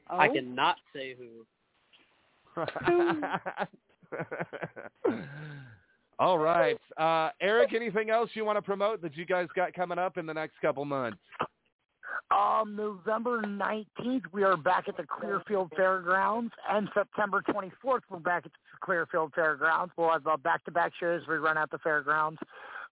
I 0.09 0.27
cannot 0.27 0.75
say 0.93 1.15
who. 1.17 1.45
All 6.19 6.37
right. 6.37 6.79
Uh, 6.97 7.29
Erik, 7.41 7.73
anything 7.73 8.09
else 8.09 8.29
you 8.33 8.45
want 8.45 8.57
to 8.57 8.61
promote 8.61 9.01
that 9.01 9.17
you 9.17 9.25
guys 9.25 9.47
got 9.55 9.73
coming 9.73 9.99
up 9.99 10.17
in 10.17 10.25
the 10.25 10.33
next 10.33 10.53
couple 10.61 10.85
months? 10.85 11.17
Um, 12.31 12.75
November 12.75 13.41
19th, 13.41 14.23
we 14.31 14.43
are 14.43 14.57
back 14.57 14.87
at 14.87 14.97
the 14.97 15.03
Clearfield 15.03 15.71
Fairgrounds, 15.75 16.51
and 16.69 16.89
September 16.93 17.43
24th, 17.47 18.01
we're 18.09 18.19
back 18.19 18.45
at 18.45 18.51
the 18.51 18.77
Clearfield 18.81 19.33
Fairgrounds. 19.35 19.93
We'll 19.95 20.11
have 20.11 20.25
uh, 20.25 20.37
back-to-back 20.37 20.93
shows. 20.99 21.21
We 21.27 21.35
run 21.35 21.57
at 21.57 21.69
the 21.69 21.77
fairgrounds. 21.79 22.39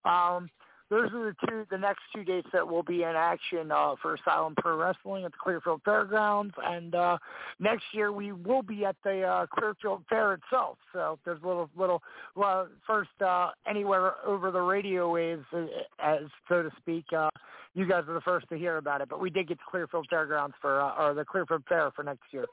Um, 0.06 0.50
those 0.94 1.12
are 1.12 1.26
the 1.32 1.48
two, 1.48 1.66
the 1.72 1.78
next 1.78 2.02
two 2.16 2.24
dates 2.24 2.48
that 2.54 2.68
will 2.68 2.84
be 2.84 3.02
in 3.02 3.14
action 3.16 3.72
uh, 3.72 3.96
for 4.00 4.14
Asylum 4.14 4.54
Pro 4.56 4.78
Wrestling 4.78 5.26
at 5.26 5.32
the 5.32 5.38
Clearfield 5.42 5.82
Fairgrounds, 5.84 6.54
and 6.64 6.94
uh, 6.94 7.18
next 7.60 7.84
year 7.94 8.12
we 8.12 8.32
will 8.32 8.62
be 8.62 8.86
at 8.86 8.96
the 9.04 9.24
uh, 9.24 9.48
Clearfield 9.48 10.04
Fair 10.08 10.34
itself. 10.34 10.78
So 10.94 11.18
there's 11.26 11.42
a 11.44 11.48
little, 11.48 11.70
little, 11.76 12.04
well, 12.36 12.68
first 12.86 13.10
uh, 13.26 13.50
anywhere 13.68 14.14
over 14.24 14.52
the 14.52 14.62
radio 14.62 15.12
waves, 15.12 15.46
uh, 15.52 15.66
as 16.00 16.22
so 16.48 16.62
to 16.62 16.70
speak. 16.78 17.06
Uh, 17.12 17.30
you 17.74 17.88
guys 17.88 18.04
are 18.08 18.14
the 18.14 18.22
first 18.22 18.48
to 18.50 18.56
hear 18.56 18.78
about 18.78 19.02
it, 19.02 19.10
but 19.10 19.20
we 19.20 19.32
did 19.32 19.48
get 19.48 19.58
to 19.58 19.64
Clearfield 19.68 20.06
Fairgrounds 20.12 20.56
for, 20.62 20.80
uh, 20.80 20.94
or 20.96 21.16
the 21.16 21.26
Clearfield 21.26 21.64
Fair 21.68 21.90
for 21.96 22.04
next 22.04 22.22
year. 22.30 22.46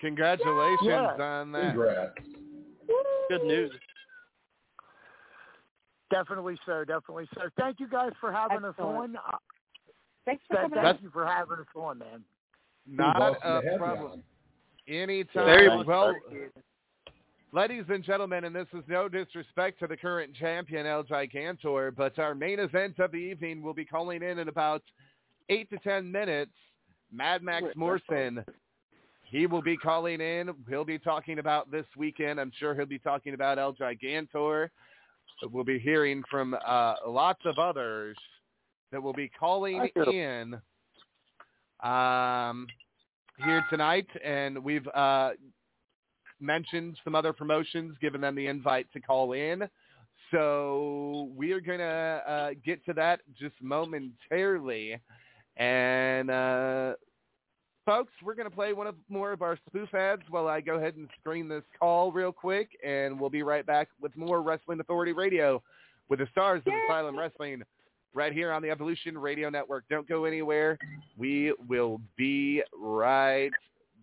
Congratulations 0.00 0.80
Yeah. 0.82 1.12
on 1.22 1.52
that. 1.52 1.74
Congrats. 1.74 2.14
Good 3.28 3.44
news. 3.44 3.70
Definitely 6.14 6.56
so, 6.64 6.84
definitely 6.84 7.28
so. 7.34 7.42
Thank 7.58 7.80
you 7.80 7.88
guys 7.88 8.12
for 8.20 8.30
having 8.32 8.64
us 8.64 8.76
on. 8.78 9.16
Uh, 9.16 9.36
Thanks 10.24 10.44
for 10.48 10.56
coming 10.56 10.78
thank 10.80 11.02
you 11.02 11.10
for 11.10 11.26
having 11.26 11.58
us 11.58 11.66
on, 11.74 11.98
man. 11.98 12.22
Not 12.86 13.36
a 13.42 13.60
problem. 13.76 14.12
on. 14.12 14.22
Anytime. 14.86 15.44
Very 15.44 15.76
much 15.76 15.86
well, 15.86 16.14
ladies 17.52 17.84
and 17.88 18.04
gentlemen, 18.04 18.44
and 18.44 18.54
this 18.54 18.68
is 18.72 18.84
no 18.86 19.08
disrespect 19.08 19.80
to 19.80 19.88
the 19.88 19.96
current 19.96 20.32
champion 20.36 20.86
El 20.86 21.02
Gigantor, 21.02 21.94
but 21.96 22.16
our 22.20 22.32
main 22.32 22.60
event 22.60 23.00
of 23.00 23.10
the 23.10 23.18
evening 23.18 23.60
will 23.60 23.74
be 23.74 23.84
calling 23.84 24.22
in 24.22 24.38
in 24.38 24.48
about 24.48 24.82
eight 25.48 25.68
to 25.70 25.78
ten 25.78 26.12
minutes. 26.12 26.52
Madd 27.12 27.42
Maxx 27.42 27.66
Morrison. 27.74 28.44
He 29.24 29.48
will 29.48 29.62
be 29.62 29.76
calling 29.76 30.20
in. 30.20 30.50
He'll 30.68 30.84
be 30.84 30.98
talking 30.98 31.40
about 31.40 31.72
this 31.72 31.86
weekend. 31.96 32.40
I'm 32.40 32.52
sure 32.56 32.72
he'll 32.72 32.86
be 32.86 33.00
talking 33.00 33.34
about 33.34 33.58
El 33.58 33.72
Gigantor. 33.74 34.68
We'll 35.42 35.64
be 35.64 35.78
hearing 35.78 36.22
from 36.30 36.56
uh, 36.66 36.94
lots 37.06 37.40
of 37.44 37.58
others 37.58 38.16
that 38.92 39.02
will 39.02 39.12
be 39.12 39.28
calling 39.28 39.88
in 40.06 40.54
um, 41.82 42.66
here 43.44 43.64
tonight, 43.68 44.06
and 44.24 44.62
we've 44.62 44.86
uh, 44.88 45.30
mentioned 46.40 46.96
some 47.04 47.14
other 47.14 47.32
promotions, 47.32 47.96
given 48.00 48.20
them 48.20 48.34
the 48.34 48.46
invite 48.46 48.86
to 48.92 49.00
call 49.00 49.32
in. 49.32 49.68
So 50.30 51.30
we 51.36 51.52
are 51.52 51.60
going 51.60 51.78
to 51.78 51.84
uh, 51.84 52.50
get 52.64 52.84
to 52.86 52.92
that 52.94 53.20
just 53.38 53.54
momentarily. 53.60 54.98
And 55.56 56.30
uh, 56.30 56.94
folks, 57.86 58.12
we're 58.22 58.34
going 58.34 58.48
to 58.48 58.54
play 58.54 58.72
one 58.72 58.86
of 58.86 58.94
more 59.08 59.32
of 59.32 59.42
our 59.42 59.58
spoof 59.68 59.92
ads 59.94 60.22
while 60.30 60.48
I 60.48 60.60
go 60.60 60.76
ahead 60.76 60.96
and 60.96 61.08
screen 61.20 61.48
this 61.48 61.62
call 61.78 62.12
real 62.12 62.32
quick, 62.32 62.70
and 62.84 63.18
we'll 63.18 63.30
be 63.30 63.42
right 63.42 63.66
back 63.66 63.88
with 64.00 64.16
more 64.16 64.42
Wrestling 64.42 64.80
Authority 64.80 65.12
Radio 65.12 65.62
with 66.08 66.18
the 66.18 66.28
stars 66.32 66.62
of 66.66 66.72
Asylum 66.86 67.18
Wrestling 67.18 67.62
right 68.14 68.32
here 68.32 68.52
on 68.52 68.62
the 68.62 68.70
Evolution 68.70 69.18
Radio 69.18 69.50
Network. 69.50 69.84
Don't 69.90 70.08
go 70.08 70.24
anywhere. 70.24 70.78
We 71.16 71.54
will 71.68 72.00
be 72.16 72.62
right 72.78 73.50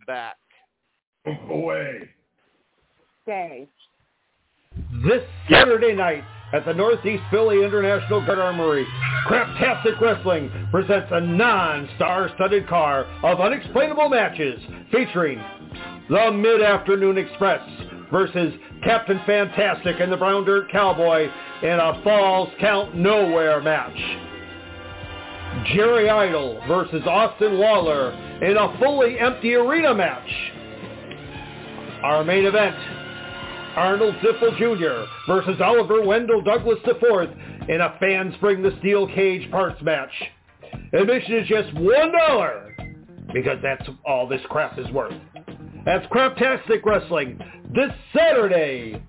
back. 0.07 0.37
Away. 1.49 2.09
Stay. 3.23 3.67
This 5.05 5.23
Saturday 5.49 5.93
night 5.93 6.23
at 6.53 6.65
the 6.65 6.73
Northeast 6.73 7.23
Philly 7.31 7.63
International 7.63 8.25
Guard 8.25 8.39
Armory, 8.39 8.85
Craptastic 9.27 9.99
Wrestling 10.01 10.51
presents 10.71 11.07
a 11.11 11.21
non-star-studded 11.21 12.67
car 12.67 13.05
of 13.23 13.39
unexplainable 13.39 14.09
matches 14.09 14.61
featuring 14.91 15.41
the 16.09 16.31
Mid-Afternoon 16.31 17.17
Express 17.17 17.61
versus 18.11 18.53
Captain 18.83 19.21
Fantastic 19.25 19.99
and 19.99 20.11
the 20.11 20.17
Brown 20.17 20.43
Dirt 20.43 20.69
Cowboy 20.71 21.29
in 21.61 21.79
a 21.79 22.01
Falls 22.03 22.49
Count 22.59 22.95
Nowhere 22.95 23.61
match. 23.61 23.97
Jerry 25.73 26.09
Idol 26.09 26.61
versus 26.67 27.01
Austin 27.05 27.59
Lawler 27.59 28.11
in 28.41 28.57
a 28.57 28.77
fully 28.79 29.19
empty 29.19 29.53
arena 29.53 29.93
match. 29.93 30.29
Our 32.03 32.23
main 32.23 32.45
event, 32.45 32.75
Arnold 33.75 34.15
Ziffel 34.15 34.57
Jr. 34.57 35.09
versus 35.31 35.61
Oliver 35.61 36.01
Wendell 36.01 36.41
Douglas 36.41 36.79
IV 36.85 37.69
in 37.69 37.81
a 37.81 37.95
Fans 37.99 38.35
Bring 38.41 38.61
the 38.61 38.75
Steel 38.79 39.07
Cage 39.07 39.49
parts 39.51 39.81
match. 39.81 40.11
Admission 40.93 41.35
is 41.35 41.47
just 41.47 41.69
$1 41.75 43.33
because 43.33 43.57
that's 43.63 43.87
all 44.05 44.27
this 44.27 44.41
crap 44.49 44.77
is 44.77 44.89
worth. 44.91 45.13
That's 45.85 46.05
Craptastic 46.07 46.83
Wrestling 46.85 47.39
this 47.73 47.91
Saturday. 48.15 49.01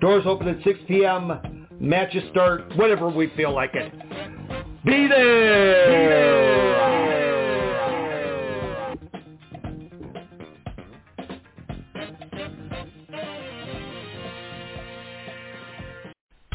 Doors 0.00 0.24
open 0.26 0.48
at 0.48 0.64
6 0.64 0.78
p.m. 0.88 1.66
Matches 1.78 2.24
start 2.30 2.76
whenever 2.76 3.08
we 3.08 3.30
feel 3.36 3.54
like 3.54 3.74
it. 3.74 3.92
Be 4.84 5.08
there! 5.08 6.65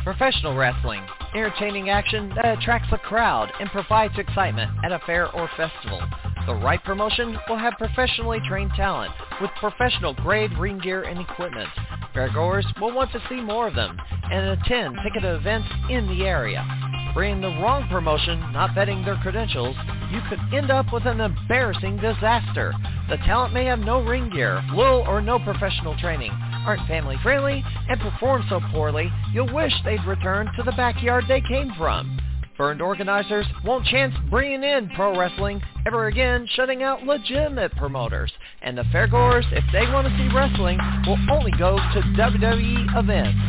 Professional 0.03 0.55
wrestling. 0.55 1.03
Entertaining 1.35 1.91
action 1.91 2.33
that 2.35 2.57
attracts 2.57 2.89
a 2.91 2.97
crowd 2.97 3.51
and 3.59 3.69
provides 3.69 4.17
excitement 4.17 4.71
at 4.83 4.91
a 4.91 4.99
fair 5.05 5.31
or 5.31 5.47
festival. 5.55 6.01
The 6.47 6.55
right 6.55 6.83
promotion 6.83 7.37
will 7.47 7.57
have 7.57 7.73
professionally 7.77 8.39
trained 8.47 8.71
talent 8.75 9.13
with 9.39 9.51
professional 9.59 10.15
grade 10.15 10.57
ring 10.57 10.79
gear 10.79 11.03
and 11.03 11.19
equipment. 11.19 11.69
Fairgoers 12.15 12.65
will 12.81 12.91
want 12.91 13.11
to 13.11 13.21
see 13.29 13.41
more 13.41 13.67
of 13.67 13.75
them 13.75 13.95
and 14.31 14.59
attend 14.59 14.97
ticketed 15.03 15.35
events 15.35 15.69
in 15.91 16.07
the 16.07 16.25
area. 16.25 16.65
Bringing 17.13 17.41
the 17.41 17.61
wrong 17.61 17.87
promotion, 17.89 18.39
not 18.51 18.71
vetting 18.71 19.05
their 19.05 19.17
credentials, 19.17 19.75
you 20.11 20.19
could 20.29 20.39
end 20.51 20.71
up 20.71 20.91
with 20.91 21.05
an 21.05 21.21
embarrassing 21.21 21.97
disaster. 21.97 22.73
The 23.07 23.17
talent 23.17 23.53
may 23.53 23.65
have 23.65 23.79
no 23.79 24.01
ring 24.01 24.31
gear, 24.31 24.63
little 24.73 25.05
or 25.07 25.21
no 25.21 25.37
professional 25.37 25.95
training, 25.97 26.31
aren't 26.65 26.87
family 26.87 27.17
friendly, 27.23 27.63
and 27.89 27.99
perform 27.99 28.43
so 28.49 28.59
poorly 28.71 29.11
you'll 29.33 29.53
wish 29.53 29.73
they'd 29.83 30.03
return 30.05 30.49
to 30.57 30.63
the 30.63 30.71
backyard 30.73 31.25
they 31.27 31.41
came 31.41 31.71
from. 31.77 32.19
Burned 32.57 32.81
organizers 32.81 33.47
won't 33.65 33.85
chance 33.87 34.13
bringing 34.29 34.63
in 34.63 34.89
pro 34.95 35.17
wrestling 35.17 35.61
ever 35.87 36.07
again, 36.07 36.47
shutting 36.51 36.83
out 36.83 37.03
legitimate 37.03 37.75
promoters. 37.75 38.31
And 38.61 38.77
the 38.77 38.83
fairgoers, 38.93 39.45
if 39.51 39.63
they 39.73 39.91
want 39.91 40.07
to 40.07 40.15
see 40.17 40.29
wrestling, 40.35 40.77
will 41.07 41.17
only 41.31 41.51
go 41.57 41.77
to 41.77 42.01
WWE 42.01 42.99
events. 42.99 43.39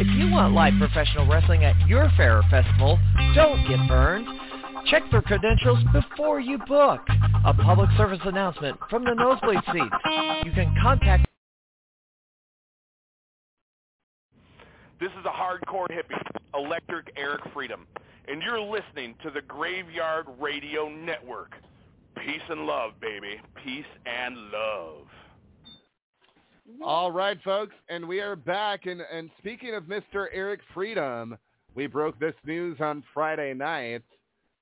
If 0.00 0.08
you 0.18 0.30
want 0.30 0.54
live 0.54 0.74
professional 0.78 1.28
wrestling 1.28 1.64
at 1.64 1.76
your 1.86 2.10
fair 2.16 2.38
or 2.38 2.42
festival, 2.50 2.98
don't 3.34 3.66
get 3.68 3.78
burned. 3.86 4.26
Check 4.86 5.02
their 5.10 5.22
credentials 5.22 5.78
before 5.92 6.40
you 6.40 6.58
book. 6.66 7.00
A 7.44 7.54
public 7.54 7.90
service 7.96 8.20
announcement 8.24 8.78
from 8.88 9.04
the 9.04 9.14
nosebleed 9.14 9.60
seats. 9.72 9.94
You 10.44 10.52
can 10.52 10.74
contact 10.82 11.28
This 15.00 15.12
is 15.12 15.24
a 15.26 15.28
hardcore 15.28 15.86
hippie, 15.88 16.20
Electric 16.54 17.12
Eric 17.16 17.42
Freedom, 17.54 17.86
and 18.26 18.42
you're 18.42 18.60
listening 18.60 19.14
to 19.22 19.30
the 19.30 19.42
Graveyard 19.42 20.26
Radio 20.40 20.88
Network. 20.88 21.52
Peace 22.16 22.42
and 22.48 22.66
love, 22.66 22.94
baby. 23.00 23.40
Peace 23.64 23.86
and 24.06 24.36
love. 24.50 25.06
All 26.84 27.12
right, 27.12 27.38
folks, 27.44 27.74
and 27.88 28.08
we 28.08 28.20
are 28.20 28.34
back. 28.34 28.86
And, 28.86 29.00
and 29.12 29.30
speaking 29.38 29.76
of 29.76 29.84
Mr. 29.84 30.26
Eric 30.32 30.60
Freedom, 30.74 31.38
we 31.76 31.86
broke 31.86 32.18
this 32.18 32.34
news 32.44 32.78
on 32.80 33.04
Friday 33.14 33.54
night 33.54 34.02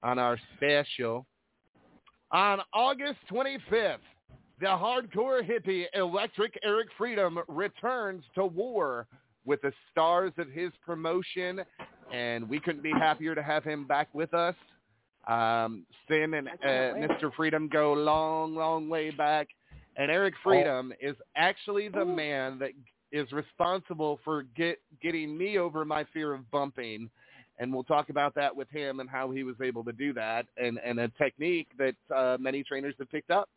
on 0.02 0.18
our 0.18 0.38
special. 0.54 1.24
On 2.30 2.60
August 2.74 3.20
25th, 3.32 3.96
the 4.60 4.66
hardcore 4.66 5.40
hippie 5.42 5.84
Electric 5.94 6.58
Eric 6.62 6.88
Freedom 6.98 7.38
returns 7.48 8.22
to 8.34 8.44
war 8.44 9.06
with 9.46 9.62
the 9.62 9.72
stars 9.90 10.32
of 10.38 10.48
his 10.50 10.70
promotion, 10.84 11.60
and 12.12 12.48
we 12.48 12.60
couldn't 12.60 12.82
be 12.82 12.90
happier 12.92 13.34
to 13.34 13.42
have 13.42 13.64
him 13.64 13.86
back 13.86 14.08
with 14.12 14.34
us. 14.34 14.54
Um, 15.26 15.86
Sin 16.08 16.34
and 16.34 16.48
uh, 16.48 16.94
Mr. 17.14 17.32
Freedom 17.34 17.68
go 17.68 17.92
long, 17.94 18.54
long 18.54 18.88
way 18.88 19.10
back, 19.10 19.48
and 19.96 20.10
Eric 20.10 20.34
Freedom 20.42 20.92
is 21.00 21.16
actually 21.36 21.88
the 21.88 22.04
man 22.04 22.58
that 22.58 22.70
is 23.12 23.30
responsible 23.32 24.20
for 24.24 24.44
get 24.56 24.78
getting 25.02 25.36
me 25.36 25.58
over 25.58 25.84
my 25.84 26.04
fear 26.12 26.32
of 26.32 26.48
bumping, 26.50 27.08
and 27.58 27.72
we'll 27.72 27.84
talk 27.84 28.08
about 28.08 28.34
that 28.34 28.54
with 28.54 28.68
him 28.70 29.00
and 29.00 29.08
how 29.08 29.30
he 29.30 29.42
was 29.42 29.56
able 29.62 29.82
to 29.84 29.92
do 29.92 30.12
that, 30.12 30.46
and 30.58 30.78
and 30.84 31.00
a 31.00 31.08
technique 31.18 31.68
that 31.78 31.94
uh, 32.14 32.36
many 32.38 32.62
trainers 32.62 32.94
have 32.98 33.10
picked 33.10 33.30
up. 33.30 33.48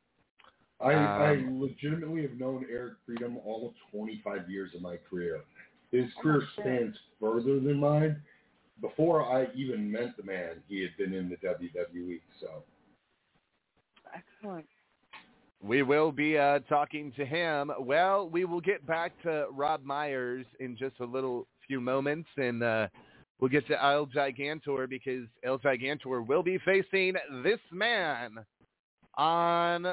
I, 0.82 0.94
I 0.94 1.32
Um, 1.34 1.62
legitimately 1.62 2.22
have 2.22 2.40
known 2.40 2.66
Eric 2.72 2.94
Freedom 3.06 3.38
all 3.46 3.68
of 3.68 3.74
25 3.92 4.50
years 4.50 4.74
of 4.74 4.82
my 4.82 4.98
career. 5.10 5.42
His 5.92 6.06
career 6.22 6.44
shit. 6.56 6.66
spans 6.66 6.96
further 7.20 7.60
than 7.60 7.80
mine. 7.80 8.22
Before 8.82 9.24
I 9.24 9.48
even 9.56 9.92
met 9.92 10.16
the 10.16 10.24
man, 10.24 10.64
he 10.68 10.82
had 10.82 10.96
been 10.98 11.14
in 11.14 11.30
the 11.30 11.36
WWE. 11.36 12.22
So 12.40 12.64
Excellent. 14.14 14.66
We 15.62 15.84
will 15.84 16.12
be 16.12 16.38
uh, 16.38 16.60
talking 16.70 17.12
to 17.18 17.26
him. 17.26 17.72
Well, 17.80 18.30
we 18.30 18.46
will 18.46 18.62
get 18.62 18.86
back 18.88 19.12
to 19.24 19.48
Rob 19.52 19.84
Myers 19.84 20.46
in 20.60 20.78
just 20.78 21.00
a 21.02 21.06
little 21.06 21.48
few 21.68 21.82
moments, 21.82 22.30
and 22.38 22.64
uh, 22.64 22.88
we'll 23.40 23.50
get 23.50 23.68
to 23.68 23.84
El 23.84 24.08
Gigantor 24.08 24.90
because 24.90 25.28
El 25.44 25.60
Gigantor 25.60 26.26
will 26.26 26.44
be 26.44 26.60
facing 26.60 27.16
this 27.44 27.60
man 27.72 28.38
on 29.18 29.88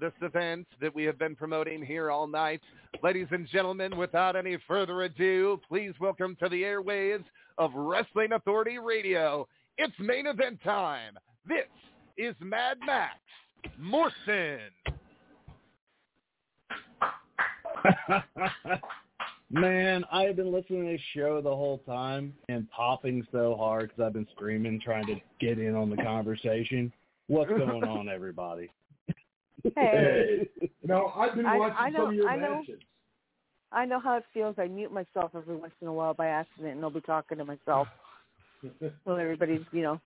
this 0.00 0.12
event 0.22 0.66
that 0.80 0.94
we 0.94 1.04
have 1.04 1.18
been 1.18 1.36
promoting 1.36 1.84
here 1.84 2.10
all 2.10 2.26
night. 2.26 2.60
Ladies 3.02 3.28
and 3.30 3.48
gentlemen, 3.48 3.96
without 3.96 4.36
any 4.36 4.58
further 4.66 5.02
ado, 5.02 5.60
please 5.68 5.92
welcome 6.00 6.36
to 6.40 6.48
the 6.48 6.62
airwaves 6.62 7.24
of 7.58 7.70
Wrestling 7.74 8.32
Authority 8.32 8.78
Radio. 8.78 9.46
It's 9.78 9.94
main 9.98 10.26
event 10.26 10.58
time. 10.62 11.14
This 11.46 11.66
is 12.16 12.34
Madd 12.40 12.78
Maxx 12.84 13.18
Morrison. 13.78 14.60
Man, 19.50 20.04
I 20.10 20.22
have 20.22 20.36
been 20.36 20.52
listening 20.52 20.86
to 20.86 20.92
this 20.92 21.00
show 21.14 21.40
the 21.40 21.54
whole 21.54 21.78
time 21.86 22.34
and 22.48 22.68
popping 22.70 23.24
so 23.30 23.54
hard 23.56 23.90
because 23.90 24.06
I've 24.06 24.12
been 24.14 24.26
screaming, 24.34 24.80
trying 24.80 25.06
to 25.06 25.14
get 25.40 25.58
in 25.58 25.76
on 25.76 25.90
the 25.90 25.96
conversation. 25.96 26.92
What's 27.28 27.50
going 27.50 27.84
on, 27.84 28.08
everybody? 28.12 28.70
Hey. 29.76 30.48
no, 30.82 31.12
I've 31.16 31.34
been 31.34 31.44
watching 31.44 31.76
I 31.78 31.88
know- 31.90 31.98
some 31.98 32.08
of 32.08 32.14
your 32.14 32.28
I 32.28 32.36
know. 32.36 32.54
matches. 32.56 32.80
I 33.72 33.84
know 33.86 33.98
how 33.98 34.16
it 34.16 34.24
feels. 34.32 34.54
I 34.58 34.68
mute 34.68 34.92
myself 34.92 35.32
every 35.34 35.56
once 35.56 35.72
in 35.80 35.88
a 35.88 35.92
while 35.92 36.14
by 36.14 36.28
accident, 36.28 36.74
and 36.76 36.84
I'll 36.84 36.90
be 36.90 37.00
talking 37.00 37.38
to 37.38 37.44
myself 37.44 37.88
while 39.04 39.16
everybody's, 39.18 39.62
you 39.72 39.82
know. 39.82 40.00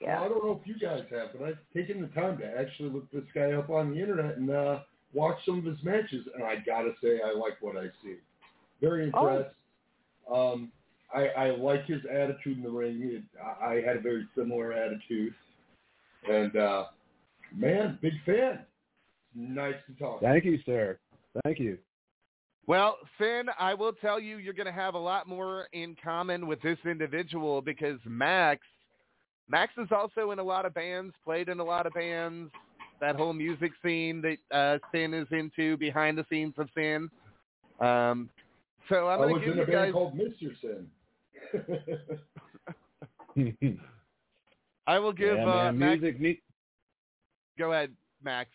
Yeah. 0.00 0.16
Well, 0.16 0.24
I 0.24 0.28
don't 0.28 0.44
know 0.44 0.60
if 0.60 0.66
you 0.66 0.78
guys 0.78 1.00
have, 1.10 1.28
but 1.32 1.42
I've 1.46 1.58
taken 1.72 2.02
the 2.02 2.08
time 2.08 2.36
to 2.38 2.44
actually 2.44 2.90
look 2.90 3.10
this 3.12 3.24
guy 3.34 3.52
up 3.52 3.70
on 3.70 3.92
the 3.92 3.98
internet 4.00 4.36
and 4.36 4.50
uh, 4.50 4.80
watch 5.14 5.38
some 5.46 5.58
of 5.58 5.64
his 5.64 5.82
matches, 5.82 6.26
and 6.34 6.44
I 6.44 6.56
gotta 6.66 6.90
say 7.02 7.20
I 7.24 7.32
like 7.34 7.54
what 7.62 7.76
I 7.78 7.86
see. 8.02 8.16
Very 8.82 9.04
impressed. 9.04 9.54
Oh. 10.28 10.52
impressed. 10.52 10.62
Um, 10.62 10.72
I, 11.14 11.28
I 11.46 11.50
like 11.56 11.86
his 11.86 12.02
attitude 12.12 12.58
in 12.58 12.62
the 12.62 12.68
ring. 12.70 13.00
It, 13.04 13.22
I, 13.42 13.66
I 13.66 13.74
had 13.80 13.96
a 13.96 14.00
very 14.00 14.26
similar 14.36 14.74
attitude, 14.74 15.32
and 16.30 16.54
uh, 16.56 16.84
man, 17.54 17.98
big 18.00 18.12
fan. 18.24 18.60
Nice 19.34 19.74
to 19.86 19.94
talk. 19.94 20.20
Thank 20.20 20.44
you, 20.44 20.58
sir. 20.64 20.98
Thank 21.44 21.58
you. 21.58 21.78
Well, 22.66 22.96
Sin, 23.18 23.44
I 23.60 23.74
will 23.74 23.92
tell 23.92 24.18
you, 24.18 24.38
you're 24.38 24.54
going 24.54 24.66
to 24.66 24.72
have 24.72 24.94
a 24.94 24.98
lot 24.98 25.28
more 25.28 25.68
in 25.72 25.94
common 26.02 26.46
with 26.48 26.60
this 26.62 26.78
individual 26.84 27.62
because 27.62 27.98
Maxx, 28.04 28.62
Maxx 29.48 29.72
is 29.78 29.88
also 29.92 30.32
in 30.32 30.40
a 30.40 30.42
lot 30.42 30.66
of 30.66 30.74
bands, 30.74 31.14
played 31.24 31.48
in 31.48 31.60
a 31.60 31.64
lot 31.64 31.86
of 31.86 31.94
bands. 31.94 32.50
That 33.00 33.14
whole 33.14 33.34
music 33.34 33.72
scene 33.84 34.22
that 34.22 34.38
uh, 34.56 34.78
Sin 34.90 35.12
is 35.14 35.28
into, 35.30 35.76
behind 35.76 36.16
the 36.18 36.24
scenes 36.30 36.54
of 36.56 36.68
Sin. 36.74 37.10
Um, 37.78 38.30
so 38.88 39.06
I'm 39.08 39.18
going 39.18 39.34
was 39.34 39.42
to 39.42 39.46
give 39.46 39.54
in 39.54 39.58
a 39.58 39.66
you 39.66 39.66
band 39.66 39.86
guys. 39.86 39.92
called 39.92 40.18
Mr. 40.18 40.50
Sin. 43.36 43.78
I 44.86 44.98
will 44.98 45.12
give 45.12 45.36
yeah, 45.36 45.68
uh, 45.68 45.72
Maxx. 45.72 46.02
music. 46.02 46.42
Go 47.58 47.72
ahead, 47.72 47.90
Maxx. 48.22 48.50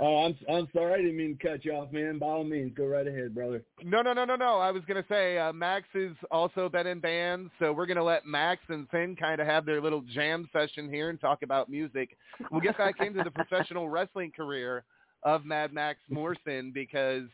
oh, 0.00 0.24
I'm 0.24 0.36
I'm 0.48 0.68
sorry. 0.72 0.94
I 0.94 0.96
didn't 0.98 1.16
mean 1.16 1.38
to 1.38 1.48
cut 1.48 1.64
you 1.64 1.72
off, 1.72 1.92
man. 1.92 2.18
By 2.18 2.26
all 2.26 2.44
means, 2.44 2.72
go 2.76 2.84
right 2.86 3.06
ahead, 3.06 3.34
brother. 3.34 3.62
No, 3.82 4.02
no, 4.02 4.12
no, 4.12 4.24
no, 4.24 4.36
no. 4.36 4.58
I 4.58 4.70
was 4.70 4.82
going 4.86 5.02
to 5.02 5.08
say 5.08 5.38
uh, 5.38 5.52
Maxx 5.52 5.86
has 5.94 6.12
also 6.30 6.68
been 6.68 6.86
in 6.86 7.00
bands, 7.00 7.50
so 7.58 7.72
we're 7.72 7.86
going 7.86 7.96
to 7.96 8.04
let 8.04 8.26
Maxx 8.26 8.62
and 8.68 8.86
Sin 8.90 9.16
kind 9.16 9.40
of 9.40 9.46
have 9.46 9.66
their 9.66 9.80
little 9.80 10.02
jam 10.14 10.48
session 10.52 10.88
here 10.90 11.10
and 11.10 11.20
talk 11.20 11.42
about 11.42 11.68
music. 11.68 12.16
We'll 12.50 12.60
get 12.60 12.78
back 12.78 12.96
into 13.00 13.22
the 13.22 13.30
professional 13.30 13.88
wrestling 13.88 14.32
career 14.34 14.84
of 15.22 15.44
Madd 15.44 15.72
Maxx 15.72 16.00
Morrison 16.10 16.70
because 16.72 17.24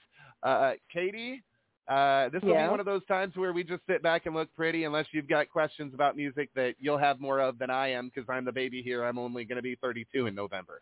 uh, 0.42 0.72
Katie, 0.92 1.42
uh, 1.90 2.28
this 2.30 2.40
will 2.42 2.50
Yeah. 2.52 2.66
be 2.66 2.70
one 2.70 2.80
of 2.80 2.86
those 2.86 3.04
times 3.06 3.36
where 3.36 3.52
we 3.52 3.64
just 3.64 3.84
sit 3.86 4.02
back 4.02 4.26
and 4.26 4.34
look 4.34 4.48
pretty 4.54 4.84
unless 4.84 5.06
you've 5.12 5.28
got 5.28 5.50
questions 5.50 5.92
about 5.92 6.16
music 6.16 6.48
that 6.54 6.74
you'll 6.78 6.98
have 6.98 7.20
more 7.20 7.40
of 7.40 7.58
than 7.58 7.68
I 7.70 7.88
am 7.88 8.10
because 8.14 8.28
I'm 8.30 8.44
the 8.44 8.52
baby 8.52 8.80
here. 8.80 9.04
I'm 9.04 9.18
only 9.18 9.44
going 9.44 9.56
to 9.56 9.62
be 9.62 9.74
32 9.74 10.26
in 10.26 10.34
November. 10.34 10.80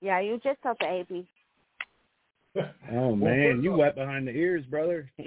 Yeah, 0.00 0.18
you 0.20 0.40
just 0.42 0.58
have 0.62 0.76
the 0.80 0.86
AB. 0.86 1.28
Oh 2.92 3.14
man, 3.14 3.62
you 3.62 3.72
wet 3.74 3.94
behind 3.94 4.26
the 4.26 4.32
ears, 4.32 4.64
brother. 4.66 5.08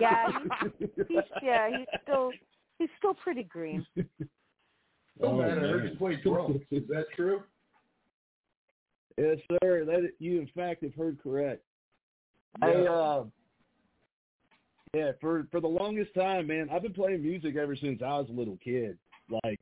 Yeah, 0.00 0.26
he's, 0.78 0.88
he's 1.06 1.18
yeah, 1.42 1.68
he's 1.70 1.86
still 2.02 2.32
he's 2.78 2.88
still 2.98 3.14
pretty 3.14 3.44
green. 3.44 3.86
Oh, 5.22 5.36
man, 5.36 5.50
I 5.58 5.60
heard 5.60 5.84
man. 5.84 5.92
you 5.92 5.98
play 5.98 6.16
drums. 6.16 6.60
Is 6.72 6.82
that 6.88 7.04
true? 7.14 7.44
Yes, 9.16 9.36
sir. 9.62 9.84
That 9.84 10.10
you 10.18 10.40
in 10.40 10.48
fact 10.56 10.82
have 10.82 10.94
heard 10.96 11.18
correct. 11.22 11.62
I 12.62 12.70
uh 12.72 13.24
yeah, 14.94 15.12
for 15.20 15.46
for 15.50 15.60
the 15.60 15.68
longest 15.68 16.14
time, 16.14 16.46
man, 16.46 16.68
I've 16.72 16.82
been 16.82 16.94
playing 16.94 17.22
music 17.22 17.56
ever 17.56 17.74
since 17.76 18.00
I 18.00 18.18
was 18.18 18.28
a 18.30 18.32
little 18.32 18.58
kid. 18.62 18.96
Like 19.42 19.58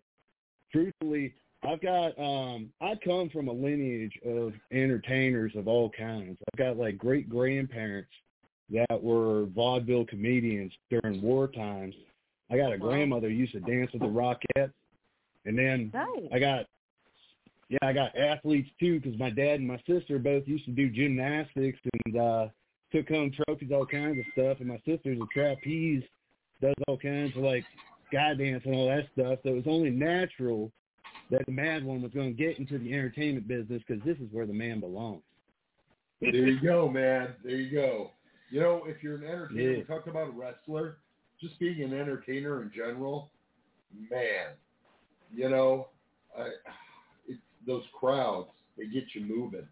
truthfully, 0.71 1.35
I've 1.63 1.81
got 1.81 2.19
um 2.19 2.71
I 2.81 2.95
come 3.03 3.31
from 3.31 3.49
a 3.49 3.53
lineage 3.53 4.19
of 4.27 4.53
entertainers 4.71 5.53
of 5.57 5.69
all 5.69 5.91
kinds. 5.91 6.37
I've 6.53 6.59
got 6.59 6.77
like 6.77 6.99
great 6.99 7.29
grandparents 7.29 8.11
that 8.71 9.03
were 9.03 9.47
vaudeville 9.47 10.05
comedians 10.05 10.73
during 10.91 11.23
war 11.23 11.49
times. 11.49 11.95
I 12.51 12.57
got 12.59 12.73
a 12.73 12.79
grandmother 12.79 13.29
who 13.29 13.35
used 13.35 13.53
to 13.53 13.61
dance 13.61 13.91
with 13.93 14.03
the 14.03 14.09
Rockettes. 14.09 14.73
And 15.45 15.59
then 15.59 15.91
Nice. 15.95 16.29
I 16.33 16.39
got 16.39 16.67
yeah, 17.71 17.79
I 17.81 17.95
got 17.95 18.17
athletes 18.19 18.69
too 18.79 19.01
because 19.01 19.19
my 19.19 19.31
dad 19.31 19.61
and 19.61 19.67
my 19.67 19.81
sister 19.87 20.19
both 20.19 20.47
used 20.47 20.67
to 20.67 20.73
do 20.73 20.91
gymnastics 20.91 21.79
and 22.05 22.17
uh 22.19 22.49
took 22.93 23.09
home 23.09 23.32
trophies, 23.32 23.70
all 23.73 23.86
kinds 23.86 24.19
of 24.19 24.24
stuff. 24.32 24.59
And 24.60 24.69
my 24.69 24.81
sister's 24.86 25.19
a 25.20 25.27
trapeze, 25.32 26.02
does 26.60 26.74
all 26.86 26.98
kinds 26.98 27.36
of 27.36 27.43
like 27.43 27.64
sky 28.09 28.35
dance 28.35 28.62
and 28.64 28.74
all 28.74 28.89
that 28.89 29.09
stuff. 29.12 29.39
So 29.43 29.51
it 29.51 29.55
was 29.55 29.64
only 29.66 29.90
natural 29.90 30.70
that 31.31 31.44
the 31.47 31.52
mad 31.52 31.85
one 31.85 32.02
was 32.02 32.12
going 32.12 32.36
to 32.36 32.43
get 32.43 32.59
into 32.59 32.78
the 32.78 32.93
entertainment 32.93 33.48
business 33.48 33.82
because 33.86 34.02
this 34.05 34.19
is 34.19 34.28
where 34.32 34.47
the 34.47 34.52
man 34.52 34.81
belongs. 34.81 35.23
There 36.20 36.31
you 36.31 36.60
go, 36.60 36.89
man. 36.89 37.35
There 37.43 37.56
you 37.56 37.70
go. 37.70 38.10
You 38.51 38.60
know, 38.60 38.82
if 38.86 39.02
you're 39.02 39.16
an 39.16 39.24
entertainer, 39.24 39.70
Yeah. 39.73 39.78
we 39.78 39.85
talked 39.85 40.09
about 40.09 40.28
a 40.28 40.32
wrestler, 40.32 40.98
just 41.40 41.59
being 41.59 41.82
an 41.82 41.98
entertainer 41.98 42.62
in 42.62 42.70
general, 42.74 43.31
man, 44.10 44.51
you 45.35 45.48
know, 45.48 45.89
I, 46.39 46.48
it's 47.27 47.40
those 47.66 47.82
crowds, 47.98 48.51
they 48.77 48.86
get 48.86 49.05
you 49.14 49.23
moving. 49.23 49.66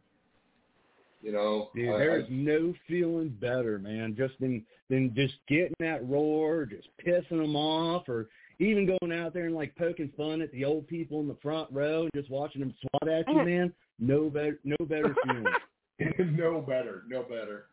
You 1.23 1.33
know, 1.33 1.71
Dude, 1.75 1.91
I- 1.91 1.99
there's 1.99 2.25
I- 2.25 2.29
no 2.31 2.75
feeling 2.89 3.29
better, 3.41 3.79
man. 3.79 4.15
Just 4.17 4.39
than 4.41 4.65
than 4.89 5.15
just 5.15 5.35
getting 5.49 5.75
that 5.79 6.07
roar, 6.09 6.67
just 6.67 6.89
pissing 7.07 7.41
them 7.41 7.55
off, 7.57 8.09
or 8.09 8.29
even 8.59 8.87
going 8.99 9.13
out 9.13 9.33
there 9.33 9.47
and 9.47 9.55
like 9.55 9.75
poking 9.77 10.11
fun 10.17 10.41
at 10.41 10.51
the 10.53 10.65
old 10.65 10.87
people 10.89 11.21
in 11.21 11.29
the 11.29 11.37
front 11.43 11.71
row 11.71 12.03
and 12.03 12.11
just 12.15 12.31
watching 12.31 12.61
them 12.61 12.75
swat 12.81 13.09
at 13.13 13.29
you, 13.29 13.45
man. 13.45 13.73
No 13.99 14.31
better, 14.31 14.59
no 14.65 14.77
better 14.87 15.15
feeling. 15.25 15.45
no 16.37 16.61
better, 16.63 17.03
no 17.07 17.23
better. 17.23 17.67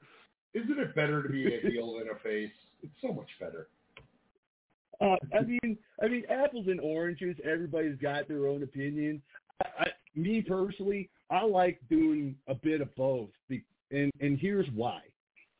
Isn't 0.53 0.80
it 0.80 0.94
better 0.95 1.24
to 1.24 1.30
be 1.30 1.45
a 1.56 1.60
heel 1.61 1.98
than 1.98 2.10
a 2.10 2.19
face? 2.19 2.52
It's 2.84 2.94
so 3.02 3.14
much 3.14 3.30
better. 3.40 3.69
Uh, 4.99 5.15
I 5.38 5.41
mean, 5.41 5.78
I 6.02 6.07
mean, 6.07 6.24
apples 6.30 6.68
and 6.68 6.80
oranges. 6.82 7.38
Everybody's 7.44 7.98
got 7.99 8.28
their 8.28 8.48
own 8.48 8.64
opinion. 8.64 9.22
I, 9.64 9.84
I, 9.84 9.88
me 10.15 10.41
personally, 10.41 11.10
I 11.30 11.44
like 11.44 11.80
doing 11.90 12.36
a 12.48 12.56
bit 12.56 12.82
of 12.82 12.94
both, 12.95 13.30
and 13.91 14.12
and 14.20 14.40
here's 14.40 14.68
why. 14.74 15.02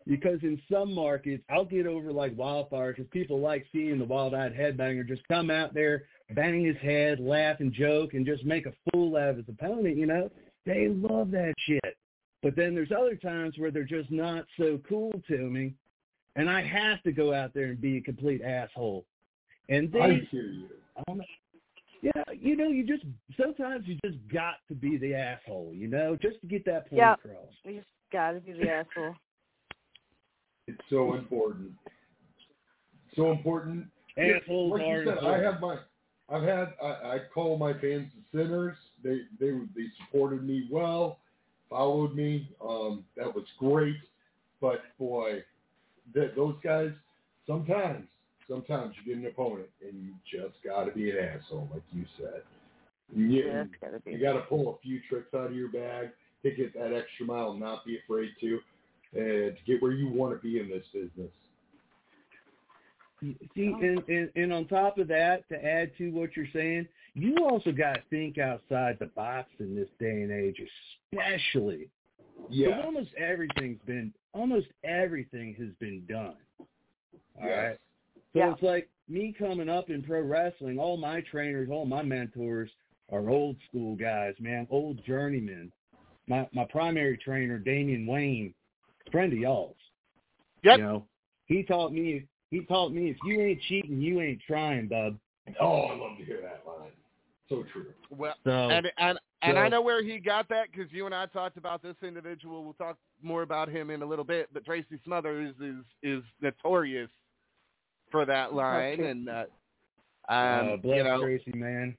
Because 0.06 0.40
in 0.42 0.62
some 0.72 0.94
markets, 0.94 1.44
I'll 1.50 1.66
get 1.66 1.86
over 1.86 2.14
like 2.14 2.38
wildfire 2.38 2.94
because 2.94 3.10
people 3.12 3.42
like 3.42 3.66
seeing 3.74 4.00
the 4.00 4.06
wild-eyed 4.06 4.56
headbanger 4.56 5.06
just 5.06 5.28
come 5.28 5.52
out 5.52 5.74
there, 5.74 6.06
bang 6.34 6.64
his 6.64 6.78
head, 6.78 7.20
laugh 7.20 7.60
and 7.60 7.74
joke, 7.74 8.14
and 8.14 8.26
just 8.26 8.46
make 8.46 8.68
a 8.68 8.74
fool 8.90 9.18
out 9.18 9.32
of 9.32 9.38
his 9.38 9.50
opponent. 9.50 9.98
You 9.98 10.06
know, 10.06 10.32
they 10.66 10.88
love 10.88 11.32
that 11.32 11.54
shit. 11.68 11.98
But 12.42 12.56
then 12.56 12.74
there's 12.74 12.92
other 12.98 13.16
times 13.16 13.56
where 13.58 13.70
they're 13.72 13.84
just 13.84 14.10
not 14.10 14.46
so 14.58 14.80
cool 14.88 15.12
to 15.28 15.38
me, 15.38 15.74
and 16.38 16.50
I 16.50 16.62
have 16.62 17.04
to 17.04 17.12
go 17.12 17.34
out 17.34 17.54
there 17.54 17.66
and 17.66 17.82
be 17.82 17.98
a 17.98 18.02
complete 18.02 18.42
asshole. 18.42 19.04
And 19.68 19.92
they, 19.92 20.00
I 20.00 20.22
hear 20.32 20.44
you. 20.44 20.68
I 20.96 21.04
don't 21.08 21.18
know. 21.18 21.26
Yeah, 22.02 22.24
you 22.32 22.56
know, 22.56 22.68
you 22.68 22.86
just 22.86 23.04
sometimes 23.40 23.86
you 23.88 23.98
just 24.06 24.18
got 24.32 24.56
to 24.68 24.76
be 24.76 24.98
the 24.98 25.14
asshole, 25.16 25.72
you 25.74 25.88
know, 25.88 26.16
just 26.22 26.40
to 26.42 26.48
get 26.48 26.66
that 26.66 26.90
point 26.90 27.00
Yeah. 27.00 27.14
across. 27.14 27.54
You 27.64 27.76
just 27.76 27.88
gotta 28.12 28.40
be 28.40 28.54
the 28.54 28.70
asshole. 28.70 29.16
It's 30.68 30.82
so 30.90 31.16
important. 31.16 31.72
So 33.16 33.32
important. 33.32 33.88
Assholes 34.18 34.74
like 34.74 34.82
are 34.82 35.04
you 35.04 35.06
said, 35.06 35.24
I 35.24 35.42
have 35.42 35.60
my, 35.62 35.78
I've 36.30 36.44
had, 36.44 36.74
I, 36.82 36.88
I 36.88 37.18
call 37.34 37.58
my 37.58 37.74
fans 37.74 38.12
the 38.16 38.38
sinners. 38.38 38.76
They, 39.04 39.22
they, 39.40 39.52
they 39.76 39.86
supported 40.06 40.44
me 40.44 40.68
well, 40.72 41.20
followed 41.70 42.16
me. 42.16 42.50
Um, 42.62 43.06
that 43.16 43.34
was 43.34 43.46
great. 43.58 43.96
But 44.60 44.82
boy, 45.00 45.44
th- 46.14 46.32
those 46.36 46.56
guys, 46.64 46.92
sometimes, 47.46 48.08
sometimes 48.50 48.96
you 48.98 49.14
get 49.14 49.22
an 49.22 49.28
opponent 49.28 49.70
and 49.82 50.02
you 50.02 50.14
just 50.26 50.56
got 50.64 50.86
to 50.86 50.92
be 50.92 51.10
an 51.12 51.18
asshole, 51.18 51.70
like 51.74 51.84
you 51.94 52.06
said. 52.18 52.42
You, 53.16 53.26
Yeah, 53.28 53.64
gotta 53.82 54.00
be. 54.02 54.12
you 54.12 54.20
got 54.20 54.34
to 54.34 54.42
pull 54.42 54.76
a 54.76 54.82
few 54.82 55.00
tricks 55.10 55.34
out 55.34 55.48
of 55.48 55.56
your 55.56 55.70
bag, 55.70 56.10
take 56.44 56.60
it 56.60 56.74
that 56.74 56.94
extra 56.94 57.26
mile, 57.26 57.52
and 57.52 57.60
not 57.60 57.86
be 57.86 57.98
afraid 58.04 58.30
to, 58.42 58.60
and 59.14 59.56
to 59.56 59.64
get 59.66 59.82
where 59.82 59.94
you 59.94 60.10
want 60.10 60.34
to 60.36 60.40
be 60.42 60.60
in 60.60 60.70
this 60.70 60.84
business. 60.94 61.32
See, 63.22 63.36
and, 63.56 64.04
and 64.08 64.30
and 64.36 64.54
on 64.54 64.68
top 64.68 65.00
of 65.00 65.08
that, 65.08 65.48
to 65.50 65.56
add 65.66 65.92
to 65.98 66.12
what 66.12 66.36
you're 66.36 66.46
saying, 66.54 66.88
you 67.16 67.36
also 67.50 67.72
got 67.72 67.96
to 67.96 68.02
think 68.12 68.38
outside 68.38 68.98
the 69.00 69.08
box 69.08 69.50
in 69.60 69.76
this 69.76 69.88
day 70.00 70.22
and 70.22 70.32
age, 70.32 70.62
especially. 71.12 71.90
Yeah. 72.50 72.82
Almost 72.86 73.10
everything's 73.18 73.80
been, 73.88 74.14
almost 74.34 74.68
everything 74.84 75.56
has 75.58 75.70
been 75.80 76.06
done. 76.08 76.36
All 76.60 77.48
Yes. 77.48 77.58
right. 77.58 77.80
So 78.34 78.52
it's 78.52 78.62
like 78.62 78.90
me 79.10 79.34
coming 79.38 79.70
up 79.70 79.90
in 79.90 80.04
pro 80.04 80.22
wrestling. 80.22 80.80
All 80.80 80.98
my 80.98 81.22
trainers, 81.22 81.70
all 81.72 81.86
my 81.86 82.02
mentors 82.02 82.70
are 83.12 83.30
old 83.30 83.56
school 83.68 83.96
guys, 83.96 84.34
man, 84.40 84.68
old 84.70 85.04
journeymen. 85.06 85.72
My 86.28 86.48
my 86.54 86.66
primary 86.66 87.18
trainer, 87.18 87.58
Damian 87.58 88.06
Wayne, 88.06 88.54
friend 89.12 89.32
of 89.32 89.40
y'all's. 89.40 89.76
Yep. 90.64 90.78
You 90.78 90.84
know, 90.84 91.06
he 91.46 91.64
taught 91.64 91.94
me. 91.94 92.26
He 92.52 92.62
taught 92.62 92.94
me 92.94 93.10
if 93.10 93.18
you 93.26 93.42
ain't 93.42 93.62
cheating, 93.68 94.02
you 94.02 94.22
ain't 94.22 94.42
trying, 94.48 94.88
bub. 94.88 95.18
Oh, 95.60 95.82
I 95.82 95.98
love 95.98 96.18
to 96.18 96.26
hear 96.26 96.42
that 96.42 96.64
line. 96.66 96.92
So 97.50 97.64
true. 97.72 97.88
Well, 98.10 98.36
So 98.44 98.52
and 98.52 98.88
and 98.98 99.18
and 99.42 99.58
I 99.58 99.70
know 99.70 99.82
where 99.82 100.04
he 100.04 100.18
got 100.18 100.50
that 100.50 100.72
because 100.72 100.92
you 100.92 101.06
and 101.06 101.16
I 101.16 101.28
talked 101.28 101.58
about 101.58 101.82
this 101.82 101.96
individual. 102.04 102.64
We'll 102.64 102.74
talk 102.74 102.98
more 103.22 103.44
about 103.44 103.70
him 103.70 103.90
in 103.90 104.02
a 104.02 104.06
little 104.06 104.26
bit. 104.26 104.50
But 104.54 104.66
Tracy 104.66 105.00
Smothers 105.06 105.56
is 105.62 105.84
is 106.04 106.24
notorious 106.42 107.10
for 108.12 108.26
that 108.26 108.54
line, 108.54 109.04
and 109.04 109.30
uh, 109.30 109.46
um, 110.30 110.82
uh, 110.84 110.96
you 110.96 111.04
know, 111.04 111.22
Tracy, 111.22 111.52
man. 111.54 111.96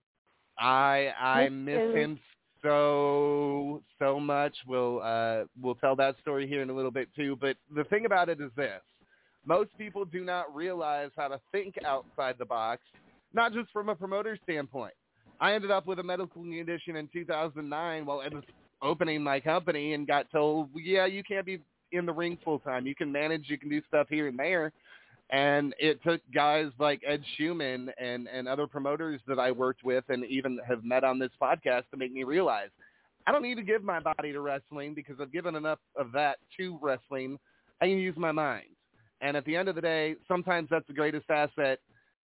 I 0.58 1.12
I 1.20 1.48
miss 1.48 1.94
him 1.94 2.18
so 2.62 3.82
so 3.98 4.18
much. 4.18 4.56
We'll 4.66 5.00
uh 5.02 5.44
we'll 5.60 5.76
tell 5.76 5.96
that 5.96 6.16
story 6.20 6.48
here 6.48 6.62
in 6.62 6.70
a 6.70 6.74
little 6.74 6.90
bit 6.90 7.08
too. 7.14 7.36
But 7.40 7.56
the 7.74 7.84
thing 7.84 8.06
about 8.06 8.28
it 8.28 8.40
is 8.40 8.50
this: 8.56 8.80
most 9.46 9.70
people 9.78 10.04
do 10.04 10.24
not 10.24 10.54
realize 10.54 11.10
how 11.16 11.28
to 11.28 11.40
think 11.52 11.76
outside 11.84 12.36
the 12.38 12.44
box, 12.44 12.82
not 13.32 13.52
just 13.52 13.70
from 13.72 13.88
a 13.88 13.94
promoter 13.94 14.38
standpoint. 14.44 14.94
I 15.40 15.54
ended 15.54 15.70
up 15.70 15.86
with 15.86 16.00
a 16.00 16.02
medical 16.02 16.42
condition 16.42 16.96
in 16.96 17.08
2009 17.12 18.06
while 18.06 18.20
I 18.20 18.28
was 18.28 18.42
opening 18.82 19.22
my 19.22 19.40
company 19.40 19.94
and 19.94 20.06
got 20.06 20.30
told, 20.30 20.70
yeah, 20.74 21.06
you 21.06 21.22
can't 21.22 21.46
be 21.46 21.60
in 21.92 22.06
the 22.06 22.12
ring 22.12 22.38
full 22.44 22.58
time. 22.58 22.86
You 22.86 22.94
can 22.94 23.10
manage, 23.10 23.44
you 23.46 23.58
can 23.58 23.68
do 23.68 23.80
stuff 23.88 24.08
here 24.10 24.26
and 24.26 24.38
there. 24.38 24.72
And 25.30 25.74
it 25.78 26.02
took 26.02 26.20
guys 26.34 26.68
like 26.78 27.02
Ed 27.06 27.22
Schumann 27.36 27.90
and, 27.98 28.28
and 28.28 28.48
other 28.48 28.66
promoters 28.66 29.20
that 29.26 29.38
I 29.38 29.50
worked 29.50 29.84
with 29.84 30.04
and 30.08 30.24
even 30.24 30.58
have 30.66 30.84
met 30.84 31.04
on 31.04 31.18
this 31.18 31.30
podcast 31.40 31.82
to 31.90 31.98
make 31.98 32.12
me 32.12 32.24
realize 32.24 32.70
I 33.26 33.32
don't 33.32 33.42
need 33.42 33.56
to 33.56 33.62
give 33.62 33.84
my 33.84 34.00
body 34.00 34.32
to 34.32 34.40
wrestling 34.40 34.94
because 34.94 35.16
I've 35.20 35.32
given 35.32 35.54
enough 35.54 35.80
of 35.96 36.12
that 36.12 36.38
to 36.56 36.78
wrestling. 36.80 37.38
I 37.82 37.86
can 37.86 37.98
use 37.98 38.16
my 38.16 38.32
mind. 38.32 38.68
And 39.20 39.36
at 39.36 39.44
the 39.44 39.54
end 39.54 39.68
of 39.68 39.74
the 39.74 39.82
day, 39.82 40.14
sometimes 40.26 40.68
that's 40.70 40.86
the 40.86 40.94
greatest 40.94 41.28
asset 41.28 41.80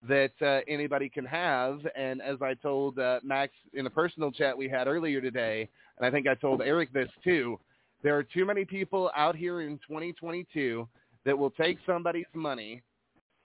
that 0.09 0.33
uh, 0.41 0.61
anybody 0.69 1.09
can 1.09 1.25
have. 1.25 1.81
And 1.97 2.23
as 2.23 2.37
I 2.41 2.55
told 2.55 3.01
uh, 3.01 3.19
Maxx 3.25 3.53
in 3.75 3.87
a 3.87 3.91
personal 3.91 4.31
chat 4.31 4.57
we 4.57 4.69
had 4.69 4.87
earlier 4.87 5.21
today, 5.21 5.69
and 5.99 6.07
I 6.07 6.11
think 6.11 6.29
I 6.29 6.35
told 6.37 6.63
Erik 6.63 6.93
this 6.93 7.11
too, 7.25 7.59
there 8.05 8.17
are 8.17 8.23
too 8.23 8.45
many 8.45 8.65
people 8.65 9.11
out 9.17 9.35
here 9.35 9.63
in 9.63 9.79
2022 9.79 10.89
that 11.25 11.37
will 11.37 11.51
take 11.51 11.79
somebody's 11.85 12.27
money 12.33 12.83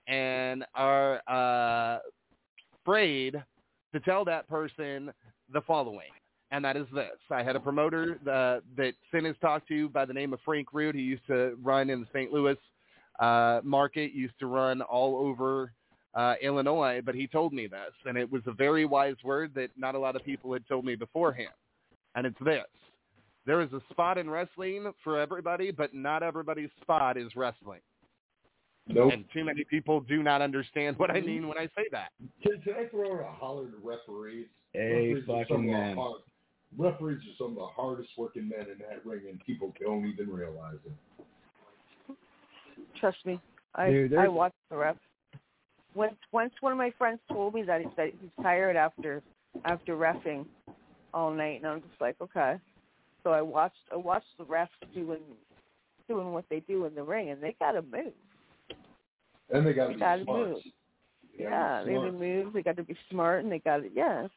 and 0.08 0.66
are 0.74 1.22
uh, 1.28 2.00
afraid 2.82 3.42
to 3.94 4.00
tell 4.02 4.26
that 4.26 4.48
person 4.48 5.12
the 5.54 5.62
following. 5.62 6.10
And 6.52 6.64
that 6.64 6.78
is 6.78 6.88
this. 6.94 7.18
I 7.30 7.44
had 7.44 7.56
a 7.58 7.60
promoter 7.60 8.18
uh, 8.22 8.62
that 8.78 8.94
Sin 9.12 9.26
has 9.26 9.36
talked 9.42 9.68
to 9.68 9.90
by 9.90 10.06
the 10.06 10.14
name 10.14 10.32
of 10.32 10.40
Frank 10.46 10.70
Root. 10.74 10.96
He 10.96 11.02
used 11.02 11.28
to 11.28 11.58
run 11.62 11.90
in 11.90 12.02
the 12.02 12.08
St. 12.14 12.32
Louis 12.32 12.56
uh, 13.20 13.60
market, 13.64 14.14
used 14.14 14.40
to 14.40 14.48
run 14.48 14.82
all 14.82 15.18
over 15.18 15.74
uh, 16.16 16.36
Illinois, 16.42 17.02
but 17.06 17.16
he 17.16 17.28
told 17.28 17.54
me 17.54 17.68
this, 17.68 17.94
and 18.06 18.18
it 18.18 18.32
was 18.32 18.42
a 18.48 18.52
very 18.52 18.86
wise 18.86 19.16
word 19.24 19.52
that 19.56 19.70
not 19.78 19.94
a 19.94 20.00
lot 20.00 20.16
of 20.16 20.24
people 20.24 20.52
had 20.54 20.68
told 20.68 20.86
me 20.86 20.96
beforehand. 20.96 21.50
And 22.16 22.26
it's 22.26 22.40
this. 22.44 22.66
There 23.46 23.62
is 23.62 23.72
a 23.74 23.82
spot 23.92 24.18
in 24.18 24.30
wrestling 24.30 24.92
for 25.04 25.20
everybody, 25.20 25.72
but 25.72 25.94
not 25.94 26.24
everybody's 26.24 26.70
spot 26.82 27.18
is 27.18 27.36
wrestling. 27.36 27.82
Nope. 28.90 29.14
And 29.14 29.26
too 29.34 29.44
many 29.44 29.64
people 29.66 30.00
do 30.00 30.24
not 30.24 30.42
understand 30.42 30.98
what 30.98 31.12
I 31.12 31.20
mean 31.22 31.48
when 31.48 31.58
I 31.58 31.66
say 31.76 31.88
that. 31.92 32.10
Can, 32.42 32.62
can 32.62 32.74
I 32.74 32.88
throw 32.90 33.16
out 33.16 33.22
a 33.22 33.32
holler 33.32 33.66
to 33.66 33.78
referees? 33.84 34.48
A 34.76 35.14
referees 35.14 35.24
fucking 35.28 35.66
man. 35.72 35.96
hard- 35.98 36.22
referees 36.78 37.20
are 37.20 37.36
some 37.38 37.52
of 37.52 37.56
the 37.56 37.66
hardest 37.68 38.10
working 38.18 38.48
men 38.50 38.68
in 38.72 38.78
that 38.80 39.06
ring, 39.06 39.22
and 39.30 39.40
people 39.46 39.74
don't 39.82 40.06
even 40.06 40.30
realize 40.30 40.78
it. 40.86 42.16
Trust 43.00 43.18
me, 43.26 43.40
I 43.76 43.90
Dude, 43.90 44.14
I 44.14 44.16
there's- 44.18 44.32
watched 44.32 44.56
the 44.70 44.78
ref. 44.78 44.96
Once 45.96 46.16
once 46.32 46.54
one 46.62 46.72
of 46.72 46.78
my 46.78 46.92
friends 46.92 47.20
told 47.32 47.54
me 47.56 47.64
that 47.64 47.82
he 47.82 47.88
that 47.98 48.10
he's 48.22 48.30
tired 48.44 48.76
after 48.76 49.22
after 49.66 49.96
refing 49.96 50.46
all 51.14 51.32
night, 51.32 51.62
and 51.62 51.66
I'm 51.66 51.82
just 51.82 52.00
like, 52.00 52.16
okay. 52.22 52.58
So 53.24 53.32
I 53.32 53.42
watched 53.42 53.80
I 53.92 53.96
watched 53.96 54.28
the 54.38 54.44
refs 54.46 54.68
doing 54.94 55.22
doing 56.08 56.32
what 56.34 56.46
they 56.50 56.60
do 56.62 56.86
in 56.86 56.94
the 56.96 57.04
ring, 57.04 57.30
and 57.32 57.42
they 57.42 57.56
gotta 57.60 57.82
move. 57.82 58.14
And 59.50 59.66
they 59.66 59.74
got 59.74 59.88
to 59.88 59.94
be 59.94 60.00
gotta 60.00 60.24
smart. 60.24 60.50
move. 60.50 60.62
They 61.38 61.44
Yeah, 61.44 61.84
they 61.84 61.94
gotta 61.94 62.12
move. 62.12 62.54
They 62.54 62.62
got 62.62 62.78
to 62.78 62.84
be 62.84 62.96
smart, 63.10 63.44
and 63.44 63.52
they 63.52 63.60
got 63.60 63.78
to 63.78 63.90
yeah. 63.94 64.28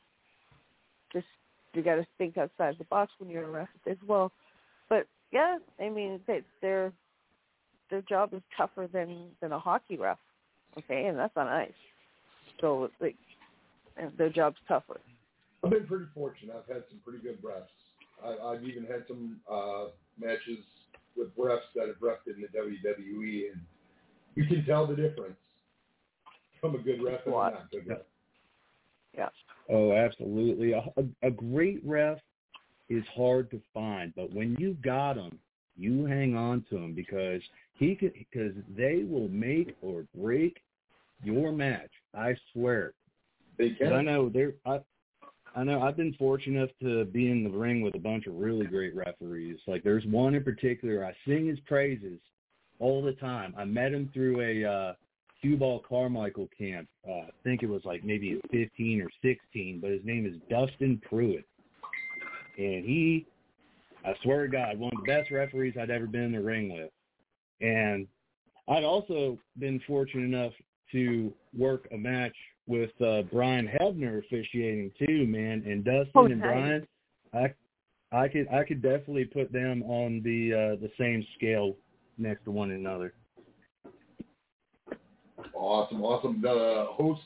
Just 1.12 1.26
you 1.74 1.82
got 1.82 1.96
to 1.96 2.06
think 2.18 2.36
outside 2.38 2.76
the 2.78 2.84
box 2.84 3.12
when 3.18 3.30
you're 3.30 3.44
a 3.44 3.50
ref 3.50 3.68
as 3.88 3.96
well. 4.06 4.32
But 4.88 5.06
yeah, 5.32 5.58
I 5.80 5.88
mean, 5.88 6.20
they, 6.26 6.42
their 6.60 6.92
their 7.90 8.02
job 8.02 8.34
is 8.34 8.42
tougher 8.56 8.88
than 8.92 9.28
than 9.40 9.52
a 9.52 9.58
hockey 9.58 9.96
ref. 9.96 10.18
Okay, 10.78 11.06
and 11.06 11.18
that's 11.18 11.36
on 11.36 11.48
ice. 11.48 11.72
So 12.60 12.84
it's 12.84 12.94
like, 13.00 13.16
their 14.16 14.30
job's 14.30 14.58
tougher. 14.68 15.00
I've 15.64 15.70
been 15.70 15.86
pretty 15.86 16.06
fortunate. 16.14 16.54
I've 16.56 16.72
had 16.72 16.84
some 16.88 17.00
pretty 17.04 17.18
good 17.18 17.42
refs. 17.42 17.66
I, 18.24 18.52
I've 18.52 18.64
even 18.64 18.84
had 18.84 19.04
some 19.08 19.40
uh, 19.50 19.86
matches 20.18 20.58
with 21.16 21.36
refs 21.36 21.68
that 21.74 21.88
have 21.88 21.96
refed 21.96 22.32
in 22.32 22.40
the 22.40 22.48
WWE, 22.56 23.52
and 23.52 23.60
you 24.40 24.46
can 24.46 24.64
tell 24.64 24.86
the 24.86 24.96
difference 24.96 25.36
from 26.60 26.74
a 26.74 26.78
good 26.78 27.02
ref 27.02 27.20
and 27.26 27.34
a 27.34 27.36
What? 27.36 27.52
not 27.54 27.70
good 27.70 27.86
ref. 27.86 27.98
Yeah. 29.16 29.28
Oh, 29.68 29.92
absolutely. 29.92 30.72
A, 30.72 30.82
a, 30.96 31.28
a 31.28 31.30
great 31.30 31.80
ref 31.84 32.18
is 32.88 33.04
hard 33.14 33.50
to 33.50 33.60
find, 33.74 34.12
but 34.16 34.32
when 34.32 34.56
you 34.58 34.76
got 34.82 35.16
him, 35.16 35.38
you 35.76 36.04
hang 36.06 36.36
on 36.36 36.64
to 36.70 36.76
him 36.76 36.94
because 36.94 37.40
he 37.74 37.94
could 37.94 38.12
because 38.14 38.52
they 38.76 39.04
will 39.08 39.28
make 39.28 39.76
or 39.82 40.04
break 40.16 40.58
your 41.22 41.52
match. 41.52 41.90
I 42.14 42.34
swear. 42.52 42.92
They 43.58 43.70
'Cause 43.70 43.92
I 43.92 44.02
know 44.02 44.28
they're 44.28 44.54
I 44.66 44.80
I 45.54 45.64
know 45.64 45.82
I've 45.82 45.96
been 45.96 46.14
fortunate 46.14 46.56
enough 46.58 46.70
to 46.82 47.04
be 47.10 47.30
in 47.30 47.44
the 47.44 47.50
ring 47.50 47.82
with 47.82 47.94
a 47.94 47.98
bunch 47.98 48.26
of 48.26 48.34
really 48.36 48.66
great 48.66 48.94
referees. 48.94 49.58
Like 49.66 49.82
there's 49.82 50.04
one 50.06 50.34
in 50.34 50.44
particular, 50.44 51.04
I 51.04 51.14
sing 51.26 51.46
his 51.46 51.60
praises 51.60 52.18
all 52.80 53.02
the 53.02 53.12
time. 53.12 53.54
I 53.56 53.64
met 53.64 53.92
him 53.92 54.10
through 54.12 54.40
a 54.40 54.68
uh 54.68 54.92
Q 55.40 55.56
Ball 55.56 55.82
Carmichael 55.88 56.48
camp. 56.56 56.88
Uh, 57.08 57.12
I 57.12 57.30
think 57.44 57.62
it 57.62 57.68
was 57.68 57.82
like 57.84 58.04
maybe 58.04 58.40
15 58.50 59.00
or 59.00 59.08
16, 59.22 59.78
but 59.80 59.90
his 59.90 60.04
name 60.04 60.26
is 60.26 60.34
Dustin 60.50 61.00
Pruitt. 61.08 61.46
And 62.58 62.84
he, 62.84 63.26
I 64.04 64.12
swear 64.22 64.46
to 64.46 64.52
God, 64.52 64.78
one 64.78 64.92
of 64.94 65.00
the 65.00 65.10
best 65.10 65.30
referees 65.30 65.74
I'd 65.80 65.90
ever 65.90 66.06
been 66.06 66.24
in 66.24 66.32
the 66.32 66.42
ring 66.42 66.72
with. 66.72 66.90
And 67.62 68.06
I'd 68.68 68.84
also 68.84 69.38
been 69.58 69.80
fortunate 69.86 70.24
enough 70.24 70.52
to 70.92 71.32
work 71.56 71.88
a 71.92 71.96
match 71.96 72.34
with 72.66 72.90
uh, 73.00 73.22
Brian 73.32 73.66
Hebner 73.80 74.18
officiating 74.18 74.92
too, 74.98 75.26
man. 75.26 75.62
And 75.66 75.84
Dustin 75.84 76.10
Oh, 76.14 76.24
and 76.26 76.38
nice. 76.38 76.48
Brian, 76.48 76.86
I, 77.32 77.54
I 78.12 78.28
could 78.28 78.48
I 78.48 78.64
could 78.64 78.82
definitely 78.82 79.24
put 79.24 79.52
them 79.52 79.82
on 79.84 80.20
the 80.22 80.52
uh, 80.52 80.80
the 80.80 80.90
same 80.98 81.24
scale 81.36 81.76
next 82.20 82.44
to 82.44 82.50
one 82.50 82.70
another. 82.70 83.12
Awesome, 85.54 86.02
awesome. 86.02 86.40
The 86.40 86.86
host, 86.90 87.22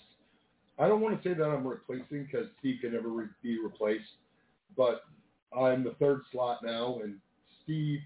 I 0.78 0.88
don't 0.88 1.00
want 1.00 1.22
to 1.22 1.28
say 1.28 1.34
that 1.34 1.44
I'm 1.44 1.66
replacing 1.66 2.26
because 2.30 2.46
Steve 2.58 2.78
can 2.80 2.92
never 2.92 3.08
re- 3.08 3.26
be 3.42 3.58
replaced, 3.62 4.04
but 4.76 5.02
I'm 5.56 5.84
the 5.84 5.94
third 6.00 6.22
slot 6.32 6.60
now, 6.64 7.00
and 7.02 7.16
Steve 7.62 8.00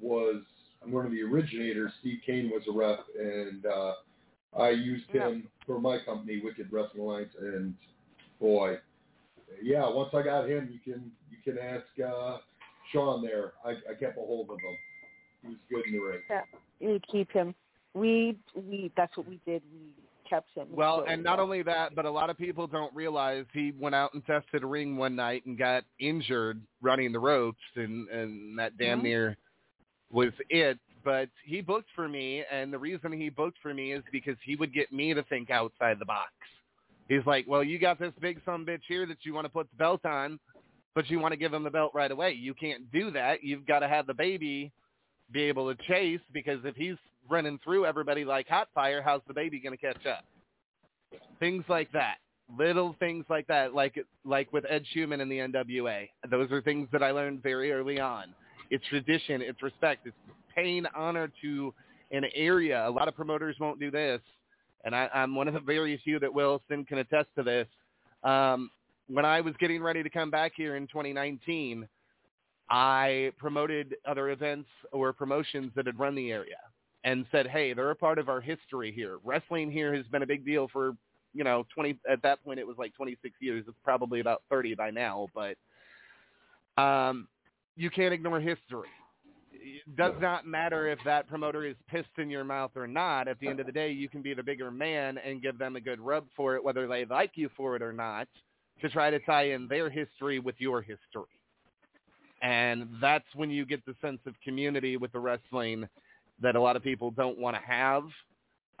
was 0.00 0.42
one 0.84 1.06
of 1.06 1.12
the 1.12 1.22
originators. 1.22 1.92
Steve 2.00 2.20
Cain 2.26 2.50
was 2.50 2.62
a 2.68 2.72
rep, 2.72 3.00
and 3.18 3.64
uh, 3.66 3.92
I 4.58 4.70
used 4.70 5.08
him 5.10 5.48
for 5.66 5.80
my 5.80 5.98
company, 6.04 6.40
Wicked 6.42 6.68
Wrestling 6.70 7.02
Alliance. 7.02 7.32
And 7.40 7.74
boy, 8.40 8.76
yeah, 9.62 9.88
once 9.88 10.10
I 10.14 10.22
got 10.22 10.48
him, 10.48 10.68
you 10.72 10.92
can 10.92 11.10
you 11.30 11.38
can 11.44 11.58
ask 11.58 11.84
uh, 12.00 12.38
Sean 12.92 13.22
there. 13.22 13.52
I, 13.64 13.70
I 13.70 13.94
kept 13.98 14.18
a 14.18 14.20
hold 14.20 14.50
of 14.50 14.56
him. 14.56 14.76
He 15.46 15.56
good 15.70 15.86
in 15.86 15.92
the 15.92 15.98
ring. 15.98 16.20
Yeah, 16.30 16.42
we 16.80 17.00
keep 17.10 17.30
him. 17.32 17.54
We 17.94 18.36
we 18.54 18.90
that's 18.96 19.16
what 19.16 19.28
we 19.28 19.40
did. 19.46 19.62
We 19.72 19.90
kept 20.28 20.48
him. 20.54 20.68
Well, 20.70 21.00
So- 21.00 21.06
and 21.06 21.22
not 21.22 21.38
only 21.38 21.62
that, 21.62 21.94
but 21.94 22.04
a 22.06 22.10
lot 22.10 22.30
of 22.30 22.38
people 22.38 22.66
don't 22.66 22.94
realize 22.94 23.44
he 23.52 23.72
went 23.78 23.94
out 23.94 24.14
and 24.14 24.24
tested 24.26 24.62
a 24.62 24.66
ring 24.66 24.96
one 24.96 25.14
night 25.14 25.44
and 25.46 25.56
got 25.58 25.84
injured 26.00 26.60
running 26.82 27.12
the 27.12 27.18
ropes, 27.20 27.62
and 27.76 28.08
and 28.08 28.58
that 28.58 28.76
damn 28.78 29.00
Mhm. 29.00 29.04
near 29.04 29.36
was 30.10 30.32
it. 30.50 30.78
But 31.04 31.28
he 31.44 31.60
booked 31.60 31.90
for 31.94 32.08
me, 32.08 32.44
and 32.50 32.72
the 32.72 32.78
reason 32.78 33.12
he 33.12 33.28
booked 33.28 33.58
for 33.58 33.74
me 33.74 33.92
is 33.92 34.02
because 34.10 34.38
he 34.42 34.56
would 34.56 34.72
get 34.72 34.90
me 34.90 35.12
to 35.12 35.22
think 35.24 35.50
outside 35.50 35.98
the 35.98 36.06
box. 36.06 36.32
He's 37.08 37.26
like, 37.26 37.46
well, 37.46 37.62
you 37.62 37.78
got 37.78 37.98
this 37.98 38.14
big 38.20 38.40
some 38.46 38.64
bitch 38.64 38.80
here 38.88 39.04
that 39.04 39.26
you 39.26 39.34
want 39.34 39.44
to 39.44 39.50
put 39.50 39.68
the 39.70 39.76
belt 39.76 40.06
on, 40.06 40.40
but 40.94 41.10
you 41.10 41.18
want 41.18 41.32
to 41.32 41.36
give 41.36 41.52
him 41.52 41.62
the 41.62 41.70
belt 41.70 41.92
right 41.92 42.10
away. 42.10 42.32
You 42.32 42.54
can't 42.54 42.90
do 42.90 43.10
that. 43.10 43.44
You've 43.44 43.66
got 43.66 43.80
to 43.80 43.88
have 43.88 44.06
the 44.06 44.14
baby 44.14 44.72
be 45.34 45.42
able 45.42 45.74
to 45.74 45.82
chase 45.82 46.20
because 46.32 46.60
if 46.64 46.76
he's 46.76 46.96
running 47.28 47.58
through 47.62 47.84
everybody 47.84 48.24
like 48.24 48.48
hot 48.48 48.68
fire, 48.74 49.02
how's 49.02 49.20
the 49.28 49.34
baby 49.34 49.60
going 49.60 49.76
to 49.76 49.80
catch 49.80 50.06
up? 50.06 50.24
Things 51.40 51.64
like 51.68 51.92
that. 51.92 52.16
Little 52.58 52.94
things 52.98 53.24
like 53.28 53.46
that, 53.48 53.74
like 53.74 53.98
like 54.24 54.52
with 54.52 54.64
Ed 54.68 54.84
Schumann 54.92 55.20
in 55.20 55.28
the 55.30 55.38
NWA. 55.38 56.08
Those 56.30 56.50
are 56.52 56.60
things 56.60 56.88
that 56.92 57.02
I 57.02 57.10
learned 57.10 57.42
very 57.42 57.72
early 57.72 57.98
on. 57.98 58.34
It's 58.70 58.86
tradition, 58.88 59.40
it's 59.40 59.62
respect, 59.62 60.06
it's 60.06 60.16
paying 60.54 60.84
honor 60.94 61.30
to 61.42 61.74
an 62.12 62.24
area. 62.34 62.86
A 62.86 62.90
lot 62.90 63.08
of 63.08 63.16
promoters 63.16 63.56
won't 63.60 63.80
do 63.80 63.90
this, 63.90 64.20
and 64.84 64.94
I, 64.94 65.08
I'm 65.14 65.34
one 65.34 65.48
of 65.48 65.54
the 65.54 65.60
very 65.60 65.98
few 66.04 66.20
that 66.20 66.32
will. 66.32 66.62
Sin 66.68 66.84
can 66.84 66.98
attest 66.98 67.28
to 67.36 67.42
this. 67.42 67.66
Um, 68.24 68.70
when 69.08 69.24
I 69.24 69.40
was 69.40 69.54
getting 69.58 69.82
ready 69.82 70.02
to 70.02 70.10
come 70.10 70.30
back 70.30 70.52
here 70.54 70.76
in 70.76 70.86
2019, 70.86 71.88
I 72.70 73.32
promoted 73.36 73.96
other 74.06 74.30
events 74.30 74.68
or 74.92 75.12
promotions 75.12 75.72
that 75.76 75.86
had 75.86 75.98
run 75.98 76.14
the 76.14 76.32
area 76.32 76.56
and 77.04 77.26
said, 77.30 77.46
hey, 77.46 77.74
they're 77.74 77.90
a 77.90 77.96
part 77.96 78.18
of 78.18 78.28
our 78.28 78.40
history 78.40 78.90
here. 78.90 79.18
Wrestling 79.22 79.70
here 79.70 79.94
has 79.94 80.06
been 80.06 80.22
a 80.22 80.26
big 80.26 80.44
deal 80.44 80.68
for, 80.72 80.96
you 81.34 81.44
know, 81.44 81.66
20, 81.74 81.98
at 82.10 82.22
that 82.22 82.42
point 82.42 82.58
it 82.58 82.66
was 82.66 82.78
like 82.78 82.94
26 82.94 83.34
years. 83.40 83.64
It's 83.68 83.76
probably 83.84 84.20
about 84.20 84.42
30 84.50 84.74
by 84.74 84.90
now, 84.90 85.28
but 85.34 85.56
um, 86.82 87.28
you 87.76 87.90
can't 87.90 88.14
ignore 88.14 88.40
history. 88.40 88.88
It 89.52 89.96
does 89.96 90.14
not 90.20 90.46
matter 90.46 90.88
if 90.88 90.98
that 91.04 91.28
promoter 91.28 91.64
is 91.64 91.76
pissed 91.88 92.18
in 92.18 92.30
your 92.30 92.44
mouth 92.44 92.72
or 92.74 92.86
not. 92.86 93.28
At 93.28 93.38
the 93.40 93.48
end 93.48 93.60
of 93.60 93.66
the 93.66 93.72
day, 93.72 93.90
you 93.90 94.08
can 94.08 94.22
be 94.22 94.34
the 94.34 94.42
bigger 94.42 94.70
man 94.70 95.18
and 95.18 95.42
give 95.42 95.58
them 95.58 95.76
a 95.76 95.80
good 95.80 96.00
rub 96.00 96.26
for 96.36 96.56
it, 96.56 96.64
whether 96.64 96.86
they 96.86 97.04
like 97.04 97.32
you 97.34 97.50
for 97.56 97.76
it 97.76 97.82
or 97.82 97.92
not, 97.92 98.28
to 98.80 98.88
try 98.88 99.10
to 99.10 99.18
tie 99.20 99.50
in 99.50 99.68
their 99.68 99.88
history 99.88 100.38
with 100.38 100.56
your 100.58 100.82
history. 100.82 101.24
And 102.44 102.88
that's 103.00 103.24
when 103.34 103.48
you 103.48 103.64
get 103.64 103.84
the 103.86 103.94
sense 104.02 104.20
of 104.26 104.34
community 104.44 104.98
with 104.98 105.12
the 105.12 105.18
wrestling 105.18 105.88
that 106.42 106.56
a 106.56 106.60
lot 106.60 106.76
of 106.76 106.82
people 106.82 107.10
don't 107.10 107.38
want 107.38 107.56
to 107.56 107.62
have. 107.62 108.04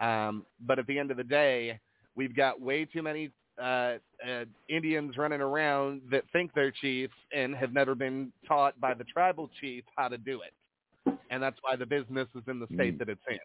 Um, 0.00 0.44
but 0.66 0.78
at 0.78 0.86
the 0.86 0.98
end 0.98 1.10
of 1.10 1.16
the 1.16 1.24
day, 1.24 1.80
we've 2.14 2.36
got 2.36 2.60
way 2.60 2.84
too 2.84 3.02
many 3.02 3.30
uh, 3.58 3.94
uh, 4.28 4.44
Indians 4.68 5.16
running 5.16 5.40
around 5.40 6.02
that 6.10 6.24
think 6.30 6.52
they're 6.54 6.72
chiefs 6.72 7.14
and 7.34 7.54
have 7.54 7.72
never 7.72 7.94
been 7.94 8.30
taught 8.46 8.78
by 8.80 8.92
the 8.92 9.04
tribal 9.04 9.48
chief 9.60 9.82
how 9.96 10.08
to 10.08 10.18
do 10.18 10.42
it. 10.42 11.16
And 11.30 11.42
that's 11.42 11.56
why 11.62 11.76
the 11.76 11.86
business 11.86 12.28
is 12.34 12.42
in 12.46 12.60
the 12.60 12.66
state 12.74 12.98
that 12.98 13.08
it's 13.08 13.20
in. 13.30 13.38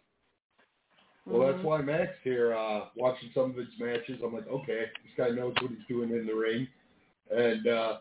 Well, 1.26 1.50
that's 1.50 1.64
why 1.64 1.82
Maxx 1.82 2.12
here, 2.24 2.58
uh, 2.58 2.86
watching 2.98 3.30
some 3.34 3.52
of 3.52 3.56
his 3.56 3.68
matches, 3.80 4.20
I'm 4.24 4.34
like, 4.34 4.48
okay, 4.48 4.86
this 5.04 5.14
guy 5.16 5.30
knows 5.30 5.54
what 5.62 5.72
he's 5.72 5.88
doing 5.88 6.10
in 6.10 6.26
the 6.26 6.34
ring, 6.34 6.68
and 7.30 7.68
uh, 7.68 7.98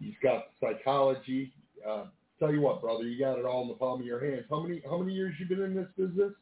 he's 0.00 0.14
got 0.22 0.46
psychology. 0.60 1.52
Uh, 1.86 2.04
tell 2.38 2.52
you 2.52 2.60
what, 2.60 2.80
brother, 2.80 3.04
you 3.04 3.18
got 3.18 3.38
it 3.38 3.44
all 3.44 3.62
in 3.62 3.68
the 3.68 3.74
palm 3.74 4.00
of 4.00 4.06
your 4.06 4.24
hands. 4.24 4.44
How 4.50 4.60
many 4.60 4.82
how 4.84 4.98
many 4.98 5.12
years 5.12 5.34
you 5.38 5.46
been 5.46 5.62
in 5.62 5.74
this 5.74 5.88
business? 5.96 6.32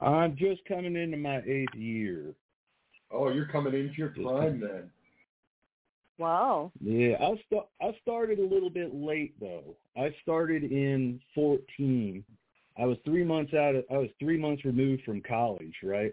I'm 0.00 0.36
just 0.36 0.64
coming 0.66 0.96
into 0.96 1.16
my 1.16 1.38
eighth 1.38 1.74
year. 1.74 2.34
Oh, 3.10 3.30
you're 3.30 3.46
coming 3.46 3.74
into 3.74 3.94
your 3.96 4.10
prime 4.10 4.60
then. 4.60 4.90
Wow. 6.18 6.72
Yeah, 6.80 7.16
I 7.20 7.34
st- 7.46 7.66
I 7.80 7.96
started 8.02 8.38
a 8.38 8.46
little 8.46 8.70
bit 8.70 8.94
late 8.94 9.34
though. 9.40 9.76
I 9.96 10.14
started 10.22 10.64
in 10.64 11.20
14. 11.34 12.24
I 12.76 12.84
was 12.84 12.98
three 13.04 13.24
months 13.24 13.54
out. 13.54 13.76
Of, 13.76 13.84
I 13.90 13.98
was 13.98 14.10
three 14.18 14.38
months 14.38 14.64
removed 14.64 15.02
from 15.04 15.20
college, 15.22 15.74
right? 15.82 16.12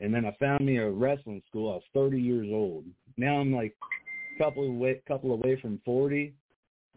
And 0.00 0.12
then 0.12 0.26
I 0.26 0.34
found 0.40 0.66
me 0.66 0.78
a 0.78 0.90
wrestling 0.90 1.42
school. 1.48 1.70
I 1.70 1.74
was 1.74 1.82
30 1.94 2.20
years 2.20 2.48
old. 2.50 2.84
Now 3.16 3.36
I'm 3.36 3.54
like 3.54 3.74
a 3.80 3.93
couple 4.38 4.64
of 4.64 5.04
couple 5.06 5.32
away 5.32 5.58
from 5.60 5.80
40, 5.84 6.34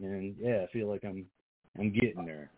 and 0.00 0.34
yeah, 0.40 0.64
I 0.68 0.72
feel 0.72 0.88
like 0.88 1.04
I'm 1.04 1.26
I'm 1.78 1.92
getting 1.92 2.24
there. 2.24 2.50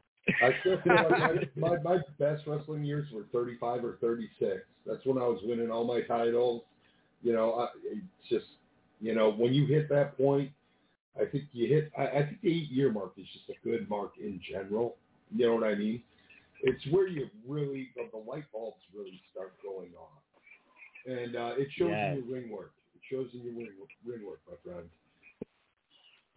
I 0.42 0.54
still 0.60 0.80
feel 0.82 0.94
like 0.94 1.10
my, 1.10 1.34
my 1.56 1.76
my 1.82 1.98
best 2.18 2.42
wrestling 2.46 2.84
years 2.84 3.08
were 3.12 3.24
35 3.32 3.84
or 3.84 3.98
36. 4.00 4.60
That's 4.86 5.04
when 5.04 5.18
I 5.18 5.26
was 5.26 5.40
winning 5.42 5.70
all 5.70 5.84
my 5.84 6.02
titles. 6.02 6.62
You 7.22 7.32
know, 7.32 7.54
I, 7.54 7.68
it's 7.84 8.28
just 8.28 8.46
you 9.00 9.14
know 9.14 9.30
when 9.32 9.52
you 9.52 9.66
hit 9.66 9.88
that 9.90 10.16
point, 10.16 10.50
I 11.20 11.24
think 11.24 11.44
you 11.52 11.68
hit. 11.68 11.92
I, 11.98 12.06
I 12.06 12.26
think 12.26 12.40
the 12.42 12.50
eight 12.50 12.70
year 12.70 12.92
mark 12.92 13.12
is 13.16 13.26
just 13.32 13.48
a 13.48 13.68
good 13.68 13.88
mark 13.88 14.12
in 14.18 14.40
general. 14.50 14.96
You 15.34 15.46
know 15.46 15.54
what 15.54 15.64
I 15.64 15.74
mean? 15.74 16.02
It's 16.62 16.84
where 16.90 17.08
you 17.08 17.28
really 17.46 17.90
the, 17.96 18.08
the 18.12 18.30
light 18.30 18.44
bulbs 18.52 18.82
really 18.94 19.20
start 19.32 19.54
going 19.62 19.90
off, 19.98 20.22
and 21.06 21.36
uh, 21.36 21.52
it 21.56 21.68
shows 21.76 21.90
Yeah. 21.90 22.12
in 22.12 22.24
your 22.24 22.34
ring 22.36 22.50
work. 22.50 22.72
In 23.10 23.20
your 24.04 24.38
my 24.48 24.56
friend. 24.64 24.88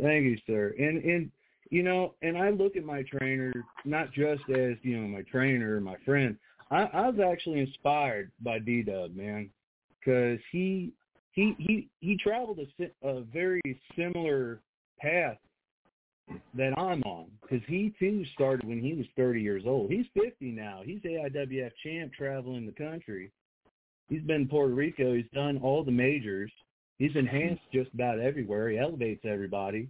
Thank 0.02 0.26
you, 0.26 0.38
sir. 0.48 0.74
And 0.78 1.04
and 1.04 1.32
you 1.70 1.84
know, 1.84 2.14
and 2.22 2.38
I 2.38 2.50
look 2.50 2.76
at 2.76 2.84
my 2.84 3.04
trainer 3.04 3.54
not 3.86 4.12
just 4.12 4.44
as 4.50 4.76
you 4.82 5.00
know 5.00 5.08
my 5.08 5.22
trainer, 5.24 5.80
my 5.80 5.98
friend. 6.06 6.38
I, 6.72 6.84
I 6.94 7.10
was 7.10 7.20
actually 7.20 7.60
inspired 7.60 8.32
by 8.42 8.60
D 8.60 8.82
Dub, 8.82 9.16
man, 9.16 9.50
because 10.00 10.40
he 10.52 10.94
he 11.32 11.56
he 11.60 11.90
he 12.00 12.18
traveled 12.18 12.60
a, 12.60 13.08
a 13.08 13.22
very 13.22 13.62
similar 13.96 14.62
path 15.00 15.38
that 16.56 16.78
I'm 16.78 17.04
on. 17.04 17.28
Because 17.42 17.62
he 17.68 17.94
too 18.00 18.26
started 18.34 18.68
when 18.68 18.80
he 18.80 18.94
was 18.94 19.06
30 19.18 19.42
years 19.42 19.64
old. 19.66 19.92
He's 19.92 20.06
50 20.14 20.52
now. 20.52 20.82
He's 20.84 21.02
AIWF 21.02 21.72
champ, 21.84 22.14
traveling 22.14 22.66
the 22.66 22.72
country. 22.72 23.32
He's 24.10 24.22
been 24.22 24.42
in 24.42 24.48
Puerto 24.48 24.74
Rico. 24.74 25.14
He's 25.16 25.26
done 25.34 25.60
all 25.64 25.84
the 25.84 25.92
majors. 25.92 26.52
He's 27.00 27.16
enhanced 27.16 27.62
mm-hmm. 27.70 27.84
just 27.84 27.94
about 27.94 28.20
everywhere. 28.20 28.70
He 28.70 28.78
elevates 28.78 29.26
everybody. 29.26 29.90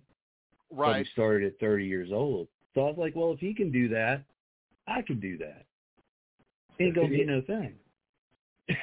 But 0.69 0.77
Right. 0.77 1.06
he 1.06 1.11
started 1.11 1.53
at 1.53 1.60
30 1.60 1.85
years 1.85 2.11
old. 2.11 2.48
So 2.73 2.81
I 2.81 2.85
was 2.85 2.98
like, 2.98 3.15
well, 3.15 3.31
if 3.31 3.40
he 3.40 3.53
can 3.53 3.72
do 3.72 3.88
that, 3.90 4.23
I 4.88 5.02
can 5.03 5.19
do 5.19 5.38
that. 5.38 5.65
Ain't 6.80 6.95
gonna 6.95 7.07
be 7.07 7.23
no 7.23 7.41
thing. 7.41 7.76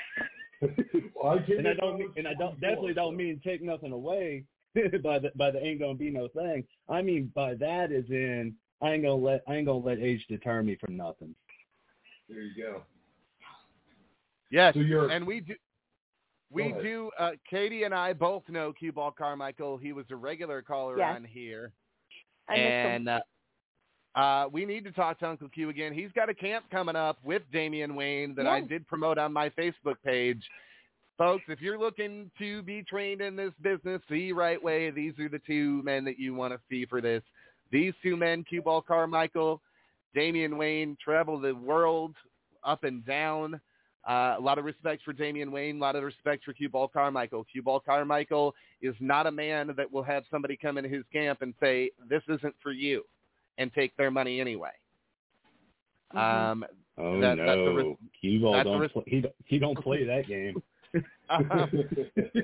well, 1.15 1.39
I 1.39 1.53
and 1.53 1.67
I 1.67 1.75
don't 1.75 1.99
mean, 1.99 2.13
and 2.17 2.29
I 2.29 2.35
don't 2.35 2.61
definitely 2.61 2.95
don't 2.95 3.17
mean 3.17 3.41
take 3.43 3.63
nothing 3.63 3.93
away 3.93 4.45
by 5.03 5.19
the 5.19 5.33
by 5.35 5.51
the 5.51 5.61
ain't 5.65 5.81
gonna 5.81 5.95
be 5.95 6.11
no 6.11 6.29
thing. 6.29 6.65
I 6.89 7.03
mean 7.03 7.33
by 7.35 7.55
that 7.55 7.91
is 7.91 8.09
in 8.11 8.55
I 8.81 8.93
ain't 8.93 9.03
gonna 9.03 9.15
let 9.17 9.43
I 9.49 9.57
ain't 9.57 9.67
gonna 9.67 9.85
let 9.85 9.99
age 9.99 10.25
deter 10.29 10.63
me 10.63 10.77
from 10.77 10.97
nothing. 10.97 11.35
There 12.29 12.43
you 12.43 12.63
go. 12.63 12.83
Yes, 14.51 14.75
So 14.75 14.81
you're- 14.81 15.13
and 15.15 15.27
we 15.27 15.41
do. 15.41 15.55
We 16.53 16.73
do. 16.83 17.13
Uh, 17.17 17.33
Katie 17.49 17.85
and 17.85 17.95
I 17.95 18.13
both 18.13 18.49
know 18.49 18.73
Q 18.73 18.91
Ball 18.93 19.13
Carmichael. 19.13 19.77
He 19.79 19.93
was 19.93 20.11
a 20.11 20.17
regular 20.17 20.63
caller 20.63 20.99
Yeah. 20.99 21.13
on 21.15 21.23
here, 21.25 21.73
I 22.49 22.57
and 22.57 23.09
uh, 23.09 23.21
uh, 24.17 24.49
we 24.51 24.65
need 24.65 24.83
to 24.85 24.91
talk 24.91 25.21
to 25.21 25.29
Uncle 25.29 25.49
Q 25.49 25.69
again. 25.69 25.93
He's 25.93 26.11
got 26.11 26.29
a 26.29 26.35
camp 26.35 26.65
coming 26.71 26.97
up 26.97 27.23
with 27.23 27.43
Damian 27.53 27.95
Wayne 27.95 28.35
that 28.35 28.49
I 28.49 28.61
did 28.61 28.85
promote 28.89 29.17
on 29.17 29.33
my 29.33 29.49
Facebook 29.51 30.03
page. 30.05 30.45
Folks, 31.17 31.45
if 31.47 31.61
you're 31.61 31.79
looking 31.79 32.29
to 32.39 32.63
be 32.63 32.83
trained 32.83 33.21
in 33.21 33.37
this 33.37 33.53
business 33.63 34.03
the 34.09 34.33
right 34.33 34.61
way, 34.61 34.91
these 34.91 35.17
are 35.21 35.29
the 35.29 35.39
two 35.47 35.83
men 35.85 36.05
that 36.07 36.19
you 36.19 36.35
want 36.35 36.53
to 36.53 36.59
see 36.69 36.85
for 36.85 37.01
this. 37.01 37.23
These 37.71 37.95
two 38.03 38.17
men, 38.17 38.43
Q 38.43 38.63
Ball 38.63 38.83
Carmichael, 38.83 39.63
Damian 40.17 40.57
Wayne, 40.59 40.97
travel 41.01 41.39
the 41.39 41.55
world 41.55 42.17
up 42.65 42.83
and 42.83 43.05
down. 43.07 43.61
Uh, 44.09 44.35
a 44.39 44.41
lot 44.41 44.59
of 44.59 44.65
respect 44.65 45.03
for 45.05 45.13
Damian 45.13 45.53
Wayne, 45.53 45.77
a 45.77 45.81
lot 45.81 45.95
of 45.95 46.03
respect 46.03 46.45
for 46.45 46.53
Q 46.55 46.69
Ball 46.71 46.89
Carmichael. 46.89 47.45
Q 47.45 47.63
Ball 47.63 47.81
Carmichael 47.81 48.55
is 48.81 48.95
not 48.99 49.27
a 49.27 49.31
man 49.31 49.73
that 49.77 49.93
will 49.93 50.03
have 50.03 50.25
somebody 50.31 50.57
come 50.57 50.79
into 50.79 50.89
his 50.89 51.05
camp 51.13 51.43
and 51.43 51.53
say, 51.61 51.91
this 52.09 52.23
isn't 52.29 52.55
for 52.63 52.73
you, 52.73 53.03
and 53.59 53.73
take 53.75 53.95
their 53.97 54.11
money 54.11 54.41
anyway. 54.41 54.71
Um, 56.15 56.65
Oh 56.99 57.19
That- 57.21 57.39
no, 57.39 57.73
res- 57.73 57.97
Q-Ball 58.21 58.65
don't 58.65 58.81
res- 58.81 58.91
play, 58.93 59.03
he 59.07 59.21
don't- 59.23 59.35
he 59.47 59.59
don't 59.59 59.79
play 59.83 60.05
that 60.07 60.27
game. 60.27 60.63
Um, 61.31 61.71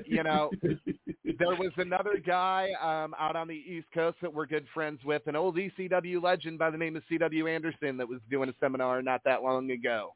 you 0.05 0.23
know, 0.23 0.49
there 0.63 1.55
was 1.55 1.71
another 1.77 2.17
guy 2.17 2.69
um, 2.81 3.13
out 3.19 3.35
on 3.35 3.47
the 3.47 3.53
East 3.55 3.87
Coast 3.93 4.17
that 4.21 4.33
we're 4.33 4.45
good 4.47 4.65
friends 4.73 5.03
with, 5.03 5.21
an 5.27 5.35
old 5.35 5.57
ECW 5.57 6.23
legend 6.23 6.57
by 6.57 6.69
the 6.71 6.77
name 6.77 6.95
of 6.95 7.03
C.W. 7.09 7.45
Anderson 7.47 7.97
that 7.97 8.07
was 8.07 8.19
doing 8.31 8.47
a 8.49 8.53
seminar 8.59 9.01
not 9.01 9.21
that 9.25 9.43
long 9.43 9.69
ago. 9.69 10.15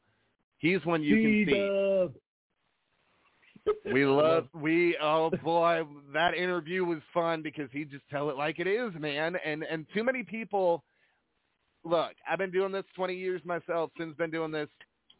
He's 0.61 0.85
one 0.85 1.03
you 1.03 1.15
can 1.15 2.13
see. 3.85 3.91
We 3.91 4.05
love 4.05 4.47
we 4.53 4.95
oh 5.01 5.31
boy 5.43 5.83
that 6.13 6.35
interview 6.35 6.85
was 6.85 6.99
fun 7.13 7.41
because 7.41 7.67
he 7.71 7.83
just 7.83 8.03
tell 8.09 8.29
it 8.29 8.37
like 8.37 8.59
it 8.59 8.67
is, 8.67 8.91
man. 8.99 9.35
And 9.43 9.63
and 9.63 9.85
too 9.93 10.03
many 10.03 10.23
people 10.23 10.83
look, 11.83 12.11
I've 12.29 12.37
been 12.37 12.51
doing 12.51 12.71
this 12.71 12.85
20 12.95 13.15
years 13.15 13.41
myself. 13.43 13.89
Sin's 13.97 14.15
been 14.15 14.29
doing 14.29 14.51
this 14.51 14.69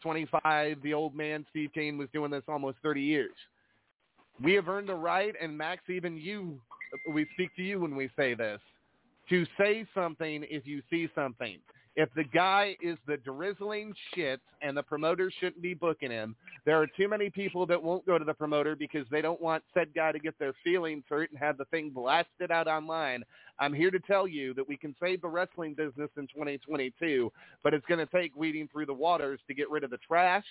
25. 0.04 0.78
The 0.84 0.94
old 0.94 1.16
man 1.16 1.44
Steve 1.50 1.72
Cain 1.74 1.98
was 1.98 2.08
doing 2.14 2.30
this 2.30 2.44
almost 2.48 2.78
30 2.84 3.02
years. 3.02 3.34
We 4.44 4.54
have 4.54 4.70
earned 4.70 4.90
the 4.90 4.96
right, 4.96 5.34
and 5.42 5.58
Maxx, 5.58 5.84
even 5.90 6.18
you, 6.18 6.60
we 7.12 7.28
speak 7.34 7.56
to 7.58 7.64
you 7.64 7.80
when 7.80 7.96
we 7.96 8.10
say 8.16 8.34
this, 8.34 8.60
to 9.30 9.46
say 9.60 9.86
something 9.94 10.46
if 10.50 10.66
you 10.66 10.82
see 10.90 11.10
something. 11.14 11.60
If 11.98 12.08
the 12.16 12.24
guy 12.24 12.78
is 12.82 12.98
the 13.06 13.18
drizzling 13.18 13.94
shit 14.14 14.40
and 14.62 14.78
the 14.78 14.84
promoter 14.84 15.30
shouldn't 15.40 15.62
be 15.62 15.74
booking 15.74 16.10
him, 16.10 16.38
there 16.66 16.82
are 16.82 16.88
too 16.88 17.10
many 17.10 17.30
people 17.30 17.66
that 17.66 17.82
won't 17.82 18.06
go 18.06 18.18
to 18.18 18.24
the 18.24 18.34
promoter 18.34 18.78
because 18.78 19.06
they 19.12 19.22
don't 19.22 19.42
want 19.42 19.64
said 19.74 19.90
guy 19.94 20.14
to 20.14 20.20
get 20.20 20.40
their 20.40 20.54
feelings 20.64 21.04
hurt 21.10 21.30
and 21.32 21.40
have 21.40 21.58
the 21.58 21.66
thing 21.66 21.90
blasted 21.90 22.50
out 22.50 22.68
online. 22.68 23.24
I'm 23.60 23.74
here 23.74 23.92
to 23.92 24.00
tell 24.00 24.26
you 24.26 24.54
that 24.54 24.68
we 24.68 24.78
can 24.78 24.96
save 25.02 25.22
the 25.22 25.28
wrestling 25.28 25.74
business 25.74 26.10
in 26.16 26.28
2022, 26.28 27.30
but 27.62 27.74
it's 27.74 27.86
going 27.88 28.00
to 28.00 28.06
take 28.06 28.34
weeding 28.38 28.70
through 28.72 28.86
the 28.86 28.94
waters 28.94 29.42
to 29.48 29.54
get 29.54 29.70
rid 29.70 29.84
of 29.84 29.90
the 29.90 29.98
trash 29.98 30.46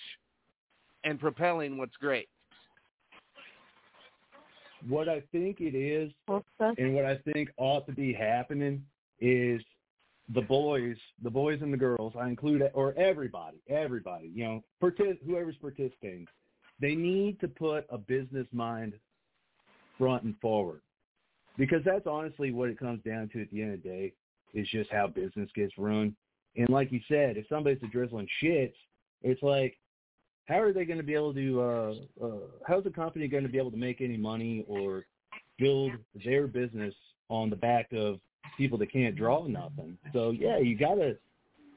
and 1.05 1.19
propelling 1.19 1.79
what's 1.79 1.97
great. 1.97 2.29
What 4.87 5.09
I 5.09 5.23
think 5.33 5.61
it 5.61 5.75
is, 5.75 6.11
and 6.79 6.95
what 6.95 7.07
I 7.07 7.19
think 7.33 7.51
ought 7.57 7.87
to 7.87 7.93
be 7.93 8.13
happening 8.13 8.85
is 9.21 9.63
the 10.35 10.43
boys, 10.43 10.97
the 11.23 11.31
boys 11.31 11.61
and 11.63 11.73
the 11.73 11.79
girls. 11.79 12.15
I 12.19 12.29
include 12.29 12.63
or 12.75 12.95
everybody, 12.99 13.59
everybody. 13.69 14.31
You 14.35 14.45
know, 14.45 14.65
partic- 14.83 15.25
whoever's 15.25 15.57
participating, 15.57 16.27
they 16.81 16.95
need 16.95 17.41
to 17.41 17.49
put 17.49 17.87
a 17.91 17.99
business 17.99 18.47
mind 18.53 18.95
front 19.99 20.23
and 20.23 20.35
forward, 20.41 20.81
because 21.59 21.83
that's 21.85 22.07
honestly 22.07 22.53
what 22.53 22.71
it 22.71 22.79
comes 22.79 23.03
down 23.03 23.29
to 23.33 23.43
at 23.43 23.51
the 23.51 23.63
end 23.63 23.75
of 23.75 23.83
the 23.83 23.89
day. 23.89 24.13
Is 24.53 24.67
just 24.69 24.91
how 24.91 25.07
business 25.07 25.49
gets 25.55 25.73
run. 25.79 26.17
And 26.57 26.69
like 26.71 26.91
you 26.91 26.99
said, 27.07 27.37
if 27.37 27.47
somebody's 27.49 27.79
drizzling 27.93 28.27
shits, 28.43 28.75
it's 29.23 29.43
like 29.43 29.79
how 30.47 30.59
are 30.59 30.73
they 30.73 30.85
going 30.85 30.99
to 30.99 31.05
be 31.05 31.15
able 31.15 31.33
to 31.35 31.61
uh, 31.61 31.95
uh 32.21 32.39
how's 32.67 32.83
the 32.83 32.91
company 32.91 33.29
going 33.29 33.45
to 33.45 33.49
be 33.49 33.59
able 33.59 33.71
to 33.71 33.77
make 33.77 34.01
any 34.01 34.17
money 34.17 34.65
or 34.67 35.07
build 35.59 35.93
their 36.25 36.49
business 36.49 36.95
on 37.29 37.49
the 37.49 37.57
back 37.57 37.87
of 37.93 38.19
people 38.57 38.79
that 38.79 38.93
can't 38.93 39.17
draw 39.17 39.47
nothing. 39.47 39.97
So 40.13 40.31
yeah 40.31 40.59
you 40.59 40.77
gotta 40.77 41.17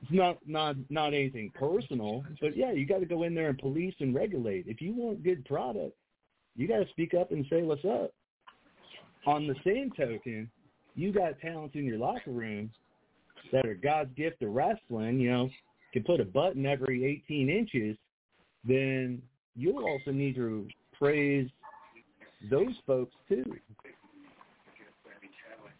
it's 0.02 0.12
not 0.12 0.38
not 0.46 0.76
not 0.90 1.14
anything 1.14 1.52
personal 1.54 2.24
but 2.42 2.56
yeah 2.58 2.72
you 2.72 2.86
got 2.86 3.00
to 3.00 3.06
go 3.06 3.24
in 3.24 3.34
there 3.34 3.50
and 3.50 3.58
police 3.58 3.96
and 4.00 4.14
regulate. 4.14 4.66
If 4.68 4.82
you 4.82 4.94
want 4.94 5.24
good 5.24 5.46
product 5.46 5.96
you 6.56 6.68
got 6.68 6.80
to 6.80 6.90
speak 6.90 7.14
up 7.14 7.32
and 7.32 7.46
say 7.50 7.64
what's 7.64 7.86
up. 7.86 8.12
On 9.26 9.48
the 9.48 9.56
same 9.66 9.92
token 9.98 10.50
you 10.96 11.12
got 11.12 11.40
talents 11.40 11.76
in 11.76 11.86
your 11.86 11.98
locker 11.98 12.32
room 12.32 12.72
that 13.52 13.66
are 13.66 13.76
god's 13.76 14.14
gift 14.16 14.40
to 14.40 14.48
wrestling 14.48 15.20
you 15.20 15.32
know 15.32 15.50
can 15.92 16.04
put 16.04 16.20
a 16.20 16.26
button 16.26 16.66
every 16.66 17.06
18 17.06 17.50
inches 17.50 17.98
then 18.66 19.22
you'll 19.56 19.86
also 19.86 20.12
need 20.12 20.36
to 20.36 20.68
praise 20.98 21.50
those 22.50 22.74
folks 22.86 23.14
too. 23.28 23.44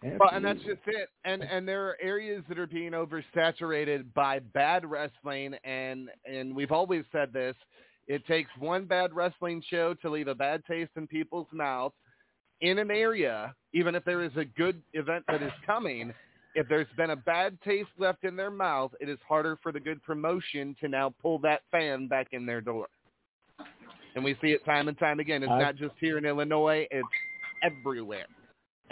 Well, 0.04 0.30
and 0.34 0.44
that's 0.44 0.60
just 0.60 0.82
it. 0.86 1.10
And 1.24 1.44
and 1.44 1.68
there 1.68 1.88
are 1.88 1.98
areas 2.02 2.44
that 2.50 2.60
are 2.60 2.68
being 2.68 2.92
oversaturated 2.92 4.14
by 4.14 4.40
bad 4.40 4.86
wrestling, 4.86 5.56
and 5.64 6.10
and 6.26 6.56
we've 6.56 6.72
always 6.72 7.06
said 7.12 7.32
this. 7.32 7.56
It 8.08 8.26
takes 8.28 8.50
one 8.60 8.86
bad 8.86 9.14
wrestling 9.14 9.64
show 9.70 9.94
to 9.96 10.10
leave 10.10 10.28
a 10.28 10.36
bad 10.36 10.64
taste 10.66 10.92
in 10.98 11.08
people's 11.08 11.48
mouths. 11.54 11.96
in 12.62 12.80
an 12.80 12.92
area, 12.92 13.54
even 13.74 13.94
if 13.94 14.04
there 14.06 14.24
is 14.24 14.32
a 14.38 14.46
good 14.46 14.82
event 14.94 15.24
that 15.28 15.44
is 15.44 15.52
coming. 15.66 16.14
If 16.56 16.68
there's 16.70 16.88
been 16.96 17.10
a 17.10 17.16
bad 17.16 17.58
taste 17.62 17.90
left 17.98 18.24
in 18.24 18.36
their 18.36 18.52
mouth, 18.52 18.92
it 19.00 19.10
is 19.10 19.18
harder 19.28 19.58
for 19.64 19.72
the 19.72 19.80
good 19.80 20.04
promotion 20.04 20.76
to 20.82 20.88
now 20.88 21.14
pull 21.22 21.40
that 21.40 21.62
fan 21.72 22.08
back 22.08 22.28
in 22.32 22.46
their 22.46 22.62
door. 22.62 22.88
And 24.16 24.24
we 24.24 24.38
see 24.42 24.50
it 24.50 24.64
time 24.64 24.88
and 24.88 24.98
time 24.98 25.20
again. 25.20 25.42
It's 25.42 25.50
not 25.50 25.76
just 25.76 25.96
here 26.00 26.20
in 26.20 26.26
Illinois; 26.26 26.88
it's 26.92 27.08
everywhere. 27.64 28.28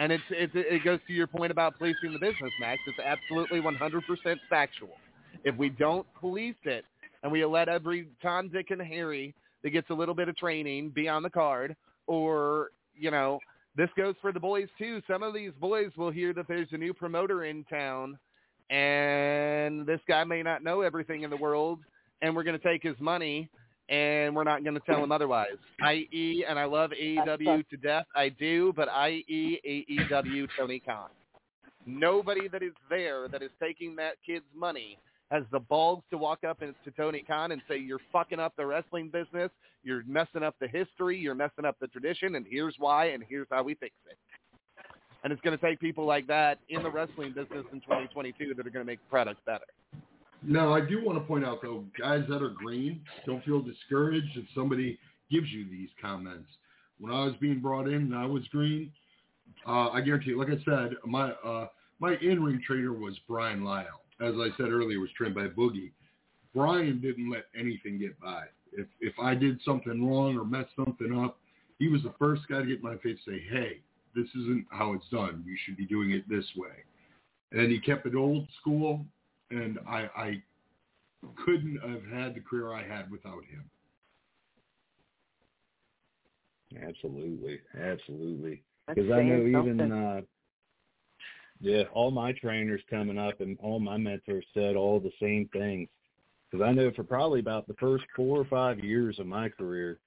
And 0.02 0.12
it's, 0.12 0.24
it's 0.32 0.52
it 0.56 0.84
goes 0.84 1.00
to 1.06 1.14
your 1.14 1.28
point 1.28 1.52
about 1.52 1.78
policing 1.78 2.12
the 2.12 2.18
business, 2.18 2.52
Maxx. 2.60 2.82
It's 2.88 2.98
absolutely 2.98 3.62
100% 3.62 4.02
factual. 4.50 4.98
If 5.44 5.56
we 5.56 5.70
don't 5.70 6.08
police 6.20 6.56
it 6.64 6.86
and 7.22 7.32
we 7.32 7.46
let 7.46 7.70
every 7.70 8.08
Tom, 8.20 8.50
Dick, 8.50 8.72
and 8.72 8.82
Harry 8.82 9.36
that 9.62 9.70
gets 9.70 9.92
a 9.92 9.94
little 9.94 10.16
bit 10.16 10.28
of 10.28 10.36
training 10.36 10.90
be 10.90 11.08
on 11.08 11.22
the 11.22 11.30
card, 11.30 11.76
or 12.08 12.70
you 12.96 13.12
know, 13.12 13.38
this 13.78 13.90
goes 13.96 14.16
for 14.22 14.32
the 14.32 14.40
boys 14.40 14.68
too. 14.80 15.04
Some 15.08 15.22
of 15.22 15.36
these 15.36 15.52
boys 15.62 15.92
will 15.96 16.10
hear 16.10 16.34
that 16.34 16.48
there's 16.48 16.70
a 16.72 16.78
new 16.78 16.96
promoter 16.96 17.44
in 17.44 17.64
town, 17.66 18.18
and 18.72 19.86
this 19.86 20.00
guy 20.08 20.24
may 20.24 20.42
not 20.42 20.64
know 20.64 20.82
everything 20.82 21.22
in 21.22 21.30
the 21.30 21.38
world, 21.38 21.78
and 22.24 22.36
we're 22.36 22.44
going 22.44 22.60
to 22.60 22.68
take 22.68 22.82
his 22.82 23.00
money 23.00 23.52
and 23.92 24.34
we're 24.34 24.46
not 24.46 24.64
going 24.64 24.74
to 24.74 24.82
tell 24.86 25.04
him 25.04 25.12
otherwise. 25.12 25.58
I.e., 25.82 26.46
and 26.48 26.58
I 26.58 26.64
love 26.64 26.92
AEW 26.92 27.68
to 27.68 27.78
death. 27.78 28.06
I 28.16 28.30
do, 28.30 28.74
but 28.74 28.88
i.e. 28.90 29.86
AEW 30.10 30.48
Tony 30.58 30.80
Khan. 30.80 31.10
Nobody 31.86 32.48
that 32.48 32.64
is 32.64 32.72
there 32.90 33.28
that 33.28 33.44
is 33.44 33.52
taking 33.62 33.96
that 33.98 34.14
kid's 34.26 34.46
money 34.56 34.98
has 35.30 35.44
the 35.52 35.60
balls 35.60 36.04
to 36.10 36.18
walk 36.18 36.44
up 36.48 36.62
and, 36.62 36.74
to 36.86 36.92
Tony 36.92 37.24
Khan 37.28 37.52
and 37.52 37.62
say, 37.68 37.78
you're 37.78 38.02
fucking 38.14 38.40
up 38.40 38.54
the 38.56 38.66
wrestling 38.66 39.10
business, 39.10 39.50
you're 39.84 40.04
messing 40.08 40.44
up 40.44 40.56
the 40.62 40.68
history, 40.68 41.18
you're 41.18 41.36
messing 41.36 41.66
up 41.66 41.76
the 41.82 41.88
tradition, 41.88 42.36
and 42.36 42.46
here's 42.50 42.76
why, 42.80 43.08
and 43.08 43.24
here's 43.28 43.48
how 43.52 43.64
we 43.64 43.76
fix 43.76 43.94
it. 44.10 44.18
And 45.24 45.32
it's 45.34 45.42
going 45.42 45.58
to 45.58 45.64
take 45.64 45.80
people 45.80 46.06
like 46.06 46.28
that 46.28 46.60
in 46.70 46.82
the 46.82 46.90
wrestling 46.90 47.34
business 47.34 47.66
in 47.72 47.82
2022 47.82 48.54
that 48.56 48.66
are 48.66 48.70
going 48.70 48.86
to 48.86 48.90
make 48.90 49.00
products 49.10 49.42
better. 49.46 49.66
Now, 50.44 50.74
I 50.74 50.82
do 50.82 51.04
want 51.04 51.20
to 51.20 51.24
point 51.24 51.46
out, 51.46 51.62
though, 51.62 51.84
guys 52.00 52.24
that 52.30 52.42
are 52.42 52.50
green, 52.50 53.02
don't 53.26 53.44
feel 53.46 53.62
discouraged 53.62 54.36
if 54.38 54.46
somebody 54.56 54.98
gives 55.30 55.50
you 55.50 55.70
these 55.70 55.90
comments. 56.02 56.50
When 57.00 57.12
I 57.14 57.26
was 57.26 57.36
being 57.40 57.60
brought 57.60 57.88
in 57.88 57.96
and 57.96 58.16
I 58.16 58.26
was 58.26 58.44
green, 58.48 58.92
uh, 59.68 59.90
I 59.90 60.02
guarantee 60.02 60.32
you, 60.32 60.40
like 60.40 60.50
I 60.50 60.64
said, 60.64 60.96
my 61.06 61.32
uh, 61.32 61.68
my 62.00 62.16
in-ring 62.16 62.62
trainer 62.66 62.94
was 62.94 63.18
Brian 63.28 63.64
Lyle. 63.64 64.02
As 64.20 64.34
I 64.36 64.50
said 64.58 64.72
earlier, 64.72 65.00
was 65.00 65.10
trained 65.16 65.36
by 65.36 65.48
Boogie. 65.48 65.92
Brian 66.54 67.00
didn't 67.02 67.30
let 67.30 67.46
anything 67.58 68.00
get 68.00 68.20
by. 68.20 68.46
If 68.74 68.88
if 69.00 69.14
I 69.20 69.36
did 69.36 69.60
something 69.64 70.08
wrong 70.08 70.38
or 70.38 70.46
messed 70.46 70.76
something 70.76 71.18
up, 71.18 71.38
he 71.80 71.88
was 71.88 72.02
the 72.04 72.14
first 72.18 72.44
guy 72.50 72.60
to 72.60 72.66
get 72.66 72.78
in 72.78 72.84
my 72.84 72.98
face 72.98 73.20
and 73.28 73.36
say, 73.36 73.44
"Hey, 73.50 73.82
this 74.16 74.28
isn't 74.30 74.66
how 74.72 74.94
it's 74.94 75.08
done. 75.10 75.44
You 75.46 75.56
should 75.66 75.78
be 75.78 75.86
doing 75.86 76.12
it 76.12 76.28
this 76.28 76.46
way." 76.56 76.84
And 77.52 77.72
he 77.72 77.80
kept 77.80 78.06
it 78.06 78.16
old 78.16 78.48
school, 78.60 79.06
and 79.52 79.80
I, 79.88 80.10
I 80.16 80.42
couldn't 81.46 81.80
have 81.82 82.06
had 82.06 82.36
the 82.36 82.42
career 82.42 82.74
I 82.74 82.84
had 82.84 83.12
without 83.12 83.44
him. 83.46 83.64
Absolutely, 86.82 87.60
absolutely. 87.80 88.64
Because 88.88 89.12
I 89.12 89.22
know 89.24 89.40
saying 89.40 89.48
even 89.50 89.92
uh, 89.92 90.22
yeah, 91.60 91.84
all 91.94 92.12
my 92.12 92.32
trainers 92.32 92.82
coming 92.90 93.18
up 93.18 93.40
and 93.40 93.58
all 93.62 93.80
my 93.80 93.98
mentors 93.98 94.46
said 94.54 94.76
all 94.76 95.00
the 95.00 95.12
same 95.22 95.48
things. 95.54 95.88
Because 96.50 96.66
I 96.66 96.72
know 96.72 96.92
for 96.96 97.04
probably 97.04 97.40
about 97.40 97.68
the 97.68 97.76
first 97.76 98.04
four 98.16 98.40
or 98.40 98.46
five 98.46 98.80
years 98.80 99.20
of 99.20 99.28
my 99.28 99.48
career, 99.48 100.00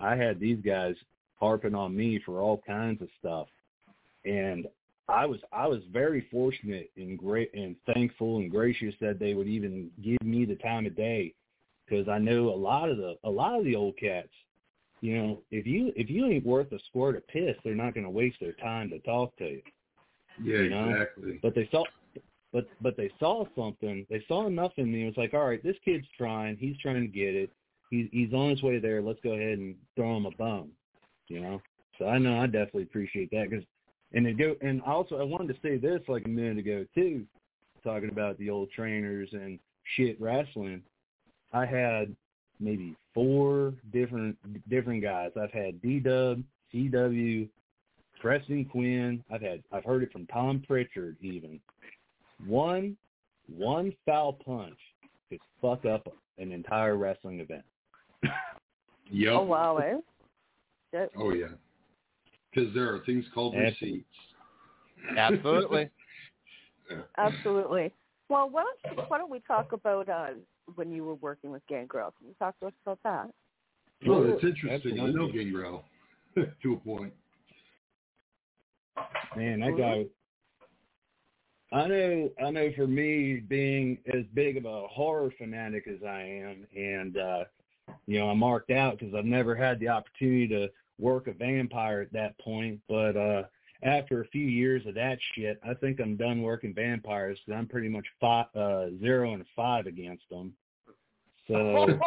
I 0.00 0.16
had 0.16 0.38
these 0.38 0.58
guys 0.64 0.94
harping 1.38 1.74
on 1.74 1.96
me 1.96 2.20
for 2.24 2.40
all 2.40 2.62
kinds 2.66 3.02
of 3.02 3.08
stuff, 3.18 3.48
and 4.24 4.66
I 5.08 5.26
was 5.26 5.40
I 5.52 5.66
was 5.66 5.82
very 5.92 6.26
fortunate 6.30 6.90
and 6.96 7.18
great 7.18 7.52
and 7.54 7.76
thankful 7.92 8.38
and 8.38 8.50
gracious 8.50 8.94
that 9.00 9.18
they 9.18 9.34
would 9.34 9.48
even 9.48 9.90
give 10.02 10.22
me 10.22 10.44
the 10.44 10.56
time 10.56 10.86
of 10.86 10.96
day 10.96 11.34
because 11.86 12.08
I 12.08 12.18
know 12.18 12.48
a 12.48 12.56
lot 12.56 12.88
of 12.88 12.96
the 12.96 13.16
a 13.24 13.30
lot 13.30 13.58
of 13.58 13.64
the 13.64 13.76
old 13.76 13.96
cats 13.98 14.30
you 15.02 15.18
know, 15.18 15.42
if 15.50 15.66
you 15.66 15.92
if 15.96 16.08
you 16.08 16.26
ain't 16.26 16.46
worth 16.46 16.70
a 16.70 16.78
squirt 16.88 17.16
of 17.16 17.26
piss, 17.26 17.56
they're 17.64 17.74
not 17.74 17.92
going 17.92 18.04
to 18.04 18.10
waste 18.10 18.38
their 18.40 18.52
time 18.52 18.88
to 18.90 19.00
talk 19.00 19.36
to 19.38 19.44
you. 19.44 19.62
Yeah, 20.42 20.58
you 20.58 20.70
know? 20.70 20.90
exactly. 20.90 21.40
But 21.42 21.56
they 21.56 21.68
saw, 21.72 21.82
but 22.52 22.68
but 22.80 22.96
they 22.96 23.10
saw 23.18 23.44
something. 23.56 24.06
They 24.08 24.24
saw 24.28 24.46
enough 24.46 24.72
in 24.76 24.92
me. 24.92 25.02
It 25.02 25.06
was 25.06 25.16
like, 25.16 25.34
all 25.34 25.48
right, 25.48 25.62
this 25.62 25.76
kid's 25.84 26.06
trying. 26.16 26.56
He's 26.56 26.78
trying 26.78 27.00
to 27.00 27.08
get 27.08 27.34
it. 27.34 27.50
He's 27.90 28.08
he's 28.12 28.32
on 28.32 28.50
his 28.50 28.62
way 28.62 28.78
there. 28.78 29.02
Let's 29.02 29.18
go 29.24 29.32
ahead 29.32 29.58
and 29.58 29.74
throw 29.96 30.16
him 30.16 30.26
a 30.26 30.30
bone. 30.30 30.70
You 31.26 31.40
know. 31.40 31.62
So 31.98 32.06
I 32.06 32.18
know 32.18 32.38
I 32.38 32.46
definitely 32.46 32.84
appreciate 32.84 33.32
that 33.32 33.50
because, 33.50 33.64
and 34.14 34.26
it 34.26 34.38
go 34.38 34.54
and 34.60 34.82
also 34.82 35.16
I 35.18 35.22
wanted 35.22 35.48
to 35.54 35.60
say 35.62 35.76
this 35.78 36.00
like 36.08 36.24
a 36.24 36.28
minute 36.28 36.58
ago 36.58 36.84
too, 36.94 37.24
talking 37.84 38.10
about 38.10 38.38
the 38.38 38.50
old 38.50 38.70
trainers 38.70 39.28
and 39.32 39.58
shit 39.96 40.20
wrestling. 40.20 40.82
I 41.52 41.66
had 41.66 42.14
maybe 42.60 42.96
four 43.14 43.74
different 43.92 44.36
different 44.68 45.02
guys. 45.02 45.30
I've 45.40 45.52
had 45.52 45.80
D 45.82 45.98
Dub, 45.98 46.42
CW, 46.72 47.48
Preston 48.20 48.64
Quinn. 48.66 49.22
I've 49.32 49.42
had 49.42 49.62
I've 49.72 49.84
heard 49.84 50.02
it 50.02 50.12
from 50.12 50.26
Tom 50.26 50.62
Pritchard 50.66 51.16
even. 51.20 51.60
One 52.46 52.96
one 53.56 53.92
foul 54.06 54.32
punch 54.32 54.78
could 55.28 55.40
fuck 55.60 55.84
up 55.84 56.06
an 56.38 56.52
entire 56.52 56.96
wrestling 56.96 57.40
event. 57.40 57.64
Yep. 59.14 59.32
Oh 59.34 59.42
wow, 59.42 59.76
eh? 59.76 59.96
Shit. 60.90 61.12
Oh 61.18 61.34
yeah. 61.34 61.48
Because 62.52 62.72
there 62.74 62.92
are 62.94 63.00
things 63.06 63.24
called 63.32 63.54
Absolutely. 63.54 63.90
receipts. 63.92 65.16
Absolutely. 65.16 65.90
Absolutely. 67.18 67.92
Well, 68.28 68.48
why 68.50 68.64
don't 68.64 68.96
you, 68.96 69.02
why 69.08 69.18
don't 69.18 69.30
we 69.30 69.40
talk 69.40 69.72
about 69.72 70.08
uh, 70.08 70.28
when 70.74 70.90
you 70.90 71.04
were 71.04 71.14
working 71.16 71.50
with 71.50 71.62
Gangrel? 71.68 72.14
Can 72.18 72.28
you 72.28 72.34
talk 72.38 72.58
to 72.60 72.66
us 72.66 72.72
about 72.84 72.98
that? 73.04 73.30
Well, 74.06 74.24
it's 74.24 74.44
interesting. 74.44 74.92
I 74.94 74.96
know 74.96 75.06
Absolutely. 75.06 75.44
Gangrel 75.44 75.84
to 76.34 76.72
a 76.72 76.76
point. 76.76 77.12
Man, 79.36 79.60
that 79.60 79.76
guy. 79.78 80.04
I 81.76 81.86
know. 81.86 82.30
I 82.44 82.50
know. 82.50 82.70
For 82.76 82.86
me, 82.86 83.40
being 83.48 83.98
as 84.12 84.24
big 84.34 84.56
of 84.58 84.66
a 84.66 84.86
horror 84.88 85.32
fanatic 85.38 85.88
as 85.88 86.02
I 86.06 86.20
am, 86.22 86.66
and 86.76 87.16
uh, 87.16 87.44
you 88.06 88.18
know, 88.18 88.28
I'm 88.28 88.38
marked 88.38 88.70
out 88.70 88.98
because 88.98 89.14
I've 89.14 89.24
never 89.24 89.54
had 89.54 89.80
the 89.80 89.88
opportunity 89.88 90.48
to 90.48 90.68
work 90.98 91.26
a 91.26 91.32
vampire 91.32 92.00
at 92.00 92.12
that 92.12 92.38
point. 92.38 92.80
But 92.88 93.16
uh, 93.16 93.42
after 93.82 94.22
a 94.22 94.26
few 94.28 94.46
years 94.46 94.86
of 94.86 94.94
that 94.94 95.18
shit, 95.34 95.60
I 95.68 95.74
think 95.74 96.00
I'm 96.00 96.16
done 96.16 96.42
working 96.42 96.74
vampires 96.74 97.38
because 97.44 97.58
I'm 97.58 97.66
pretty 97.66 97.88
much 97.88 98.06
five, 98.20 98.46
uh, 98.54 98.86
zero 99.00 99.34
and 99.34 99.44
five 99.56 99.86
against 99.86 100.28
them. 100.30 100.52
So. 101.48 101.86
I've, 101.90 102.00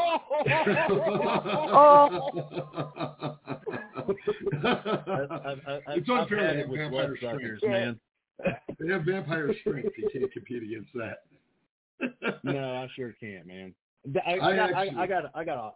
I've, 4.65 5.59
I've, 5.67 5.81
it's 5.97 6.09
unfair 6.09 6.37
to 6.37 6.49
it 6.53 6.57
have 6.59 6.69
with 6.69 6.79
vampire 6.79 7.07
bloodsuckers, 7.07 7.59
strength. 7.59 7.63
man. 7.63 7.99
They 8.79 8.91
have 8.91 9.03
vampire 9.03 9.53
strength. 9.61 9.93
You 9.97 10.09
can't 10.11 10.31
compete 10.33 10.63
against 10.63 10.91
that. 10.95 11.23
no, 12.43 12.73
I 12.75 12.87
sure 12.95 13.15
can't, 13.17 13.47
man. 13.47 13.73
I, 14.25 14.31
I, 14.31 14.33
I 14.33 14.55
got, 14.55 14.73
actually- 14.73 14.97
I, 14.97 15.01
I 15.03 15.07
got, 15.07 15.31
I 15.33 15.43
got. 15.45 15.75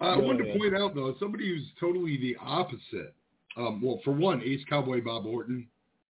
I 0.00 0.14
Go 0.14 0.22
wanted 0.22 0.44
to 0.44 0.50
ahead. 0.50 0.60
point 0.60 0.76
out 0.76 0.94
though, 0.94 1.14
somebody 1.18 1.48
who's 1.48 1.66
totally 1.80 2.16
the 2.18 2.36
opposite. 2.40 3.14
Um, 3.56 3.82
well, 3.82 4.00
for 4.04 4.12
one, 4.12 4.42
Ace 4.42 4.60
Cowboy 4.68 5.02
Bob 5.02 5.26
Orton, 5.26 5.66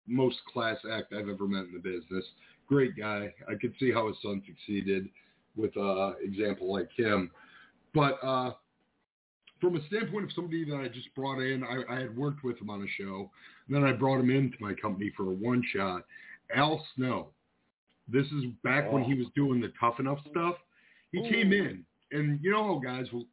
most 0.07 0.37
class 0.51 0.77
act 0.91 1.13
I've 1.13 1.29
ever 1.29 1.47
met 1.47 1.65
in 1.65 1.73
the 1.73 1.79
business. 1.79 2.25
Great 2.67 2.97
guy. 2.97 3.33
I 3.49 3.55
could 3.55 3.73
see 3.79 3.91
how 3.91 4.07
his 4.07 4.17
son 4.21 4.41
succeeded 4.45 5.07
with 5.55 5.75
uh 5.77 6.13
example 6.21 6.71
like 6.71 6.89
him. 6.95 7.31
But 7.93 8.19
uh, 8.21 8.51
from 9.59 9.75
a 9.75 9.85
standpoint 9.87 10.25
of 10.25 10.31
somebody 10.33 10.65
that 10.65 10.75
I 10.75 10.87
just 10.87 11.13
brought 11.15 11.39
in, 11.41 11.63
I, 11.63 11.81
I 11.89 11.99
had 11.99 12.15
worked 12.15 12.43
with 12.43 12.59
him 12.59 12.69
on 12.69 12.83
a 12.83 13.01
show. 13.01 13.31
And 13.67 13.75
then 13.75 13.83
I 13.83 13.93
brought 13.93 14.19
him 14.19 14.29
into 14.29 14.57
my 14.59 14.73
company 14.73 15.11
for 15.15 15.23
a 15.23 15.33
one 15.33 15.63
shot. 15.73 16.03
Al 16.55 16.85
Snow. 16.95 17.29
This 18.07 18.25
is 18.27 18.45
back 18.63 18.91
when 18.91 19.03
he 19.03 19.13
was 19.15 19.27
doing 19.35 19.59
the 19.59 19.71
tough 19.79 19.99
enough 19.99 20.19
stuff. 20.31 20.55
He 21.11 21.21
came 21.29 21.51
in, 21.51 21.83
and 22.11 22.39
you 22.41 22.51
know 22.51 22.63
how 22.63 22.79
guys 22.79 23.11
will 23.11 23.25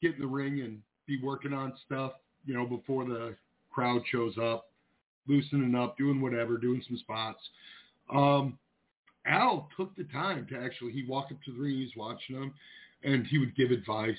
get 0.00 0.14
in 0.14 0.20
the 0.20 0.26
ring 0.26 0.60
and 0.60 0.80
be 1.06 1.20
working 1.22 1.52
on 1.52 1.72
stuff, 1.86 2.12
you 2.44 2.54
know, 2.54 2.66
before 2.66 3.04
the 3.04 3.34
crowd 3.70 4.02
shows 4.10 4.34
up, 4.40 4.70
loosening 5.26 5.74
up, 5.74 5.96
doing 5.96 6.20
whatever, 6.20 6.56
doing 6.56 6.82
some 6.86 6.98
spots. 6.98 7.40
Um, 8.12 8.58
Al 9.26 9.68
took 9.76 9.94
the 9.96 10.04
time 10.04 10.46
to 10.50 10.58
actually, 10.58 10.92
he 10.92 11.04
walked 11.06 11.32
up 11.32 11.38
to 11.44 11.52
the 11.52 11.60
ring, 11.60 11.76
he 11.76 11.84
was 11.84 11.92
watching 11.96 12.38
them, 12.38 12.54
and 13.04 13.26
he 13.26 13.38
would 13.38 13.54
give 13.56 13.70
advice. 13.70 14.16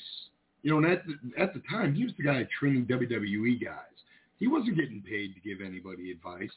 You 0.64 0.72
know, 0.72 0.78
and 0.78 0.86
at 0.86 1.04
the, 1.06 1.42
at 1.42 1.54
the 1.54 1.62
time, 1.70 1.96
he 1.96 2.04
was 2.04 2.14
the 2.18 2.24
guy 2.24 2.48
training 2.60 2.86
WWE 2.86 3.64
guys. 3.64 3.78
He 4.40 4.48
wasn't 4.48 4.78
getting 4.78 5.02
paid 5.02 5.34
to 5.34 5.42
give 5.42 5.66
anybody 5.66 6.12
advice. 6.12 6.52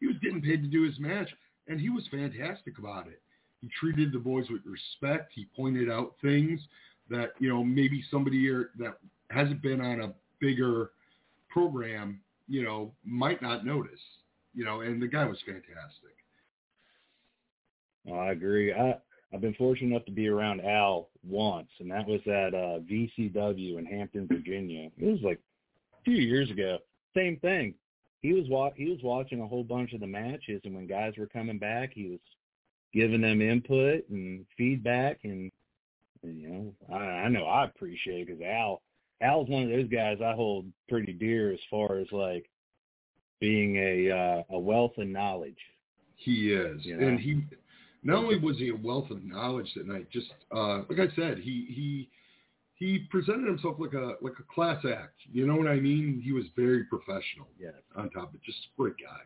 He 0.00 0.06
was 0.06 0.16
getting 0.22 0.42
paid 0.42 0.62
to 0.62 0.68
do 0.68 0.82
his 0.82 0.98
match, 0.98 1.28
and 1.68 1.80
he 1.80 1.88
was 1.88 2.04
fantastic 2.10 2.78
about 2.78 3.06
it. 3.06 3.20
He 3.60 3.70
treated 3.80 4.12
the 4.12 4.18
boys 4.18 4.46
with 4.50 4.62
respect. 4.66 5.32
He 5.34 5.46
pointed 5.56 5.90
out 5.90 6.14
things 6.20 6.60
that 7.10 7.32
you 7.38 7.48
know 7.48 7.62
maybe 7.62 8.02
somebody 8.10 8.48
that 8.78 8.98
hasn't 9.30 9.62
been 9.62 9.80
on 9.80 10.00
a 10.00 10.12
bigger 10.40 10.90
program, 11.50 12.20
you 12.48 12.62
know, 12.62 12.92
might 13.04 13.40
not 13.40 13.64
notice. 13.64 14.00
You 14.54 14.64
know, 14.64 14.82
and 14.82 15.02
the 15.02 15.08
guy 15.08 15.24
was 15.24 15.38
fantastic. 15.44 16.14
Oh, 18.08 18.14
I 18.14 18.32
agree. 18.32 18.72
I 18.72 18.96
I've 19.32 19.40
been 19.40 19.54
fortunate 19.54 19.90
enough 19.90 20.04
to 20.04 20.12
be 20.12 20.28
around 20.28 20.60
Al 20.60 21.08
once, 21.28 21.68
and 21.80 21.90
that 21.90 22.06
was 22.06 22.20
at 22.26 22.54
uh, 22.54 22.78
VCW 22.88 23.78
in 23.78 23.84
Hampton, 23.84 24.28
Virginia. 24.28 24.90
It 24.96 25.10
was 25.10 25.20
like 25.22 25.40
a 26.00 26.04
few 26.04 26.16
years 26.16 26.50
ago. 26.50 26.78
Same 27.16 27.38
thing. 27.40 27.74
He 28.22 28.32
was 28.32 28.48
wa- 28.48 28.70
he 28.76 28.88
was 28.88 29.00
watching 29.02 29.40
a 29.40 29.46
whole 29.46 29.64
bunch 29.64 29.92
of 29.92 30.00
the 30.00 30.06
matches, 30.06 30.60
and 30.64 30.74
when 30.74 30.86
guys 30.86 31.14
were 31.18 31.26
coming 31.26 31.58
back, 31.58 31.90
he 31.94 32.10
was 32.10 32.20
giving 32.92 33.22
them 33.22 33.42
input 33.42 34.08
and 34.08 34.46
feedback, 34.56 35.18
and, 35.24 35.32
and 35.32 35.50
you 36.24 36.48
know, 36.48 36.74
I, 36.94 36.98
I 37.24 37.28
know 37.28 37.44
I 37.44 37.64
appreciate 37.64 38.22
it 38.22 38.26
because 38.28 38.42
Al 38.42 38.82
Al's 39.20 39.48
one 39.48 39.64
of 39.64 39.68
those 39.70 39.88
guys 39.88 40.18
I 40.24 40.34
hold 40.34 40.66
pretty 40.88 41.12
dear 41.12 41.52
as 41.52 41.60
far 41.70 41.98
as 41.98 42.06
like 42.12 42.48
being 43.40 43.76
a 43.76 44.10
uh, 44.10 44.42
a 44.54 44.58
wealth 44.58 44.96
of 44.98 45.06
knowledge. 45.08 45.58
He 46.16 46.52
is, 46.52 46.84
You 46.84 46.96
know? 46.96 47.06
and 47.08 47.20
he 47.20 47.44
not 48.02 48.18
only 48.18 48.38
was 48.38 48.58
he 48.58 48.68
a 48.70 48.76
wealth 48.76 49.10
of 49.10 49.24
knowledge 49.24 49.70
that 49.76 49.86
night, 49.86 50.10
just 50.10 50.28
uh, 50.54 50.82
like 50.88 51.00
I 51.00 51.14
said, 51.16 51.38
he 51.38 51.66
he 51.70 52.08
he 52.76 52.98
presented 53.10 53.46
himself 53.46 53.76
like 53.78 53.92
a 53.94 54.14
like 54.20 54.34
a 54.38 54.54
class 54.54 54.84
act. 54.84 55.16
You 55.32 55.46
know 55.46 55.56
what 55.56 55.68
I 55.68 55.76
mean? 55.76 56.20
He 56.24 56.32
was 56.32 56.44
very 56.56 56.84
professional. 56.84 57.48
Yeah. 57.58 57.70
On 57.96 58.10
top 58.10 58.30
of 58.30 58.34
it, 58.36 58.42
just 58.44 58.58
a 58.58 58.80
great 58.80 58.94
guy, 59.02 59.20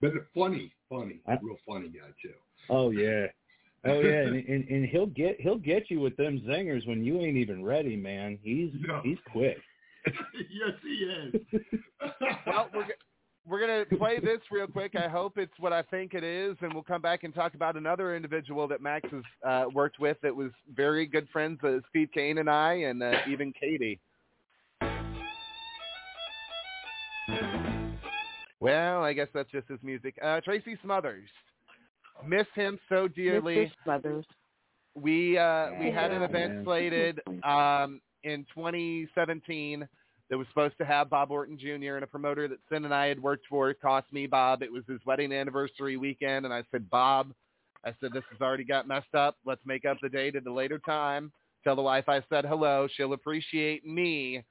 but 0.00 0.12
funny, 0.34 0.72
funny, 0.88 1.20
I- 1.26 1.38
real 1.42 1.56
funny 1.66 1.88
guy 1.88 2.08
too. 2.22 2.34
Oh 2.70 2.90
yeah. 2.90 3.26
Oh 3.84 4.00
yeah, 4.00 4.22
and, 4.22 4.36
and 4.48 4.68
and 4.68 4.86
he'll 4.86 5.06
get 5.06 5.40
he'll 5.40 5.58
get 5.58 5.90
you 5.90 6.00
with 6.00 6.16
them 6.16 6.40
zingers 6.46 6.86
when 6.86 7.04
you 7.04 7.20
ain't 7.20 7.36
even 7.36 7.64
ready, 7.64 7.96
man. 7.96 8.38
He's 8.42 8.70
No. 8.86 9.00
he's 9.02 9.18
quick. 9.30 9.58
yes, 10.06 10.72
he 10.82 10.88
is. 10.88 11.62
well, 12.46 12.70
we're, 12.74 12.86
we're 13.46 13.66
going 13.66 13.84
to 13.84 13.96
play 13.96 14.20
this 14.20 14.40
real 14.50 14.66
quick. 14.66 14.94
I 14.94 15.08
hope 15.08 15.38
it's 15.38 15.58
what 15.58 15.72
I 15.72 15.82
think 15.82 16.14
it 16.14 16.22
is, 16.22 16.56
and 16.60 16.72
we'll 16.72 16.82
come 16.82 17.02
back 17.02 17.24
and 17.24 17.34
talk 17.34 17.54
about 17.54 17.76
another 17.76 18.14
individual 18.14 18.68
that 18.68 18.80
Maxx 18.80 19.08
has 19.10 19.22
uh, 19.46 19.64
worked 19.72 19.98
with 19.98 20.16
that 20.22 20.34
was 20.34 20.50
very 20.74 21.06
good 21.06 21.28
friends, 21.30 21.58
uh, 21.64 21.78
Steve 21.90 22.08
Cain 22.14 22.38
and 22.38 22.48
I, 22.48 22.74
and 22.74 23.02
uh, 23.02 23.12
even 23.28 23.52
Katie. 23.58 24.00
Well, 28.60 29.04
I 29.04 29.12
guess 29.12 29.28
that's 29.32 29.50
just 29.50 29.68
his 29.68 29.78
music. 29.82 30.16
Uh, 30.22 30.40
Tracy 30.40 30.76
Smothers. 30.82 31.28
Miss 32.26 32.46
him 32.54 32.78
so 32.88 33.08
dearly. 33.08 33.72
Mr. 33.86 34.24
We 34.94 35.38
uh, 35.38 35.70
we 35.78 35.90
had 35.90 36.10
an 36.10 36.22
event 36.22 36.54
man. 36.54 36.64
slated 36.64 37.20
um, 37.44 38.00
in 38.24 38.44
2017 38.54 39.86
that 40.30 40.36
was 40.36 40.46
supposed 40.48 40.76
to 40.78 40.84
have 40.84 41.08
Bob 41.08 41.30
Orton 41.30 41.58
Jr. 41.58 41.94
and 41.94 42.04
a 42.04 42.06
promoter 42.06 42.48
that 42.48 42.58
Sin 42.70 42.84
and 42.84 42.92
I 42.92 43.06
had 43.06 43.20
worked 43.20 43.46
for. 43.48 43.72
Cost 43.74 44.12
me 44.12 44.26
Bob. 44.26 44.62
It 44.62 44.72
was 44.72 44.82
his 44.88 45.00
wedding 45.06 45.32
anniversary 45.32 45.96
weekend, 45.96 46.44
and 46.44 46.52
I 46.52 46.64
said, 46.70 46.90
Bob, 46.90 47.32
I 47.84 47.92
said 48.00 48.12
this 48.12 48.24
has 48.30 48.40
already 48.40 48.64
got 48.64 48.86
messed 48.88 49.14
up. 49.14 49.36
Let's 49.46 49.64
make 49.64 49.84
up 49.84 49.98
the 50.02 50.08
date 50.08 50.36
at 50.36 50.46
a 50.46 50.52
later 50.52 50.78
time. 50.78 51.32
Tell 51.64 51.76
the 51.76 51.82
wife 51.82 52.08
I 52.08 52.22
said 52.28 52.44
hello. 52.44 52.88
She'll 52.94 53.14
appreciate 53.14 53.86
me 53.86 54.42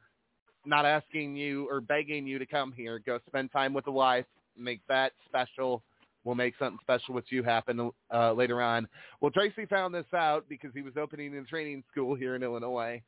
not 0.66 0.86
asking 0.86 1.36
you 1.36 1.70
or 1.70 1.80
begging 1.80 2.28
you 2.28 2.40
to 2.40 2.46
come 2.46 2.72
here. 2.72 3.00
Go 3.06 3.20
spend 3.28 3.52
time 3.52 3.74
with 3.74 3.86
the 3.86 3.92
wife. 3.92 4.26
Make 4.58 4.82
that 4.90 5.14
special. 5.26 5.84
We'll 6.28 6.36
make 6.36 6.56
something 6.60 6.78
special 6.82 7.14
with 7.14 7.24
you 7.30 7.42
happen 7.42 7.90
uh, 8.14 8.34
later 8.34 8.62
on. 8.62 8.86
Well, 9.22 9.32
Tracy 9.32 9.66
found 9.66 9.96
this 9.96 10.06
out 10.14 10.44
because 10.50 10.72
he 10.74 10.82
was 10.82 10.98
opening 10.98 11.34
a 11.38 11.44
training 11.46 11.86
school 11.90 12.16
here 12.16 12.36
in 12.36 12.44
Illinois 12.44 13.02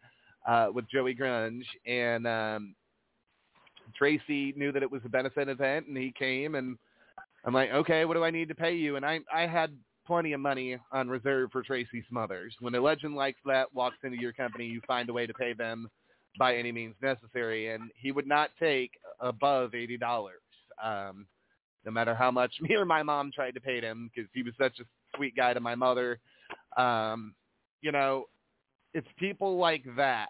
uh, 0.48 0.68
with 0.74 0.90
Joey 0.90 1.16
Grunge, 1.16 1.66
and 1.86 2.26
um, 2.26 2.76
Tracy 3.98 4.54
knew 4.56 4.72
that 4.72 4.84
it 4.84 4.90
was 4.90 5.02
a 5.04 5.10
benefit 5.10 5.50
event, 5.50 5.88
and 5.88 5.98
he 5.98 6.14
came, 6.18 6.56
and 6.56 6.78
I'm 7.44 7.54
like, 7.54 7.72
okay, 7.72 8.06
what 8.06 8.14
do 8.14 8.24
I 8.24 8.32
need 8.32 8.48
to 8.48 8.56
pay 8.56 8.74
you? 8.74 8.96
And 8.96 9.06
I 9.06 9.20
I 9.34 9.48
had 9.48 9.78
plenty 10.08 10.32
of 10.32 10.40
money 10.40 10.78
on 10.94 11.10
reserve 11.10 11.50
for 11.52 11.62
Tracy 11.62 12.06
Smothers. 12.08 12.56
When 12.62 12.74
a 12.74 12.80
legend 12.82 13.16
like 13.16 13.36
that 13.46 13.68
walks 13.74 13.98
into 14.06 14.18
your 14.18 14.32
company, 14.32 14.66
you 14.66 14.80
find 14.88 15.10
a 15.10 15.14
way 15.14 15.28
to 15.28 15.34
pay 15.34 15.52
them 15.52 15.90
by 16.38 16.56
any 16.56 16.72
means 16.72 16.96
necessary, 17.02 17.74
and 17.74 17.92
he 17.96 18.14
would 18.14 18.28
not 18.28 18.52
take 18.58 18.92
above 19.20 19.76
eighty 19.76 19.98
dollars. 19.98 20.40
Um, 20.82 21.26
no 21.86 21.92
matter 21.92 22.14
how 22.16 22.32
much 22.32 22.54
me 22.62 22.76
or 22.76 22.86
my 22.86 23.04
mom 23.04 23.32
tried 23.34 23.54
to 23.56 23.62
pay 23.62 23.82
him 23.82 24.10
because 24.14 24.30
he 24.34 24.44
was 24.44 24.54
such 24.60 24.80
a 24.80 24.84
sweet 25.16 25.36
guy 25.36 25.54
to 25.54 25.60
my 25.60 25.76
mother. 25.76 26.20
Um, 26.78 27.34
you 27.82 27.92
know, 27.92 28.26
it's 28.94 29.08
people 29.18 29.58
like 29.58 29.84
that 29.96 30.30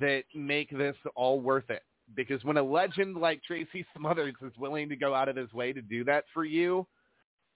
that 0.00 0.24
make 0.34 0.70
this 0.70 0.96
all 1.14 1.40
worth 1.40 1.70
it. 1.70 1.82
Because 2.14 2.42
when 2.44 2.56
a 2.56 2.62
legend 2.62 3.16
like 3.16 3.42
Tracy 3.42 3.84
Smothers 3.96 4.34
is 4.42 4.52
willing 4.58 4.88
to 4.88 4.96
go 4.96 5.14
out 5.14 5.28
of 5.28 5.36
his 5.36 5.52
way 5.52 5.72
to 5.72 5.82
do 5.82 6.04
that 6.04 6.24
for 6.32 6.44
you, 6.44 6.86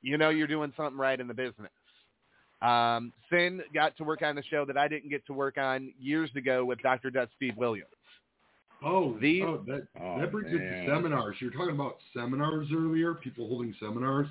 you 0.02 0.18
know 0.18 0.30
you're 0.30 0.46
doing 0.46 0.72
something 0.76 0.98
right 0.98 1.20
in 1.20 1.28
the 1.28 1.34
business. 1.34 1.70
Um, 2.62 3.12
Sin 3.30 3.62
got 3.72 3.96
to 3.96 4.04
work 4.04 4.22
on 4.22 4.34
the 4.34 4.42
show 4.50 4.64
that 4.66 4.76
I 4.76 4.88
didn't 4.88 5.08
get 5.08 5.24
to 5.26 5.32
work 5.32 5.56
on 5.56 5.92
years 5.98 6.30
ago 6.36 6.64
with 6.64 6.80
Dr. 6.80 7.10
Steve 7.36 7.56
Williams. 7.56 7.88
Oh, 8.82 9.18
These- 9.18 9.42
oh 9.46 9.62
that 9.66 9.86
Oh, 10.00 10.18
that 10.18 10.32
brings 10.32 10.48
it 10.52 10.58
to 10.58 10.86
seminars. 10.86 11.36
You're 11.40 11.50
talking 11.50 11.74
about 11.74 11.98
seminars 12.14 12.68
earlier, 12.74 13.14
people 13.14 13.46
holding 13.46 13.74
seminars. 13.78 14.28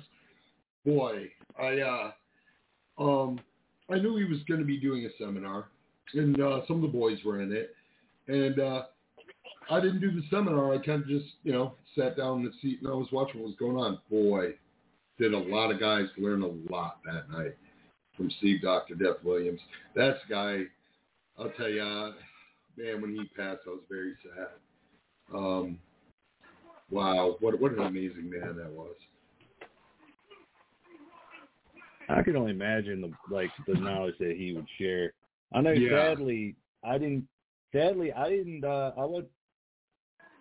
Boy, 0.84 1.30
I 1.58 1.80
uh, 1.80 2.12
um, 3.02 3.40
I 3.88 3.98
knew 3.98 4.16
he 4.16 4.24
was 4.24 4.42
going 4.48 4.60
to 4.60 4.66
be 4.66 4.78
doing 4.78 5.04
a 5.06 5.10
seminar, 5.22 5.66
and 6.14 6.40
uh, 6.40 6.60
some 6.66 6.76
of 6.76 6.82
the 6.82 6.88
boys 6.98 7.18
were 7.24 7.40
in 7.40 7.52
it, 7.52 7.74
and 8.28 8.58
uh, 8.58 8.84
I 9.70 9.80
didn't 9.80 10.00
do 10.00 10.10
the 10.10 10.22
seminar. 10.30 10.74
I 10.74 10.78
kind 10.78 11.02
of 11.02 11.08
just 11.08 11.26
you 11.44 11.52
know 11.52 11.74
sat 11.96 12.16
down 12.16 12.40
in 12.40 12.44
the 12.44 12.52
seat 12.62 12.80
and 12.80 12.90
I 12.90 12.94
was 12.94 13.08
watching 13.12 13.40
what 13.40 13.48
was 13.48 13.56
going 13.58 13.76
on. 13.76 13.98
Boy, 14.10 14.54
did 15.18 15.34
a 15.34 15.38
lot 15.38 15.70
of 15.70 15.78
guys 15.78 16.06
learn 16.16 16.42
a 16.42 16.72
lot 16.72 16.98
that 17.04 17.30
night 17.30 17.56
from 18.16 18.30
Steve 18.38 18.62
Dr. 18.62 18.94
Death 18.94 19.22
Williams. 19.22 19.60
That's 19.94 20.18
guy. 20.28 20.64
I'll 21.38 21.50
tell 21.50 21.68
you, 21.68 22.12
man, 22.80 23.00
when 23.00 23.14
he 23.14 23.24
passed, 23.36 23.60
I 23.66 23.70
was 23.70 23.80
very 23.88 24.14
sad. 24.22 25.36
Um, 25.36 25.78
wow, 26.90 27.36
what 27.40 27.60
what 27.60 27.72
an 27.72 27.80
amazing 27.80 28.30
man 28.30 28.56
that 28.56 28.70
was. 28.70 28.94
I 32.08 32.22
can 32.22 32.36
only 32.36 32.50
imagine 32.50 33.00
the 33.00 33.12
like 33.34 33.50
the 33.66 33.74
knowledge 33.74 34.16
that 34.18 34.36
he 34.36 34.52
would 34.52 34.66
share. 34.78 35.12
I 35.54 35.60
know 35.60 35.74
Yeah. 35.74 35.90
sadly 35.90 36.56
I 36.84 36.98
didn't 36.98 37.28
sadly 37.72 38.12
I 38.12 38.28
didn't 38.28 38.64
uh 38.64 38.92
I 38.98 39.04
would 39.04 39.26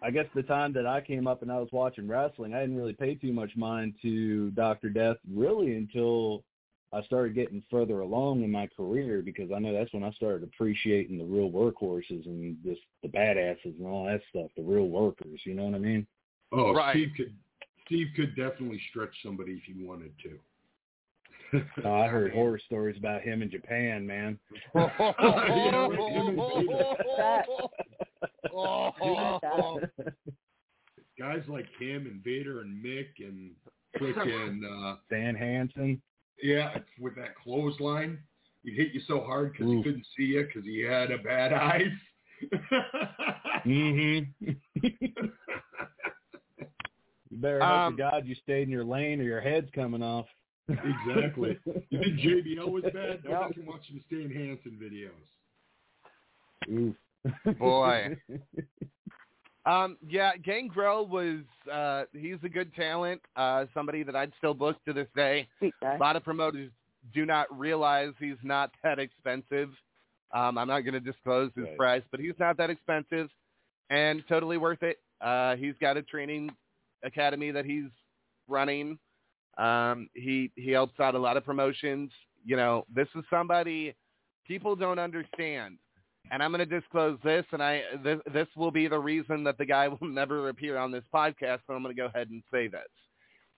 I 0.01 0.09
guess 0.11 0.25
the 0.33 0.43
time 0.43 0.73
that 0.73 0.87
I 0.87 1.01
came 1.01 1.27
up 1.27 1.41
and 1.41 1.51
I 1.51 1.59
was 1.59 1.67
watching 1.71 2.07
wrestling, 2.07 2.53
I 2.53 2.61
didn't 2.61 2.77
really 2.77 2.93
pay 2.93 3.15
too 3.15 3.33
much 3.33 3.51
mind 3.57 3.95
to 4.01 4.49
Dr. 4.51 4.89
Death 4.89 5.17
really 5.31 5.75
until 5.75 6.43
I 6.91 7.03
started 7.03 7.35
getting 7.35 7.63
further 7.69 7.99
along 7.99 8.43
in 8.43 8.51
my 8.51 8.67
career 8.75 9.21
because 9.21 9.51
I 9.55 9.59
know 9.59 9.73
that's 9.73 9.93
when 9.93 10.03
I 10.03 10.11
started 10.11 10.43
appreciating 10.43 11.19
the 11.19 11.25
real 11.25 11.51
workhorses 11.51 12.25
and 12.25 12.57
just 12.63 12.81
the 13.03 13.09
badasses 13.09 13.77
and 13.77 13.85
all 13.85 14.05
that 14.05 14.21
stuff, 14.29 14.49
the 14.57 14.63
real 14.63 14.87
workers, 14.87 15.39
you 15.43 15.53
know 15.53 15.65
what 15.65 15.75
I 15.75 15.79
mean? 15.79 16.07
Oh, 16.51 16.73
Right. 16.73 16.93
Steve 16.93 17.11
could 17.15 17.33
Steve 17.85 18.07
could 18.15 18.35
definitely 18.35 18.81
stretch 18.89 19.13
somebody 19.23 19.53
if 19.53 19.63
he 19.63 19.83
wanted 19.83 20.13
to. 20.23 20.39
Uh, 21.83 21.91
I 22.03 22.07
heard 22.07 22.31
horror 22.33 22.59
stories 22.63 22.97
about 22.97 23.21
him 23.21 23.41
in 23.41 23.49
Japan, 23.49 24.05
man. 24.05 24.37
Guys 31.19 31.43
like 31.47 31.65
him 31.79 32.05
and 32.05 32.23
Vader 32.23 32.61
and 32.61 32.83
Mick 32.83 33.07
and 33.19 33.51
frickin' 33.99 34.61
uh, 34.63 34.95
Stan 35.07 35.35
Hansen. 35.35 36.01
Yeah, 36.41 36.77
with 36.99 37.15
that 37.15 37.35
clothesline, 37.35 38.19
he'd 38.63 38.75
hit 38.75 38.93
you 38.93 39.01
so 39.07 39.21
hard 39.21 39.51
because 39.53 39.67
he 39.71 39.83
couldn't 39.83 40.05
see 40.17 40.23
you 40.23 40.45
because 40.45 40.63
he 40.65 40.81
had 40.81 41.11
a 41.11 41.17
bad 41.17 41.53
eyes. 41.53 41.91
Mm-hmm. 43.65 44.51
you 44.81 44.97
better 47.31 47.59
hope 47.59 47.69
Um, 47.69 47.97
to 47.97 48.03
God 48.03 48.25
you 48.25 48.35
stayed 48.35 48.63
in 48.63 48.69
your 48.69 48.83
lane 48.85 49.19
or 49.19 49.23
your 49.23 49.41
head's 49.41 49.69
coming 49.73 50.01
off. 50.03 50.25
exactly. 50.69 51.57
You 51.89 51.99
think 51.99 52.19
JBL 52.19 52.69
was 52.69 52.83
bad? 52.93 53.23
Go 53.27 53.31
back 53.31 53.55
and 53.55 53.67
watch 53.67 53.85
the 53.91 54.01
Stan 54.07 54.29
Hansen 54.31 54.77
videos. 54.81 55.27
Oof. 56.71 56.95
Boy. 57.57 58.17
Um, 59.65 59.97
yeah, 60.07 60.31
Gangrel 60.37 61.05
was 61.07 61.41
uh, 61.71 62.03
he's 62.13 62.37
a 62.43 62.49
good 62.49 62.73
talent, 62.75 63.21
uh, 63.35 63.65
somebody 63.73 64.03
that 64.03 64.15
I'd 64.15 64.31
still 64.37 64.53
book 64.53 64.77
to 64.85 64.93
this 64.93 65.07
day. 65.15 65.47
A 65.95 65.97
lot 65.99 66.15
of 66.15 66.23
promoters 66.23 66.71
do 67.13 67.25
not 67.25 67.47
realize 67.57 68.13
he's 68.19 68.37
not 68.43 68.71
that 68.83 68.99
expensive. 68.99 69.69
Um, 70.33 70.57
I'm 70.57 70.67
not 70.67 70.81
going 70.81 70.93
to 70.93 70.99
disclose 70.99 71.51
his 71.55 71.65
Right. 71.65 71.77
price, 71.77 72.03
but 72.11 72.19
he's 72.19 72.37
not 72.39 72.57
that 72.57 72.69
expensive 72.69 73.29
and 73.89 74.23
totally 74.29 74.57
worth 74.57 74.83
it. 74.83 74.97
Uh, 75.21 75.55
he's 75.55 75.73
got 75.81 75.97
a 75.97 76.01
training 76.03 76.49
academy 77.03 77.51
that 77.51 77.65
he's 77.65 77.89
running. 78.47 78.97
Um, 79.57 80.09
he 80.13 80.51
he 80.55 80.71
helps 80.71 80.99
out 80.99 81.15
a 81.15 81.19
lot 81.19 81.35
of 81.35 81.43
promotions. 81.43 82.11
You 82.45 82.55
know, 82.55 82.85
this 82.93 83.07
is 83.15 83.23
somebody 83.29 83.93
people 84.47 84.75
don't 84.75 84.99
understand. 84.99 85.77
And 86.31 86.43
I'm 86.43 86.51
going 86.51 86.67
to 86.67 86.79
disclose 86.79 87.17
this, 87.23 87.45
and 87.51 87.63
I 87.63 87.81
this, 88.03 88.19
this 88.33 88.47
will 88.55 88.71
be 88.71 88.87
the 88.87 88.99
reason 88.99 89.43
that 89.45 89.57
the 89.57 89.65
guy 89.65 89.87
will 89.99 90.07
never 90.07 90.49
appear 90.49 90.77
on 90.77 90.91
this 90.91 91.03
podcast. 91.13 91.59
But 91.67 91.73
I'm 91.73 91.83
going 91.83 91.95
to 91.95 92.01
go 92.01 92.07
ahead 92.07 92.29
and 92.29 92.43
say 92.51 92.67
this. 92.67 92.81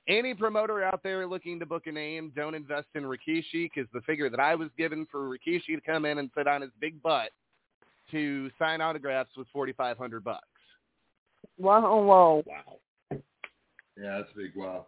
Any 0.07 0.33
promoter 0.33 0.83
out 0.83 1.01
there 1.03 1.27
looking 1.27 1.59
to 1.59 1.65
book 1.65 1.85
a 1.85 1.91
name, 1.91 2.31
don't 2.35 2.55
invest 2.55 2.88
in 2.95 3.03
Rikishi 3.03 3.69
because 3.73 3.88
the 3.93 4.01
figure 4.01 4.29
that 4.29 4.39
I 4.39 4.55
was 4.55 4.69
given 4.77 5.05
for 5.11 5.29
Rikishi 5.29 5.75
to 5.75 5.81
come 5.85 6.05
in 6.05 6.17
and 6.17 6.29
sit 6.35 6.47
on 6.47 6.61
his 6.61 6.71
big 6.79 7.01
butt 7.03 7.29
to 8.09 8.49
sign 8.57 8.81
autographs 8.81 9.29
was 9.38 9.45
4,500 9.53 10.23
bucks. 10.23 10.41
Whoa, 11.57 11.81
whoa. 11.81 12.43
Wow. 12.45 13.19
Yeah, 14.01 14.17
that's 14.17 14.31
a 14.33 14.38
big 14.38 14.55
wow. 14.55 14.88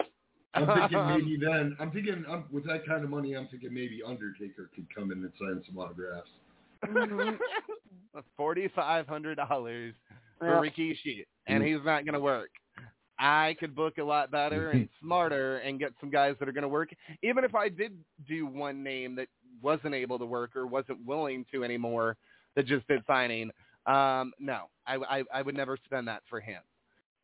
I'm 0.54 0.66
thinking 0.66 1.06
maybe 1.06 1.38
then. 1.44 1.76
I'm 1.78 1.90
thinking 1.90 2.24
um, 2.28 2.44
with 2.50 2.66
that 2.66 2.86
kind 2.86 3.04
of 3.04 3.10
money, 3.10 3.34
I'm 3.36 3.48
thinking 3.48 3.72
maybe 3.72 4.00
Undertaker 4.06 4.70
could 4.74 4.86
come 4.94 5.12
in 5.12 5.18
and 5.18 5.32
sign 5.38 5.62
some 5.66 5.78
autographs. 5.78 6.30
Forty-five 8.36 9.06
hundred 9.06 9.36
dollars 9.36 9.94
for 10.38 10.64
Yep. 10.64 10.74
Rikishi, 10.74 11.24
and 11.46 11.62
he's 11.62 11.78
not 11.84 12.04
going 12.04 12.14
to 12.14 12.20
work. 12.20 12.50
I 13.18 13.56
could 13.58 13.74
book 13.74 13.98
a 13.98 14.02
lot 14.04 14.30
better 14.30 14.70
and 14.70 14.88
smarter 15.02 15.58
and 15.58 15.78
get 15.78 15.92
some 16.00 16.10
guys 16.10 16.36
that 16.38 16.48
are 16.48 16.52
going 16.52 16.62
to 16.62 16.68
work. 16.68 16.90
Even 17.22 17.42
if 17.44 17.54
I 17.54 17.68
did 17.68 17.96
do 18.28 18.46
one 18.46 18.82
name 18.84 19.16
that 19.16 19.28
wasn't 19.60 19.94
able 19.94 20.18
to 20.20 20.24
work 20.26 20.54
or 20.54 20.66
wasn't 20.66 21.04
willing 21.04 21.44
to 21.52 21.64
anymore, 21.64 22.16
that 22.54 22.66
just 22.66 22.86
did 22.86 23.02
signing, 23.06 23.50
um, 23.86 24.32
no, 24.38 24.66
I, 24.86 24.96
I, 24.96 25.24
I 25.34 25.42
would 25.42 25.56
never 25.56 25.76
spend 25.84 26.06
that 26.06 26.22
for 26.30 26.40
him. 26.40 26.60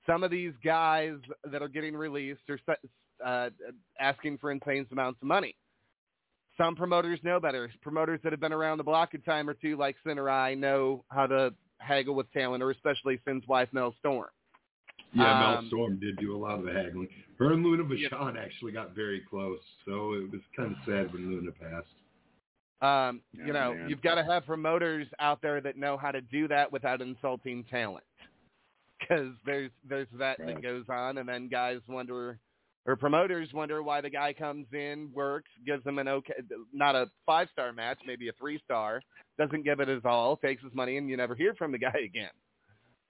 Some 0.06 0.24
of 0.24 0.30
these 0.32 0.52
guys 0.64 1.14
that 1.50 1.62
are 1.62 1.68
getting 1.68 1.94
released 1.96 2.42
are 2.50 2.58
se- 2.66 2.88
uh, 3.24 3.50
asking 4.00 4.38
for 4.38 4.50
insane 4.50 4.86
amounts 4.90 5.22
of 5.22 5.28
money. 5.28 5.54
Some 6.56 6.76
promoters 6.76 7.18
know 7.22 7.40
better. 7.40 7.70
Promoters 7.82 8.20
that 8.22 8.32
have 8.32 8.40
been 8.40 8.52
around 8.52 8.78
the 8.78 8.84
block 8.84 9.14
a 9.14 9.18
time 9.18 9.48
or 9.48 9.54
two, 9.54 9.76
like 9.76 9.96
Sin 10.06 10.18
or 10.18 10.30
I, 10.30 10.54
know 10.54 11.04
how 11.08 11.26
to 11.26 11.52
haggle 11.78 12.14
with 12.14 12.30
talent, 12.32 12.62
or 12.62 12.70
especially 12.70 13.18
Sin's 13.26 13.46
wife, 13.48 13.68
Mel 13.72 13.94
Storm. 13.98 14.28
Yeah, 15.12 15.24
Mel 15.40 15.58
Um, 15.58 15.66
Storm 15.68 15.98
did 16.00 16.16
do 16.18 16.34
a 16.34 16.38
lot 16.38 16.58
of 16.58 16.64
the 16.64 16.72
haggling. 16.72 17.08
Her 17.38 17.52
and 17.52 17.64
Luna 17.64 17.84
Vachon 17.84 18.36
actually 18.38 18.72
got 18.72 18.94
very 18.94 19.20
close, 19.28 19.58
so 19.84 20.14
it 20.14 20.30
was 20.30 20.40
kind 20.56 20.72
of 20.72 20.78
sad 20.86 21.12
when 21.12 21.28
Luna 21.30 21.50
passed. 21.52 21.86
Um, 22.80 23.20
Yeah, 23.32 23.46
you 23.46 23.52
know, 23.52 23.74
man. 23.74 23.88
you've 23.88 24.02
got 24.02 24.16
to 24.16 24.24
have 24.24 24.44
promoters 24.46 25.06
out 25.18 25.40
there 25.42 25.60
that 25.60 25.76
know 25.76 25.96
how 25.96 26.10
to 26.12 26.20
do 26.20 26.46
that 26.48 26.70
without 26.70 27.00
insulting 27.00 27.64
talent, 27.64 28.04
because 29.00 29.32
there's 29.44 29.70
there's 29.88 30.08
that 30.18 30.38
that 30.38 30.62
goes 30.62 30.84
on, 30.88 31.18
and 31.18 31.28
then 31.28 31.48
guys 31.48 31.80
wonder, 31.88 32.38
or 32.86 32.96
promoters 32.96 33.48
wonder 33.52 33.82
why 33.82 34.00
the 34.00 34.10
guy 34.10 34.32
comes 34.32 34.66
in, 34.72 35.10
works, 35.14 35.50
gives 35.64 35.82
them 35.84 35.98
an 35.98 36.08
okay, 36.08 36.34
not 36.72 36.94
a 36.94 37.06
five 37.24 37.48
star 37.52 37.72
match, 37.72 37.98
maybe 38.06 38.28
a 38.28 38.32
three 38.32 38.60
star, 38.64 39.00
doesn't 39.38 39.64
give 39.64 39.80
it 39.80 39.88
his 39.88 40.02
all, 40.04 40.36
takes 40.36 40.62
his 40.62 40.74
money, 40.74 40.98
and 40.98 41.08
you 41.08 41.16
never 41.16 41.34
hear 41.34 41.54
from 41.54 41.72
the 41.72 41.78
guy 41.78 41.94
again. 42.04 42.30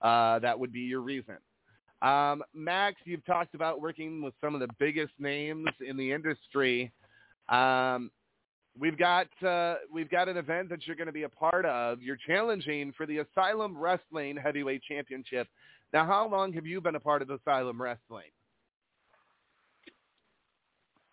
Uh, 0.00 0.38
that 0.40 0.58
would 0.58 0.72
be 0.72 0.80
your 0.80 1.00
reason. 1.00 1.36
Um, 2.02 2.42
Maxx, 2.52 3.00
you've 3.04 3.24
talked 3.24 3.54
about 3.54 3.80
working 3.80 4.22
with 4.22 4.34
some 4.42 4.54
of 4.54 4.60
the 4.60 4.68
biggest 4.78 5.12
names 5.18 5.68
in 5.86 5.96
the 5.96 6.12
industry. 6.12 6.92
Um, 7.48 8.10
we've 8.78 8.98
got 8.98 9.28
uh, 9.42 9.76
we've 9.92 10.10
got 10.10 10.28
an 10.28 10.36
event 10.36 10.68
that 10.68 10.86
you're 10.86 10.96
going 10.96 11.06
to 11.06 11.12
be 11.12 11.22
a 11.22 11.28
part 11.28 11.64
of. 11.64 12.02
You're 12.02 12.18
challenging 12.26 12.92
for 12.96 13.06
the 13.06 13.18
Asylum 13.18 13.76
Wrestling 13.76 14.36
Heavyweight 14.36 14.82
Championship. 14.82 15.48
Now, 15.92 16.04
how 16.04 16.28
long 16.28 16.52
have 16.52 16.66
you 16.66 16.80
been 16.80 16.96
a 16.96 17.00
part 17.00 17.22
of 17.22 17.30
Asylum 17.30 17.80
Wrestling? 17.80 18.30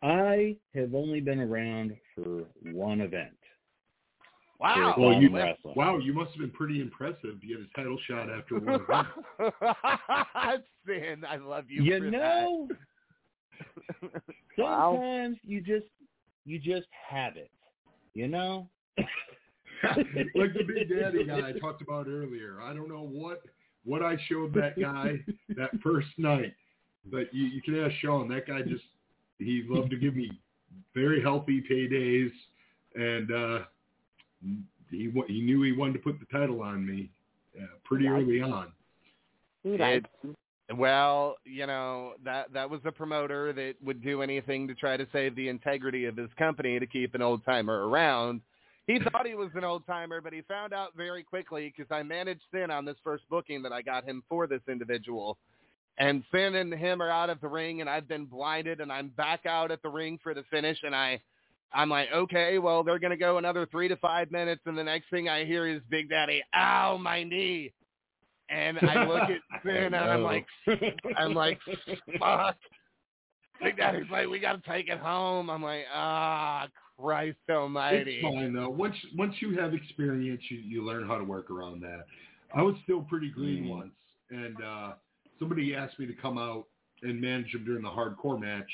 I 0.04 0.56
have 0.76 0.96
only 0.96 1.22
been 1.22 1.40
around 1.40 1.96
for 2.16 2.44
one 2.64 3.02
event. 3.02 3.38
Wow. 4.60 4.94
Well, 4.98 5.14
you, 5.20 5.34
Wrestling. 5.34 5.74
wow, 5.76 5.98
you 5.98 6.14
must 6.14 6.32
have 6.32 6.40
been 6.40 6.52
pretty 6.52 6.82
impressive 6.82 7.42
to 7.42 7.48
get 7.48 7.58
a 7.58 7.68
title 7.76 7.98
shot 8.08 8.30
after 8.30 8.60
one 8.60 8.82
event. 8.90 10.64
Sin, 10.86 11.24
I 11.28 11.38
love 11.38 11.66
you. 11.68 11.84
You 11.84 11.98
for 11.98 12.12
know, 12.12 12.68
that. 14.12 14.22
sometimes 14.58 15.38
you 15.44 15.62
just 15.62 15.88
you 16.46 16.60
just 16.60 16.88
have 17.10 17.38
it. 17.38 17.50
You 18.14 18.28
know? 18.28 18.70
like 19.84 20.54
the 20.54 20.64
Big 20.68 20.90
Daddy 20.90 21.24
guy 21.26 21.50
I 21.50 21.60
talked 21.60 21.82
about 21.82 22.08
earlier. 22.08 22.60
I 22.62 22.74
don't 22.74 22.90
know 22.90 23.08
what 23.12 23.42
what 23.84 24.04
I 24.04 24.16
showed 24.30 24.54
that 24.54 24.80
guy 24.80 25.14
that 25.56 25.72
first 25.84 26.10
night, 26.18 26.54
but 27.12 27.34
you, 27.34 27.46
you 27.46 27.62
can 27.64 27.84
ask 27.84 27.96
Sean. 27.96 28.28
That 28.28 28.46
guy 28.46 28.62
just 28.62 28.84
he 29.42 29.64
loved 29.68 29.90
to 29.92 29.98
give 29.98 30.16
me 30.16 30.32
very 30.94 31.22
healthy 31.22 31.62
paydays, 31.70 32.32
and 32.96 33.32
uh, 33.32 33.60
he 34.90 35.08
wa- 35.10 35.26
he 35.28 35.42
knew 35.42 35.62
he 35.64 35.72
wanted 35.72 35.94
to 35.94 36.00
put 36.00 36.20
the 36.20 36.26
title 36.38 36.62
on 36.62 36.86
me 36.86 37.10
uh, 37.60 37.66
pretty 37.84 38.06
Yeah. 38.06 38.12
early 38.12 38.42
on. 38.42 38.72
He 39.64 39.78
likes 39.78 40.10
Well, 40.74 41.36
you 41.44 41.68
know 41.68 42.14
that 42.24 42.54
that 42.54 42.70
was 42.70 42.80
a 42.86 42.92
promoter 42.92 43.52
that 43.54 43.76
would 43.84 44.02
do 44.02 44.22
anything 44.22 44.68
to 44.70 44.76
try 44.76 44.96
to 44.96 45.06
save 45.12 45.36
the 45.36 45.50
integrity 45.50 46.06
of 46.06 46.16
his 46.16 46.30
company 46.38 46.80
to 46.80 46.88
keep 46.88 47.14
an 47.14 47.22
old 47.22 47.44
timer 47.44 47.88
around. 47.88 48.42
He 48.88 48.98
thought 49.12 49.28
he 49.28 49.36
was 49.36 49.50
an 49.56 49.64
old 49.64 49.86
timer, 49.86 50.22
but 50.22 50.34
he 50.34 50.42
found 50.44 50.74
out 50.74 50.94
very 50.96 51.24
quickly 51.24 51.74
because 51.76 51.92
I 51.92 52.04
managed 52.04 52.42
Sin 52.52 52.72
on 52.72 52.86
this 52.86 52.96
first 53.04 53.24
booking 53.30 53.62
that 53.64 53.74
I 53.74 53.82
got 53.82 54.08
him 54.08 54.24
for 54.30 54.48
this 54.48 54.62
individual. 54.70 55.38
And 55.98 56.24
Sin 56.32 56.56
and 56.56 56.74
him 56.74 57.02
are 57.02 57.10
out 57.10 57.30
of 57.30 57.40
the 57.42 57.48
ring, 57.48 57.82
and 57.82 57.90
I've 57.90 58.08
been 58.08 58.26
blinded, 58.26 58.80
and 58.82 58.92
I'm 58.92 59.10
back 59.10 59.46
out 59.46 59.72
at 59.72 59.82
the 59.84 59.90
ring 59.90 60.18
for 60.24 60.34
the 60.34 60.44
finish, 60.50 60.80
and 60.84 60.96
I, 60.96 61.22
I'm 61.74 61.90
like, 61.90 62.08
okay, 62.14 62.58
well 62.58 62.84
they're 62.84 63.00
gonna 63.00 63.18
go 63.18 63.38
another 63.38 63.66
three 63.68 63.88
to 63.88 63.96
five 63.98 64.32
minutes, 64.32 64.62
and 64.66 64.78
the 64.78 64.84
next 64.84 65.10
thing 65.10 65.30
I 65.30 65.46
hear 65.46 65.68
is 65.68 65.82
Big 65.90 66.10
Daddy, 66.10 66.42
ow, 66.56 66.98
my 66.98 67.24
knee. 67.24 67.72
And 68.50 68.78
I 68.82 69.06
look 69.06 69.30
at 69.30 69.42
Sin 69.64 69.94
and 69.94 69.96
I'm 69.96 70.24
like, 70.24 70.46
I'm 71.18 71.34
like, 71.34 71.60
fuck. 72.20 72.58
Big 73.64 73.78
Daddy's 73.78 74.10
like, 74.12 74.28
we 74.28 74.40
got 74.40 74.62
to 74.62 74.70
take 74.70 74.90
it 74.90 75.00
home. 75.00 75.50
I'm 75.50 75.64
like, 75.64 75.86
ah, 75.94 76.68
Christ 77.00 77.38
Almighty. 77.50 78.20
It's 78.22 78.24
fine 78.24 78.54
though. 78.54 78.70
Once 78.70 78.96
once 79.18 79.36
you 79.40 79.58
have 79.58 79.74
experience, 79.74 80.42
you 80.50 80.58
you 80.58 80.84
learn 80.86 81.08
how 81.08 81.18
to 81.18 81.24
work 81.24 81.50
around 81.50 81.82
that. 81.82 82.06
I 82.54 82.62
was 82.62 82.76
still 82.84 83.02
pretty 83.04 83.30
green 83.30 83.66
Mm. 83.66 83.70
once, 83.70 83.94
and 84.32 84.58
uh 84.62 84.92
somebody 85.42 85.76
asked 85.76 86.00
me 86.00 86.06
to 86.06 86.14
come 86.14 86.38
out 86.38 86.68
and 87.02 87.20
manage 87.20 87.54
him 87.54 87.66
during 87.66 87.82
the 87.82 87.90
hardcore 87.90 88.40
match 88.40 88.70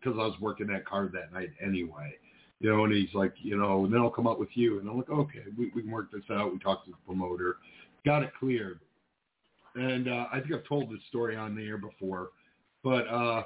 because 0.00 0.18
I 0.18 0.24
was 0.24 0.34
working 0.40 0.66
that 0.68 0.86
card 0.86 1.12
that 1.12 1.32
night 1.32 1.50
anyway. 1.62 2.14
You 2.58 2.70
know, 2.70 2.84
and 2.84 2.92
he's 2.92 3.12
like, 3.12 3.34
you 3.42 3.56
know, 3.56 3.84
and 3.84 3.92
then 3.92 4.00
I'll 4.00 4.10
come 4.10 4.26
out 4.26 4.40
with 4.40 4.48
you, 4.54 4.80
and 4.80 4.88
I'm 4.88 4.96
like, 4.96 5.10
okay, 5.10 5.42
we 5.58 5.70
we 5.74 5.82
can 5.82 5.90
work 5.90 6.10
this 6.10 6.24
out. 6.30 6.52
We 6.52 6.58
talked 6.58 6.86
to 6.86 6.90
the 6.90 6.96
promoter, 7.06 7.58
got 8.06 8.22
it 8.22 8.30
cleared, 8.40 8.80
and 9.74 10.08
uh, 10.08 10.24
I 10.32 10.40
think 10.40 10.54
I've 10.54 10.66
told 10.66 10.90
this 10.90 11.02
story 11.08 11.36
on 11.36 11.54
the 11.54 11.66
air 11.66 11.76
before, 11.76 12.30
but 12.82 13.06
uh 13.08 13.42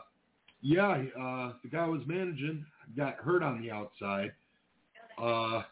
yeah, 0.63 1.03
uh, 1.19 1.53
the 1.63 1.69
guy 1.71 1.85
I 1.85 1.89
was 1.89 2.03
managing 2.07 2.65
got 2.97 3.17
hurt 3.17 3.43
on 3.43 3.61
the 3.61 3.71
outside, 3.71 4.33
uh, 5.21 5.63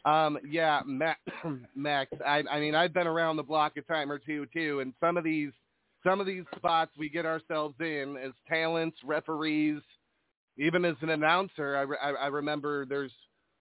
Um, 0.05 0.39
yeah, 0.48 0.82
Maxx, 0.86 1.20
Maxx 1.74 2.12
I, 2.24 2.44
I 2.51 2.61
mean, 2.61 2.77
I've 2.77 2.94
been 2.94 3.09
around 3.09 3.36
the 3.36 3.43
block 3.43 3.77
a 3.77 3.82
time 3.82 4.12
or 4.12 4.19
two, 4.19 4.47
too, 4.53 4.81
and 4.81 4.93
some 5.01 5.16
of 5.16 5.24
these 5.24 5.51
some 6.05 6.20
of 6.20 6.27
these 6.27 6.44
spots 6.55 6.93
we 6.97 7.09
get 7.09 7.27
ourselves 7.27 7.74
in 7.81 8.16
as 8.23 8.31
talents, 8.48 8.97
referees, 9.05 9.82
even 10.59 10.85
as 10.85 10.97
an 11.03 11.11
announcer. 11.11 11.77
I, 11.77 11.83
re- 11.83 11.99
I, 11.99 12.27
remember 12.28 12.87
there's 12.87 13.12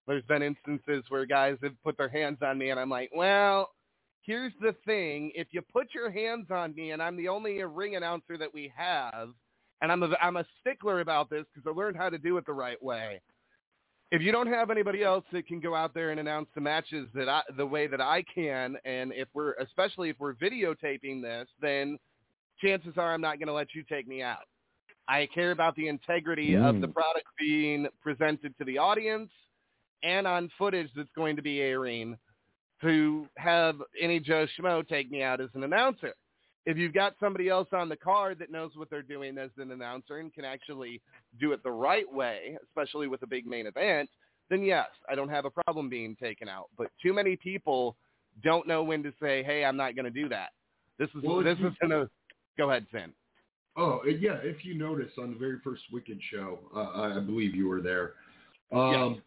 there's 0.06 0.24
been 0.24 0.42
instances 0.42 1.04
where 1.08 1.26
guys 1.26 1.56
have 1.62 1.72
put 1.82 1.96
their 1.98 2.08
hands 2.08 2.38
on 2.42 2.58
me, 2.58 2.70
and 2.70 2.78
I'm 2.78 2.88
like, 2.88 3.10
well, 3.14 3.70
here's 4.22 4.52
the 4.60 4.74
thing: 4.84 5.32
if 5.34 5.48
you 5.50 5.62
put 5.62 5.94
your 5.94 6.10
hands 6.10 6.46
on 6.50 6.74
me, 6.74 6.92
and 6.92 7.02
I'm 7.02 7.16
the 7.16 7.28
only 7.28 7.62
ring 7.64 7.96
announcer 7.96 8.38
that 8.38 8.52
we 8.52 8.72
have, 8.76 9.28
and 9.82 9.90
I'm 9.92 10.02
a, 10.02 10.10
I'm 10.20 10.36
a 10.36 10.46
stickler 10.60 11.00
about 11.00 11.30
this 11.30 11.44
because 11.54 11.68
I 11.68 11.76
learned 11.76 11.96
how 11.96 12.08
to 12.08 12.18
do 12.18 12.36
it 12.38 12.46
the 12.46 12.52
right 12.52 12.82
way. 12.82 13.20
If 14.12 14.22
you 14.22 14.30
don't 14.30 14.46
have 14.46 14.70
anybody 14.70 15.02
else 15.02 15.24
that 15.32 15.48
can 15.48 15.58
go 15.58 15.74
out 15.74 15.92
there 15.92 16.10
and 16.10 16.20
announce 16.20 16.46
the 16.54 16.60
matches 16.60 17.08
that 17.14 17.28
I, 17.28 17.42
the 17.56 17.66
way 17.66 17.88
that 17.88 18.00
I 18.00 18.22
can, 18.32 18.76
and 18.84 19.12
if 19.12 19.28
we're 19.34 19.54
especially 19.54 20.10
if 20.10 20.16
we're 20.20 20.34
videotaping 20.34 21.20
this, 21.22 21.48
then 21.60 21.98
chances 22.60 22.94
are 22.96 23.12
I'm 23.12 23.20
not 23.20 23.38
going 23.38 23.48
to 23.48 23.52
let 23.52 23.74
you 23.74 23.82
take 23.82 24.06
me 24.06 24.22
out. 24.22 24.44
I 25.08 25.26
care 25.26 25.52
about 25.52 25.76
the 25.76 25.88
integrity 25.88 26.54
of 26.56 26.80
the 26.80 26.88
Mm. 26.88 26.94
product 26.94 27.26
being 27.38 27.88
presented 28.00 28.56
to 28.58 28.64
the 28.64 28.78
audience 28.78 29.30
and 30.02 30.26
on 30.26 30.48
footage 30.58 30.92
that's 30.94 31.12
going 31.12 31.36
to 31.36 31.42
be 31.42 31.60
airing 31.60 32.18
to 32.80 33.28
have 33.36 33.80
any 33.98 34.20
Joe 34.20 34.46
Schmo 34.46 34.86
take 34.86 35.10
me 35.10 35.22
out 35.22 35.40
as 35.40 35.48
an 35.54 35.64
announcer. 35.64 36.14
If 36.66 36.76
you've 36.76 36.92
got 36.92 37.16
somebody 37.20 37.48
else 37.48 37.68
on 37.72 37.88
the 37.88 37.96
card 37.96 38.38
that 38.40 38.50
knows 38.50 38.76
what 38.76 38.90
they're 38.90 39.02
doing 39.02 39.38
as 39.38 39.50
an 39.56 39.70
announcer 39.70 40.18
and 40.18 40.34
can 40.34 40.44
actually 40.44 41.00
do 41.38 41.52
it 41.52 41.62
the 41.62 41.70
right 41.70 42.10
way, 42.12 42.58
especially 42.64 43.06
with 43.06 43.22
a 43.22 43.26
big 43.26 43.46
main 43.46 43.66
event, 43.66 44.10
then 44.48 44.62
yes, 44.62 44.88
I 45.08 45.14
don't 45.14 45.28
have 45.28 45.44
a 45.44 45.50
problem 45.50 45.88
being 45.88 46.16
taken 46.16 46.48
out. 46.48 46.68
But 46.76 46.90
too 47.00 47.12
many 47.14 47.36
people 47.36 47.96
don't 48.42 48.66
know 48.66 48.82
when 48.82 49.02
to 49.04 49.12
say, 49.20 49.42
"Hey, 49.44 49.64
I'm 49.64 49.76
not 49.76 49.94
going 49.94 50.04
to 50.04 50.10
do 50.10 50.28
that." 50.28 50.52
This 50.98 51.08
is 51.14 51.22
Well, 51.22 51.42
this 51.42 51.58
is 51.60 51.72
gonna 51.80 52.10
go 52.58 52.70
ahead, 52.70 52.86
Sam. 52.90 53.14
Oh 53.76 54.00
uh, 54.04 54.08
yeah, 54.08 54.38
if 54.42 54.64
you 54.64 54.74
notice 54.74 55.10
on 55.18 55.32
the 55.32 55.38
very 55.38 55.58
first 55.62 55.82
Wicked 55.92 56.18
show, 56.30 56.58
uh, 56.74 57.14
I 57.16 57.20
believe 57.20 57.54
you 57.54 57.68
were 57.68 57.80
there. 57.80 58.14
Um, 58.72 59.22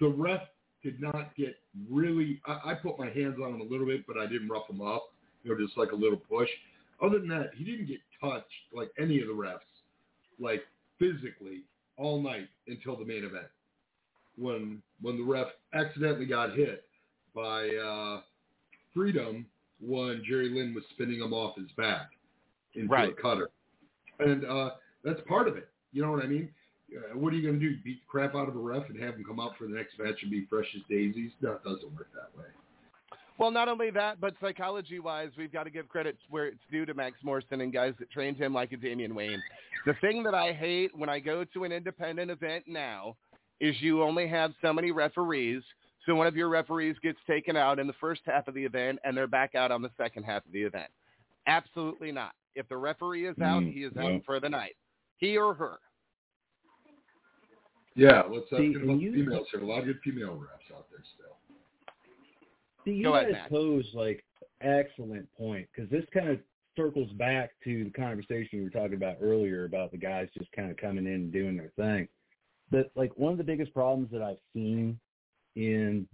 The 0.00 0.08
ref 0.08 0.42
did 0.82 1.00
not 1.00 1.34
get 1.36 1.56
really. 1.88 2.40
I, 2.46 2.72
I 2.72 2.74
put 2.74 2.98
my 2.98 3.10
hands 3.10 3.36
on 3.42 3.54
him 3.54 3.60
a 3.60 3.64
little 3.64 3.86
bit, 3.86 4.06
but 4.06 4.18
I 4.18 4.26
didn't 4.26 4.48
rough 4.48 4.68
him 4.68 4.80
up. 4.80 5.12
You 5.44 5.52
know, 5.52 5.64
just 5.64 5.78
like 5.78 5.92
a 5.92 5.96
little 5.96 6.18
push. 6.18 6.48
Other 7.00 7.18
than 7.18 7.28
that, 7.28 7.50
he 7.56 7.64
didn't 7.64 7.86
get 7.86 7.98
touched 8.20 8.46
like 8.72 8.90
any 8.98 9.20
of 9.20 9.28
the 9.28 9.32
refs, 9.32 9.58
like 10.38 10.62
physically, 10.98 11.62
all 11.96 12.20
night 12.20 12.48
until 12.68 12.96
the 12.96 13.04
main 13.04 13.24
event. 13.24 13.46
When 14.36 14.82
when 15.00 15.16
the 15.16 15.24
ref 15.24 15.48
accidentally 15.74 16.26
got 16.26 16.56
hit 16.56 16.84
by 17.34 17.68
uh, 17.68 18.20
Freedom 18.94 19.46
when 19.80 20.22
Jerry 20.28 20.48
Lynn 20.48 20.74
was 20.74 20.84
spinning 20.90 21.20
him 21.20 21.32
off 21.32 21.56
his 21.56 21.70
back 21.76 22.10
into 22.74 22.88
Right. 22.88 23.10
a 23.10 23.20
cutter 23.20 23.50
and 24.18 24.44
uh, 24.44 24.70
that's 25.04 25.20
part 25.28 25.48
of 25.48 25.56
it. 25.56 25.68
You 25.92 26.02
know 26.02 26.10
what 26.10 26.24
I 26.24 26.26
mean? 26.26 26.48
Uh, 26.94 27.16
what 27.16 27.32
are 27.32 27.36
you 27.36 27.42
going 27.42 27.58
to 27.58 27.68
do? 27.68 27.76
Beat 27.84 28.00
the 28.00 28.06
crap 28.08 28.34
out 28.34 28.48
of 28.48 28.56
a 28.56 28.58
ref 28.58 28.88
and 28.88 29.02
have 29.02 29.14
him 29.14 29.24
come 29.24 29.40
out 29.40 29.56
for 29.58 29.66
the 29.66 29.74
next 29.74 29.98
match 29.98 30.16
and 30.22 30.30
be 30.30 30.46
fresh 30.48 30.66
as 30.74 30.82
daisies? 30.88 31.32
No, 31.40 31.52
it 31.52 31.64
doesn't 31.64 31.94
work 31.94 32.08
that 32.14 32.38
way. 32.38 32.48
Well, 33.38 33.50
not 33.50 33.68
only 33.68 33.90
that, 33.90 34.20
but 34.20 34.34
psychology-wise, 34.40 35.30
we've 35.38 35.52
got 35.52 35.64
to 35.64 35.70
give 35.70 35.88
credit 35.88 36.16
where 36.28 36.46
it's 36.46 36.60
due 36.70 36.84
to 36.84 36.94
Maxx 36.94 37.16
Morrison 37.22 37.62
and 37.62 37.72
guys 37.72 37.94
that 37.98 38.10
trained 38.10 38.36
him 38.36 38.52
like 38.52 38.72
a 38.72 38.76
Damian 38.76 39.14
Wayne. 39.14 39.42
The 39.86 39.94
thing 40.00 40.22
that 40.24 40.34
I 40.34 40.52
hate 40.52 40.96
when 40.96 41.08
I 41.08 41.18
go 41.18 41.44
to 41.44 41.64
an 41.64 41.72
independent 41.72 42.30
event 42.30 42.64
now 42.68 43.16
is 43.58 43.74
you 43.80 44.02
only 44.02 44.28
have 44.28 44.52
so 44.60 44.72
many 44.72 44.90
referees. 44.90 45.62
So 46.04 46.14
one 46.14 46.26
of 46.26 46.36
your 46.36 46.48
referees 46.48 46.96
gets 47.02 47.18
taken 47.26 47.56
out 47.56 47.78
in 47.78 47.86
the 47.86 47.94
first 47.94 48.20
half 48.26 48.48
of 48.48 48.54
the 48.54 48.64
event, 48.64 48.98
and 49.02 49.16
they're 49.16 49.26
back 49.26 49.54
out 49.54 49.70
on 49.70 49.82
the 49.82 49.90
second 49.96 50.24
half 50.24 50.44
of 50.44 50.52
the 50.52 50.62
event. 50.62 50.90
Absolutely 51.46 52.12
not. 52.12 52.32
If 52.54 52.68
the 52.68 52.76
referee 52.76 53.26
is 53.26 53.38
out, 53.40 53.62
Mm, 53.62 53.72
he 53.72 53.84
is 53.84 53.92
yeah. 53.96 54.02
out 54.02 54.24
for 54.24 54.38
the 54.40 54.48
night. 54.48 54.76
He 55.18 55.36
or 55.36 55.54
her. 55.54 55.78
Yeah, 57.94 58.22
let's 58.22 58.50
uh, 58.52 58.58
See, 58.58 58.72
get 58.72 58.82
you- 58.82 59.10
the 59.12 59.16
females 59.24 59.48
here. 59.50 59.60
A 59.60 59.66
lot 59.66 59.80
of 59.80 59.84
good 59.86 60.00
female 60.02 60.36
refs 60.36 60.74
out 60.74 60.86
there 60.90 61.00
still. 61.14 61.36
See, 62.84 62.92
you 62.92 63.04
Go 63.04 63.14
ahead, 63.14 63.26
guys 63.32 63.42
Matt. 63.42 63.50
pose 63.50 63.88
like 63.94 64.24
excellent 64.60 65.30
point 65.34 65.68
because 65.74 65.90
this 65.90 66.04
kind 66.12 66.28
of 66.28 66.40
circles 66.76 67.10
back 67.12 67.50
to 67.64 67.84
the 67.84 67.90
conversation 67.90 68.58
we 68.58 68.64
were 68.64 68.70
talking 68.70 68.94
about 68.94 69.18
earlier 69.20 69.64
about 69.66 69.90
the 69.90 69.98
guys 69.98 70.28
just 70.36 70.50
kind 70.52 70.70
of 70.70 70.76
coming 70.78 71.06
in 71.06 71.12
and 71.12 71.32
doing 71.32 71.56
their 71.56 71.70
thing. 71.76 72.08
But 72.70 72.90
like 72.96 73.16
one 73.18 73.32
of 73.32 73.38
the 73.38 73.44
biggest 73.44 73.74
problems 73.74 74.10
that 74.10 74.22
I've 74.22 74.38
seen 74.54 74.98
in 75.54 76.08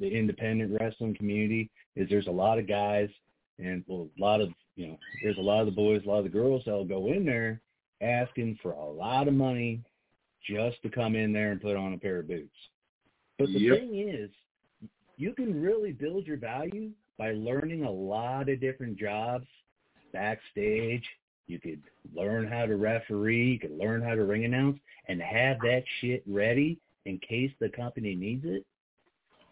the 0.00 0.08
independent 0.08 0.76
wrestling 0.80 1.14
community 1.14 1.70
is 1.94 2.08
there's 2.08 2.26
a 2.26 2.30
lot 2.32 2.58
of 2.58 2.66
guys 2.66 3.10
and 3.58 3.84
well, 3.86 4.08
a 4.18 4.20
lot 4.20 4.40
of 4.40 4.48
you 4.78 4.86
know 4.86 4.98
there's 5.22 5.38
a 5.38 5.42
lot 5.42 5.60
of 5.60 5.66
the 5.66 5.72
boys, 5.72 6.02
a 6.04 6.08
lot 6.08 6.18
of 6.18 6.24
the 6.24 6.30
girls 6.30 6.62
that'll 6.64 6.84
go 6.84 7.08
in 7.08 7.26
there 7.26 7.60
asking 8.00 8.56
for 8.62 8.72
a 8.72 8.84
lot 8.90 9.26
of 9.26 9.34
money 9.34 9.82
just 10.46 10.80
to 10.82 10.88
come 10.88 11.16
in 11.16 11.32
there 11.32 11.50
and 11.50 11.60
put 11.60 11.76
on 11.76 11.92
a 11.92 11.98
pair 11.98 12.20
of 12.20 12.28
boots. 12.28 12.56
But 13.38 13.48
the 13.52 13.58
Yep. 13.58 13.78
thing 13.78 13.98
is, 14.08 14.30
you 15.16 15.34
can 15.34 15.60
really 15.60 15.92
build 15.92 16.26
your 16.26 16.36
value 16.36 16.92
by 17.18 17.32
learning 17.32 17.82
a 17.82 17.90
lot 17.90 18.48
of 18.48 18.60
different 18.60 18.96
jobs 18.96 19.48
backstage. 20.12 21.04
You 21.48 21.58
could 21.58 21.82
learn 22.14 22.46
how 22.46 22.66
to 22.66 22.76
referee, 22.76 23.52
you 23.52 23.58
could 23.58 23.76
learn 23.76 24.00
how 24.00 24.14
to 24.14 24.24
ring 24.24 24.44
announce, 24.44 24.78
and 25.08 25.20
have 25.20 25.58
that 25.60 25.82
shit 26.00 26.22
ready 26.24 26.78
in 27.04 27.18
case 27.18 27.50
the 27.58 27.68
company 27.68 28.14
needs 28.14 28.44
it. 28.44 28.64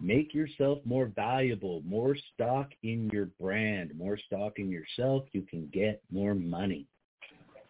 Make 0.01 0.35
yourself 0.35 0.79
more 0.85 1.07
valuable, 1.07 1.83
more 1.85 2.17
stock 2.35 2.69
in 2.83 3.09
your 3.13 3.27
brand, 3.41 3.97
more 3.97 4.19
stock 4.27 4.59
in 4.59 4.71
yourself. 4.71 5.25
You 5.33 5.43
can 5.43 5.69
get 5.73 6.03
more 6.11 6.35
money. 6.35 6.87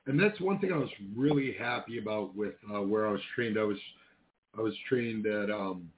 and 0.07 0.19
that's 0.19 0.41
one 0.41 0.59
thing 0.59 0.73
I 0.73 0.77
was 0.79 0.91
really 1.17 1.55
happy 1.59 1.99
about 1.99 2.35
with 2.37 2.55
uh, 2.73 2.81
where 2.83 3.07
I 3.07 3.13
was 3.13 3.21
trained. 3.35 3.59
I 3.59 3.65
was 3.65 3.79
I 4.57 4.61
was 4.61 4.75
trained 4.89 5.27
at 5.27 5.51
um, 5.51 5.91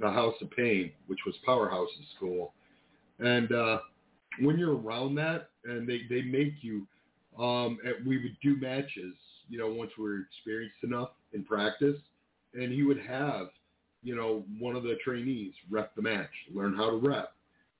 the 0.00 0.10
House 0.10 0.34
of 0.40 0.50
Pain, 0.50 0.92
which 1.06 1.20
was 1.26 1.34
Powerhouse's 1.46 2.06
school, 2.16 2.52
and 3.18 3.52
uh, 3.52 3.78
when 4.40 4.58
you're 4.58 4.76
around 4.76 5.14
that, 5.16 5.50
and 5.64 5.88
they 5.88 6.02
they 6.08 6.22
make 6.22 6.54
you, 6.62 6.86
um, 7.38 7.78
we 8.06 8.18
would 8.22 8.36
do 8.42 8.56
matches, 8.60 9.14
you 9.48 9.58
know, 9.58 9.68
once 9.68 9.92
we 9.98 10.04
were 10.04 10.20
experienced 10.20 10.78
enough 10.82 11.10
in 11.32 11.44
practice, 11.44 11.96
and 12.54 12.72
he 12.72 12.82
would 12.82 13.00
have, 13.00 13.48
you 14.02 14.16
know, 14.16 14.44
one 14.58 14.76
of 14.76 14.82
the 14.82 14.96
trainees 15.04 15.52
rep 15.70 15.94
the 15.94 16.02
match, 16.02 16.30
learn 16.54 16.74
how 16.74 16.90
to 16.90 16.96
rep. 16.96 17.32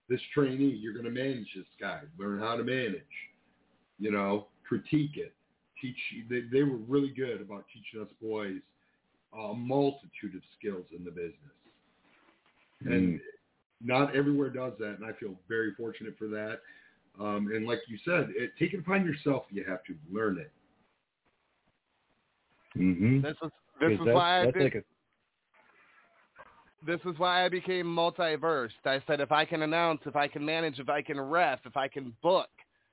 This 0.09 0.21
trainee, 0.35 0.77
you're 0.81 0.93
going 0.93 1.05
to 1.05 1.11
manage 1.11 1.49
this 1.55 1.67
guy, 1.81 2.01
learn 2.19 2.41
how 2.41 2.57
to 2.57 2.65
manage, 2.65 3.03
you 3.99 4.11
know, 4.11 4.47
critique 4.67 5.17
it 5.17 5.35
teach 5.81 5.97
they, 6.29 6.43
they 6.53 6.63
were 6.63 6.77
really 6.77 7.09
good 7.09 7.41
about 7.41 7.65
teaching 7.73 8.01
us 8.01 8.13
boys 8.23 8.61
a 9.33 9.55
multitude 9.55 10.35
of 10.35 10.43
skills 10.59 10.85
in 10.97 11.05
the 11.05 11.11
business 11.11 11.35
and 12.85 13.21
not 13.83 14.15
everywhere 14.15 14.51
does 14.51 14.73
that 14.79 14.97
and 14.99 15.05
i 15.05 15.13
feel 15.19 15.35
very 15.49 15.73
fortunate 15.75 16.15
for 16.19 16.29
that 16.29 16.61
um, 17.19 17.51
and 17.55 17.67
like 17.67 17.79
you 17.89 17.99
said 18.05 18.29
it, 18.37 18.51
take 18.59 18.75
it 18.75 18.81
upon 18.81 19.05
yourself 19.05 19.45
you 19.51 19.65
have 19.67 19.83
to 19.85 19.95
learn 20.13 20.39
it 20.39 20.53
Mm-hmm. 22.79 23.23
This 23.23 23.35
is 23.43 23.51
this 23.81 23.93
is 23.93 23.99
why 24.07 24.43
I 24.43 24.51
did, 24.53 24.85
this 26.87 27.01
is 27.05 27.19
why 27.19 27.45
I 27.45 27.49
became 27.49 27.87
multiverse. 27.87 28.71
I 28.85 29.03
said 29.07 29.21
if 29.21 29.33
I 29.33 29.45
can 29.45 29.63
announce, 29.63 30.01
if 30.07 30.17
I 30.17 30.29
can 30.29 30.45
manage, 30.45 30.79
if 30.79 30.89
I 30.89 31.03
can 31.03 31.21
ref, 31.21 31.61
if 31.65 31.77
I 31.77 31.89
can 31.89 32.15
book, 32.23 32.49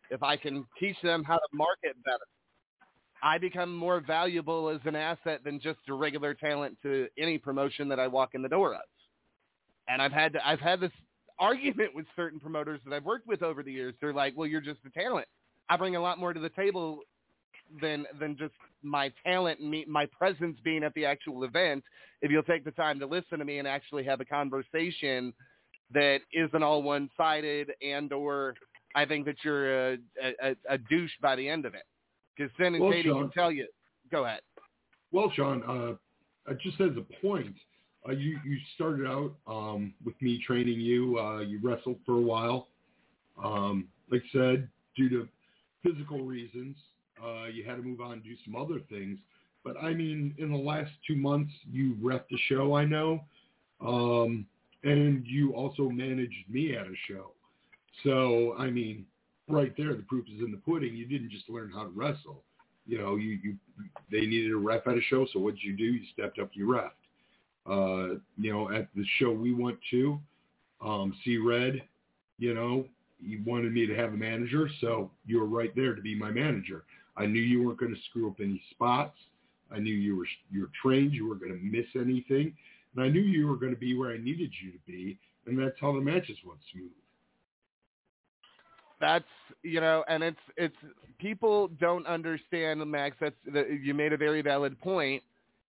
if 0.09 0.23
I 0.23 0.38
can 0.38 0.65
teach 0.80 0.97
them 1.01 1.23
how 1.23 1.35
to 1.35 1.47
market 1.53 1.95
better, 2.03 2.26
I 3.23 3.38
become 3.38 3.76
more 3.76 3.99
valuable 3.99 4.69
as 4.69 4.80
an 4.85 4.95
asset 4.95 5.43
than 5.43 5.59
just 5.59 5.80
a 5.89 5.93
regular 5.93 6.34
talent 6.34 6.77
to 6.84 7.07
any 7.18 7.38
promotion 7.38 7.89
that 7.89 7.99
I 7.99 8.07
walk 8.07 8.31
in 8.34 8.41
the 8.41 8.49
door 8.49 8.76
of. 8.76 8.81
And 9.88 10.01
I've 10.01 10.11
had 10.11 10.34
to, 10.34 10.47
I've 10.47 10.59
had 10.59 10.80
this 10.80 10.91
argument 11.39 11.95
with 11.95 12.05
certain 12.15 12.39
promoters 12.39 12.81
that 12.85 12.93
I've 12.93 13.05
worked 13.05 13.27
with 13.27 13.41
over 13.41 13.64
the 13.64 13.72
years. 13.72 13.95
They're 14.01 14.14
like, 14.14 14.34
"Well, 14.35 14.47
you're 14.47 14.61
just 14.61 14.80
a 14.85 14.89
talent. 14.89 15.27
I 15.69 15.77
bring 15.77 15.95
a 15.95 16.01
lot 16.01 16.19
more 16.19 16.34
to 16.34 16.39
the 16.39 16.49
table 16.49 16.99
than 17.81 18.06
than 18.19 18.38
just 18.38 18.53
my 18.84 19.11
talent 19.26 19.60
and 19.60 19.69
me, 19.69 19.85
my 19.88 20.06
presence 20.18 20.57
being 20.64 20.84
at 20.84 20.94
the 20.94 21.06
actual 21.06 21.44
event. 21.44 21.84
If 22.22 22.31
you'll 22.31 22.44
take 22.44 22.64
the 22.64 22.72
time 22.72 22.99
to 22.99 23.06
listen 23.06 23.39
to 23.39 23.45
me 23.45 23.60
and 23.60 23.68
actually 23.68 24.03
have 24.06 24.22
a 24.22 24.26
conversation 24.26 25.34
that 25.94 26.19
isn't 26.34 26.64
all 26.64 26.84
one-sided 26.84 27.72
and 27.81 28.11
or 28.11 28.56
I 28.95 29.06
think 29.06 29.26
that 29.26 29.35
you're 29.44 29.91
a, 29.94 29.98
a, 30.41 30.56
a 30.69 30.77
douche 30.77 31.11
by 31.22 31.35
the 31.35 31.48
end 31.48 31.65
of 31.65 31.76
it. 31.76 31.84
Because 32.35 32.52
then 32.57 32.76
and 32.76 32.84
Well, 32.84 32.91
Katie 32.91 33.10
Sean- 33.10 33.23
can 33.23 33.31
tell 33.31 33.52
you. 33.52 33.68
Go 34.11 34.26
ahead. 34.26 34.41
Well, 35.11 35.31
Sean, 35.35 35.64
uh, 35.68 36.52
uh, 36.52 36.56
just 36.61 36.80
as 36.81 36.91
a 36.98 37.06
point, 37.22 37.56
uh, 38.07 38.11
you 38.11 38.39
you 38.45 38.57
started 38.76 39.06
out 39.06 39.34
um, 39.48 39.94
with 40.06 40.19
me 40.22 40.41
training 40.45 40.80
you. 40.80 41.19
Uh, 41.19 41.39
you 41.39 41.60
wrestled 41.61 41.98
for 42.06 42.14
a 42.14 42.22
while. 42.22 42.68
Um, 43.44 43.88
like 44.11 44.22
I 44.34 44.38
said, 44.38 44.69
due 44.95 45.10
to 45.10 45.27
physical 45.84 46.23
reasons, 46.23 46.76
uh, 47.23 47.48
you 47.48 47.64
had 47.64 47.76
to 47.77 47.81
move 47.81 48.02
on 48.02 48.14
and 48.14 48.23
do 48.23 48.35
some 48.45 48.56
other 48.56 48.80
things. 48.89 49.19
But 49.64 49.76
I 49.81 49.94
mean, 49.94 50.35
in 50.38 50.52
the 50.52 50.57
last 50.57 50.91
two 51.06 51.15
months, 51.15 51.52
you 51.69 51.95
rep 52.02 52.27
the 52.30 52.38
show. 52.48 52.76
I 52.76 52.85
know, 52.85 53.22
um, 53.81 54.45
and 54.84 55.26
you 55.26 55.53
also 55.53 55.89
managed 55.89 56.49
me 56.49 56.76
at 56.76 56.85
a 56.85 56.95
show. 57.07 57.31
So 58.03 58.56
I 58.57 58.69
mean, 58.69 59.06
right 59.48 59.73
there, 59.77 59.94
the 59.94 60.03
proof 60.03 60.26
is 60.34 60.41
in 60.41 60.52
the 60.52 60.57
pudding. 60.57 60.95
You 60.95 61.06
didn't 61.06 61.31
just 61.31 61.49
learn 61.49 61.72
how 61.73 61.84
to 61.84 61.89
wrestle. 61.89 62.44
You 62.85 62.99
know, 62.99 63.18
you, 63.18 63.38
you 63.44 63.57
they 64.11 64.22
needed 64.22 64.52
a 64.52 64.57
ref 64.57 64.88
at 64.88 64.98
a 64.98 65.02
show, 65.02 65.27
so 65.34 65.39
what 65.39 65.56
did 65.56 65.64
you 65.64 65.76
do? 65.76 65.84
You 65.84 66.02
stepped 66.14 66.39
up, 66.39 66.52
you 66.53 66.65
refed. 66.68 66.91
Uh, 67.65 68.19
you 68.38 68.53
know, 68.53 68.72
at 68.72 68.88
the 68.95 69.03
show 69.19 69.30
we 69.31 69.53
went 69.53 69.77
to, 69.91 70.18
um, 70.80 71.14
see 71.26 71.38
Red, 71.38 71.81
you 72.39 72.53
know, 72.53 72.85
he 73.22 73.38
wanted 73.45 73.73
me 73.73 73.85
to 73.85 73.95
have 73.95 74.14
a 74.14 74.18
manager, 74.18 74.69
so 74.80 75.11
you 75.26 75.39
were 75.39 75.48
right 75.48 75.76
there 75.76 75.95
to 75.95 76.02
be 76.02 76.15
my 76.15 76.31
manager. 76.31 76.85
I 77.18 77.26
knew 77.26 77.41
you 77.41 77.64
weren't 77.64 77.80
going 77.80 77.94
to 77.94 78.02
screw 78.10 78.30
up 78.30 78.35
any 78.39 78.61
spots. 78.72 79.18
I 79.72 79.80
knew 79.80 79.94
you 79.94 80.15
were 80.15 80.27
you 80.52 80.61
were 80.61 80.69
trained. 80.81 81.14
You 81.14 81.30
weren't 81.30 81.41
going 81.41 81.57
to 81.57 81.77
miss 81.77 81.88
anything, 81.95 82.56
and 82.95 83.03
I 83.03 83.10
knew 83.10 83.22
you 83.22 83.48
were 83.48 83.57
going 83.57 83.73
to 83.73 83.80
be 83.80 83.98
where 83.98 84.11
I 84.11 84.18
needed 84.18 84.52
you 84.64 84.72
to 84.72 84.80
be, 84.85 85.18
and 85.45 85.60
that's 85.60 85.76
how 85.80 85.94
the 85.94 86.02
matches 86.02 86.38
went 86.45 86.60
smooth. 86.72 86.91
That's 88.99 89.26
you 89.64 89.81
know, 89.81 90.03
and 90.07 90.23
it's 90.23 90.38
it's 90.56 90.76
people 91.19 91.69
don't 91.80 92.07
understand 92.07 92.85
Maxx. 92.89 93.18
That's 93.19 93.35
that 93.53 93.80
you 93.81 93.94
made 93.94 94.14
a 94.14 94.18
very 94.18 94.41
valid 94.41 94.80
point. 94.80 95.22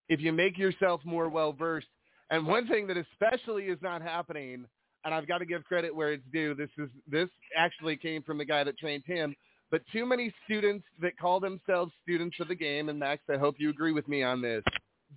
If 0.08 0.20
you 0.20 0.32
make 0.32 0.56
yourself 0.56 1.00
more 1.04 1.28
well 1.28 1.52
versed, 1.52 1.88
and 2.30 2.46
one 2.46 2.66
thing 2.68 2.86
that 2.86 2.96
especially 2.96 3.64
is 3.64 3.78
not 3.82 4.00
happening, 4.00 4.64
and 5.04 5.14
I've 5.14 5.28
got 5.28 5.38
to 5.38 5.46
give 5.46 5.64
credit 5.64 5.94
where 5.94 6.12
it's 6.12 6.24
due. 6.32 6.54
This 6.54 6.70
is 6.78 6.88
this 7.10 7.28
actually 7.56 7.96
came 7.96 8.22
from 8.22 8.38
the 8.38 8.44
guy 8.44 8.64
that 8.64 8.78
trained 8.78 9.04
him. 9.06 9.34
But 9.70 9.82
too 9.92 10.06
many 10.06 10.32
students 10.44 10.86
that 11.00 11.18
call 11.18 11.40
themselves 11.40 11.92
students 12.02 12.36
of 12.40 12.48
the 12.48 12.54
game, 12.54 12.88
and 12.88 12.98
Maxx, 12.98 13.22
I 13.28 13.36
hope 13.36 13.56
you 13.58 13.68
agree 13.70 13.92
with 13.92 14.08
me 14.08 14.22
on 14.22 14.40
this, 14.40 14.64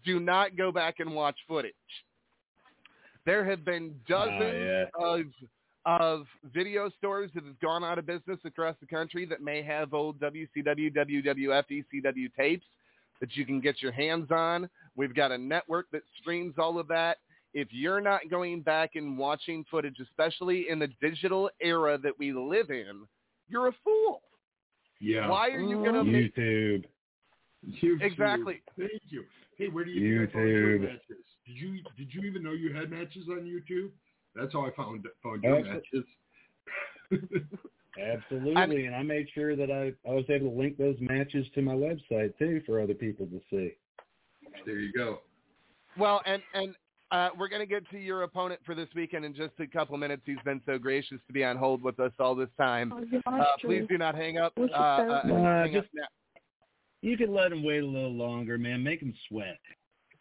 do 0.05 0.19
not 0.19 0.57
go 0.57 0.71
back 0.71 0.95
and 0.99 1.15
watch 1.15 1.37
footage. 1.47 1.73
There 3.25 3.45
have 3.45 3.63
been 3.63 3.95
dozens 4.07 4.41
yeah. 4.41 4.85
of 4.99 5.21
of 5.85 6.27
video 6.53 6.91
stores 6.97 7.31
that 7.33 7.43
have 7.43 7.59
gone 7.59 7.83
out 7.83 7.97
of 7.97 8.05
business 8.05 8.37
across 8.45 8.75
the 8.79 8.85
country 8.85 9.25
that 9.25 9.41
may 9.41 9.63
have 9.63 9.95
old 9.95 10.19
WCW, 10.19 10.95
WWF, 10.95 11.63
ECW 11.71 12.31
tapes 12.37 12.65
that 13.19 13.35
you 13.35 13.45
can 13.45 13.59
get 13.59 13.81
your 13.81 13.91
hands 13.91 14.29
on. 14.31 14.69
We've 14.95 15.15
got 15.15 15.31
a 15.31 15.37
network 15.37 15.87
that 15.91 16.03
streams 16.19 16.55
all 16.59 16.77
of 16.77 16.87
that. 16.89 17.17
If 17.53 17.69
you're 17.71 18.01
not 18.01 18.21
going 18.29 18.61
back 18.61 18.91
and 18.95 19.17
watching 19.17 19.65
footage, 19.71 19.97
especially 20.01 20.67
in 20.69 20.79
the 20.79 20.89
digital 21.01 21.49
era 21.59 21.97
that 21.97 22.17
we 22.17 22.31
live 22.31 22.69
in, 22.69 23.07
you're 23.49 23.67
a 23.67 23.75
fool. 23.83 24.21
Yeah. 25.01 25.27
Why 25.27 25.49
are 25.49 25.59
you 25.59 25.77
going 25.77 25.93
to 25.93 26.03
make 26.03 26.35
YouTube? 26.35 26.85
YouTube. 27.67 28.01
Exactly. 28.01 28.61
Thank 28.77 29.01
you. 29.09 29.23
Hey, 29.57 29.67
where 29.67 29.83
do 29.83 29.91
you 29.91 30.25
think 30.27 30.35
I 30.35 30.39
your 30.39 30.77
YouTube. 30.77 30.81
matches? 30.81 31.25
Did 31.45 31.55
you 31.57 31.79
did 31.97 32.13
you 32.13 32.21
even 32.21 32.43
know 32.43 32.51
you 32.51 32.73
had 32.73 32.91
matches 32.91 33.25
on 33.29 33.41
YouTube? 33.41 33.89
That's 34.35 34.53
how 34.53 34.65
I 34.65 34.71
found 34.71 35.05
found 35.23 35.43
your 35.43 35.57
Absolutely. 35.57 36.03
matches. 37.11 37.47
Absolutely, 38.01 38.85
and 38.85 38.95
I 38.95 39.03
made 39.03 39.27
sure 39.33 39.57
that 39.57 39.69
I, 39.69 39.91
I 40.09 40.13
was 40.13 40.23
able 40.29 40.49
to 40.51 40.57
link 40.57 40.77
those 40.77 40.95
matches 41.01 41.45
to 41.55 41.61
my 41.61 41.73
website 41.73 42.37
too 42.39 42.61
for 42.65 42.79
other 42.79 42.93
people 42.93 43.25
to 43.25 43.41
see. 43.49 43.73
There 44.65 44.79
you 44.79 44.93
go. 44.93 45.19
Well, 45.97 46.21
and 46.25 46.41
and 46.53 46.73
uh, 47.11 47.29
we're 47.37 47.49
going 47.49 47.61
to 47.61 47.65
get 47.65 47.89
to 47.91 47.97
your 47.97 48.23
opponent 48.23 48.59
for 48.65 48.73
this 48.73 48.87
weekend 48.95 49.25
in 49.25 49.33
just 49.33 49.53
a 49.59 49.67
couple 49.67 49.97
minutes. 49.97 50.21
He's 50.25 50.37
been 50.45 50.61
so 50.65 50.77
gracious 50.77 51.17
to 51.27 51.33
be 51.33 51.43
on 51.43 51.57
hold 51.57 51.83
with 51.83 51.99
us 51.99 52.11
all 52.19 52.35
this 52.35 52.49
time. 52.57 52.93
Uh, 53.25 53.43
please 53.61 53.85
do 53.89 53.97
not 53.97 54.15
hang 54.15 54.37
up. 54.37 54.53
Uh, 54.57 54.63
uh, 54.63 54.67
Uh, 54.67 55.23
hang 55.27 55.75
up 55.75 55.83
just 55.83 55.87
you 57.01 57.17
can 57.17 57.33
let 57.33 57.51
him 57.51 57.63
wait 57.63 57.81
a 57.81 57.85
little 57.85 58.13
longer, 58.13 58.57
man. 58.57 58.83
Make 58.83 59.01
him 59.01 59.13
sweat. 59.27 59.59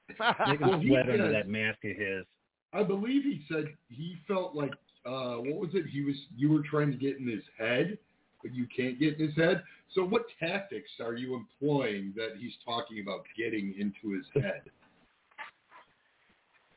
Make 0.48 0.60
him 0.60 0.80
he 0.80 0.88
sweat 0.88 1.08
under 1.08 1.26
said- 1.26 1.34
that 1.34 1.48
mask 1.48 1.78
of 1.84 1.96
his. 1.96 2.24
I 2.72 2.84
believe 2.84 3.24
he 3.24 3.42
said 3.52 3.64
he 3.88 4.16
felt 4.28 4.54
like 4.54 4.72
uh 5.04 5.36
what 5.36 5.56
was 5.60 5.70
it? 5.74 5.86
He 5.90 6.02
was 6.02 6.14
you 6.36 6.50
were 6.50 6.62
trying 6.62 6.90
to 6.92 6.96
get 6.96 7.18
in 7.18 7.28
his 7.28 7.42
head, 7.58 7.98
but 8.42 8.54
you 8.54 8.66
can't 8.74 8.98
get 8.98 9.18
in 9.18 9.26
his 9.26 9.36
head. 9.36 9.62
So 9.94 10.04
what 10.04 10.22
tactics 10.38 10.90
are 11.00 11.14
you 11.14 11.34
employing 11.34 12.12
that 12.16 12.36
he's 12.38 12.52
talking 12.64 13.00
about 13.00 13.24
getting 13.36 13.74
into 13.78 14.16
his 14.16 14.24
head? 14.42 14.62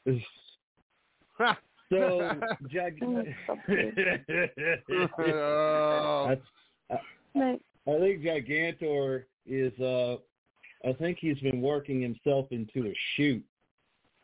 So, 1.90 2.32
Jag- 2.70 3.00
Oh. 5.20 6.28
I, 6.30 6.38
I, 6.90 7.60
I 7.88 8.00
think 8.00 8.22
Gigantor 8.24 9.24
is. 9.46 9.78
uh 9.80 10.18
I 10.86 10.92
think 10.94 11.18
he's 11.20 11.40
been 11.40 11.62
working 11.62 12.02
himself 12.02 12.48
into 12.52 12.88
a 12.88 12.94
shoot 13.16 13.42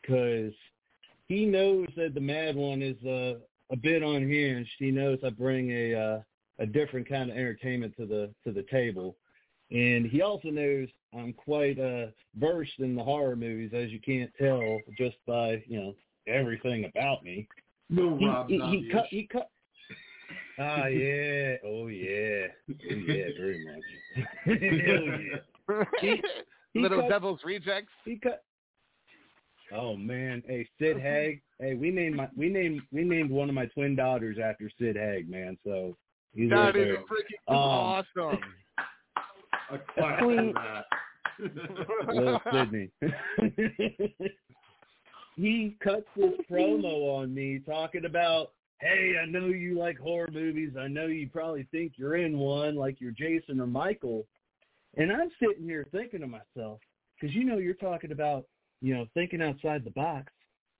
because 0.02 0.52
he 1.26 1.46
knows 1.46 1.88
that 1.96 2.12
the 2.14 2.20
Mad 2.20 2.54
One 2.54 2.82
is 2.82 3.02
uh, 3.04 3.38
a 3.70 3.76
bit 3.76 4.02
unhinged. 4.02 4.70
He 4.78 4.90
knows 4.90 5.18
I 5.24 5.30
bring 5.30 5.70
a 5.70 5.94
uh, 5.94 6.20
a 6.58 6.66
different 6.66 7.08
kind 7.08 7.30
of 7.30 7.36
entertainment 7.36 7.96
to 7.96 8.04
the 8.04 8.30
to 8.44 8.52
the 8.52 8.64
table, 8.64 9.16
and 9.70 10.06
he 10.06 10.22
also 10.22 10.48
knows 10.48 10.88
I'm 11.14 11.32
quite 11.32 11.78
uh, 11.78 12.06
versed 12.36 12.78
in 12.78 12.94
the 12.94 13.02
horror 13.02 13.36
movies, 13.36 13.70
as 13.74 13.90
you 13.90 14.00
can't 14.00 14.30
tell 14.40 14.78
just 14.98 15.16
by 15.26 15.62
you 15.66 15.80
know 15.80 15.94
everything 16.26 16.84
about 16.84 17.22
me. 17.24 17.46
No, 17.88 18.16
he, 18.16 18.26
Rob 18.26 18.48
he, 18.48 18.54
he 18.54 18.58
Zombie-ish. 18.60 18.92
cut. 18.92 19.06
He 19.10 19.26
cut. 19.26 19.50
Ah 20.58 20.86
yeah. 20.86 21.56
Oh 21.64 21.86
yeah. 21.88 22.46
Oh 22.68 22.94
yeah. 22.94 23.24
Very 23.38 23.64
much. 23.64 24.26
Hell 24.44 24.56
yeah. 24.58 25.84
He- 26.00 26.22
he 26.74 26.80
Little 26.80 27.00
cut- 27.00 27.08
Devil's 27.10 27.40
Rejects. 27.44 27.92
He 28.04 28.16
cut. 28.16 28.44
Oh 29.72 29.96
man, 29.96 30.42
hey 30.46 30.68
Sid 30.80 30.98
Haig. 31.00 31.42
Hey, 31.60 31.74
we 31.74 31.90
named 31.90 32.16
my 32.16 32.28
we 32.36 32.48
named 32.48 32.82
we 32.92 33.02
named 33.04 33.30
one 33.30 33.48
of 33.48 33.54
my 33.54 33.66
twin 33.66 33.94
daughters 33.96 34.36
after 34.42 34.70
Sid 34.78 34.96
Haig, 34.96 35.28
man. 35.30 35.56
So 35.64 35.96
he's 36.34 36.50
That 36.50 36.56
right 36.56 36.76
is 36.76 36.84
there. 36.86 36.96
freaking 36.98 37.48
Um, 37.48 37.56
awesome. 37.56 38.40
A 39.72 39.78
clap 39.94 40.20
Sweet. 40.20 40.36
for 40.36 40.52
that. 40.54 40.86
Little 42.14 42.40
Sydney. 42.52 42.90
he 45.36 45.76
cuts 45.82 46.06
this 46.16 46.34
promo 46.50 47.16
on 47.16 47.34
me 47.34 47.60
talking 47.64 48.04
about, 48.04 48.52
hey, 48.80 49.14
I 49.22 49.26
know 49.26 49.46
you 49.46 49.78
like 49.78 49.98
horror 49.98 50.28
movies. 50.32 50.72
I 50.78 50.88
know 50.88 51.06
you 51.06 51.28
probably 51.28 51.66
think 51.70 51.92
you're 51.96 52.16
in 52.16 52.38
one, 52.38 52.76
like 52.76 53.00
you're 53.00 53.12
Jason 53.12 53.60
or 53.60 53.66
Michael. 53.66 54.26
And 54.96 55.12
I'm 55.12 55.30
sitting 55.40 55.64
here 55.64 55.86
thinking 55.92 56.20
to 56.20 56.26
myself, 56.26 56.80
because 57.20 57.34
you 57.34 57.44
know 57.44 57.58
you're 57.58 57.74
talking 57.74 58.12
about, 58.12 58.46
you 58.80 58.94
know, 58.94 59.06
thinking 59.14 59.42
outside 59.42 59.84
the 59.84 59.90
box. 59.90 60.32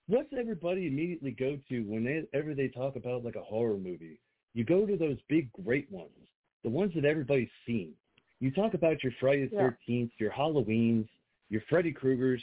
What's 0.08 0.30
everybody 0.36 0.88
immediately 0.88 1.30
go 1.30 1.56
to 1.68 1.80
whenever 1.82 2.54
they 2.54 2.68
talk 2.68 2.96
about 2.96 3.24
like 3.24 3.36
a 3.36 3.42
horror 3.42 3.76
movie? 3.76 4.18
You 4.54 4.64
go 4.64 4.84
to 4.84 4.96
those 4.96 5.18
big, 5.28 5.48
great 5.64 5.90
ones, 5.92 6.10
the 6.64 6.70
ones 6.70 6.92
that 6.96 7.04
everybody's 7.04 7.48
seen. 7.64 7.92
You 8.40 8.50
talk 8.50 8.74
about 8.74 9.02
your 9.02 9.12
Friday 9.20 9.46
the 9.46 9.54
Yeah. 9.56 9.62
13th, 9.88 10.12
your 10.18 10.30
Halloweens, 10.30 11.08
your 11.50 11.60
Freddy 11.68 11.92
Kruegers. 11.92 12.42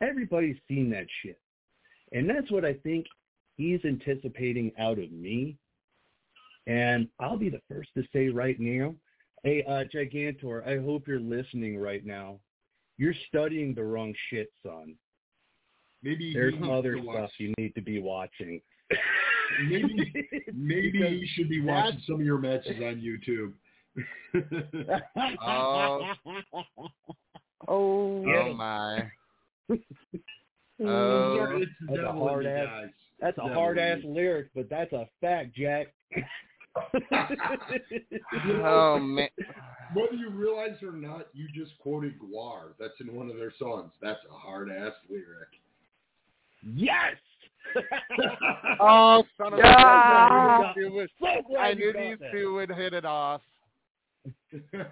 Everybody's 0.00 0.58
seen 0.68 0.90
that 0.90 1.06
shit. 1.22 1.40
And 2.12 2.28
that's 2.28 2.50
what 2.50 2.64
I 2.64 2.74
think 2.74 3.06
he's 3.56 3.84
anticipating 3.84 4.72
out 4.78 4.98
of 4.98 5.10
me. 5.12 5.56
And 6.66 7.08
I'll 7.18 7.38
be 7.38 7.48
the 7.48 7.60
first 7.68 7.90
to 7.94 8.04
say 8.12 8.28
right 8.28 8.58
now, 8.60 8.94
hey, 9.44 9.62
uh, 9.64 9.84
Gigantor, 9.84 10.66
I 10.66 10.78
hope 10.82 11.08
you're 11.08 11.20
listening 11.20 11.78
right 11.78 12.04
now. 12.04 12.38
You're 12.98 13.14
studying 13.28 13.74
the 13.74 13.82
wrong 13.82 14.14
shit, 14.28 14.52
son. 14.62 14.94
Maybe 16.02 16.32
There's 16.34 16.54
he 16.54 16.70
other 16.70 16.96
to 16.96 17.02
stuff 17.02 17.14
watch. 17.14 17.32
you 17.38 17.54
need 17.58 17.74
to 17.74 17.80
be 17.80 17.98
watching. 18.00 18.60
Maybe 19.68 20.12
maybe 20.52 20.98
you 21.20 21.26
should 21.34 21.48
be 21.48 21.60
watching 21.60 22.00
some 22.06 22.16
of 22.16 22.22
your 22.26 22.38
matches 22.38 22.76
on 22.82 23.00
YouTube. 23.00 23.52
Oh. 25.42 26.00
oh. 26.54 26.88
Oh, 27.68 28.24
Oh 28.26 28.54
my. 28.54 29.10
Oh. 30.82 31.58
it's 31.60 31.70
the 31.86 31.96
That's 31.96 32.08
a 32.08 32.12
hard 32.12 32.46
ass- 32.46 32.66
guys. 32.66 32.88
That's 33.20 33.36
a 33.38 33.42
hard 33.52 33.78
ass 33.78 33.98
lyric, 34.02 34.46
but 34.54 34.70
that's 34.70 34.92
a 34.94 35.06
fact, 35.20 35.54
Jack. 35.54 35.88
Oh 38.64 38.98
man. 38.98 39.28
Whether 39.94 40.14
you 40.14 40.30
realize 40.30 40.80
or 40.82 40.92
not, 40.92 41.26
you 41.34 41.48
just 41.54 41.76
quoted 41.80 42.14
GWAR. 42.20 42.74
That's 42.78 42.94
in 43.00 43.14
one 43.14 43.28
of 43.28 43.36
their 43.36 43.52
songs. 43.58 43.90
That's 44.00 44.20
a 44.30 44.32
hard 44.32 44.70
ass 44.70 44.92
lyric. 45.10 45.48
Yes. 46.74 47.16
Oh, 48.80 49.24
son 49.36 49.52
of 49.54 49.58
a 49.58 49.62
Yeah. 49.62 50.72
bitch. 50.74 50.74
I 50.74 50.74
knew 50.76 50.82
these 50.82 50.88
two 50.88 50.94
would- 50.94 51.10
So 51.20 51.42
glad 51.48 51.60
I 51.60 51.68
you 51.70 51.76
knew 51.76 51.92
got 51.92 52.00
these 52.00 52.18
that. 52.20 52.32
two 52.32 52.54
would 52.54 52.70
hit 52.70 52.94
it 52.94 53.04
off. 53.04 53.42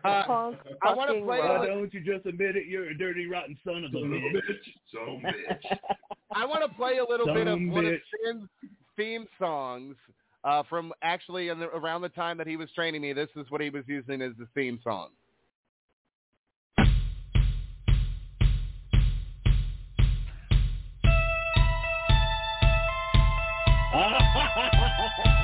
Punk 0.03 0.59
I 0.83 0.93
want 0.95 1.11
to 1.11 1.25
play. 1.25 1.39
Why 1.39 1.65
A, 1.65 1.67
don't 1.67 1.93
you 1.93 2.01
just 2.01 2.27
admit 2.27 2.57
it? 2.57 2.67
You're 2.67 2.91
a 2.91 2.97
dirty, 2.97 3.27
rotten 3.27 3.59
son 3.65 3.85
of 3.85 3.91
a 3.91 3.95
Son 3.95 4.05
of 4.05 4.13
a 4.13 4.15
bitch. 4.15 4.43
bitch. 4.49 4.73
So 4.93 4.99
bitch. 5.27 5.79
I 6.35 6.47
want 6.47 6.63
to 6.63 6.77
play 6.77 6.99
a 6.99 7.05
little 7.05 7.27
bit 7.27 7.47
of 7.49 7.59
Dumb 7.59 7.71
one 7.71 7.87
of 7.87 7.95
bitch. 7.95 8.49
Theme 8.97 9.27
songs 9.39 9.97
uh, 10.45 10.63
from 10.69 10.93
actually 11.03 11.49
in 11.49 11.59
the, 11.59 11.67
around 11.67 12.03
the 12.03 12.09
time 12.09 12.39
that 12.39 12.47
he 12.47 12.57
was 12.57 12.71
training 12.75 13.03
me. 13.03 13.13
This 13.13 13.29
is 13.37 13.47
what 13.51 13.61
he 13.61 13.71
was 13.71 13.85
using 13.87 14.23
as 14.23 14.33
the 14.39 14.47
theme 14.55 14.79
song. 14.83 15.11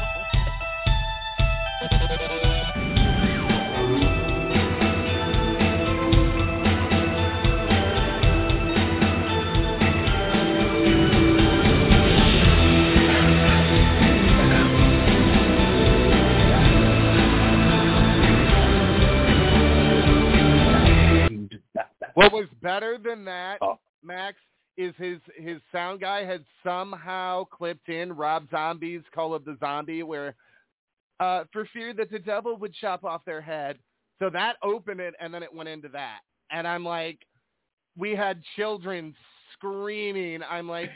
What 22.15 22.33
was 22.33 22.47
better 22.63 22.99
than 22.99 23.25
that, 23.27 23.59
Oh. 23.61 23.79
Maxx, 24.03 24.39
is 24.77 24.95
his 24.97 25.19
his 25.37 25.61
sound 25.71 26.01
guy 26.01 26.25
had 26.25 26.45
somehow 26.65 27.45
clipped 27.45 27.89
in 27.89 28.13
Rob 28.13 28.49
Zombie's 28.51 29.03
Call 29.15 29.35
of 29.35 29.45
the 29.45 29.57
Zombie, 29.61 30.03
where 30.03 30.35
uh, 31.21 31.45
for 31.53 31.65
fear 31.73 31.93
that 31.95 32.11
the 32.11 32.19
devil 32.19 32.57
would 32.57 32.75
chop 32.75 33.05
off 33.05 33.25
their 33.25 33.41
head. 33.41 33.79
So 34.19 34.31
that 34.31 34.57
opened 34.63 35.01
it, 35.01 35.15
and 35.21 35.33
then 35.33 35.43
it 35.43 35.53
went 35.53 35.69
into 35.69 35.89
that, 35.89 36.21
and 36.51 36.67
I'm 36.67 36.85
like, 36.85 37.19
we 37.97 38.15
had 38.17 38.43
children 38.57 39.15
screaming. 39.53 40.41
I'm 40.49 40.69
like, 40.69 40.91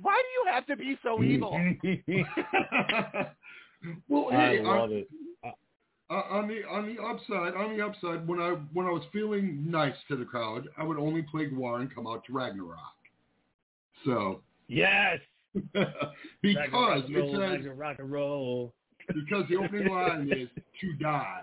why 0.00 0.16
do 0.16 0.28
you 0.40 0.52
have 0.52 0.66
to 0.66 0.76
be 0.76 0.98
so 1.02 1.22
evil? 1.22 1.52
well, 4.08 4.28
I 4.32 4.36
hey, 4.36 4.60
love 4.62 4.80
on, 4.80 4.92
it. 4.92 5.08
uh, 6.10 6.22
on 6.30 6.48
the 6.48 6.64
on 6.68 6.86
the 6.86 7.02
upside, 7.02 7.54
on 7.54 7.76
the 7.76 7.84
upside, 7.84 8.26
when 8.26 8.40
I 8.40 8.56
when 8.72 8.86
I 8.86 8.90
was 8.90 9.02
feeling 9.12 9.70
nice 9.70 9.94
to 10.08 10.16
the 10.16 10.24
crowd, 10.24 10.68
I 10.76 10.84
would 10.84 10.98
only 10.98 11.22
play 11.22 11.48
GWAR 11.48 11.80
and 11.80 11.94
come 11.94 12.06
out 12.06 12.24
to 12.26 12.32
Ragnarok. 12.32 12.78
So 14.04 14.42
Yes. 14.70 15.18
because 16.42 16.68
rock 16.72 17.04
and 17.06 17.16
roll, 17.16 17.42
it 17.42 17.62
says 17.62 17.70
rock 17.76 17.96
and 17.98 18.12
roll. 18.12 18.72
because 19.08 19.44
the 19.50 19.56
opening 19.56 19.88
line 19.92 20.30
is 20.30 20.48
to 20.80 20.92
die 20.94 21.42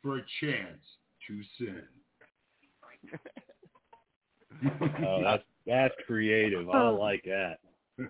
for 0.00 0.18
a 0.18 0.22
chance 0.40 0.78
to 1.26 1.40
sin. 1.58 1.82
Oh, 5.04 5.22
that's 5.24 5.42
that's 5.66 5.94
creative. 6.06 6.70
I 6.70 6.88
like 6.88 7.24
that. 7.24 7.58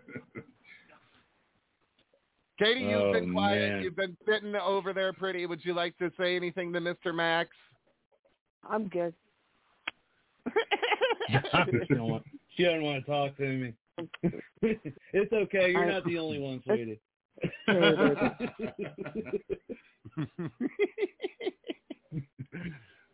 Katie, 2.58 2.80
you've 2.80 3.00
Oh, 3.00 3.12
been 3.12 3.32
quiet. 3.32 3.72
man. 3.72 3.82
You've 3.82 3.96
been 3.96 4.16
sitting 4.26 4.54
over 4.56 4.92
there 4.92 5.12
pretty. 5.12 5.46
Would 5.46 5.64
you 5.64 5.74
like 5.74 5.96
to 5.98 6.10
say 6.18 6.34
anything 6.36 6.72
to 6.72 6.80
Mr. 6.80 7.14
Maxx? 7.14 7.50
I'm 8.68 8.88
good. 8.88 9.14
she, 11.28 11.94
don't 11.94 12.10
want, 12.10 12.24
she 12.56 12.64
doesn't 12.64 12.82
want 12.82 13.04
to 13.04 13.10
talk 13.10 13.36
to 13.36 13.46
me. 13.46 13.74
it's 14.62 15.32
okay. 15.32 15.70
You're 15.72 15.86
not 15.86 16.04
the 16.04 16.18
only 16.18 16.38
one, 16.38 16.62
sweetie. 16.64 17.00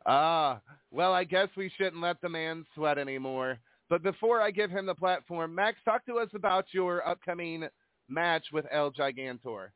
Ah, 0.07 0.61
well, 0.91 1.13
I 1.15 1.25
guess 1.25 1.49
we 1.57 1.71
shouldn't 1.77 2.03
let 2.03 2.21
the 2.21 2.29
man 2.29 2.65
sweat 2.75 2.99
anymore. 2.99 3.59
But 3.89 4.03
before 4.03 4.41
I 4.41 4.51
give 4.51 4.71
him 4.71 4.87
the 4.87 4.95
platform, 4.95 5.55
Maxx, 5.55 5.79
talk 5.85 6.05
to 6.07 6.19
us 6.19 6.29
about 6.35 6.67
your 6.73 7.07
upcoming 7.07 7.67
match 8.09 8.47
with 8.53 8.67
El 8.71 8.93
Gigantor. 8.93 9.69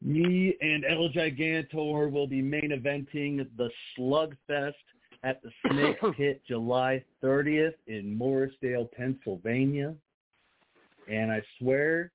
Me 0.00 0.56
and 0.60 0.84
El 0.84 1.08
Gigantor 1.08 2.10
will 2.10 2.26
be 2.26 2.40
main 2.40 2.70
eventing 2.70 3.46
the 3.56 3.68
Slugfest 3.96 4.74
at 5.24 5.42
the 5.42 5.50
Snake 5.66 5.96
Pit 6.16 6.40
July 6.46 7.02
30th 7.22 7.74
in 7.86 8.16
Morrisdale, 8.16 8.90
Pennsylvania. 8.92 9.94
And 11.08 11.32
I 11.32 11.42
swear, 11.58 12.12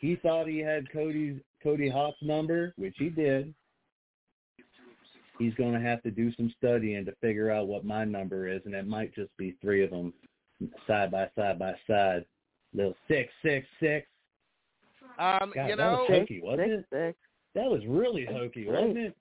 he 0.00 0.16
thought 0.16 0.46
he 0.46 0.58
had 0.58 0.90
Cody's 0.92 1.40
Cody 1.62 1.88
Hawk's 1.88 2.22
number, 2.22 2.72
which 2.76 2.94
he 2.98 3.08
did. 3.08 3.52
He's 5.38 5.54
going 5.54 5.72
to 5.72 5.80
have 5.80 6.02
to 6.02 6.10
do 6.10 6.32
some 6.34 6.52
studying 6.56 7.04
to 7.04 7.12
figure 7.20 7.50
out 7.50 7.68
what 7.68 7.84
my 7.84 8.04
number 8.04 8.48
is, 8.48 8.60
and 8.64 8.74
it 8.74 8.86
might 8.86 9.14
just 9.14 9.36
be 9.36 9.56
three 9.60 9.84
of 9.84 9.90
them. 9.90 10.12
Side 10.86 11.10
by 11.10 11.28
side 11.36 11.58
by 11.58 11.74
side. 11.86 12.24
Little 12.74 12.94
six 13.06 13.32
six 13.42 13.66
six. 13.80 14.06
Um, 15.18 15.52
God, 15.54 15.68
you 15.68 15.76
that 15.76 15.78
know, 15.78 16.06
was 16.08 16.08
hokey, 16.10 16.40
wasn't 16.42 16.84
it? 16.92 17.16
That 17.54 17.64
was 17.64 17.80
really 17.88 18.26
hokey, 18.30 18.66
wasn't 18.66 18.98
it? 18.98 19.16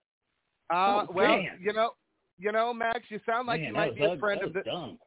uh, 0.72 1.06
Oh, 1.08 1.08
well, 1.14 1.28
man. 1.38 1.58
you 1.62 1.74
know, 1.74 1.92
you 2.38 2.52
know, 2.52 2.74
Maxx, 2.74 3.06
you 3.10 3.20
sound 3.26 3.48
like 3.48 3.62
Man, 3.62 3.70
you 3.70 3.74
might 3.74 3.96
be 3.96 4.04
a 4.04 4.18
friend 4.18 4.42
that 4.42 4.48
of 4.48 4.54
was 4.56 4.64
the. 4.66 4.70
dumb. 4.70 4.98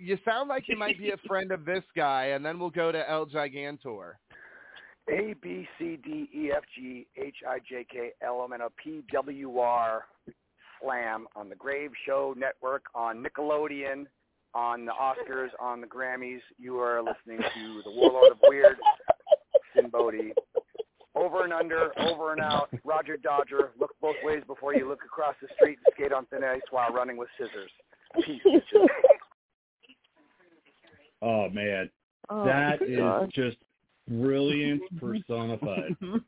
You 0.00 0.16
sound 0.24 0.48
like 0.48 0.64
you 0.68 0.76
might 0.76 0.96
be 0.98 1.10
a 1.10 1.16
friend 1.26 1.50
of 1.52 1.64
this 1.64 1.82
guy, 1.96 2.26
and 2.26 2.44
then 2.44 2.58
we'll 2.58 2.70
go 2.70 2.92
to 2.92 3.10
El 3.10 3.26
Gigantor. 3.26 4.12
A 5.10 5.34
B 5.42 5.66
C 5.78 5.98
D 6.04 6.30
E 6.32 6.52
F 6.56 6.62
G 6.76 7.06
H 7.16 7.36
I 7.46 7.58
J 7.68 7.84
K 7.90 8.10
L 8.24 8.42
M 8.44 8.52
N 8.52 8.62
O 8.62 8.68
P 8.82 9.02
W 9.12 9.58
R 9.58 10.04
Slam 10.80 11.26
on 11.34 11.48
the 11.48 11.56
Grave 11.56 11.90
Show 12.06 12.34
Network 12.38 12.84
on 12.94 13.22
Nickelodeon, 13.22 14.06
on 14.54 14.84
the 14.84 14.92
Oscars, 14.92 15.48
on 15.60 15.80
the 15.80 15.86
Grammys. 15.86 16.40
You 16.58 16.78
are 16.80 17.02
listening 17.02 17.38
to 17.38 17.82
the 17.84 17.90
Warlord 17.90 18.32
of 18.32 18.38
Weird, 18.48 18.76
Sin 19.74 19.88
Bodie. 19.90 20.32
Over 21.14 21.44
and 21.44 21.52
under, 21.52 21.90
over 22.00 22.32
and 22.32 22.40
out. 22.40 22.70
Roger 22.84 23.18
Dodger. 23.18 23.72
Look 23.78 23.90
both 24.00 24.16
ways 24.24 24.42
before 24.46 24.74
you 24.74 24.88
look 24.88 25.00
across 25.04 25.34
the 25.42 25.48
street 25.56 25.78
and 25.84 25.94
skate 25.94 26.12
on 26.12 26.24
thin 26.26 26.42
ice 26.42 26.60
while 26.70 26.90
running 26.90 27.18
with 27.18 27.28
scissors. 27.38 27.70
Peace, 28.24 28.40
bitches. 28.46 28.86
Oh 31.20 31.48
man, 31.50 31.90
Oh, 32.30 32.44
that 32.46 32.80
is 32.82 32.98
God. 32.98 33.30
just 33.34 33.58
brilliance 34.08 34.82
personified. 34.98 35.96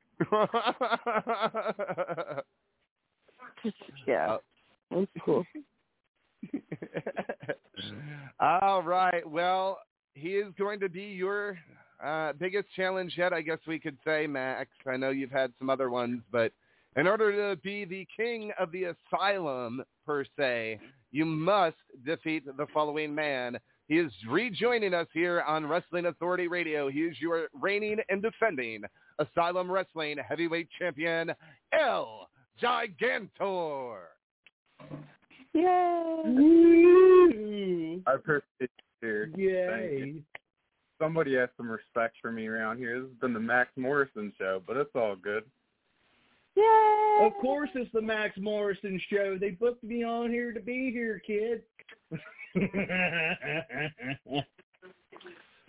yeah. 4.07 4.35
Uh, 4.35 4.39
That's 4.91 5.07
cool. 5.25 5.45
All 8.41 8.83
right. 8.83 9.29
Well, 9.29 9.79
he 10.15 10.31
is 10.31 10.53
going 10.59 10.81
to 10.81 10.89
be 10.89 11.03
your 11.03 11.59
uh, 12.05 12.33
biggest 12.35 12.69
challenge 12.77 13.15
yet, 13.17 13.33
I 13.33 13.43
guess 13.43 13.59
we 13.67 13.79
could 13.79 13.97
say, 14.05 14.27
Maxx. 14.27 14.71
I 14.87 14.97
know 14.97 15.11
you've 15.11 15.31
had 15.31 15.53
some 15.59 15.71
other 15.71 15.91
ones, 15.91 16.23
but 16.31 16.53
in 16.97 17.07
order 17.07 17.33
to 17.33 17.61
be 17.61 17.85
the 17.85 18.07
king 18.17 18.53
of 18.59 18.71
the 18.71 18.95
asylum, 19.13 19.83
per 20.07 20.25
se, 20.37 20.79
you 21.11 21.25
must 21.25 21.77
defeat 22.05 22.45
the 22.45 22.67
following 22.73 23.15
man. 23.15 23.59
He 23.89 23.99
is 23.99 24.13
rejoining 24.29 24.95
us 24.95 25.09
here 25.13 25.43
on 25.43 25.67
Wrestling 25.67 26.07
Authority 26.07 26.49
Radio. 26.49 26.89
He 26.89 27.01
is 27.01 27.21
your 27.21 27.49
reigning 27.61 27.99
and 28.09 28.23
defending 28.23 28.83
Asylum 29.19 29.71
Wrestling 29.71 30.17
Heavyweight 30.27 30.69
Champion, 30.79 31.33
El 31.73 32.29
Gigantor. 32.63 33.99
Yay! 35.55 35.63
I 38.07 38.15
appreciate 38.15 38.45
it 38.61 38.71
here. 39.01 39.31
Yay. 39.37 39.99
You. 39.99 40.23
Somebody 41.01 41.35
has 41.37 41.49
some 41.57 41.71
respect 41.71 42.17
for 42.21 42.33
me 42.33 42.47
around 42.47 42.79
here. 42.79 43.01
This 43.01 43.09
has 43.11 43.19
been 43.21 43.35
the 43.35 43.41
Maxx 43.41 43.71
Morrison 43.77 44.33
show, 44.39 44.63
but 44.67 44.77
it's 44.77 44.95
all 44.95 45.17
good. 45.17 45.45
Yay! 46.57 47.19
Of 47.23 47.33
course, 47.41 47.71
it's 47.75 47.91
the 47.93 48.03
Maxx 48.03 48.37
Morrison 48.39 49.01
show. 49.11 49.37
They 49.39 49.51
booked 49.51 49.85
me 49.85 50.05
on 50.05 50.31
here 50.31 50.53
to 50.53 50.61
be 50.61 50.91
here, 50.93 51.21
kid. 51.27 51.63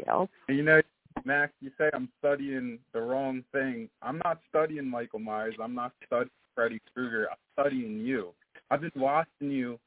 Yeah. 0.05 0.25
You 0.49 0.63
know, 0.63 0.81
Maxx, 1.23 1.53
you 1.61 1.71
say 1.77 1.89
I'm 1.93 2.09
studying 2.19 2.79
the 2.93 3.01
wrong 3.01 3.43
thing. 3.51 3.89
I'm 4.01 4.21
not 4.23 4.39
studying 4.49 4.87
Michael 4.87 5.19
Myers. 5.19 5.55
I'm 5.61 5.73
not 5.73 5.93
studying 6.05 6.29
Freddy 6.53 6.81
Krueger. 6.93 7.27
I'm 7.31 7.37
studying 7.53 7.99
you. 7.99 8.33
I've 8.71 8.81
been 8.81 8.91
watching 8.95 9.51
you 9.51 9.79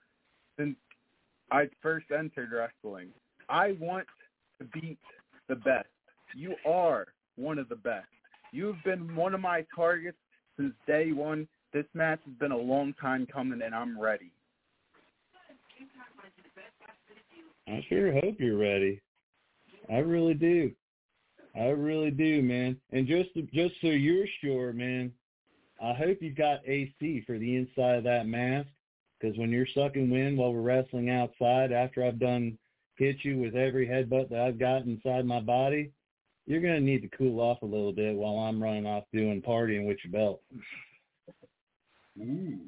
since 0.58 0.76
I 1.50 1.68
first 1.82 2.06
entered 2.16 2.50
wrestling. 2.52 3.08
I 3.48 3.76
want 3.80 4.06
to 4.60 4.80
beat 4.80 4.98
the 5.48 5.56
best. 5.56 5.88
You 6.34 6.54
are 6.66 7.06
one 7.36 7.58
of 7.58 7.68
the 7.68 7.76
best. 7.76 8.06
You've 8.52 8.82
been 8.84 9.14
one 9.16 9.34
of 9.34 9.40
my 9.40 9.64
targets 9.74 10.18
since 10.56 10.72
day 10.86 11.12
one. 11.12 11.48
This 11.72 11.86
match 11.94 12.20
has 12.24 12.34
been 12.34 12.52
a 12.52 12.56
long 12.56 12.94
time 13.00 13.26
coming, 13.26 13.62
and 13.62 13.74
I'm 13.74 13.98
ready. 13.98 14.30
I 17.66 17.84
sure 17.88 18.12
hope 18.12 18.36
you're 18.38 18.56
ready. 18.56 19.00
I 19.90 19.98
really 19.98 20.34
do. 20.34 20.72
I 21.54 21.66
really 21.68 22.10
do, 22.10 22.42
man. 22.42 22.76
And 22.92 23.06
just 23.06 23.30
just 23.52 23.74
so 23.80 23.88
you're 23.88 24.26
sure, 24.40 24.72
man, 24.72 25.12
I 25.80 25.92
hope 25.94 26.18
you've 26.20 26.36
got 26.36 26.66
AC 26.66 27.22
for 27.26 27.38
the 27.38 27.56
inside 27.56 27.96
of 27.96 28.04
that 28.04 28.26
mask. 28.26 28.68
Because 29.20 29.36
when 29.36 29.50
you're 29.50 29.66
sucking 29.74 30.10
wind 30.10 30.38
while 30.38 30.52
we're 30.52 30.60
wrestling 30.60 31.10
outside, 31.10 31.72
after 31.72 32.04
I've 32.04 32.20
done 32.20 32.56
hit 32.96 33.16
you 33.22 33.38
with 33.38 33.54
every 33.54 33.86
headbutt 33.86 34.30
that 34.30 34.40
I've 34.40 34.58
got 34.58 34.84
inside 34.84 35.24
my 35.24 35.40
body, 35.40 35.92
you're 36.46 36.60
gonna 36.60 36.80
need 36.80 37.02
to 37.02 37.16
cool 37.16 37.40
off 37.40 37.62
a 37.62 37.66
little 37.66 37.92
bit 37.92 38.14
while 38.14 38.38
I'm 38.38 38.62
running 38.62 38.86
off 38.86 39.04
doing 39.12 39.42
partying 39.42 39.86
with 39.86 39.98
your 40.04 40.12
belt. 40.12 40.40
Ooh. 42.20 42.58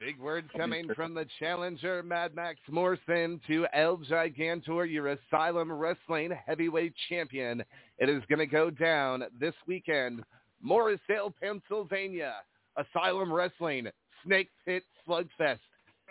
Big 0.00 0.18
word 0.18 0.50
coming 0.54 0.88
from 0.94 1.14
the 1.14 1.24
challenger, 1.38 2.02
Madd 2.02 2.34
Maxx 2.34 2.60
Morrison, 2.68 3.40
to 3.46 3.66
El 3.72 3.96
Gigantor, 3.98 4.90
your 4.90 5.08
Asylum 5.08 5.72
Wrestling 5.72 6.30
Heavyweight 6.46 6.92
Champion. 7.08 7.64
It 7.98 8.10
is 8.10 8.22
going 8.28 8.40
to 8.40 8.46
go 8.46 8.68
down 8.68 9.24
this 9.40 9.54
weekend, 9.66 10.22
Morrisdale, 10.64 11.32
Pennsylvania. 11.40 12.34
Asylum 12.76 13.32
Wrestling, 13.32 13.88
Snake 14.24 14.50
Pitt 14.64 14.82
SlugFest. 15.06 15.58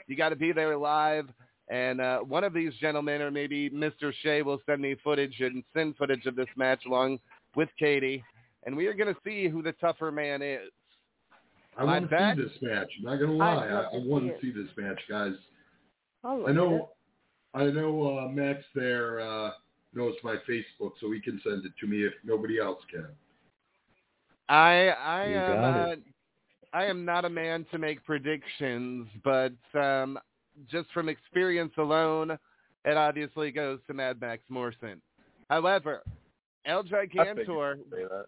You 0.07 0.15
got 0.15 0.29
to 0.29 0.35
be 0.35 0.51
there 0.51 0.77
live. 0.77 1.27
And 1.69 2.01
uh, 2.01 2.19
one 2.19 2.43
of 2.43 2.53
these 2.53 2.73
gentlemen, 2.79 3.21
or 3.21 3.31
maybe 3.31 3.69
Mr. 3.69 4.13
Shea, 4.21 4.41
will 4.41 4.61
send 4.65 4.81
me 4.81 4.95
footage 5.03 5.35
and 5.39 5.63
send 5.73 5.95
footage 5.95 6.25
of 6.25 6.35
this 6.35 6.47
match 6.55 6.85
along 6.85 7.19
with 7.55 7.69
Katie. 7.79 8.23
And 8.65 8.75
we 8.75 8.87
are 8.87 8.93
going 8.93 9.13
to 9.13 9.19
see 9.25 9.47
who 9.47 9.61
the 9.61 9.73
tougher 9.73 10.11
man 10.11 10.41
is. 10.41 10.69
I 11.77 11.83
want 11.83 12.09
to 12.09 12.35
see 12.35 12.41
this 12.43 12.51
match. 12.61 12.87
I'm 12.99 13.05
not 13.05 13.19
gonna 13.19 13.33
lie. 13.33 13.65
I, 13.65 13.95
I 13.95 14.05
want 14.05 14.27
to 14.27 14.33
see 14.39 14.51
this 14.51 14.69
match, 14.77 14.99
guys. 15.09 15.33
I'll 16.23 16.33
I 16.45 16.51
look 16.51 16.55
know, 16.55 16.89
I 17.55 17.65
know 17.65 18.19
uh, 18.19 18.27
Maxx 18.27 18.63
there 18.75 19.19
uh, 19.19 19.51
knows 19.95 20.13
my 20.23 20.35
Facebook, 20.47 20.91
so 21.01 21.11
he 21.11 21.19
can 21.19 21.41
send 21.43 21.65
it 21.65 21.71
to 21.79 21.87
me 21.87 22.03
if 22.03 22.13
nobody 22.23 22.59
else 22.59 22.79
can. 22.91 23.07
I 24.49 24.87
I 24.87 25.25
am 25.25 25.63
uh. 25.63 25.95
I 26.73 26.85
am 26.85 27.05
not 27.05 27.23
a 27.23 27.29
man 27.29 27.65
to 27.71 27.77
make 27.77 28.03
predictions, 28.03 29.07
but 29.23 29.53
um, 29.75 30.17
just 30.69 30.91
from 30.91 31.07
experience 31.07 31.73
alone, 31.77 32.31
it 32.83 32.97
obviously 32.97 33.51
goes 33.51 33.79
to 33.87 33.93
Madd 33.93 34.19
Maxx 34.19 34.43
Morrison. 34.49 34.99
However, 35.49 36.01
El 36.65 36.83
that. 37.91 38.25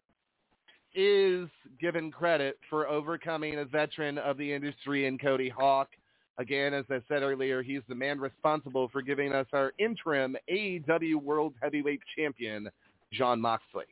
is 0.94 1.50
given 1.82 2.12
credit 2.12 2.58
for 2.70 2.88
overcoming 2.88 3.60
a 3.60 3.66
veteran 3.66 4.18
of 4.20 4.38
the 4.38 4.54
industry 4.54 5.08
in 5.08 5.18
Cody 5.18 5.50
Hawk. 5.50 5.90
Again, 6.38 6.74
as 6.74 6.86
I 6.90 7.00
said 7.08 7.24
earlier, 7.24 7.64
he's 7.64 7.82
the 7.88 7.96
man 7.96 8.20
responsible 8.20 8.90
for 8.90 9.02
giving 9.02 9.34
us 9.34 9.48
our 9.54 9.74
interim 9.80 10.36
AEW 10.52 11.16
World 11.16 11.54
Heavyweight 11.62 12.02
Champion, 12.16 12.70
Jon 13.12 13.40
Moxley. 13.40 13.86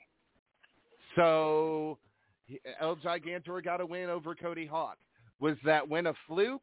So 1.15 1.97
El 2.79 2.95
Gigantor 2.97 3.63
got 3.63 3.81
a 3.81 3.85
win 3.85 4.09
over 4.09 4.35
Cody 4.35 4.65
Hawk. 4.65 4.97
Was 5.39 5.55
that 5.65 5.87
win 5.87 6.07
a 6.07 6.13
fluke? 6.27 6.61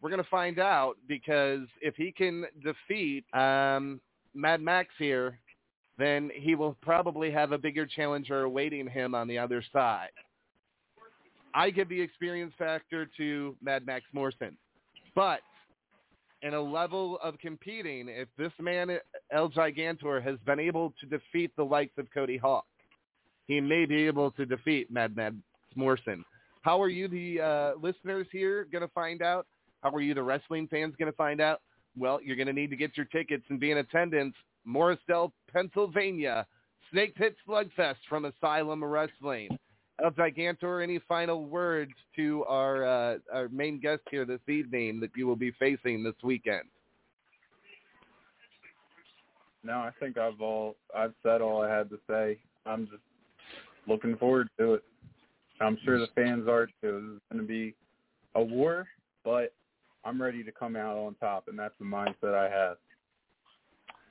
We're 0.00 0.10
going 0.10 0.22
to 0.22 0.30
find 0.30 0.58
out 0.58 0.96
because 1.08 1.66
if 1.80 1.96
he 1.96 2.12
can 2.12 2.44
defeat 2.62 3.24
um, 3.34 4.00
Madd 4.34 4.60
Maxx 4.60 4.90
here, 4.98 5.38
then 5.98 6.30
he 6.34 6.54
will 6.54 6.76
probably 6.82 7.30
have 7.30 7.52
a 7.52 7.58
bigger 7.58 7.86
challenger 7.86 8.42
awaiting 8.42 8.86
him 8.86 9.14
on 9.14 9.26
the 9.28 9.38
other 9.38 9.64
side. 9.72 10.10
I 11.54 11.70
give 11.70 11.88
the 11.88 12.00
experience 12.00 12.52
factor 12.58 13.08
to 13.16 13.56
Madd 13.62 13.86
Maxx 13.86 14.04
Morrison. 14.12 14.58
But 15.14 15.40
in 16.42 16.52
a 16.52 16.60
level 16.60 17.18
of 17.22 17.38
competing, 17.38 18.08
if 18.08 18.28
this 18.36 18.52
man, 18.60 18.98
El 19.32 19.48
Gigantor, 19.48 20.22
has 20.22 20.38
been 20.44 20.60
able 20.60 20.92
to 21.00 21.06
defeat 21.06 21.50
the 21.56 21.64
likes 21.64 21.96
of 21.96 22.06
Cody 22.12 22.36
Hawk, 22.36 22.66
he 23.46 23.60
may 23.60 23.86
be 23.86 24.06
able 24.06 24.30
to 24.32 24.46
defeat 24.46 24.90
Mad 24.90 25.16
Mad 25.16 25.40
Morrison. 25.74 26.24
How 26.62 26.82
are 26.82 26.88
you, 26.88 27.06
the 27.06 27.40
uh, 27.40 27.72
listeners 27.80 28.26
here, 28.32 28.66
going 28.72 28.82
to 28.82 28.92
find 28.92 29.22
out? 29.22 29.46
How 29.82 29.90
are 29.90 30.00
you, 30.00 30.14
the 30.14 30.22
wrestling 30.22 30.66
fans, 30.68 30.94
going 30.98 31.10
to 31.10 31.16
find 31.16 31.40
out? 31.40 31.60
Well, 31.96 32.20
you're 32.22 32.36
going 32.36 32.48
to 32.48 32.52
need 32.52 32.70
to 32.70 32.76
get 32.76 32.96
your 32.96 33.06
tickets 33.06 33.44
and 33.48 33.60
be 33.60 33.70
in 33.70 33.78
attendance. 33.78 34.34
Morrisdale, 34.66 35.30
Pennsylvania, 35.52 36.46
Snake 36.90 37.14
Pitt 37.14 37.36
SlugFest 37.48 37.96
from 38.08 38.24
Asylum 38.24 38.82
Wrestling. 38.82 39.56
El 40.02 40.10
Gigantor, 40.10 40.82
any 40.82 40.98
final 41.08 41.46
words 41.46 41.92
to 42.16 42.44
our 42.44 42.84
uh, 42.84 43.18
our 43.32 43.48
main 43.48 43.80
guest 43.80 44.02
here 44.10 44.26
this 44.26 44.40
evening 44.46 45.00
that 45.00 45.10
you 45.16 45.26
will 45.26 45.36
be 45.36 45.52
facing 45.52 46.02
this 46.02 46.14
weekend? 46.22 46.64
No, 49.64 49.78
I 49.78 49.90
think 49.98 50.18
I've 50.18 50.40
all 50.40 50.76
I've 50.94 51.14
said 51.22 51.40
all 51.40 51.62
I 51.62 51.74
had 51.74 51.88
to 51.90 51.98
say. 52.08 52.38
I'm 52.66 52.86
just 52.86 53.02
looking 53.86 54.16
forward 54.16 54.48
to 54.58 54.74
it. 54.74 54.84
I'm 55.60 55.78
sure 55.84 55.98
the 55.98 56.08
fans 56.14 56.48
are 56.48 56.66
too. 56.66 56.72
This 56.82 57.16
is 57.16 57.20
going 57.32 57.40
to 57.40 57.46
be 57.46 57.74
a 58.34 58.42
war, 58.42 58.86
but 59.24 59.54
I'm 60.04 60.20
ready 60.20 60.44
to 60.44 60.52
come 60.52 60.76
out 60.76 60.96
on 60.96 61.14
top, 61.14 61.48
and 61.48 61.58
that's 61.58 61.74
the 61.78 61.84
mindset 61.84 62.34
I 62.34 62.50
have. 62.50 62.76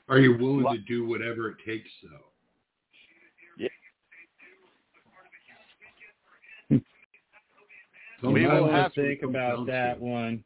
Are 0.09 0.19
you 0.19 0.37
willing 0.37 0.65
to 0.75 0.79
do 0.79 1.07
whatever 1.07 1.49
it 1.49 1.57
takes, 1.65 1.89
though? 2.03 2.19
You 6.69 6.81
Sometimes 8.21 8.47
might 8.47 8.59
want 8.61 8.73
that's 8.73 8.95
to 8.95 9.01
think 9.01 9.23
about 9.23 9.67
that 9.67 9.99
to. 9.99 10.03
one. 10.03 10.43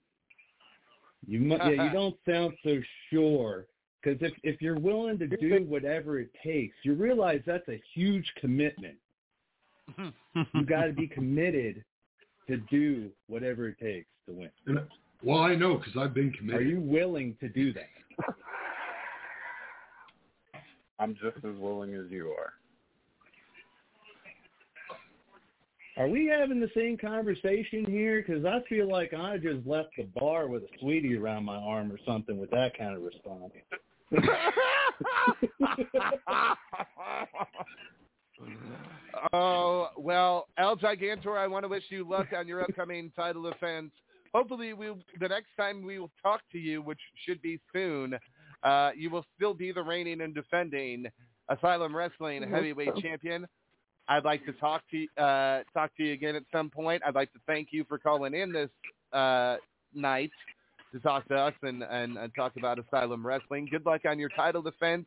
You 1.27 1.39
mu- 1.39 1.57
yeah, 1.57 1.83
you 1.83 1.91
don't 1.91 2.15
sound 2.29 2.53
so 2.63 2.79
sure. 3.09 3.67
Because 4.01 4.21
if 4.21 4.33
if 4.43 4.61
you're 4.61 4.79
willing 4.79 5.19
to 5.19 5.27
do 5.27 5.65
whatever 5.67 6.19
it 6.19 6.29
takes, 6.43 6.75
you 6.83 6.93
realize 6.93 7.41
that's 7.45 7.67
a 7.67 7.81
huge 7.93 8.31
commitment. 8.39 8.95
You 10.53 10.65
got 10.69 10.85
to 10.85 10.93
be 10.93 11.07
committed 11.07 11.83
to 12.47 12.57
do 12.69 13.09
whatever 13.27 13.67
it 13.67 13.79
takes 13.79 14.07
to 14.27 14.33
win. 14.33 14.49
And, 14.67 14.79
well, 15.23 15.39
I 15.39 15.55
know 15.55 15.77
because 15.77 15.93
I've 15.97 16.13
been 16.13 16.31
committed. 16.31 16.61
Are 16.61 16.63
you 16.63 16.79
willing 16.79 17.35
to 17.39 17.49
do 17.49 17.73
that? 17.73 17.89
I'm 20.99 21.15
just 21.15 21.37
as 21.37 21.57
willing 21.57 21.93
as 21.93 22.05
you 22.09 22.29
are. 22.29 22.53
Are 25.97 26.07
we 26.07 26.27
having 26.27 26.61
the 26.61 26.69
same 26.75 26.97
conversation 26.97 27.83
here? 27.85 28.23
Because 28.25 28.45
I 28.45 28.61
feel 28.69 28.89
like 28.89 29.13
I 29.13 29.37
just 29.37 29.67
left 29.67 29.89
the 29.97 30.07
bar 30.17 30.47
with 30.47 30.63
a 30.63 30.67
sweetie 30.79 31.17
around 31.17 31.43
my 31.43 31.57
arm 31.57 31.91
or 31.91 31.99
something 32.05 32.37
with 32.37 32.49
that 32.51 32.77
kind 32.77 32.95
of 32.95 33.03
response. 33.03 33.51
oh 39.33 39.89
well, 39.97 40.47
El 40.57 40.77
Gigantor, 40.77 41.37
I 41.37 41.47
want 41.47 41.63
to 41.63 41.69
wish 41.69 41.83
you 41.89 42.07
luck 42.07 42.27
on 42.35 42.47
your 42.47 42.61
upcoming 42.61 43.11
title 43.15 43.43
defense. 43.43 43.91
Hopefully, 44.33 44.73
we 44.73 44.93
the 45.19 45.27
next 45.27 45.49
time 45.57 45.83
we 45.83 45.99
will 45.99 46.11
talk 46.21 46.41
to 46.51 46.57
you, 46.57 46.81
which 46.81 46.99
should 47.25 47.41
be 47.41 47.59
soon, 47.73 48.17
uh, 48.63 48.91
you 48.95 49.09
will 49.09 49.25
still 49.35 49.53
be 49.53 49.71
the 49.71 49.81
reigning 49.81 50.21
and 50.21 50.33
defending 50.35 51.05
Asylum 51.49 51.95
Wrestling 51.95 52.43
Heavyweight 52.49 52.95
Champion. 53.01 53.47
I'd 54.07 54.25
like 54.25 54.43
to 54.45 54.53
talk 54.53 54.81
to 54.91 55.23
uh, 55.23 55.63
talk 55.73 55.95
to 55.97 56.03
you 56.03 56.13
again 56.13 56.35
at 56.35 56.43
some 56.51 56.69
point. 56.69 57.01
I'd 57.05 57.15
like 57.15 57.31
to 57.33 57.39
thank 57.47 57.69
you 57.71 57.85
for 57.87 57.97
calling 57.97 58.33
in 58.33 58.51
this 58.51 58.69
uh, 59.13 59.57
night 59.93 60.31
to 60.91 60.99
talk 60.99 61.27
to 61.27 61.35
us 61.35 61.53
and, 61.61 61.83
and, 61.83 62.17
and 62.17 62.33
talk 62.35 62.53
about 62.57 62.79
Asylum 62.79 63.25
Wrestling. 63.25 63.67
Good 63.69 63.85
luck 63.85 64.01
on 64.07 64.17
your 64.17 64.29
title 64.29 64.61
defense, 64.61 65.05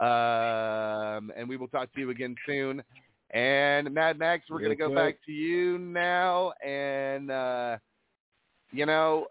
um, 0.00 1.32
and 1.36 1.48
we 1.48 1.56
will 1.56 1.68
talk 1.68 1.92
to 1.94 2.00
you 2.00 2.10
again 2.10 2.34
soon. 2.46 2.82
And 3.30 3.92
Madd 3.92 4.18
Maxx, 4.18 4.46
we're 4.48 4.60
going 4.60 4.70
to 4.70 4.76
go 4.76 4.94
back 4.94 5.16
to 5.26 5.32
you 5.32 5.78
now, 5.78 6.52
and 6.64 7.30
uh, 7.30 7.76
you 8.72 8.86
know, 8.86 9.26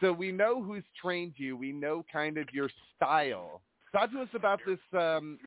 so 0.00 0.12
we 0.12 0.32
know 0.32 0.62
who's 0.62 0.84
trained 1.00 1.34
you. 1.36 1.56
We 1.56 1.72
know 1.72 2.04
kind 2.12 2.36
of 2.36 2.46
your 2.52 2.68
style. 2.96 3.62
Talk 3.92 4.12
to 4.12 4.20
us 4.20 4.28
about 4.34 4.60
this. 4.66 4.78
Um, 4.98 5.38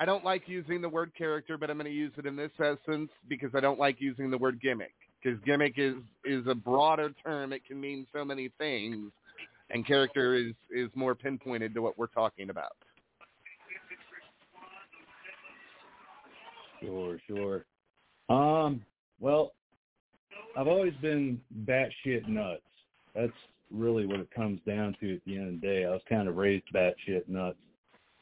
I 0.00 0.04
don't 0.04 0.24
like 0.24 0.48
using 0.48 0.80
the 0.80 0.88
word 0.88 1.12
character, 1.16 1.56
but 1.56 1.70
I'm 1.70 1.76
going 1.76 1.90
to 1.90 1.96
use 1.96 2.12
it 2.16 2.26
in 2.26 2.34
this 2.34 2.50
essence 2.58 3.10
because 3.28 3.50
I 3.54 3.60
don't 3.60 3.78
like 3.78 4.00
using 4.00 4.28
the 4.30 4.38
word 4.38 4.60
gimmick 4.60 4.94
because 5.22 5.38
gimmick 5.44 5.74
is 5.76 5.94
is 6.24 6.44
a 6.48 6.54
broader 6.54 7.12
term. 7.24 7.52
It 7.52 7.64
can 7.64 7.80
mean 7.80 8.06
so 8.12 8.24
many 8.24 8.50
things, 8.58 9.12
and 9.70 9.86
character 9.86 10.34
is 10.34 10.54
is 10.70 10.90
more 10.94 11.14
pinpointed 11.14 11.74
to 11.74 11.82
what 11.82 11.96
we're 11.96 12.06
talking 12.08 12.50
about. 12.50 12.72
Sure, 16.86 17.18
sure. 17.26 17.64
Um, 18.28 18.82
well, 19.20 19.52
I've 20.56 20.68
always 20.68 20.94
been 21.02 21.40
batshit 21.64 22.26
nuts. 22.28 22.62
That's 23.14 23.32
really 23.70 24.06
what 24.06 24.20
it 24.20 24.28
comes 24.34 24.60
down 24.66 24.96
to 25.00 25.14
at 25.16 25.20
the 25.26 25.36
end 25.36 25.54
of 25.54 25.60
the 25.60 25.66
day. 25.66 25.84
I 25.84 25.90
was 25.90 26.02
kind 26.08 26.28
of 26.28 26.36
raised 26.36 26.66
batshit 26.74 27.28
nuts. 27.28 27.58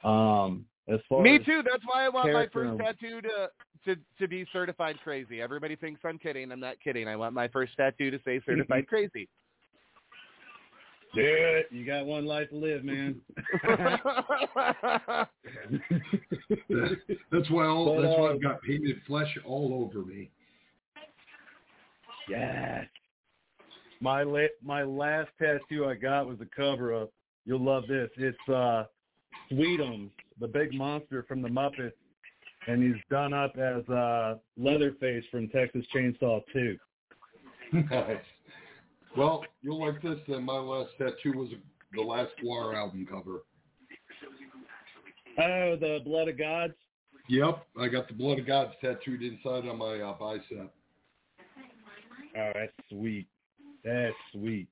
Um, 0.04 0.66
as 0.88 0.98
far 1.08 1.22
Me 1.22 1.36
as 1.36 1.44
too. 1.44 1.62
That's 1.62 1.84
why 1.86 2.04
I 2.04 2.08
want 2.08 2.32
my 2.32 2.48
first 2.52 2.80
tattoo 2.80 3.20
to 3.22 3.50
to 3.84 3.96
to 4.18 4.28
be 4.28 4.44
certified 4.52 4.98
crazy. 5.02 5.40
Everybody 5.40 5.76
thinks 5.76 6.00
I'm 6.04 6.18
kidding. 6.18 6.50
I'm 6.50 6.60
not 6.60 6.76
kidding. 6.82 7.06
I 7.06 7.16
want 7.16 7.34
my 7.34 7.48
first 7.48 7.76
tattoo 7.76 8.10
to 8.10 8.18
say 8.24 8.40
certified 8.44 8.86
crazy. 8.88 9.28
Do 11.14 11.20
it. 11.22 11.66
You 11.70 11.84
got 11.84 12.06
one 12.06 12.24
life 12.24 12.48
to 12.50 12.56
live, 12.56 12.84
man. 12.84 13.20
That's 17.30 17.50
why 17.50 17.66
all. 17.66 17.96
But, 17.96 18.02
that's 18.02 18.18
why 18.18 18.30
I've 18.30 18.42
got 18.42 18.62
painted 18.62 18.96
flesh 19.06 19.28
all 19.44 19.74
over 19.84 20.06
me. 20.06 20.30
Yes. 22.30 22.86
My 24.00 24.22
la- 24.22 24.46
my 24.64 24.82
last 24.84 25.28
tattoo 25.38 25.84
I 25.86 25.94
got 25.94 26.26
was 26.26 26.38
a 26.40 26.46
cover 26.56 26.94
up. 26.94 27.10
You'll 27.44 27.60
love 27.62 27.84
this. 27.88 28.08
It's 28.16 28.48
uh 28.48 28.84
Sweetums, 29.50 30.10
the 30.40 30.48
big 30.48 30.72
monster 30.72 31.24
from 31.28 31.42
the 31.42 31.48
Muppets, 31.48 31.92
and 32.68 32.82
he's 32.82 33.02
done 33.10 33.34
up 33.34 33.56
as 33.58 33.86
uh 33.90 34.36
Leatherface 34.56 35.24
from 35.30 35.48
Texas 35.48 35.84
Chainsaw 35.94 36.42
2. 36.52 36.76
Nice. 37.90 38.16
Well, 39.16 39.44
you'll 39.60 39.84
like 39.84 40.00
this. 40.02 40.18
Then 40.26 40.44
my 40.44 40.58
last 40.58 40.90
tattoo 40.98 41.36
was 41.36 41.50
the 41.92 42.02
last 42.02 42.32
War 42.42 42.74
album 42.74 43.06
cover. 43.10 43.42
Oh, 45.38 45.76
the 45.80 46.00
Blood 46.04 46.28
of 46.28 46.38
Gods. 46.38 46.74
Yep, 47.28 47.66
I 47.80 47.88
got 47.88 48.08
the 48.08 48.14
blood 48.14 48.38
of 48.40 48.46
gods 48.46 48.72
tattooed 48.80 49.22
inside 49.22 49.68
on 49.68 49.78
my 49.78 50.00
uh, 50.00 50.14
bicep. 50.18 50.72
Oh, 52.36 52.50
that's 52.54 52.72
sweet. 52.90 53.28
That's 53.84 54.14
sweet. 54.32 54.68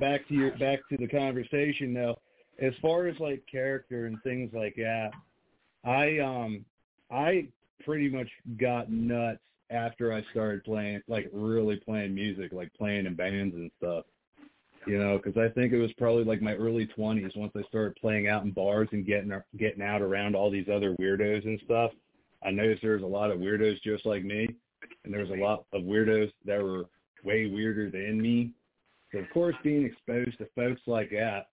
Back 0.00 0.26
to 0.28 0.34
your 0.34 0.56
back 0.58 0.80
to 0.90 0.96
the 0.96 1.08
conversation 1.08 1.92
though. 1.92 2.18
As 2.60 2.72
far 2.80 3.06
as 3.06 3.18
like 3.18 3.42
character 3.50 4.06
and 4.06 4.20
things 4.22 4.50
like 4.54 4.76
that, 4.76 5.10
I 5.84 6.18
um 6.18 6.64
I 7.10 7.48
pretty 7.84 8.08
much 8.08 8.28
got 8.60 8.90
nuts 8.90 9.40
after 9.70 10.12
I 10.12 10.24
started 10.30 10.64
playing 10.64 11.02
like 11.08 11.28
really 11.32 11.76
playing 11.76 12.14
music, 12.14 12.52
like 12.52 12.72
playing 12.74 13.06
in 13.06 13.14
bands 13.14 13.54
and 13.54 13.70
stuff. 13.78 14.04
You 14.86 14.98
know, 14.98 15.18
because 15.22 15.36
I 15.36 15.52
think 15.52 15.72
it 15.72 15.80
was 15.80 15.92
probably 15.98 16.24
like 16.24 16.40
my 16.40 16.54
early 16.54 16.86
twenties 16.86 17.32
once 17.36 17.52
I 17.56 17.62
started 17.68 17.96
playing 18.00 18.28
out 18.28 18.44
in 18.44 18.52
bars 18.52 18.88
and 18.92 19.04
getting 19.04 19.32
getting 19.58 19.82
out 19.82 20.00
around 20.00 20.34
all 20.34 20.50
these 20.50 20.68
other 20.72 20.94
weirdos 21.00 21.44
and 21.44 21.60
stuff. 21.64 21.90
I 22.44 22.50
noticed 22.50 22.82
there 22.82 22.94
was 22.94 23.02
a 23.02 23.06
lot 23.06 23.30
of 23.30 23.38
weirdos 23.38 23.82
just 23.82 24.06
like 24.06 24.24
me, 24.24 24.48
and 25.04 25.12
there 25.12 25.20
was 25.20 25.30
a 25.30 25.42
lot 25.42 25.64
of 25.72 25.82
weirdos 25.82 26.32
that 26.44 26.62
were 26.62 26.84
way 27.24 27.46
weirder 27.46 27.90
than 27.90 28.20
me. 28.22 28.52
So 29.12 29.18
of 29.18 29.28
course, 29.30 29.56
being 29.62 29.84
exposed 29.84 30.38
to 30.38 30.46
folks 30.54 30.80
like 30.86 31.10
that, 31.10 31.48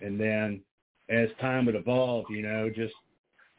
and 0.00 0.18
then 0.18 0.62
as 1.08 1.28
time 1.40 1.66
would 1.66 1.74
evolve, 1.74 2.26
you 2.30 2.42
know, 2.42 2.70
just 2.70 2.94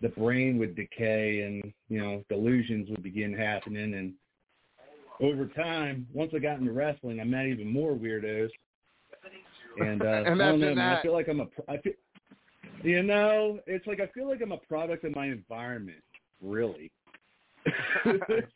the 0.02 0.10
brain 0.10 0.57
would 0.60 0.76
decay 0.76 1.41
and 1.41 1.74
you 1.90 2.02
know 2.02 2.24
delusions 2.30 2.90
would 2.90 3.03
begin 3.03 3.34
happening, 3.34 3.95
and 3.95 4.14
over 5.22 5.48
time, 5.48 6.07
once 6.14 6.32
I 6.36 6.40
got 6.40 6.60
into 6.60 6.72
wrestling, 6.72 7.19
I 7.19 7.24
met 7.24 7.48
even 7.48 7.72
more 7.72 7.94
weirdos. 7.94 8.49
And 9.80 10.02
uh, 10.03 10.06
I 10.10 10.24
don't 10.24 10.38
know, 10.38 10.57
man, 10.57 10.80
I 10.80 11.02
feel 11.02 11.14
like 11.14 11.28
I'm 11.28 11.41
a, 11.41 11.48
I 11.68 11.78
feel, 11.78 11.94
you 12.84 13.03
know, 13.03 13.60
it's 13.65 13.88
like 13.88 13.99
I 13.99 14.07
feel 14.07 14.28
like 14.28 14.41
I'm 14.41 14.52
a 14.52 14.57
product 14.57 15.03
of 15.03 15.15
my 15.15 15.28
environment, 15.28 16.03
really. 16.41 16.91
so, 18.03 18.11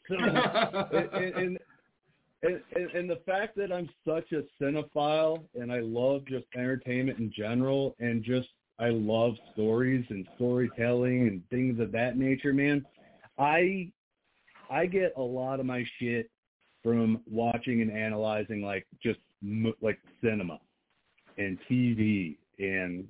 and, 0.10 1.14
and, 1.14 1.60
and, 2.44 2.62
and, 2.76 2.92
and 2.94 3.10
the 3.10 3.20
fact 3.26 3.58
that 3.58 3.72
I'm 3.72 3.90
such 4.08 4.32
a 4.32 4.44
cinephile 4.62 5.44
and 5.60 5.72
I 5.72 5.80
love 5.80 6.26
just 6.26 6.46
entertainment 6.56 7.20
in 7.20 7.32
general 7.36 7.96
and 8.00 8.24
just 8.24 8.48
I 8.82 8.90
love 8.90 9.36
stories 9.54 10.04
and 10.10 10.28
storytelling 10.36 11.28
and 11.28 11.48
things 11.50 11.80
of 11.80 11.92
that 11.92 12.18
nature, 12.18 12.52
man. 12.52 12.84
I 13.38 13.92
I 14.72 14.88
get 14.88 15.14
a 15.18 15.22
lot 15.22 15.60
of 15.60 15.68
my 15.68 15.86
shit 16.00 16.32
from 16.82 17.22
watching 17.30 17.82
and 17.82 17.92
analyzing 17.92 18.64
like 18.64 18.88
just 19.04 19.20
like 19.82 20.00
cinema 20.24 20.60
and 21.38 21.60
TV 21.70 22.38
and 22.58 23.08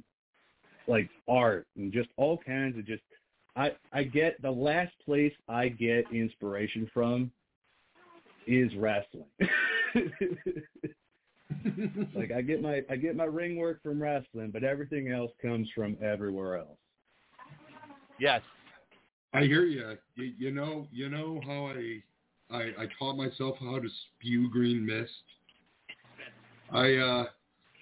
like 0.87 1.09
art 1.29 1.67
and 1.77 1.93
just 1.93 2.09
all 2.17 2.37
kinds 2.37 2.77
of 2.77 2.85
just 2.85 3.01
I 3.55 3.71
I 3.93 4.03
get 4.03 4.41
the 4.41 4.51
last 4.51 4.93
place 5.05 5.33
I 5.47 5.69
get 5.69 6.05
inspiration 6.11 6.89
from 6.93 7.31
is 8.45 8.75
wrestling. 8.75 9.25
like 12.15 12.31
I 12.31 12.41
get 12.41 12.61
my 12.61 12.81
I 12.89 12.95
get 12.95 13.15
my 13.15 13.25
ring 13.25 13.57
work 13.57 13.81
from 13.83 14.01
wrestling, 14.01 14.51
but 14.51 14.63
everything 14.63 15.11
else 15.11 15.31
comes 15.41 15.67
from 15.75 15.97
everywhere 16.01 16.57
else. 16.57 16.77
Yes. 18.19 18.41
I 19.33 19.41
hear 19.41 19.63
you. 19.63 19.97
you. 20.15 20.33
You 20.37 20.51
know, 20.51 20.87
you 20.91 21.09
know 21.09 21.41
how 21.45 21.67
I, 21.67 22.01
I 22.51 22.61
I 22.83 22.87
taught 22.99 23.15
myself 23.15 23.55
how 23.59 23.79
to 23.79 23.89
spew 24.17 24.49
green 24.49 24.85
mist. 24.85 25.11
I 26.71 26.95
uh 26.95 27.25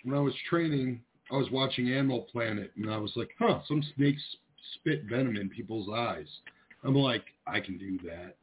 when 0.03 0.17
I 0.17 0.21
was 0.21 0.33
training, 0.49 1.01
I 1.31 1.35
was 1.35 1.49
watching 1.51 1.91
Animal 1.91 2.27
Planet, 2.31 2.71
and 2.77 2.89
I 2.91 2.97
was 2.97 3.11
like, 3.15 3.29
huh, 3.37 3.59
some 3.67 3.83
snakes 3.95 4.21
spit 4.75 5.03
venom 5.09 5.35
in 5.35 5.49
people's 5.49 5.89
eyes. 5.93 6.27
I'm 6.83 6.95
like, 6.95 7.25
I 7.45 7.59
can 7.59 7.77
do 7.77 7.99
that. 8.07 8.35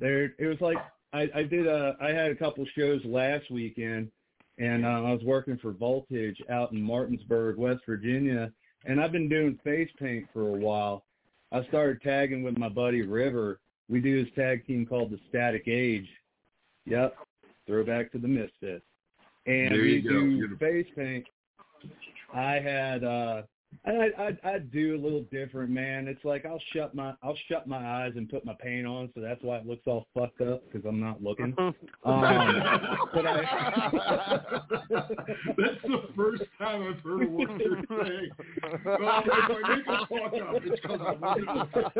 there 0.00 0.34
it 0.38 0.46
was 0.46 0.60
like 0.60 0.76
I, 1.12 1.28
I 1.34 1.42
did 1.42 1.66
a 1.66 1.96
I 2.00 2.08
had 2.08 2.30
a 2.30 2.36
couple 2.36 2.64
shows 2.76 3.00
last 3.04 3.50
weekend 3.50 4.10
and 4.58 4.84
uh, 4.84 4.88
I 4.88 5.12
was 5.12 5.22
working 5.24 5.58
for 5.58 5.72
Voltage 5.72 6.40
out 6.50 6.72
in 6.72 6.80
Martinsburg, 6.80 7.56
West 7.58 7.80
Virginia, 7.86 8.50
and 8.86 9.00
I've 9.00 9.12
been 9.12 9.28
doing 9.28 9.58
face 9.62 9.90
paint 9.98 10.26
for 10.32 10.48
a 10.48 10.58
while. 10.58 11.04
I 11.52 11.64
started 11.66 12.00
tagging 12.02 12.42
with 12.42 12.56
my 12.58 12.68
buddy 12.68 13.02
River. 13.02 13.60
We 13.88 14.00
do 14.00 14.24
this 14.24 14.32
tag 14.34 14.66
team 14.66 14.86
called 14.86 15.10
the 15.10 15.20
Static 15.28 15.64
Age. 15.66 16.08
Yep, 16.86 17.16
throwback 17.66 18.12
to 18.12 18.18
the 18.18 18.28
Misfits. 18.28 18.84
And 19.46 19.72
we 19.72 20.00
go. 20.00 20.10
do 20.10 20.36
Beautiful. 20.36 20.66
face 20.66 20.86
paint. 20.96 21.26
I 22.34 22.54
had 22.54 23.04
uh 23.04 23.42
I 23.84 24.10
I 24.18 24.36
I 24.44 24.58
do 24.58 24.96
a 24.96 25.00
little 25.00 25.24
different, 25.30 25.70
man. 25.70 26.08
It's 26.08 26.24
like 26.24 26.44
I'll 26.44 26.62
shut 26.72 26.94
my 26.94 27.14
I'll 27.22 27.36
shut 27.48 27.68
my 27.68 27.78
eyes 27.78 28.12
and 28.16 28.28
put 28.28 28.44
my 28.44 28.54
paint 28.60 28.86
on, 28.86 29.10
so 29.14 29.20
that's 29.20 29.42
why 29.42 29.58
it 29.58 29.66
looks 29.66 29.82
all 29.86 30.06
fucked 30.12 30.40
up 30.40 30.64
because 30.66 30.86
I'm 30.86 31.00
not 31.00 31.22
looking. 31.22 31.54
Um, 32.04 32.20
but 33.12 33.26
I 33.26 33.42
That's 34.90 35.82
the 35.82 36.02
first 36.16 36.44
time 36.58 36.82
I've 36.86 37.00
heard 37.00 37.28
what 37.32 37.48
you're 37.58 37.82
saying. 37.88 38.30
Well, 38.84 39.22
if 39.24 39.50
I 39.50 39.76
make 39.76 39.86
a 39.86 40.06
fuck 40.06 40.34
up, 40.34 40.62
it's 40.64 40.80
because 40.80 41.00
I'm 41.04 41.20
looking. 41.20 41.94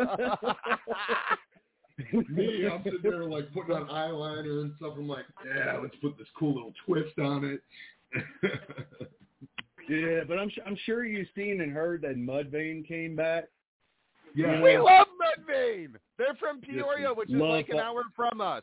Me, 2.36 2.68
I'm 2.70 2.84
sitting 2.84 3.00
there 3.02 3.24
like 3.24 3.52
putting 3.52 3.74
on 3.74 3.88
eyeliner 3.88 4.60
and 4.62 4.74
stuff. 4.76 4.92
I'm 4.96 5.08
like, 5.08 5.24
yeah, 5.44 5.78
let's 5.82 5.96
put 5.96 6.16
this 6.18 6.28
cool 6.38 6.54
little 6.54 6.74
twist 6.86 7.18
on 7.18 7.44
it. 7.44 7.62
Yeah, 9.88 10.20
but 10.26 10.38
I'm 10.38 10.50
I'm 10.66 10.76
sure 10.84 11.04
you've 11.04 11.28
seen 11.34 11.60
and 11.60 11.72
heard 11.72 12.02
that 12.02 12.16
Mudvayne 12.16 12.86
came 12.86 13.14
back. 13.14 13.44
Yeah. 14.34 14.60
We 14.60 14.76
love 14.76 15.06
Mudvayne. 15.20 15.94
They're 16.18 16.34
from 16.38 16.60
Peoria, 16.60 17.12
which 17.14 17.30
is 17.30 17.36
Love 17.36 17.50
like 17.50 17.68
an 17.68 17.76
fu- 17.76 17.80
hour 17.80 18.02
from 18.14 18.40
us. 18.40 18.62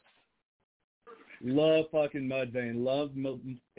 Love 1.42 1.86
fucking 1.92 2.28
Mudvayne. 2.28 2.84
Love 2.84 3.12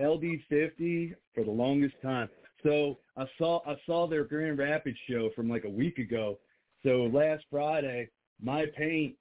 LD50 0.00 1.14
for 1.34 1.44
the 1.44 1.50
longest 1.50 1.94
time. 2.02 2.28
So 2.62 2.98
I 3.16 3.26
saw 3.38 3.60
I 3.66 3.76
saw 3.86 4.06
their 4.06 4.24
Grand 4.24 4.58
Rapids 4.58 4.98
show 5.08 5.30
from 5.36 5.48
like 5.48 5.64
a 5.64 5.70
week 5.70 5.98
ago. 5.98 6.38
So 6.82 7.10
last 7.12 7.44
Friday, 7.50 8.10
my 8.42 8.66
paint 8.76 9.14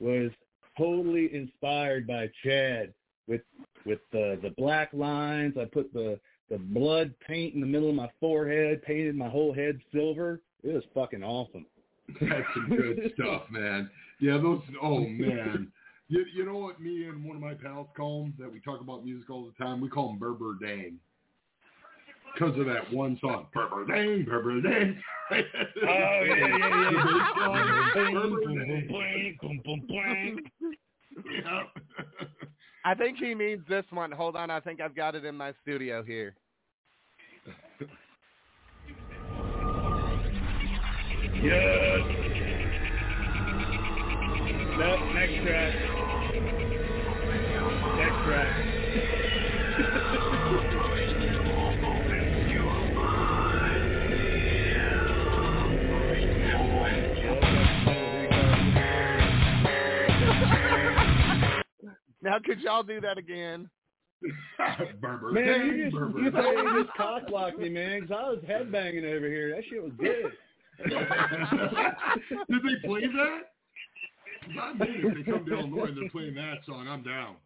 was 0.00 0.30
totally 0.76 1.34
inspired 1.34 2.06
by 2.06 2.30
Chad 2.44 2.92
with 3.28 3.42
with 3.84 4.00
the 4.12 4.38
the 4.42 4.50
black 4.56 4.90
lines. 4.92 5.54
I 5.58 5.64
put 5.64 5.92
the 5.92 6.18
the 6.50 6.58
blood 6.58 7.12
paint 7.26 7.54
in 7.54 7.60
the 7.60 7.66
middle 7.66 7.88
of 7.88 7.94
my 7.94 8.10
forehead, 8.20 8.82
painted 8.82 9.16
my 9.16 9.28
whole 9.28 9.52
head 9.52 9.78
silver. 9.92 10.40
It 10.62 10.72
was 10.74 10.84
fucking 10.94 11.22
awesome. 11.22 11.66
That's 12.20 12.46
some 12.54 12.68
good 12.68 13.12
stuff, 13.20 13.42
man. 13.50 13.90
Yeah, 14.20 14.38
those. 14.38 14.62
Oh 14.82 15.00
man, 15.00 15.72
you 16.08 16.24
you 16.32 16.44
know 16.44 16.58
what? 16.58 16.80
Me 16.80 17.04
and 17.04 17.24
one 17.24 17.36
of 17.36 17.42
my 17.42 17.54
pals 17.54 17.88
call 17.96 18.24
them 18.24 18.34
that 18.38 18.52
we 18.52 18.60
talk 18.60 18.80
about 18.80 19.04
music 19.04 19.28
all 19.28 19.44
the 19.44 19.64
time. 19.64 19.80
We 19.80 19.88
call 19.88 20.08
them 20.08 20.18
Berber 20.18 20.56
Dang 20.60 20.98
because 22.38 22.58
of 22.58 22.66
that 22.66 22.92
one 22.92 23.18
song, 23.20 23.46
Berber 23.52 23.86
Dang, 23.86 24.24
Berber 24.24 24.60
Dang. 24.60 25.02
Oh 25.28 25.38
yeah, 25.82 26.36
yeah, 26.36 26.90
The 26.92 26.98
bass 26.98 27.36
line, 27.36 27.66
yeah. 27.66 27.90
Berber 27.94 28.30
Dang. 29.88 30.38
Yep. 31.16 32.35
I 32.86 32.94
think 32.94 33.18
he 33.18 33.34
means 33.34 33.62
this 33.68 33.84
one. 33.90 34.12
Hold 34.12 34.36
on, 34.36 34.48
I 34.48 34.60
think 34.60 34.80
I've 34.80 34.94
got 34.94 35.16
it 35.16 35.24
in 35.24 35.36
my 35.36 35.52
studio 35.60 36.04
here. 36.04 36.36
Yes. 41.42 42.00
No, 44.78 45.12
next 45.14 45.34
track. 45.42 45.74
Next 47.96 48.24
track. 48.24 49.25
Now, 62.26 62.40
could 62.44 62.58
y'all 62.60 62.82
do 62.82 63.00
that 63.02 63.18
again? 63.18 63.70
Berber 65.00 65.30
Man, 65.30 65.46
Dang, 65.46 65.66
you 65.68 65.84
just, 65.84 65.94
Berber 65.96 66.18
you 66.18 66.30
Dang. 66.32 66.42
totally 66.42 66.82
just 66.82 66.96
cock 66.96 67.26
blocked 67.28 67.56
me, 67.58 67.68
man, 67.68 68.00
'cause 68.00 68.10
I 68.10 68.28
was 68.30 68.40
headbanging 68.48 69.04
over 69.04 69.28
here. 69.28 69.54
That 69.54 69.62
shit 69.70 69.80
was 69.80 69.92
good. 69.96 70.32
Did 72.50 72.62
they 72.64 72.86
play 72.88 73.02
that? 73.06 73.40
I'm 74.60 74.82
in 74.82 75.06
if 75.06 75.14
they 75.24 75.30
come 75.30 75.44
to 75.46 75.52
Illinois 75.52 75.84
and 75.86 75.96
they're 75.96 76.10
playing 76.10 76.34
that 76.34 76.64
song. 76.66 76.88
I'm 76.88 77.02
down. 77.04 77.36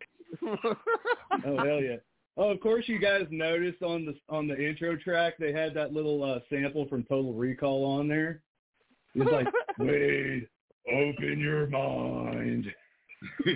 Oh 1.45 1.57
hell 1.65 1.83
yeah! 1.83 1.97
Oh, 2.39 2.49
of 2.51 2.61
course 2.61 2.85
you 2.89 2.99
guys 2.99 3.27
noticed 3.31 3.83
on 3.83 4.07
the 4.07 4.15
on 4.35 4.49
the 4.49 4.57
intro 4.59 4.97
track 4.97 5.35
they 5.39 5.53
had 5.53 5.75
that 5.75 5.93
little 5.93 6.23
uh, 6.25 6.39
sample 6.49 6.89
from 6.89 7.03
Total 7.05 7.35
Recall 7.35 7.85
on 7.85 8.09
there. 8.09 8.41
It's 9.15 9.31
like, 9.31 9.47
Quaid, 9.79 10.47
open 10.91 11.39
your 11.39 11.67
mind. 11.67 12.67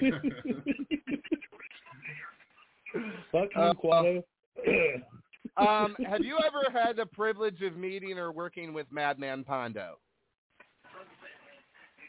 Fuck 3.32 3.48
you, 3.54 3.60
Uh, 3.62 3.74
Kuato. 3.74 4.22
um, 5.56 5.96
have 6.08 6.20
you 6.24 6.38
ever 6.44 6.70
had 6.72 6.96
the 6.96 7.06
privilege 7.06 7.60
of 7.62 7.76
meeting 7.76 8.18
or 8.18 8.30
working 8.32 8.72
with 8.72 8.86
Madman 8.90 9.44
Pondo? 9.44 9.98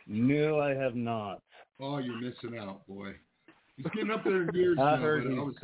no, 0.07 0.59
I 0.59 0.75
have 0.75 0.95
not. 0.95 1.41
Oh, 1.79 1.97
you're 1.97 2.21
missing 2.21 2.57
out, 2.59 2.85
boy. 2.87 3.13
He's 3.75 3.87
getting 3.87 4.11
up 4.11 4.23
there 4.23 4.43
in 4.43 4.55
years 4.55 4.77
I 4.81 4.91
now, 4.91 4.97
heard 4.97 5.23
but 5.23 5.31
I 5.31 5.35
he's 5.35 5.39
was, 5.43 5.55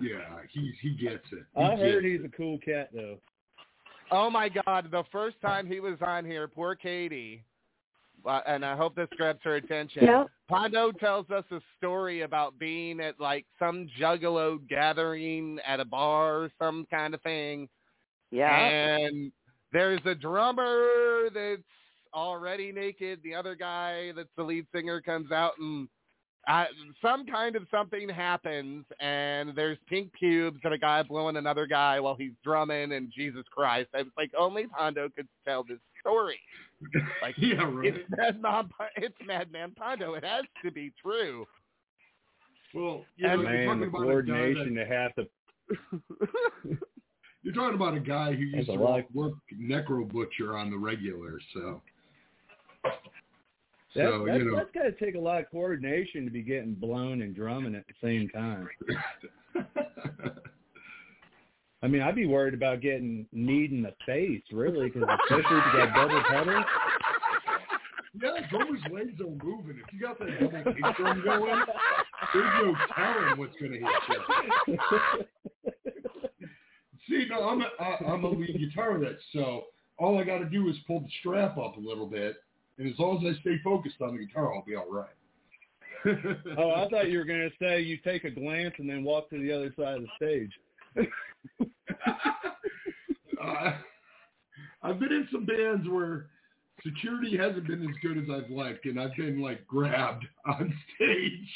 yeah, 0.00 0.38
he's 0.50 0.74
he 0.82 0.90
gets 0.90 1.24
it. 1.32 1.44
He 1.56 1.62
I 1.62 1.70
gets 1.70 1.80
heard 1.80 2.04
it. 2.04 2.12
he's 2.12 2.24
a 2.24 2.36
cool 2.36 2.58
cat 2.58 2.90
though. 2.94 3.18
Oh 4.10 4.28
my 4.28 4.50
God! 4.50 4.88
The 4.90 5.04
first 5.10 5.40
time 5.40 5.66
he 5.66 5.80
was 5.80 5.96
on 6.06 6.24
here, 6.26 6.46
poor 6.46 6.74
Katie, 6.74 7.42
and 8.46 8.64
I 8.64 8.76
hope 8.76 8.94
this 8.94 9.08
grabs 9.16 9.40
her 9.44 9.56
attention. 9.56 10.04
Yep. 10.04 10.26
Pondo 10.48 10.92
tells 10.92 11.28
us 11.30 11.44
a 11.50 11.60
story 11.78 12.22
about 12.22 12.58
being 12.58 13.00
at 13.00 13.18
like 13.20 13.46
some 13.58 13.88
juggalo 14.00 14.58
gathering 14.68 15.58
at 15.66 15.80
a 15.80 15.84
bar 15.84 16.42
or 16.42 16.52
some 16.60 16.86
kind 16.90 17.14
of 17.14 17.22
thing. 17.22 17.68
Yeah. 18.30 18.54
And 18.54 19.32
there's 19.72 20.00
a 20.04 20.14
drummer 20.14 21.28
that's 21.34 21.62
already 22.14 22.72
naked. 22.72 23.20
The 23.24 23.34
other 23.34 23.54
guy 23.54 24.12
that's 24.14 24.28
the 24.36 24.42
lead 24.42 24.66
singer 24.74 25.00
comes 25.00 25.32
out 25.32 25.52
and 25.58 25.88
uh, 26.48 26.64
some 27.00 27.24
kind 27.24 27.54
of 27.54 27.62
something 27.70 28.08
happens 28.08 28.84
and 29.00 29.52
there's 29.54 29.78
pink 29.88 30.12
pubes 30.12 30.58
and 30.64 30.74
a 30.74 30.78
guy 30.78 31.02
blowing 31.02 31.36
another 31.36 31.66
guy 31.66 32.00
while 32.00 32.16
he's 32.16 32.32
drumming 32.42 32.92
and 32.92 33.12
Jesus 33.14 33.44
Christ. 33.50 33.90
I 33.94 33.98
was 33.98 34.12
like, 34.16 34.32
only 34.36 34.66
Pondo 34.66 35.08
could 35.14 35.28
tell 35.46 35.62
this 35.62 35.78
story. 36.00 36.40
Like, 37.20 37.34
yeah, 37.38 37.62
right. 37.62 37.86
it's 37.94 38.08
Madman, 38.10 38.68
it's 38.96 39.16
Madman 39.26 39.72
Pondo. 39.76 40.14
It 40.14 40.24
has 40.24 40.44
to 40.64 40.70
be 40.70 40.92
true. 41.02 41.46
Well, 42.74 43.04
you 43.16 43.26
And- 43.28 43.42
know, 43.42 43.48
you're 43.50 43.58
Man, 43.58 43.66
talking 43.66 43.80
the 43.80 43.86
about 43.88 44.02
coordination 44.02 44.74
that, 44.74 44.84
to 44.84 44.90
have 44.94 45.14
to. 45.16 45.26
you're 47.42 47.54
talking 47.54 47.74
about 47.74 47.94
a 47.94 48.00
guy 48.00 48.32
who 48.34 48.42
used 48.44 48.68
to 48.70 48.76
work, 48.76 49.06
lot. 49.14 49.14
work 49.14 49.34
necro 49.54 50.06
butcher 50.10 50.56
on 50.56 50.70
the 50.70 50.76
regular. 50.78 51.38
So, 51.54 51.82
That, 52.84 52.94
so 53.94 54.24
that's, 54.26 54.38
you 54.38 54.44
know, 54.50 54.56
that's 54.56 54.70
got 54.72 54.82
to 54.84 54.92
take 54.92 55.14
a 55.16 55.18
lot 55.20 55.40
of 55.40 55.50
coordination 55.50 56.24
to 56.24 56.30
be 56.30 56.40
getting 56.42 56.74
blown 56.74 57.20
and 57.22 57.34
drumming 57.34 57.74
at 57.74 57.84
the 57.86 57.94
same 58.06 58.28
time. 58.30 58.68
I 61.82 61.88
mean, 61.88 62.00
I'd 62.00 62.14
be 62.14 62.26
worried 62.26 62.54
about 62.54 62.80
getting 62.80 63.26
kneed 63.32 63.72
in 63.72 63.82
the 63.82 63.94
face, 64.06 64.42
really, 64.52 64.88
because 64.88 65.08
especially 65.24 65.56
if 65.58 65.64
you 65.66 65.78
got 65.78 65.94
double 65.94 66.22
pedals. 66.30 66.64
yeah, 68.22 68.48
drummer's 68.50 68.80
legs 68.92 69.20
are 69.20 69.44
moving. 69.44 69.82
If 69.84 69.92
you 69.92 70.00
got 70.00 70.18
that 70.20 70.40
double 70.40 70.62
kick 70.62 70.96
drum 70.96 71.22
going, 71.24 71.62
there's 72.32 72.62
no 72.62 72.74
telling 72.94 73.38
what's 73.38 73.56
going 73.58 73.72
to 73.72 73.78
hit 73.78 73.88
you. 74.68 74.78
See, 77.08 77.26
no, 77.28 77.48
I'm 77.48 77.62
a, 77.62 77.66
I, 77.80 78.12
I'm 78.12 78.22
a 78.22 78.28
lead 78.30 78.56
guitarist, 78.56 79.16
so 79.32 79.64
all 79.98 80.20
I 80.20 80.24
got 80.24 80.38
to 80.38 80.44
do 80.44 80.68
is 80.68 80.76
pull 80.86 81.00
the 81.00 81.08
strap 81.18 81.58
up 81.58 81.76
a 81.76 81.80
little 81.80 82.06
bit, 82.06 82.36
and 82.78 82.88
as 82.88 82.96
long 82.96 83.26
as 83.26 83.34
I 83.36 83.40
stay 83.40 83.56
focused 83.64 84.00
on 84.00 84.16
the 84.16 84.24
guitar, 84.24 84.54
I'll 84.54 84.64
be 84.64 84.76
all 84.76 84.90
right. 84.90 85.08
Oh, 86.58 86.70
I 86.70 86.88
thought 86.88 87.10
you 87.10 87.18
were 87.18 87.24
going 87.24 87.48
to 87.48 87.50
say 87.60 87.80
you 87.80 87.96
take 87.98 88.24
a 88.24 88.30
glance 88.30 88.74
and 88.78 88.88
then 88.88 89.04
walk 89.04 89.30
to 89.30 89.38
the 89.40 89.52
other 89.52 89.72
side 89.76 89.96
of 89.96 90.02
the 90.02 90.08
stage. 90.16 91.08
Uh, 93.42 93.72
I've 94.82 94.98
been 94.98 95.12
in 95.12 95.28
some 95.32 95.44
bands 95.44 95.88
where 95.88 96.26
security 96.84 97.36
hasn't 97.36 97.66
been 97.66 97.82
as 97.82 97.94
good 98.02 98.18
as 98.18 98.24
I've 98.30 98.50
liked, 98.50 98.84
and 98.86 99.00
I've 99.00 99.14
been 99.16 99.40
like 99.40 99.66
grabbed 99.66 100.24
on 100.46 100.72
stage. 100.96 101.48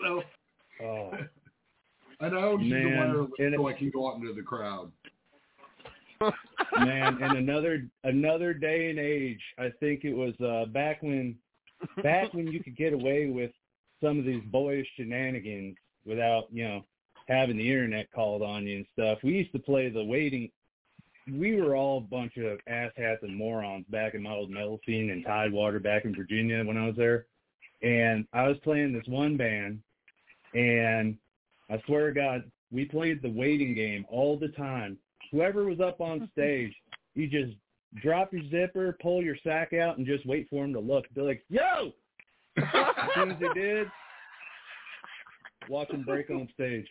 so, 0.00 0.22
Oh, 0.82 1.10
and 2.20 2.36
I 2.36 2.42
always 2.42 2.66
use 2.66 2.72
the 2.84 2.90
Man, 2.90 3.08
wireless 3.08 3.30
and 3.38 3.54
it- 3.54 3.56
so 3.58 3.66
I 3.68 3.72
can 3.72 3.90
go 3.90 4.10
out 4.10 4.16
into 4.20 4.32
the 4.34 4.42
crowd. 4.42 4.92
man, 6.78 7.18
and 7.22 7.36
another 7.36 7.86
another 8.04 8.54
day 8.54 8.88
and 8.90 8.98
age. 8.98 9.40
I 9.58 9.70
think 9.80 10.04
it 10.04 10.14
was 10.14 10.32
uh, 10.40 10.64
back 10.70 11.02
when 11.02 11.36
back 12.02 12.32
when 12.32 12.46
you 12.46 12.62
could 12.64 12.74
get 12.76 12.94
away 12.94 13.26
with 13.28 13.50
some 14.02 14.18
of 14.18 14.24
these 14.24 14.42
boyish 14.46 14.86
shenanigans 14.96 15.76
without, 16.06 16.44
you 16.50 16.64
know, 16.64 16.84
having 17.28 17.56
the 17.56 17.68
internet 17.68 18.10
called 18.12 18.42
on 18.42 18.66
you 18.66 18.78
and 18.78 18.86
stuff. 18.92 19.18
We 19.22 19.32
used 19.32 19.52
to 19.52 19.58
play 19.58 19.88
the 19.88 20.04
waiting. 20.04 20.50
We 21.32 21.60
were 21.60 21.74
all 21.74 21.98
a 21.98 22.00
bunch 22.02 22.36
of 22.36 22.58
asshats 22.68 23.22
and 23.22 23.36
morons 23.36 23.84
back 23.88 24.14
in 24.14 24.22
my 24.22 24.30
old 24.30 24.50
metal 24.50 24.80
scene 24.86 25.10
in 25.10 25.24
Tidewater 25.24 25.80
back 25.80 26.04
in 26.04 26.14
Virginia 26.14 26.64
when 26.64 26.76
I 26.76 26.86
was 26.86 26.96
there. 26.96 27.26
And 27.82 28.26
I 28.32 28.48
was 28.48 28.56
playing 28.62 28.92
this 28.92 29.06
one 29.06 29.36
band, 29.36 29.80
and 30.54 31.16
I 31.68 31.82
swear 31.86 32.08
to 32.08 32.14
God, 32.14 32.50
we 32.70 32.84
played 32.84 33.22
the 33.22 33.30
waiting 33.30 33.74
game 33.74 34.06
all 34.08 34.38
the 34.38 34.48
time. 34.48 34.98
Whoever 35.32 35.64
was 35.64 35.80
up 35.80 36.00
on 36.00 36.28
stage, 36.32 36.72
you 37.14 37.26
just 37.26 37.56
drop 38.02 38.32
your 38.32 38.42
zipper, 38.50 38.96
pull 39.02 39.22
your 39.22 39.36
sack 39.42 39.72
out, 39.72 39.98
and 39.98 40.06
just 40.06 40.26
wait 40.26 40.48
for 40.48 40.64
him 40.64 40.72
to 40.72 40.80
look. 40.80 41.06
Be 41.14 41.22
like, 41.22 41.44
"Yo!" 41.48 41.92
as 42.56 43.10
soon 43.14 43.32
as 43.32 43.38
he 43.38 43.48
did, 43.60 43.88
watch 45.68 45.90
him 45.90 46.02
break 46.02 46.30
on 46.30 46.48
stage. 46.54 46.86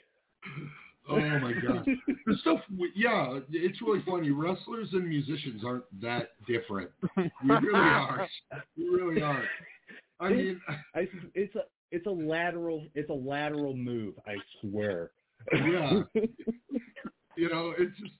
Oh 1.07 1.19
my 1.19 1.53
god, 1.53 1.85
the 2.25 2.35
stuff. 2.41 2.59
Yeah, 2.95 3.39
it's 3.51 3.81
really 3.81 4.01
funny. 4.07 4.31
Wrestlers 4.31 4.89
and 4.93 5.07
musicians 5.07 5.63
aren't 5.63 5.83
that 6.01 6.31
different. 6.47 6.89
We 7.15 7.29
really 7.43 7.73
are. 7.73 8.27
We 8.75 8.89
really 8.89 9.21
are. 9.21 9.43
I 10.19 10.29
mean, 10.29 10.61
I, 10.95 11.07
it's 11.35 11.55
a 11.55 11.61
it's 11.91 12.07
a 12.07 12.11
lateral 12.11 12.87
it's 12.95 13.09
a 13.09 13.13
lateral 13.13 13.75
move. 13.75 14.15
I 14.25 14.35
swear. 14.61 15.11
yeah. 15.53 16.01
you 17.35 17.49
know, 17.49 17.73
it's 17.77 17.97
just 17.99 18.13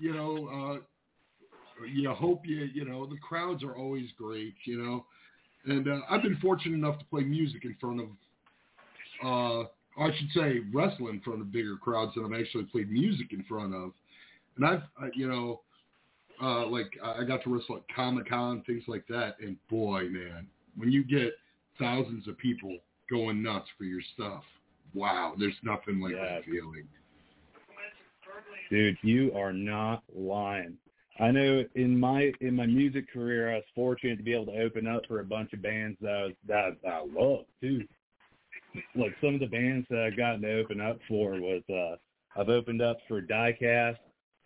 you 0.00 0.12
know, 0.12 0.48
uh, 0.48 1.84
you 1.86 2.10
hope 2.10 2.42
you 2.44 2.68
you 2.72 2.84
know 2.84 3.06
the 3.06 3.18
crowds 3.18 3.64
are 3.64 3.76
always 3.76 4.10
great. 4.16 4.54
You 4.66 4.82
know, 4.82 5.06
and 5.66 5.88
uh, 5.88 5.98
I've 6.08 6.22
been 6.22 6.38
fortunate 6.40 6.76
enough 6.76 6.98
to 7.00 7.04
play 7.06 7.22
music 7.22 7.64
in 7.64 7.76
front 7.80 8.00
of. 8.00 8.06
Uh, 9.24 9.68
I 9.98 10.10
should 10.16 10.30
say 10.34 10.60
wrestle 10.72 11.08
in 11.08 11.20
front 11.20 11.40
of 11.40 11.52
bigger 11.52 11.76
crowds 11.76 12.14
than 12.14 12.24
I've 12.24 12.40
actually 12.40 12.64
played 12.64 12.90
music 12.90 13.32
in 13.32 13.44
front 13.44 13.74
of, 13.74 13.92
and 14.56 14.66
I've 14.66 14.82
uh, 15.02 15.08
you 15.14 15.28
know, 15.28 15.60
uh, 16.42 16.66
like 16.66 16.90
I 17.02 17.20
I 17.20 17.24
got 17.24 17.42
to 17.44 17.54
wrestle 17.54 17.76
at 17.76 17.94
Comic 17.94 18.28
Con 18.28 18.62
things 18.66 18.84
like 18.88 19.06
that, 19.08 19.36
and 19.40 19.56
boy, 19.68 20.08
man, 20.08 20.46
when 20.76 20.90
you 20.90 21.04
get 21.04 21.34
thousands 21.78 22.26
of 22.28 22.36
people 22.38 22.76
going 23.10 23.42
nuts 23.42 23.68
for 23.78 23.84
your 23.84 24.00
stuff, 24.14 24.42
wow, 24.94 25.34
there's 25.38 25.54
nothing 25.62 26.00
like 26.00 26.14
that 26.14 26.44
feeling. 26.44 26.86
Dude, 28.70 28.96
you 29.02 29.32
are 29.34 29.52
not 29.52 30.02
lying. 30.14 30.76
I 31.20 31.30
know 31.30 31.64
in 31.76 31.98
my 31.98 32.32
in 32.40 32.56
my 32.56 32.66
music 32.66 33.12
career, 33.12 33.52
I 33.52 33.56
was 33.56 33.64
fortunate 33.74 34.16
to 34.16 34.24
be 34.24 34.34
able 34.34 34.46
to 34.46 34.60
open 34.60 34.86
up 34.86 35.02
for 35.06 35.20
a 35.20 35.24
bunch 35.24 35.52
of 35.52 35.62
bands 35.62 35.96
that 36.00 36.10
I 36.10 36.24
was, 36.24 36.32
that 36.48 36.76
I 36.88 36.98
love 37.00 37.44
too. 37.60 37.84
Like 38.94 39.14
some 39.20 39.34
of 39.34 39.40
the 39.40 39.46
bands 39.46 39.86
that 39.90 40.00
I've 40.00 40.16
gotten 40.16 40.42
to 40.42 40.58
open 40.60 40.80
up 40.80 40.98
for 41.08 41.32
was 41.40 41.62
uh 41.70 41.96
I've 42.40 42.48
opened 42.48 42.82
up 42.82 42.98
for 43.06 43.22
Diecast, 43.22 43.98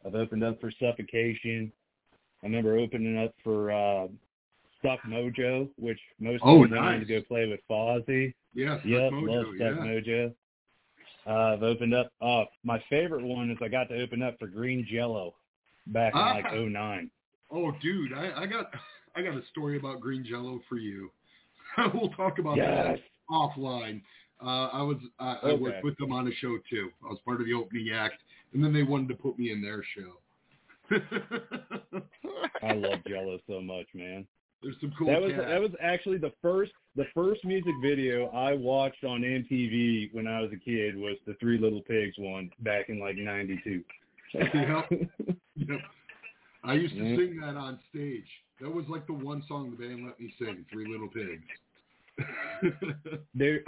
I've 0.07 0.15
opened 0.15 0.45
up 0.45 0.61
for 0.61 0.71
Suffocation. 0.79 1.73
I 2.43 2.47
remember 2.47 2.77
opening 2.79 3.19
up 3.19 3.35
for 3.43 3.71
uh 3.73 4.09
Stuck 4.79 5.01
Mojo, 5.03 5.69
which 5.77 5.99
most 6.21 6.43
Oh, 6.45 6.63
people 6.63 6.77
wanted 6.79 7.01
to 7.01 7.07
go 7.07 7.23
play 7.27 7.47
with 7.49 7.61
Fozzy. 7.71 8.33
Yeah, 8.55 8.77
Stuck 8.79 8.87
yep, 8.87 9.13
Mojo, 9.13 9.29
love 9.29 9.47
Stuck 9.57 9.77
yeah. 9.85 9.85
Mojo. 9.85 10.35
Uh, 11.27 11.55
I've 11.55 11.63
opened 11.63 11.95
up. 11.95 12.11
Uh, 12.23 12.45
my 12.65 12.83
favorite 12.89 13.25
one 13.25 13.51
is 13.51 13.59
I 13.61 13.69
got 13.69 13.89
to 13.91 14.01
open 14.01 14.23
up 14.23 14.39
for 14.39 14.47
Green 14.47 14.87
Jello 14.91 15.35
back 15.89 16.15
in 16.15 16.21
Ah. 16.21 16.35
like 16.35 16.53
'09. 16.55 17.11
Oh, 17.51 17.73
dude, 17.83 18.13
I, 18.13 18.43
I 18.43 18.47
got 18.47 18.71
I 19.17 19.23
got 19.23 19.35
a 19.37 19.43
story 19.51 19.77
about 19.79 20.01
Green 20.01 20.25
Jello 20.25 20.61
for 20.69 20.77
you. 20.77 21.11
we'll 21.95 22.11
talk 22.11 22.39
about 22.39 22.57
Yes. 22.57 22.99
that 22.99 23.01
offline. 23.31 24.01
Uh, 24.44 24.68
I 24.73 24.83
was 24.83 24.97
I, 25.18 25.36
I 25.42 25.52
worked 25.55 25.84
with 25.84 25.97
them 25.99 26.12
on 26.12 26.28
a 26.28 26.33
show 26.41 26.58
too. 26.70 26.91
I 27.05 27.08
was 27.08 27.18
part 27.25 27.41
of 27.41 27.47
the 27.47 27.55
opening 27.55 27.91
act, 27.92 28.23
and 28.52 28.62
then 28.62 28.73
they 28.73 28.83
wanted 28.83 29.08
to 29.08 29.15
put 29.15 29.39
me 29.39 29.50
in 29.50 29.60
their 29.60 29.83
show. 29.97 30.18
I 32.62 32.73
love 32.73 33.00
Jello 33.07 33.39
so 33.49 33.60
much, 33.60 33.86
man. 33.94 34.26
There's 34.62 34.76
some 34.81 34.92
cool. 34.99 35.08
that 35.08 35.20
was 35.20 35.33
cats. 35.33 35.44
that 35.49 35.60
was 35.60 35.70
actually 35.81 36.18
the 36.18 36.33
first 36.42 36.73
the 36.97 37.07
first 37.15 37.44
music 37.44 37.75
video 37.83 38.26
I 38.28 38.55
watched 38.55 39.05
on 39.05 39.20
MTV 39.20 40.12
when 40.12 40.26
I 40.26 40.41
was 40.41 40.50
a 40.52 40.57
kid 40.57 40.97
was 40.97 41.17
the 41.26 41.34
Three 41.34 41.58
Little 41.58 41.83
Pigs 41.83 42.17
one 42.18 42.50
back 42.60 42.89
in 42.89 42.99
like 42.99 43.17
'92. 43.17 43.83
Yep. 44.34 44.91
Yep. 45.57 45.81
I 46.62 46.75
used 46.75 46.94
to 46.94 47.02
Yeah. 47.02 47.17
sing 47.17 47.41
that 47.41 47.57
on 47.57 47.81
stage. 47.91 48.28
That 48.60 48.73
was 48.73 48.84
like 48.89 49.07
the 49.08 49.12
one 49.12 49.42
song 49.49 49.70
the 49.70 49.76
band 49.76 50.05
let 50.07 50.20
me 50.20 50.33
sing, 50.39 50.65
Three 50.73 50.86
Little 50.86 51.08
Pigs. 51.08 51.42
There, 53.34 53.62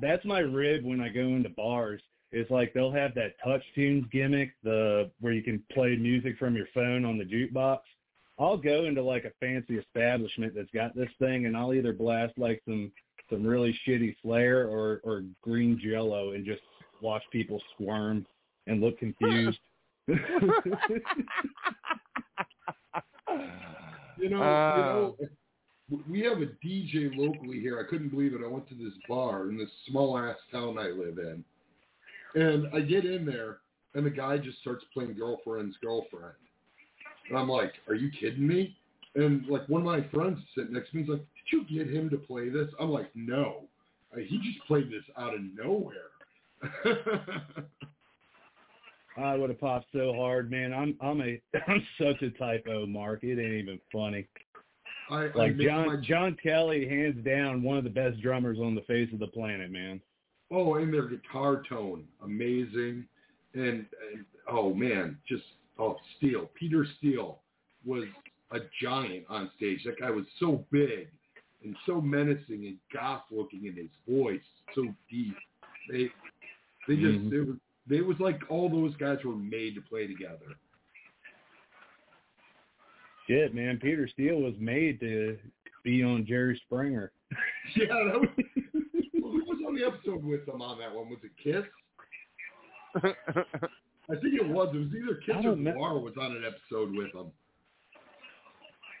that's 0.00 0.24
my 0.24 0.40
rib 0.40 0.84
when 0.84 1.00
I 1.00 1.08
go 1.08 1.20
into 1.20 1.48
bars. 1.50 2.00
It's 2.32 2.50
like 2.50 2.74
they'll 2.74 2.92
have 2.92 3.14
that 3.14 3.34
touch 3.42 3.62
tunes 3.74 4.04
gimmick, 4.12 4.50
the 4.62 5.10
where 5.20 5.32
you 5.32 5.42
can 5.42 5.62
play 5.72 5.96
music 5.96 6.36
from 6.38 6.56
your 6.56 6.66
phone 6.74 7.04
on 7.04 7.18
the 7.18 7.24
jukebox. 7.24 7.78
I'll 8.38 8.56
go 8.58 8.84
into 8.84 9.02
like 9.02 9.24
a 9.24 9.30
fancy 9.40 9.78
establishment 9.78 10.54
that's 10.54 10.70
got 10.72 10.94
this 10.94 11.08
thing, 11.18 11.46
and 11.46 11.56
I'll 11.56 11.72
either 11.72 11.92
blast 11.92 12.34
like 12.36 12.60
some 12.66 12.92
some 13.30 13.46
really 13.46 13.78
shitty 13.86 14.14
Slayer 14.22 14.68
or 14.68 15.00
or 15.04 15.24
Green 15.40 15.80
Jello, 15.82 16.32
and 16.32 16.44
just 16.44 16.62
watch 17.00 17.22
people 17.30 17.62
squirm 17.74 18.26
and 18.66 18.80
look 18.80 18.98
confused. 18.98 19.58
You 24.18 24.30
know, 24.30 24.42
Uh. 24.42 24.76
you 24.76 24.82
know, 24.82 25.16
we 26.08 26.20
have 26.20 26.38
a 26.38 26.46
DJ 26.64 27.16
locally 27.16 27.60
here. 27.60 27.78
I 27.78 27.88
couldn't 27.88 28.08
believe 28.08 28.34
it. 28.34 28.40
I 28.44 28.48
went 28.48 28.68
to 28.68 28.74
this 28.74 28.92
bar 29.08 29.48
in 29.48 29.56
this 29.56 29.70
small 29.88 30.18
ass 30.18 30.36
town 30.50 30.78
I 30.78 30.88
live 30.88 31.18
in, 31.18 31.44
and 32.34 32.66
I 32.74 32.80
get 32.80 33.04
in 33.04 33.24
there, 33.24 33.58
and 33.94 34.04
the 34.04 34.10
guy 34.10 34.38
just 34.38 34.58
starts 34.60 34.84
playing 34.92 35.14
girlfriend's 35.14 35.76
girlfriend, 35.82 36.34
and 37.28 37.38
I'm 37.38 37.48
like, 37.48 37.74
"Are 37.88 37.94
you 37.94 38.10
kidding 38.10 38.46
me?" 38.46 38.76
And 39.14 39.46
like 39.46 39.68
one 39.68 39.80
of 39.82 39.86
my 39.86 40.02
friends 40.08 40.38
sitting 40.54 40.74
next 40.74 40.90
to 40.90 40.96
me 40.96 41.02
is 41.04 41.08
like, 41.08 41.20
"Did 41.50 41.52
you 41.52 41.64
get 41.64 41.94
him 41.94 42.10
to 42.10 42.18
play 42.18 42.48
this?" 42.48 42.68
I'm 42.80 42.90
like, 42.90 43.14
"No, 43.14 43.68
Uh, 44.12 44.20
he 44.20 44.38
just 44.38 44.64
played 44.66 44.90
this 44.90 45.04
out 45.16 45.34
of 45.34 45.40
nowhere." 45.54 46.10
I 49.18 49.34
would 49.34 49.48
have 49.50 49.60
popped 49.60 49.86
so 49.92 50.12
hard, 50.14 50.50
man. 50.50 50.74
I'm 50.74 50.96
I'm 51.00 51.20
a 51.22 51.40
I'm 51.68 51.86
such 51.98 52.22
a 52.22 52.30
Type 52.30 52.66
O, 52.68 52.86
Mark. 52.86 53.24
It 53.24 53.38
ain't 53.38 53.62
even 53.68 53.80
funny. 53.92 54.26
I, 55.10 55.14
I 55.14 55.30
Like 55.34 55.56
make 55.56 55.66
John 55.66 55.86
my- 55.86 55.96
John 56.02 56.36
Kelly, 56.42 56.88
hands 56.88 57.24
down, 57.24 57.62
one 57.62 57.78
of 57.78 57.84
the 57.84 57.90
best 57.90 58.20
drummers 58.20 58.58
on 58.58 58.74
the 58.74 58.80
face 58.82 59.08
of 59.12 59.18
the 59.18 59.26
planet, 59.28 59.70
man. 59.70 60.00
Oh, 60.50 60.74
and 60.76 60.92
their 60.92 61.08
guitar 61.08 61.62
tone, 61.68 62.04
amazing, 62.22 63.04
and, 63.54 63.84
and 64.12 64.24
oh 64.48 64.72
man, 64.74 65.18
just 65.28 65.42
oh 65.78 65.96
Steele, 66.16 66.48
Peter 66.54 66.86
Steele 66.98 67.38
was 67.84 68.04
a 68.52 68.58
giant 68.80 69.24
on 69.28 69.50
stage. 69.56 69.82
That 69.84 69.98
guy 70.00 70.10
was 70.10 70.24
so 70.38 70.64
big 70.70 71.08
and 71.64 71.74
so 71.84 72.00
menacing 72.00 72.66
and 72.66 72.76
goth 72.94 73.22
looking 73.30 73.66
in 73.66 73.74
his 73.74 73.90
voice, 74.08 74.40
so 74.74 74.82
deep. 75.10 75.34
They 75.90 76.08
they 76.86 76.94
just 76.96 77.18
Mhm. 77.18 77.30
they 77.30 77.38
were 77.40 77.56
they 77.88 78.00
was 78.02 78.18
like 78.20 78.40
all 78.48 78.68
those 78.68 78.94
guys 78.96 79.18
were 79.24 79.34
made 79.36 79.74
to 79.76 79.80
play 79.80 80.06
together. 80.06 80.54
Shit, 83.28 83.54
man. 83.54 83.78
Peter 83.78 84.08
Steele 84.08 84.40
was 84.40 84.54
made 84.58 85.00
to 85.00 85.36
be 85.84 86.02
on 86.02 86.24
Jerry 86.26 86.60
Springer. 86.66 87.12
Yeah, 87.74 87.86
that 87.88 88.20
was, 88.20 88.28
well, 89.14 89.32
who 89.32 89.44
was 89.44 89.58
on 89.66 89.74
the 89.74 89.84
episode 89.84 90.22
with 90.22 90.46
them 90.46 90.62
on 90.62 90.78
that 90.78 90.94
one? 90.94 91.10
Was 91.10 91.18
it 91.24 91.32
Kiss? 91.42 91.64
I 94.08 94.14
think 94.22 94.34
it 94.40 94.48
was. 94.48 94.68
It 94.72 94.78
was 94.78 94.88
either 94.94 95.16
Kiss 95.26 95.34
or 95.36 95.42
don't 95.42 95.64
know. 95.64 95.72
GWAR 95.72 96.00
was 96.00 96.14
on 96.20 96.30
an 96.36 96.44
episode 96.46 96.94
with 96.96 97.12
them. 97.12 97.32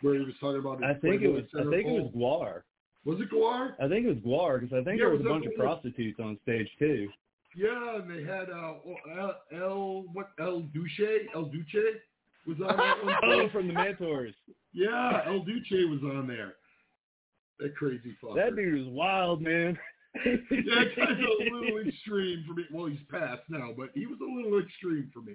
Where 0.02 0.14
he 0.14 0.20
was 0.20 0.34
talking 0.40 0.58
about 0.58 0.82
his 0.82 0.96
I 0.96 0.98
think 1.00 1.22
it 1.22 1.28
was 1.28 1.44
I 1.54 1.62
think 1.70 1.86
it 1.86 1.92
was 2.02 2.10
centerfold. 2.12 2.16
GWAR. 2.16 2.62
Was 3.04 3.20
it 3.20 3.30
GWAR? 3.30 3.74
I 3.80 3.88
think 3.88 4.06
it 4.06 4.08
was 4.08 4.18
GWAR 4.18 4.60
because 4.60 4.74
I 4.74 4.82
think 4.84 4.98
Yeah, 4.98 5.06
there 5.06 5.10
was 5.10 5.20
a 5.20 5.22
was 5.22 5.24
that 5.24 5.28
bunch 5.30 5.46
of 5.46 5.52
one- 5.56 5.66
prostitutes 5.66 6.18
on 6.20 6.38
stage 6.42 6.68
too. 6.80 7.08
Yeah, 7.56 7.96
and 8.00 8.10
they 8.10 8.24
had 8.24 8.50
uh 8.50 8.74
El, 9.16 9.34
El 9.52 10.04
what 10.12 10.30
El 10.40 10.62
Duce? 10.74 11.00
El 11.34 11.44
Duce 11.44 12.02
was 12.46 12.56
on 12.60 12.76
that 12.76 13.04
one. 13.04 13.14
oh, 13.24 13.48
from 13.50 13.68
the 13.68 13.74
Mentors. 13.74 14.34
Yeah, 14.72 15.22
El 15.26 15.40
Duce 15.40 15.70
was 15.70 16.00
on 16.02 16.26
there. 16.26 16.54
That 17.58 17.74
crazy 17.76 18.16
fucker. 18.22 18.36
That 18.36 18.54
dude 18.54 18.86
is 18.86 18.88
wild, 18.88 19.40
man. 19.40 19.78
yeah, 20.24 20.36
that 20.50 20.96
guy's 20.96 21.08
a 21.18 21.54
little 21.54 21.78
extreme 21.86 22.44
for 22.46 22.54
me. 22.54 22.64
Well, 22.72 22.86
he's 22.86 22.98
passed 23.10 23.42
now, 23.48 23.70
but 23.76 23.90
he 23.94 24.06
was 24.06 24.18
a 24.20 24.24
little 24.24 24.58
extreme 24.60 25.10
for 25.12 25.20
me. 25.22 25.34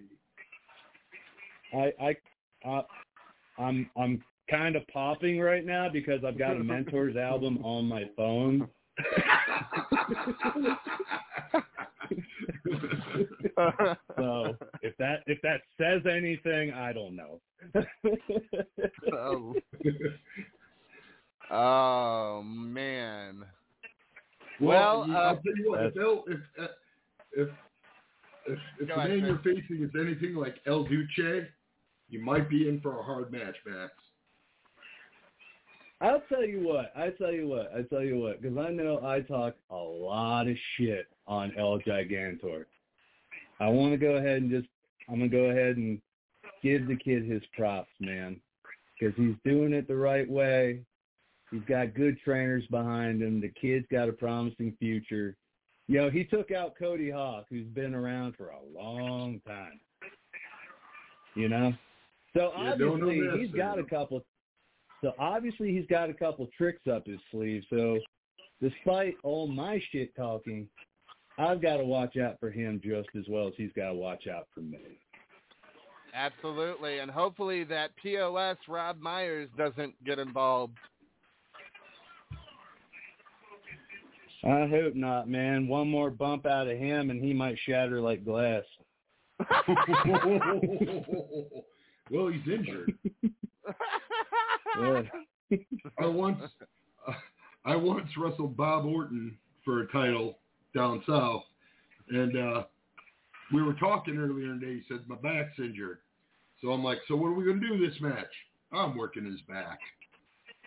I 1.74 1.94
I 2.00 2.16
uh, 2.70 2.84
I'm 3.58 3.90
I'm 3.98 4.24
kind 4.50 4.76
of 4.76 4.88
popping 4.88 5.40
right 5.40 5.66
now 5.66 5.88
because 5.92 6.24
I've 6.26 6.38
got 6.38 6.58
a 6.58 6.64
Mentors 6.64 7.16
album 7.16 7.60
on 7.64 7.86
my 7.86 8.04
phone. 8.16 8.68
so 14.18 14.56
if 14.82 14.96
that 14.98 15.24
if 15.28 15.42
that 15.42 15.62
says 15.80 16.02
anything, 16.10 16.72
I 16.72 16.94
don't 16.94 17.16
know. 17.16 17.40
oh. 19.14 19.54
oh 21.52 22.44
man. 22.44 23.46
Well, 24.60 25.02
Well, 25.08 25.18
I'll 25.18 25.30
uh, 25.30 25.34
tell 25.34 25.58
you 25.58 25.72
what. 25.72 25.86
If, 25.86 25.94
they'll, 25.96 26.24
if 26.28 26.40
uh, 26.60 26.68
if 27.34 27.50
if, 28.48 28.60
if 28.80 28.88
Go 28.88 28.96
the 28.96 29.00
ahead, 29.00 29.10
man 29.10 29.26
you're 29.26 29.38
facing 29.40 29.84
is 29.84 29.92
anything 30.00 30.36
like 30.36 30.56
El 30.68 30.84
Duce, 30.84 31.46
you 32.10 32.24
might 32.24 32.50
be 32.50 32.68
in 32.68 32.82
for 32.82 33.00
a 33.00 33.04
hard 33.04 33.32
match, 33.32 33.56
Maxx. 33.66 33.94
I'll 36.02 36.24
tell 36.30 36.44
you 36.44 36.62
what. 36.62 36.92
I 36.96 37.10
tell 37.12 37.32
you 37.32 37.48
what. 37.48 37.72
I 37.76 37.84
tell 37.84 38.04
you 38.04 38.18
what. 38.18 38.42
Because 38.42 38.58
I 38.58 38.72
know 38.72 39.06
I 39.06 39.22
talk 39.22 39.56
a 39.70 39.76
lot 39.76 40.48
of 40.48 40.58
shit 40.78 41.06
on 41.32 41.54
El 41.58 41.80
Gigantor. 41.80 42.66
I 43.60 43.70
want 43.70 43.94
to 43.94 43.98
go 43.98 44.16
ahead 44.16 44.42
and 44.42 44.52
just. 44.52 44.68
I'm 45.10 45.18
gonna 45.18 45.30
go 45.30 45.46
ahead 45.46 45.78
and 45.78 46.00
give 46.62 46.88
the 46.88 46.96
kid 46.96 47.26
his 47.26 47.42
props, 47.58 47.90
man, 48.00 48.40
because 49.00 49.16
he's 49.18 49.36
doing 49.44 49.74
it 49.74 49.88
the 49.88 49.96
right 49.96 50.30
way. 50.30 50.82
He's 51.50 51.64
got 51.68 51.96
good 51.96 52.18
trainers 52.24 52.66
behind 52.68 53.22
him. 53.22 53.42
The 53.42 53.52
kid's 53.60 53.88
got 53.92 54.10
a 54.10 54.14
promising 54.14 54.76
future. 54.80 55.36
You 55.88 56.02
know, 56.02 56.10
he 56.10 56.24
took 56.24 56.52
out 56.52 56.76
Cody 56.78 57.10
Hawk, 57.10 57.46
who's 57.50 57.68
been 57.68 57.96
around 57.96 58.36
for 58.36 58.50
a 58.50 58.60
long 58.80 59.42
time. 59.46 59.80
You 61.36 61.50
know, 61.50 61.74
so 62.34 62.52
Yeah, 62.58 62.72
obviously 62.72 63.22
this, 63.22 63.40
he's 63.40 63.52
got 63.52 63.80
a 63.80 63.84
couple. 63.84 64.24
So 65.02 65.14
obviously 65.18 65.74
he's 65.74 65.88
got 65.88 66.10
a 66.10 66.14
couple 66.14 66.48
tricks 66.58 66.88
up 66.92 67.08
his 67.08 67.20
sleeve. 67.32 67.64
So 67.70 67.98
despite 68.62 69.16
all 69.24 69.48
my 69.48 69.82
shit 69.92 70.16
talking, 70.16 70.68
I've 71.38 71.62
got 71.62 71.78
to 71.78 71.86
watch 71.86 72.18
out 72.18 72.40
for 72.40 72.52
him 72.52 72.82
just 72.84 73.10
as 73.18 73.26
well 73.30 73.48
as 73.48 73.54
he's 73.58 73.72
got 73.76 73.90
to 73.90 73.94
watch 73.94 74.28
out 74.28 74.48
for 74.54 74.62
me. 74.62 75.00
Absolutely, 76.14 77.00
and 77.00 77.10
hopefully 77.10 77.64
that 77.66 77.96
POS 77.96 78.58
Rob 78.68 79.00
Myers 79.00 79.50
doesn't 79.58 79.94
get 80.04 80.20
involved. 80.20 80.78
I 84.44 84.68
hope 84.68 84.96
not, 84.96 85.30
man. 85.30 85.68
One 85.68 85.88
more 85.90 86.10
bump 86.10 86.46
out 86.46 86.68
of 86.68 86.78
him 86.78 87.12
and 87.12 87.24
he 87.24 87.32
might 87.32 87.58
shatter 87.66 88.02
like 88.02 88.26
glass. 88.26 88.64
well, 92.10 92.28
he's 92.28 92.48
injured. 92.52 92.94
Yeah. 94.80 95.02
I 96.00 96.06
once, 96.06 96.40
I 97.66 97.76
once 97.76 98.08
wrestled 98.18 98.56
Bob 98.56 98.86
Orton 98.86 99.38
for 99.66 99.82
a 99.82 99.88
title 99.92 100.38
down 100.76 101.02
south, 101.08 101.44
and 102.10 102.38
uh, 102.38 102.64
we 103.54 103.62
were 103.64 103.74
talking 103.74 104.18
earlier 104.18 104.54
today. 104.60 104.76
He 104.76 104.82
said 104.88 105.00
my 105.08 105.16
back's 105.18 105.58
injured, 105.60 106.00
so 106.62 106.70
I'm 106.72 106.84
like, 106.84 107.00
so 107.08 107.16
what 107.16 107.28
are 107.28 107.34
we 107.34 107.46
gonna 107.46 107.60
do 107.60 107.78
this 107.86 108.00
match? 108.02 108.32
I'm 108.72 108.96
working 108.98 109.26
his 109.26 109.42
back. 109.42 109.80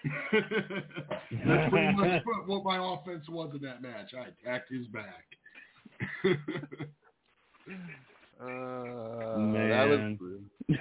That's 0.32 1.70
pretty 1.70 1.96
much 1.96 2.22
what- 2.26 2.46
what 2.46 2.64
my 2.64 2.76
offense 2.94 3.26
was 3.28 3.52
in 3.54 3.62
that 3.62 3.80
match. 3.82 4.12
I 4.14 4.26
attacked 4.28 4.70
his 4.70 4.86
back. 4.88 5.24
Uh, 8.40 9.38
Man. 9.38 9.68
that 9.70 9.88
was 9.88 10.78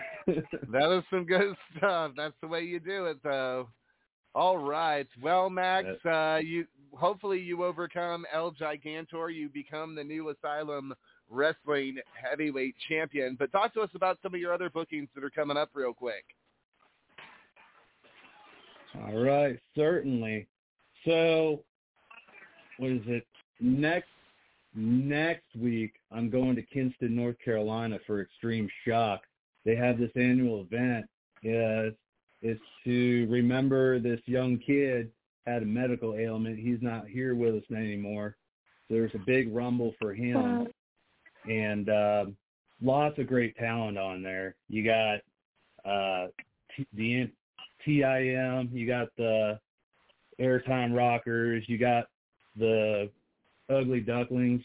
that 0.71 0.87
was 0.89 1.03
some 1.09 1.23
good 1.25 1.55
stuff. 1.77 2.11
That's 2.17 2.33
the 2.41 2.47
way 2.47 2.61
you 2.61 2.79
do 2.79 3.05
it, 3.05 3.17
though. 3.23 3.69
All 4.35 4.57
right. 4.57 5.07
Well, 5.21 5.49
Maxx, 5.49 5.87
uh, 6.05 6.39
you 6.43 6.65
hopefully 6.93 7.39
you 7.39 7.63
overcome 7.63 8.25
El 8.33 8.51
Gigantor. 8.51 9.33
You 9.33 9.49
become 9.49 9.95
the 9.95 10.03
new 10.03 10.29
Asylum 10.29 10.93
Wrestling 11.29 11.97
Heavyweight 12.13 12.75
Champion. 12.87 13.35
But 13.37 13.51
talk 13.51 13.73
to 13.75 13.81
us 13.81 13.89
about 13.95 14.17
some 14.23 14.33
of 14.33 14.39
your 14.39 14.53
other 14.53 14.69
bookings 14.69 15.09
that 15.15 15.23
are 15.23 15.29
coming 15.29 15.57
up 15.57 15.69
real 15.73 15.93
quick. 15.93 16.25
All 19.05 19.23
right, 19.23 19.59
certainly. 19.75 20.47
So, 21.05 21.63
what 22.77 22.91
is 22.91 23.01
it? 23.07 23.25
Next 23.59 24.07
next 24.75 25.45
week, 25.59 25.93
I'm 26.11 26.29
going 26.29 26.55
to 26.55 26.63
Kinston, 26.63 27.15
North 27.15 27.35
Carolina 27.43 27.99
for 28.07 28.21
Extreme 28.21 28.69
Shock. 28.87 29.21
They 29.65 29.75
have 29.75 29.99
this 29.99 30.11
annual 30.15 30.61
event. 30.61 31.05
It's, 31.43 31.95
it's 32.43 32.61
to 32.83 33.25
remember 33.29 33.99
this 33.99 34.19
young 34.25 34.57
kid 34.59 35.09
had 35.47 35.63
a 35.63 35.65
medical 35.65 36.15
ailment. 36.15 36.59
He's 36.59 36.81
not 36.81 37.07
here 37.07 37.35
with 37.35 37.55
us 37.55 37.71
anymore. 37.71 38.35
So 38.87 38.95
there's 38.95 39.15
a 39.15 39.19
big 39.25 39.53
rumble 39.53 39.93
for 39.99 40.13
him, 40.13 40.67
and 41.49 41.89
uh, 41.89 42.25
lots 42.81 43.17
of 43.17 43.27
great 43.27 43.55
talent 43.57 43.97
on 43.97 44.21
there. 44.21 44.55
You 44.67 44.83
got 44.83 45.19
uh, 45.89 46.27
T- 46.75 46.87
the 46.93 47.31
TIM, 47.85 48.69
you 48.73 48.87
got 48.87 49.07
the 49.17 49.59
Airtime 50.39 50.95
Rockers, 50.95 51.63
you 51.67 51.77
got 51.77 52.05
the 52.57 53.09
Ugly 53.69 54.01
Ducklings, 54.01 54.61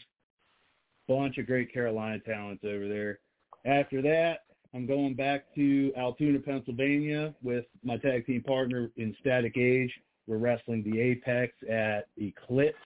bunch 1.07 1.37
of 1.37 1.47
great 1.47 1.73
Carolina 1.73 2.19
talents 2.19 2.63
over 2.65 2.87
there. 2.89 3.19
After 3.65 4.01
that, 4.01 4.39
I'm 4.73 4.85
going 4.85 5.15
back 5.15 5.45
to 5.55 5.91
Altoona, 5.97 6.39
Pennsylvania 6.39 7.33
with 7.41 7.65
my 7.83 7.97
tag 7.97 8.25
team 8.27 8.43
partner 8.43 8.91
in 8.97 9.15
Static 9.19 9.57
Age. 9.57 9.91
We're 10.27 10.37
wrestling 10.37 10.83
the 10.83 10.99
Apex 10.99 11.53
at 11.69 12.07
Eclipse. 12.17 12.77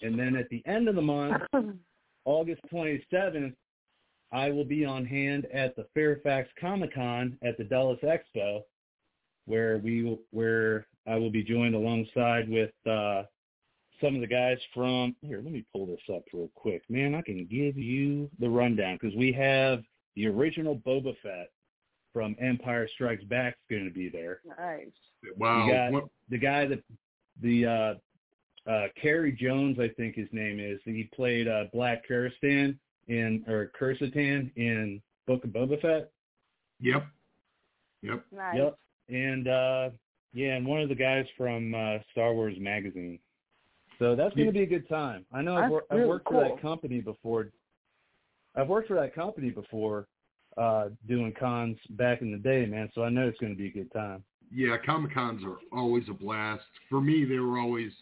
And 0.00 0.18
then 0.18 0.36
at 0.36 0.48
the 0.48 0.62
end 0.66 0.88
of 0.88 0.94
the 0.94 1.02
month, 1.02 1.42
August 2.24 2.62
27th, 2.72 3.54
I 4.32 4.50
will 4.50 4.64
be 4.64 4.86
on 4.86 5.04
hand 5.04 5.46
at 5.52 5.76
the 5.76 5.86
Fairfax 5.92 6.48
Comic 6.58 6.94
Con 6.94 7.36
at 7.42 7.58
the 7.58 7.64
Dulles 7.64 7.98
Expo, 8.02 8.62
where 9.44 9.78
we 9.78 10.16
where 10.30 10.86
I 11.06 11.16
will 11.16 11.30
be 11.30 11.42
joined 11.42 11.74
alongside 11.74 12.48
with 12.48 12.70
uh, 12.88 13.24
some 14.00 14.14
of 14.14 14.20
the 14.20 14.26
guys 14.26 14.58
from 14.72 15.16
here. 15.20 15.42
Let 15.42 15.52
me 15.52 15.64
pull 15.74 15.86
this 15.86 16.00
up 16.14 16.22
real 16.32 16.48
quick, 16.54 16.82
man. 16.88 17.14
I 17.14 17.22
can 17.22 17.46
give 17.50 17.76
you 17.76 18.30
the 18.38 18.48
rundown 18.48 18.98
because 19.00 19.16
we 19.16 19.32
have 19.32 19.82
the 20.20 20.28
original 20.28 20.76
Boba 20.76 21.16
Fett 21.22 21.50
from 22.12 22.36
Empire 22.40 22.86
Strikes 22.94 23.24
Back 23.24 23.54
is 23.54 23.76
going 23.76 23.88
to 23.88 23.94
be 23.94 24.10
there. 24.10 24.40
Nice. 24.58 24.88
Wow. 25.36 25.66
You 25.66 25.72
got 25.72 26.10
the 26.28 26.38
guy 26.38 26.66
that 26.66 26.82
the 27.42 27.66
uh 27.66 28.70
uh 28.70 28.88
Carey 29.00 29.32
Jones, 29.32 29.78
I 29.80 29.88
think 29.88 30.16
his 30.16 30.28
name 30.32 30.60
is. 30.60 30.78
He 30.84 31.08
played 31.14 31.48
uh 31.48 31.64
Black 31.72 32.06
Kurstan 32.06 32.76
in 33.08 33.44
or 33.48 33.72
Kursitan 33.80 34.50
in 34.56 35.00
Book 35.26 35.44
of 35.44 35.50
Boba 35.50 35.80
Fett. 35.80 36.10
Yep. 36.80 37.06
Yep. 38.02 38.24
Nice. 38.32 38.56
Yep. 38.56 38.78
And 39.08 39.48
uh 39.48 39.90
yeah, 40.34 40.56
and 40.56 40.66
one 40.66 40.82
of 40.82 40.90
the 40.90 40.94
guys 40.94 41.26
from 41.36 41.74
uh 41.74 41.98
Star 42.12 42.34
Wars 42.34 42.56
magazine. 42.58 43.18
So 43.98 44.16
that's 44.16 44.34
going 44.34 44.46
to 44.46 44.52
be 44.52 44.62
a 44.62 44.66
good 44.66 44.88
time. 44.88 45.26
I 45.30 45.42
know 45.42 45.56
I've, 45.56 45.62
That's 45.62 45.70
wor- 45.70 45.84
I've 45.90 45.98
really 45.98 46.08
worked 46.08 46.28
for 46.28 46.42
that 46.42 46.62
company 46.62 47.00
before. 47.00 47.50
I've 48.56 48.68
worked 48.68 48.88
for 48.88 48.94
that 48.94 49.14
company 49.14 49.50
before 49.50 50.06
uh 50.56 50.88
doing 51.06 51.32
cons 51.38 51.78
back 51.90 52.22
in 52.22 52.32
the 52.32 52.38
day, 52.38 52.66
man, 52.66 52.90
so 52.94 53.02
I 53.04 53.08
know 53.08 53.28
it's 53.28 53.38
going 53.38 53.52
to 53.52 53.58
be 53.58 53.68
a 53.68 53.72
good 53.72 53.92
time. 53.92 54.24
yeah, 54.52 54.76
Comic 54.84 55.14
Cons 55.14 55.42
are 55.44 55.58
always 55.72 56.04
a 56.08 56.14
blast. 56.14 56.64
For 56.88 57.00
me, 57.00 57.24
they 57.24 57.38
were 57.38 57.58
always 57.58 57.92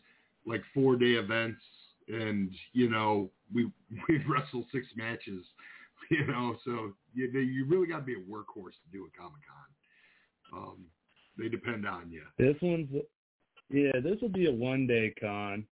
like 0.47 0.63
four 0.73 0.97
day 0.97 1.13
events, 1.13 1.61
and 2.09 2.51
you 2.73 2.89
know 2.89 3.31
we 3.53 3.71
we 4.09 4.19
wrestle 4.27 4.65
six 4.73 4.87
matches, 4.97 5.45
you 6.11 6.27
know. 6.27 6.57
So 6.65 6.93
you 7.15 7.29
you 7.29 7.67
really 7.67 7.87
got 7.87 7.99
to 7.99 8.05
be 8.05 8.15
a 8.15 8.17
workhorse 8.17 8.77
to 8.85 8.91
do 8.93 9.07
a 9.07 9.19
Comic 9.19 9.43
Con. 9.47 10.63
Um, 10.63 10.85
they 11.37 11.49
depend 11.49 11.87
on 11.87 12.11
you. 12.11 12.23
This 12.39 12.57
one's 12.63 12.89
yeah, 13.71 14.01
this 14.03 14.17
will 14.23 14.31
be 14.31 14.47
a 14.47 14.53
one 14.53 14.87
day 14.87 15.15
con. 15.21 15.67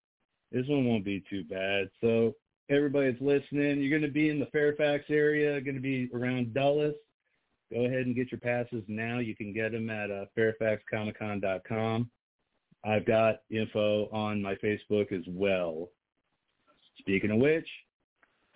This 0.53 0.67
one 0.69 0.87
won't 0.87 1.05
be 1.05 1.25
too 1.29 1.45
bad. 1.45 1.89
So 2.01 2.35
everybody 2.69 3.11
that's 3.11 3.23
listening, 3.23 3.81
you're 3.81 3.99
going 3.99 4.09
to 4.09 4.13
be 4.13 4.29
in 4.29 4.41
the 4.41 4.47
Fairfax 4.47 5.05
area, 5.09 5.61
going 5.61 5.77
to 5.77 5.81
be 5.81 6.11
around 6.15 6.55
Dulles. 6.55 6.95
Go 7.73 7.85
ahead 7.85 8.07
and 8.07 8.15
get 8.15 8.31
your 8.31 8.41
passes 8.41 8.85
now. 8.87 9.19
You 9.19 9.35
can 9.35 9.53
get 9.53 9.73
them 9.73 9.91
at 9.91 10.09
uh, 10.11 10.27
fairfaxcomiccon.com. 10.39 12.09
I've 12.85 13.05
got 13.05 13.41
info 13.51 14.09
on 14.13 14.41
my 14.41 14.55
Facebook 14.57 15.13
as 15.13 15.25
well. 15.27 15.89
Speaking 16.99 17.33
of 17.33 17.39
which, 17.39 17.67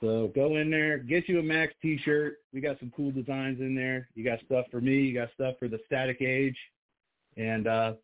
So 0.00 0.30
go 0.34 0.56
in 0.56 0.70
there, 0.70 0.98
get 0.98 1.28
you 1.28 1.38
a 1.38 1.42
Maxx 1.42 1.72
t-shirt. 1.80 2.38
We 2.52 2.60
got 2.60 2.78
some 2.78 2.92
cool 2.96 3.10
designs 3.10 3.60
in 3.60 3.74
there. 3.74 4.08
You 4.14 4.24
got 4.24 4.40
stuff 4.44 4.66
for 4.70 4.80
me. 4.80 5.00
You 5.00 5.14
got 5.14 5.30
stuff 5.34 5.54
for 5.58 5.68
the 5.68 5.78
Static 5.86 6.20
Age. 6.20 6.56
And, 7.36 7.66
uh, 7.66 7.94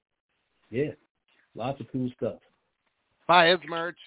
yeah, 0.70 0.92
lots 1.54 1.80
of 1.80 1.90
cool 1.92 2.10
stuff. 2.16 2.38
Buy 3.26 3.48
his 3.48 3.60
merch. 3.68 3.98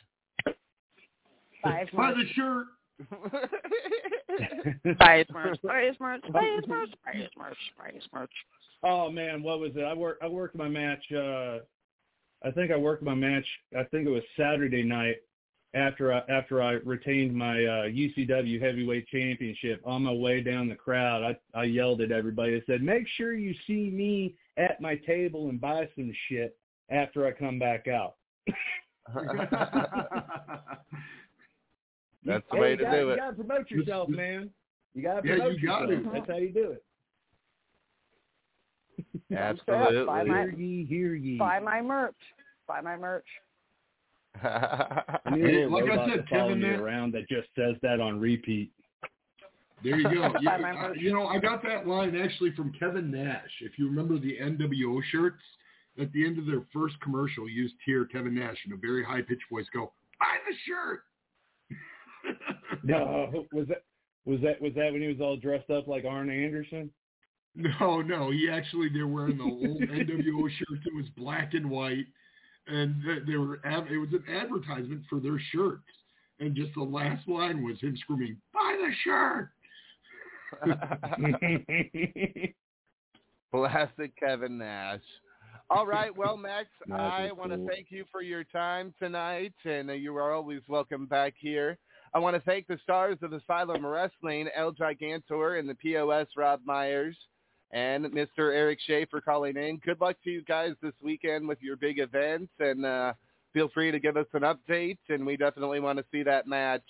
Buy 1.64 1.80
his 1.80 1.90
Buy 1.96 2.14
the 2.14 2.26
shirt. 2.34 2.68
Buy 5.00 5.18
his 5.20 5.28
merch. 5.32 5.60
Buy 5.64 5.82
his 5.82 6.00
merch. 6.00 6.22
Buy 6.32 6.56
his 6.56 6.68
merch. 6.68 6.90
Buy 7.06 7.14
his 7.14 7.30
merch. 7.38 7.58
Buy 7.78 7.92
his 7.94 8.04
merch. 8.14 8.32
Oh 8.84 9.10
man, 9.10 9.42
what 9.42 9.60
was 9.60 9.72
it? 9.76 9.84
I 9.84 9.94
worked 9.94 10.24
I 10.24 10.28
worked 10.28 10.56
my 10.56 10.68
match 10.68 11.04
uh 11.14 11.60
I 12.46 12.52
think 12.54 12.72
I 12.72 12.76
worked 12.76 13.04
my 13.04 13.16
match 13.16 13.46
I 13.78 13.84
think 13.84 14.08
it 14.08 14.12
was 14.12 14.24
Saturday 14.38 14.84
night 14.84 15.18
after 15.74 16.14
I 16.14 16.20
after 16.30 16.62
I 16.62 16.74
retained 16.86 17.34
my 17.36 17.64
uh, 17.66 17.84
UCW 17.88 18.62
heavyweight 18.62 19.08
championship. 19.08 19.82
On 19.86 20.04
my 20.04 20.12
way 20.14 20.42
down 20.42 20.70
the 20.70 20.76
crowd, 20.76 21.24
I 21.24 21.60
I 21.60 21.64
yelled 21.64 22.02
at 22.02 22.12
everybody. 22.12 22.56
I 22.56 22.62
said, 22.68 22.82
"Make 22.84 23.08
sure 23.18 23.34
you 23.34 23.54
see 23.66 23.90
me 23.90 24.36
at 24.58 24.80
my 24.82 24.96
table 24.96 25.50
and 25.50 25.60
buy 25.60 25.90
some 25.96 26.14
shit 26.30 26.58
after 26.90 27.26
I 27.26 27.32
come 27.32 27.58
back 27.60 27.88
out." 27.88 28.16
That's 32.26 32.46
the 32.50 32.56
Hey, 32.56 32.60
way 32.62 32.76
to 32.78 32.84
gotta, 32.84 32.98
do 33.02 33.10
it. 33.10 33.14
You 33.16 33.18
gotta 33.20 33.36
promote 33.36 33.72
yourself, 33.72 34.10
man. 34.10 34.50
You 34.94 35.02
gotta 35.04 35.28
Yeah, 35.28 35.36
promote 35.36 35.60
you 35.60 35.68
got 35.68 35.90
yourself. 35.90 36.04
to. 36.04 36.12
That's 36.20 36.30
how 36.30 36.38
you 36.38 36.50
do 36.54 36.72
it. 36.72 36.84
Absolutely. 39.36 40.06
Buy 40.06 40.24
my, 40.24 40.42
Hear 40.44 40.52
ye, 40.52 40.86
hear 40.86 41.16
ye. 41.16 41.38
buy 41.38 41.60
my 41.60 41.82
merch. 41.82 42.16
Buy 42.68 42.80
my 42.82 42.96
merch. 42.96 43.26
I 44.42 45.20
need 45.32 45.46
Hey, 45.46 45.64
a 45.64 45.70
like 45.70 45.86
I 45.90 46.08
said, 46.08 46.16
to 46.18 46.24
Kevin, 46.24 46.60
me 46.62 46.70
that- 46.70 46.80
around 46.80 47.14
that 47.14 47.28
just 47.30 47.48
says 47.56 47.76
that 47.82 48.00
on 48.00 48.20
repeat. 48.20 48.72
There 49.84 49.98
you 49.98 50.04
go. 50.04 50.34
Yeah, 50.42 50.58
Buy 50.58 50.58
my 50.60 50.72
merch. 50.74 50.98
you 51.00 51.12
know, 51.14 51.28
I 51.28 51.38
got 51.40 51.62
that 51.64 51.86
line 51.88 52.16
actually 52.16 52.52
from 52.56 52.72
Kevin 52.80 53.12
Nash. 53.12 53.52
If 53.62 53.78
you 53.78 53.88
remember 53.88 54.18
the 54.18 54.38
NWO 54.42 55.02
shirts, 55.12 55.42
at 56.00 56.12
the 56.14 56.26
end 56.26 56.40
of 56.40 56.46
their 56.46 56.64
first 56.74 57.00
commercial, 57.02 57.48
used 57.50 57.76
to 57.76 57.84
hear 57.86 58.06
Kevin 58.06 58.34
Nash 58.34 58.58
in 58.66 58.72
a 58.74 58.78
very 58.78 59.04
high 59.04 59.22
pitched 59.22 59.44
voice 59.52 59.66
go, 59.74 59.92
"Buy 60.20 60.38
the 60.48 60.56
shirt." 60.66 61.04
No, 62.84 63.46
was 63.54 63.68
that 63.68 63.84
was 64.26 64.40
that 64.42 64.62
was 64.62 64.74
that 64.76 64.92
when 64.92 65.02
he 65.02 65.08
was 65.08 65.20
all 65.22 65.36
dressed 65.38 65.70
up 65.70 65.88
like 65.88 66.06
Arn 66.06 66.30
Anderson? 66.30 66.90
No, 67.56 68.02
no, 68.02 68.32
he 68.32 68.50
actually 68.50 68.90
they're 68.90 69.06
wearing 69.08 69.38
the 69.38 69.44
old 69.44 69.80
NWO 69.82 70.50
shirt 70.50 70.80
that 70.84 70.96
was 70.96 71.06
black 71.16 71.54
and 71.54 71.70
white, 71.70 72.06
and 72.68 72.96
they 73.28 73.36
were 73.36 73.56
it 73.56 73.98
was 73.98 74.10
an 74.14 74.24
advertisement 74.34 75.04
for 75.10 75.20
their 75.20 75.40
shirts, 75.52 75.84
and 76.40 76.56
just 76.56 76.74
the 76.76 76.84
last 76.84 77.28
line 77.28 77.64
was 77.64 77.80
him 77.80 77.98
screaming, 77.98 78.38
"Buy 78.54 78.78
the 78.80 78.94
shirt." 79.04 79.50
Classic 83.52 84.12
Kevin 84.20 84.58
Nash. 84.58 85.02
All 85.70 85.88
right, 85.88 86.16
well, 86.16 86.38
Maxx, 86.38 86.70
I 86.92 87.32
want 87.32 87.52
to 87.52 87.58
cool. 87.58 87.68
thank 87.68 87.88
you 87.90 88.06
for 88.12 88.22
your 88.22 88.44
time 88.44 88.94
tonight, 89.00 89.54
and 89.66 89.90
uh, 89.90 89.94
you 89.94 90.16
are 90.18 90.32
always 90.32 90.62
welcome 90.68 91.06
back 91.06 91.34
here. 91.38 91.78
I 92.14 92.20
want 92.20 92.36
to 92.36 92.42
thank 92.42 92.68
the 92.68 92.78
stars 92.84 93.18
of 93.24 93.34
Asylum 93.34 93.86
Wrestling, 93.86 94.48
El 94.56 94.72
Gigantor 94.74 95.60
and 95.60 95.68
the 95.68 95.76
POS, 95.76 96.28
Rob 96.38 96.60
Myers, 96.64 97.18
and 97.74 98.06
Mr. 98.06 98.54
Erik 98.56 98.80
Shea 98.86 99.06
for 99.06 99.20
calling 99.20 99.58
in. 99.58 99.78
Good 99.84 100.00
luck 100.00 100.16
to 100.24 100.30
you 100.30 100.44
guys 100.44 100.74
this 100.82 100.94
weekend 101.02 101.48
with 101.48 101.58
your 101.60 101.76
big 101.76 101.98
events, 102.00 102.52
and 102.60 102.86
uh, 102.86 103.14
feel 103.52 103.68
free 103.74 103.92
to 103.92 104.00
give 104.00 104.16
us 104.16 104.28
an 104.34 104.44
update, 104.44 105.00
and 105.10 105.26
we 105.26 105.36
definitely 105.36 105.80
want 105.80 105.98
to 105.98 106.06
see 106.12 106.22
that 106.24 106.48
match. 106.48 106.84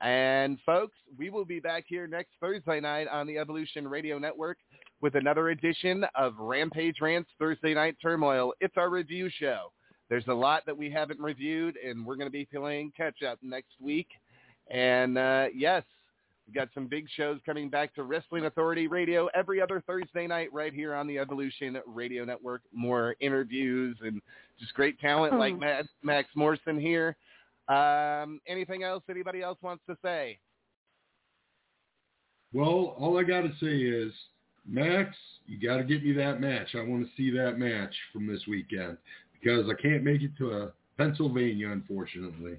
And 0.00 0.58
folks, 0.64 0.96
we 1.18 1.28
will 1.28 1.44
be 1.44 1.58
back 1.58 1.84
here 1.88 2.06
next 2.06 2.30
Thursday 2.40 2.80
night 2.80 3.08
on 3.08 3.26
the 3.26 3.36
Evolution 3.36 3.86
Radio 3.86 4.18
Network 4.18 4.58
with 5.00 5.16
another 5.16 5.50
edition 5.50 6.04
of 6.14 6.34
Rampage 6.38 7.00
Rants 7.00 7.30
Thursday 7.38 7.74
Night 7.74 7.96
Turmoil. 8.00 8.52
It's 8.60 8.76
our 8.76 8.90
review 8.90 9.28
show. 9.28 9.72
There's 10.08 10.28
a 10.28 10.34
lot 10.34 10.64
that 10.66 10.76
we 10.76 10.88
haven't 10.88 11.20
reviewed, 11.20 11.76
and 11.76 12.06
we're 12.06 12.16
going 12.16 12.28
to 12.28 12.32
be 12.32 12.44
playing 12.44 12.92
catch 12.96 13.22
up 13.22 13.38
next 13.42 13.72
week. 13.80 14.08
And 14.70 15.18
uh, 15.18 15.46
yes, 15.54 15.82
we've 16.46 16.54
got 16.54 16.68
some 16.74 16.86
big 16.86 17.06
shows 17.16 17.38
coming 17.44 17.68
back 17.68 17.94
to 17.94 18.02
Wrestling 18.02 18.46
Authority 18.46 18.86
Radio 18.86 19.28
every 19.34 19.60
other 19.60 19.82
Thursday 19.86 20.26
night 20.26 20.52
right 20.52 20.72
here 20.72 20.94
on 20.94 21.06
the 21.06 21.18
Evolution 21.18 21.78
Radio 21.86 22.24
Network. 22.24 22.62
More 22.72 23.16
interviews 23.20 23.96
and 24.02 24.20
just 24.58 24.74
great 24.74 24.98
talent 25.00 25.38
like 25.38 25.58
Madd, 25.58 25.86
Maxx 26.02 26.28
Morrison 26.34 26.78
here. 26.78 27.16
Um, 27.68 28.40
anything 28.46 28.82
else 28.82 29.02
anybody 29.08 29.42
else 29.42 29.58
wants 29.62 29.82
to 29.88 29.96
say? 30.02 30.38
Well, 32.52 32.94
all 32.98 33.18
I 33.18 33.22
got 33.22 33.42
to 33.42 33.52
say 33.60 33.78
is, 33.78 34.12
Maxx, 34.68 35.16
you 35.46 35.58
got 35.66 35.78
to 35.78 35.84
get 35.84 36.04
me 36.04 36.12
that 36.12 36.40
match. 36.40 36.68
I 36.74 36.82
want 36.82 37.06
to 37.06 37.10
see 37.16 37.30
that 37.36 37.58
match 37.58 37.94
from 38.12 38.26
this 38.26 38.42
weekend 38.46 38.98
because 39.32 39.66
I 39.68 39.80
can't 39.80 40.04
make 40.04 40.22
it 40.22 40.36
to 40.38 40.52
uh, 40.52 40.70
Pennsylvania, 40.98 41.70
unfortunately. 41.70 42.58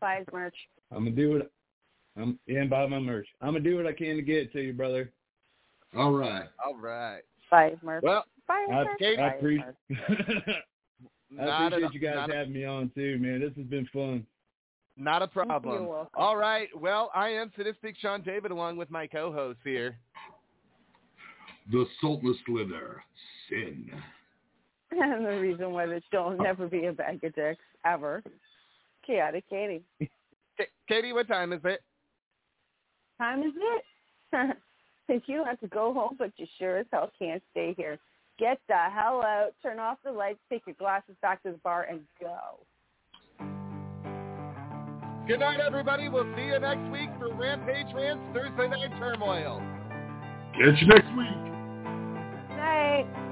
Buy 0.00 0.18
his 0.18 0.26
merch. 0.32 0.56
I'm 0.90 1.04
gonna 1.04 1.16
do 1.16 1.36
it. 1.36 1.52
I'm 2.16 2.38
yeah, 2.46 2.60
and 2.60 2.70
buy 2.70 2.86
my 2.86 2.98
merch. 2.98 3.26
I'm 3.40 3.48
gonna 3.54 3.60
do 3.60 3.76
what 3.76 3.86
I 3.86 3.92
can 3.92 4.16
to 4.16 4.22
get 4.22 4.36
it 4.36 4.52
to 4.52 4.60
you, 4.60 4.72
brother. 4.72 5.10
All 5.96 6.12
right. 6.12 6.48
All 6.64 6.76
right. 6.76 7.22
Buy 7.50 7.70
his 7.70 7.78
merch. 7.82 8.02
Well, 8.02 8.24
Buy 8.48 8.66
his 8.68 8.74
I, 8.74 8.84
merch. 8.84 8.98
I, 9.00 9.16
Buy 9.16 9.28
his 9.30 9.34
appreciate, 9.38 9.66
merch. 9.88 10.56
I 11.40 11.64
appreciate 11.66 11.84
at- 11.84 11.94
you 11.94 12.00
guys 12.00 12.14
not 12.16 12.30
at- 12.30 12.36
having 12.36 12.52
me 12.52 12.64
on 12.64 12.90
too, 12.94 13.18
man. 13.18 13.40
This 13.40 13.52
has 13.56 13.66
been 13.66 13.86
fun. 13.92 14.26
Not 14.96 15.22
a 15.22 15.30
You're 15.34 15.44
problem. 15.46 15.88
All 16.14 16.36
right. 16.36 16.68
Well, 16.78 17.10
I 17.14 17.30
am 17.30 17.50
Sadistic 17.56 17.96
Sean 17.98 18.20
David 18.22 18.50
along 18.50 18.76
with 18.76 18.90
my 18.90 19.06
co-host 19.06 19.58
here. 19.64 19.96
The 21.70 21.86
Sultan 22.00 22.28
of 22.28 22.36
Slither, 22.44 23.02
Sin. 23.48 23.90
And 24.90 25.24
the 25.24 25.40
reason 25.40 25.70
why 25.72 25.86
this 25.86 26.02
show 26.12 26.28
will 26.30 26.36
never 26.36 26.68
be 26.68 26.86
a 26.86 26.92
bag 26.92 27.24
of 27.24 27.34
dicks 27.34 27.62
ever. 27.86 28.22
Khoatic 29.08 29.44
Katie. 29.48 29.82
Katie, 30.88 31.12
what 31.14 31.26
time 31.28 31.52
is 31.54 31.60
it? 31.64 31.80
Time 33.18 33.42
is 33.42 33.52
it? 33.56 34.56
Think 35.06 35.24
you 35.26 35.44
have 35.44 35.60
to 35.60 35.68
go 35.68 35.92
home, 35.92 36.16
but 36.18 36.32
you 36.36 36.46
sure 36.58 36.78
as 36.78 36.86
hell 36.92 37.10
can't 37.18 37.42
stay 37.50 37.74
here. 37.76 37.98
Get 38.38 38.58
the 38.68 38.74
hell 38.74 39.22
out, 39.22 39.50
turn 39.62 39.78
off 39.78 39.98
the 40.04 40.12
lights, 40.12 40.38
take 40.50 40.62
your 40.66 40.76
glasses 40.76 41.14
back 41.20 41.42
to 41.42 41.52
the 41.52 41.58
bar, 41.58 41.86
and 41.90 42.00
go. 42.20 42.60
Good 45.28 45.40
night, 45.40 45.60
everybody. 45.60 46.08
We'll 46.08 46.32
see 46.34 46.46
you 46.46 46.58
next 46.58 46.90
week 46.90 47.08
for 47.18 47.32
Rampage 47.34 47.94
Rants 47.94 48.24
Thursday 48.34 48.68
Night 48.68 48.90
Turmoil. 48.98 49.62
Catch 50.52 50.80
you 50.80 50.88
next 50.88 51.08
week. 51.16 51.52
Night. 52.56 53.31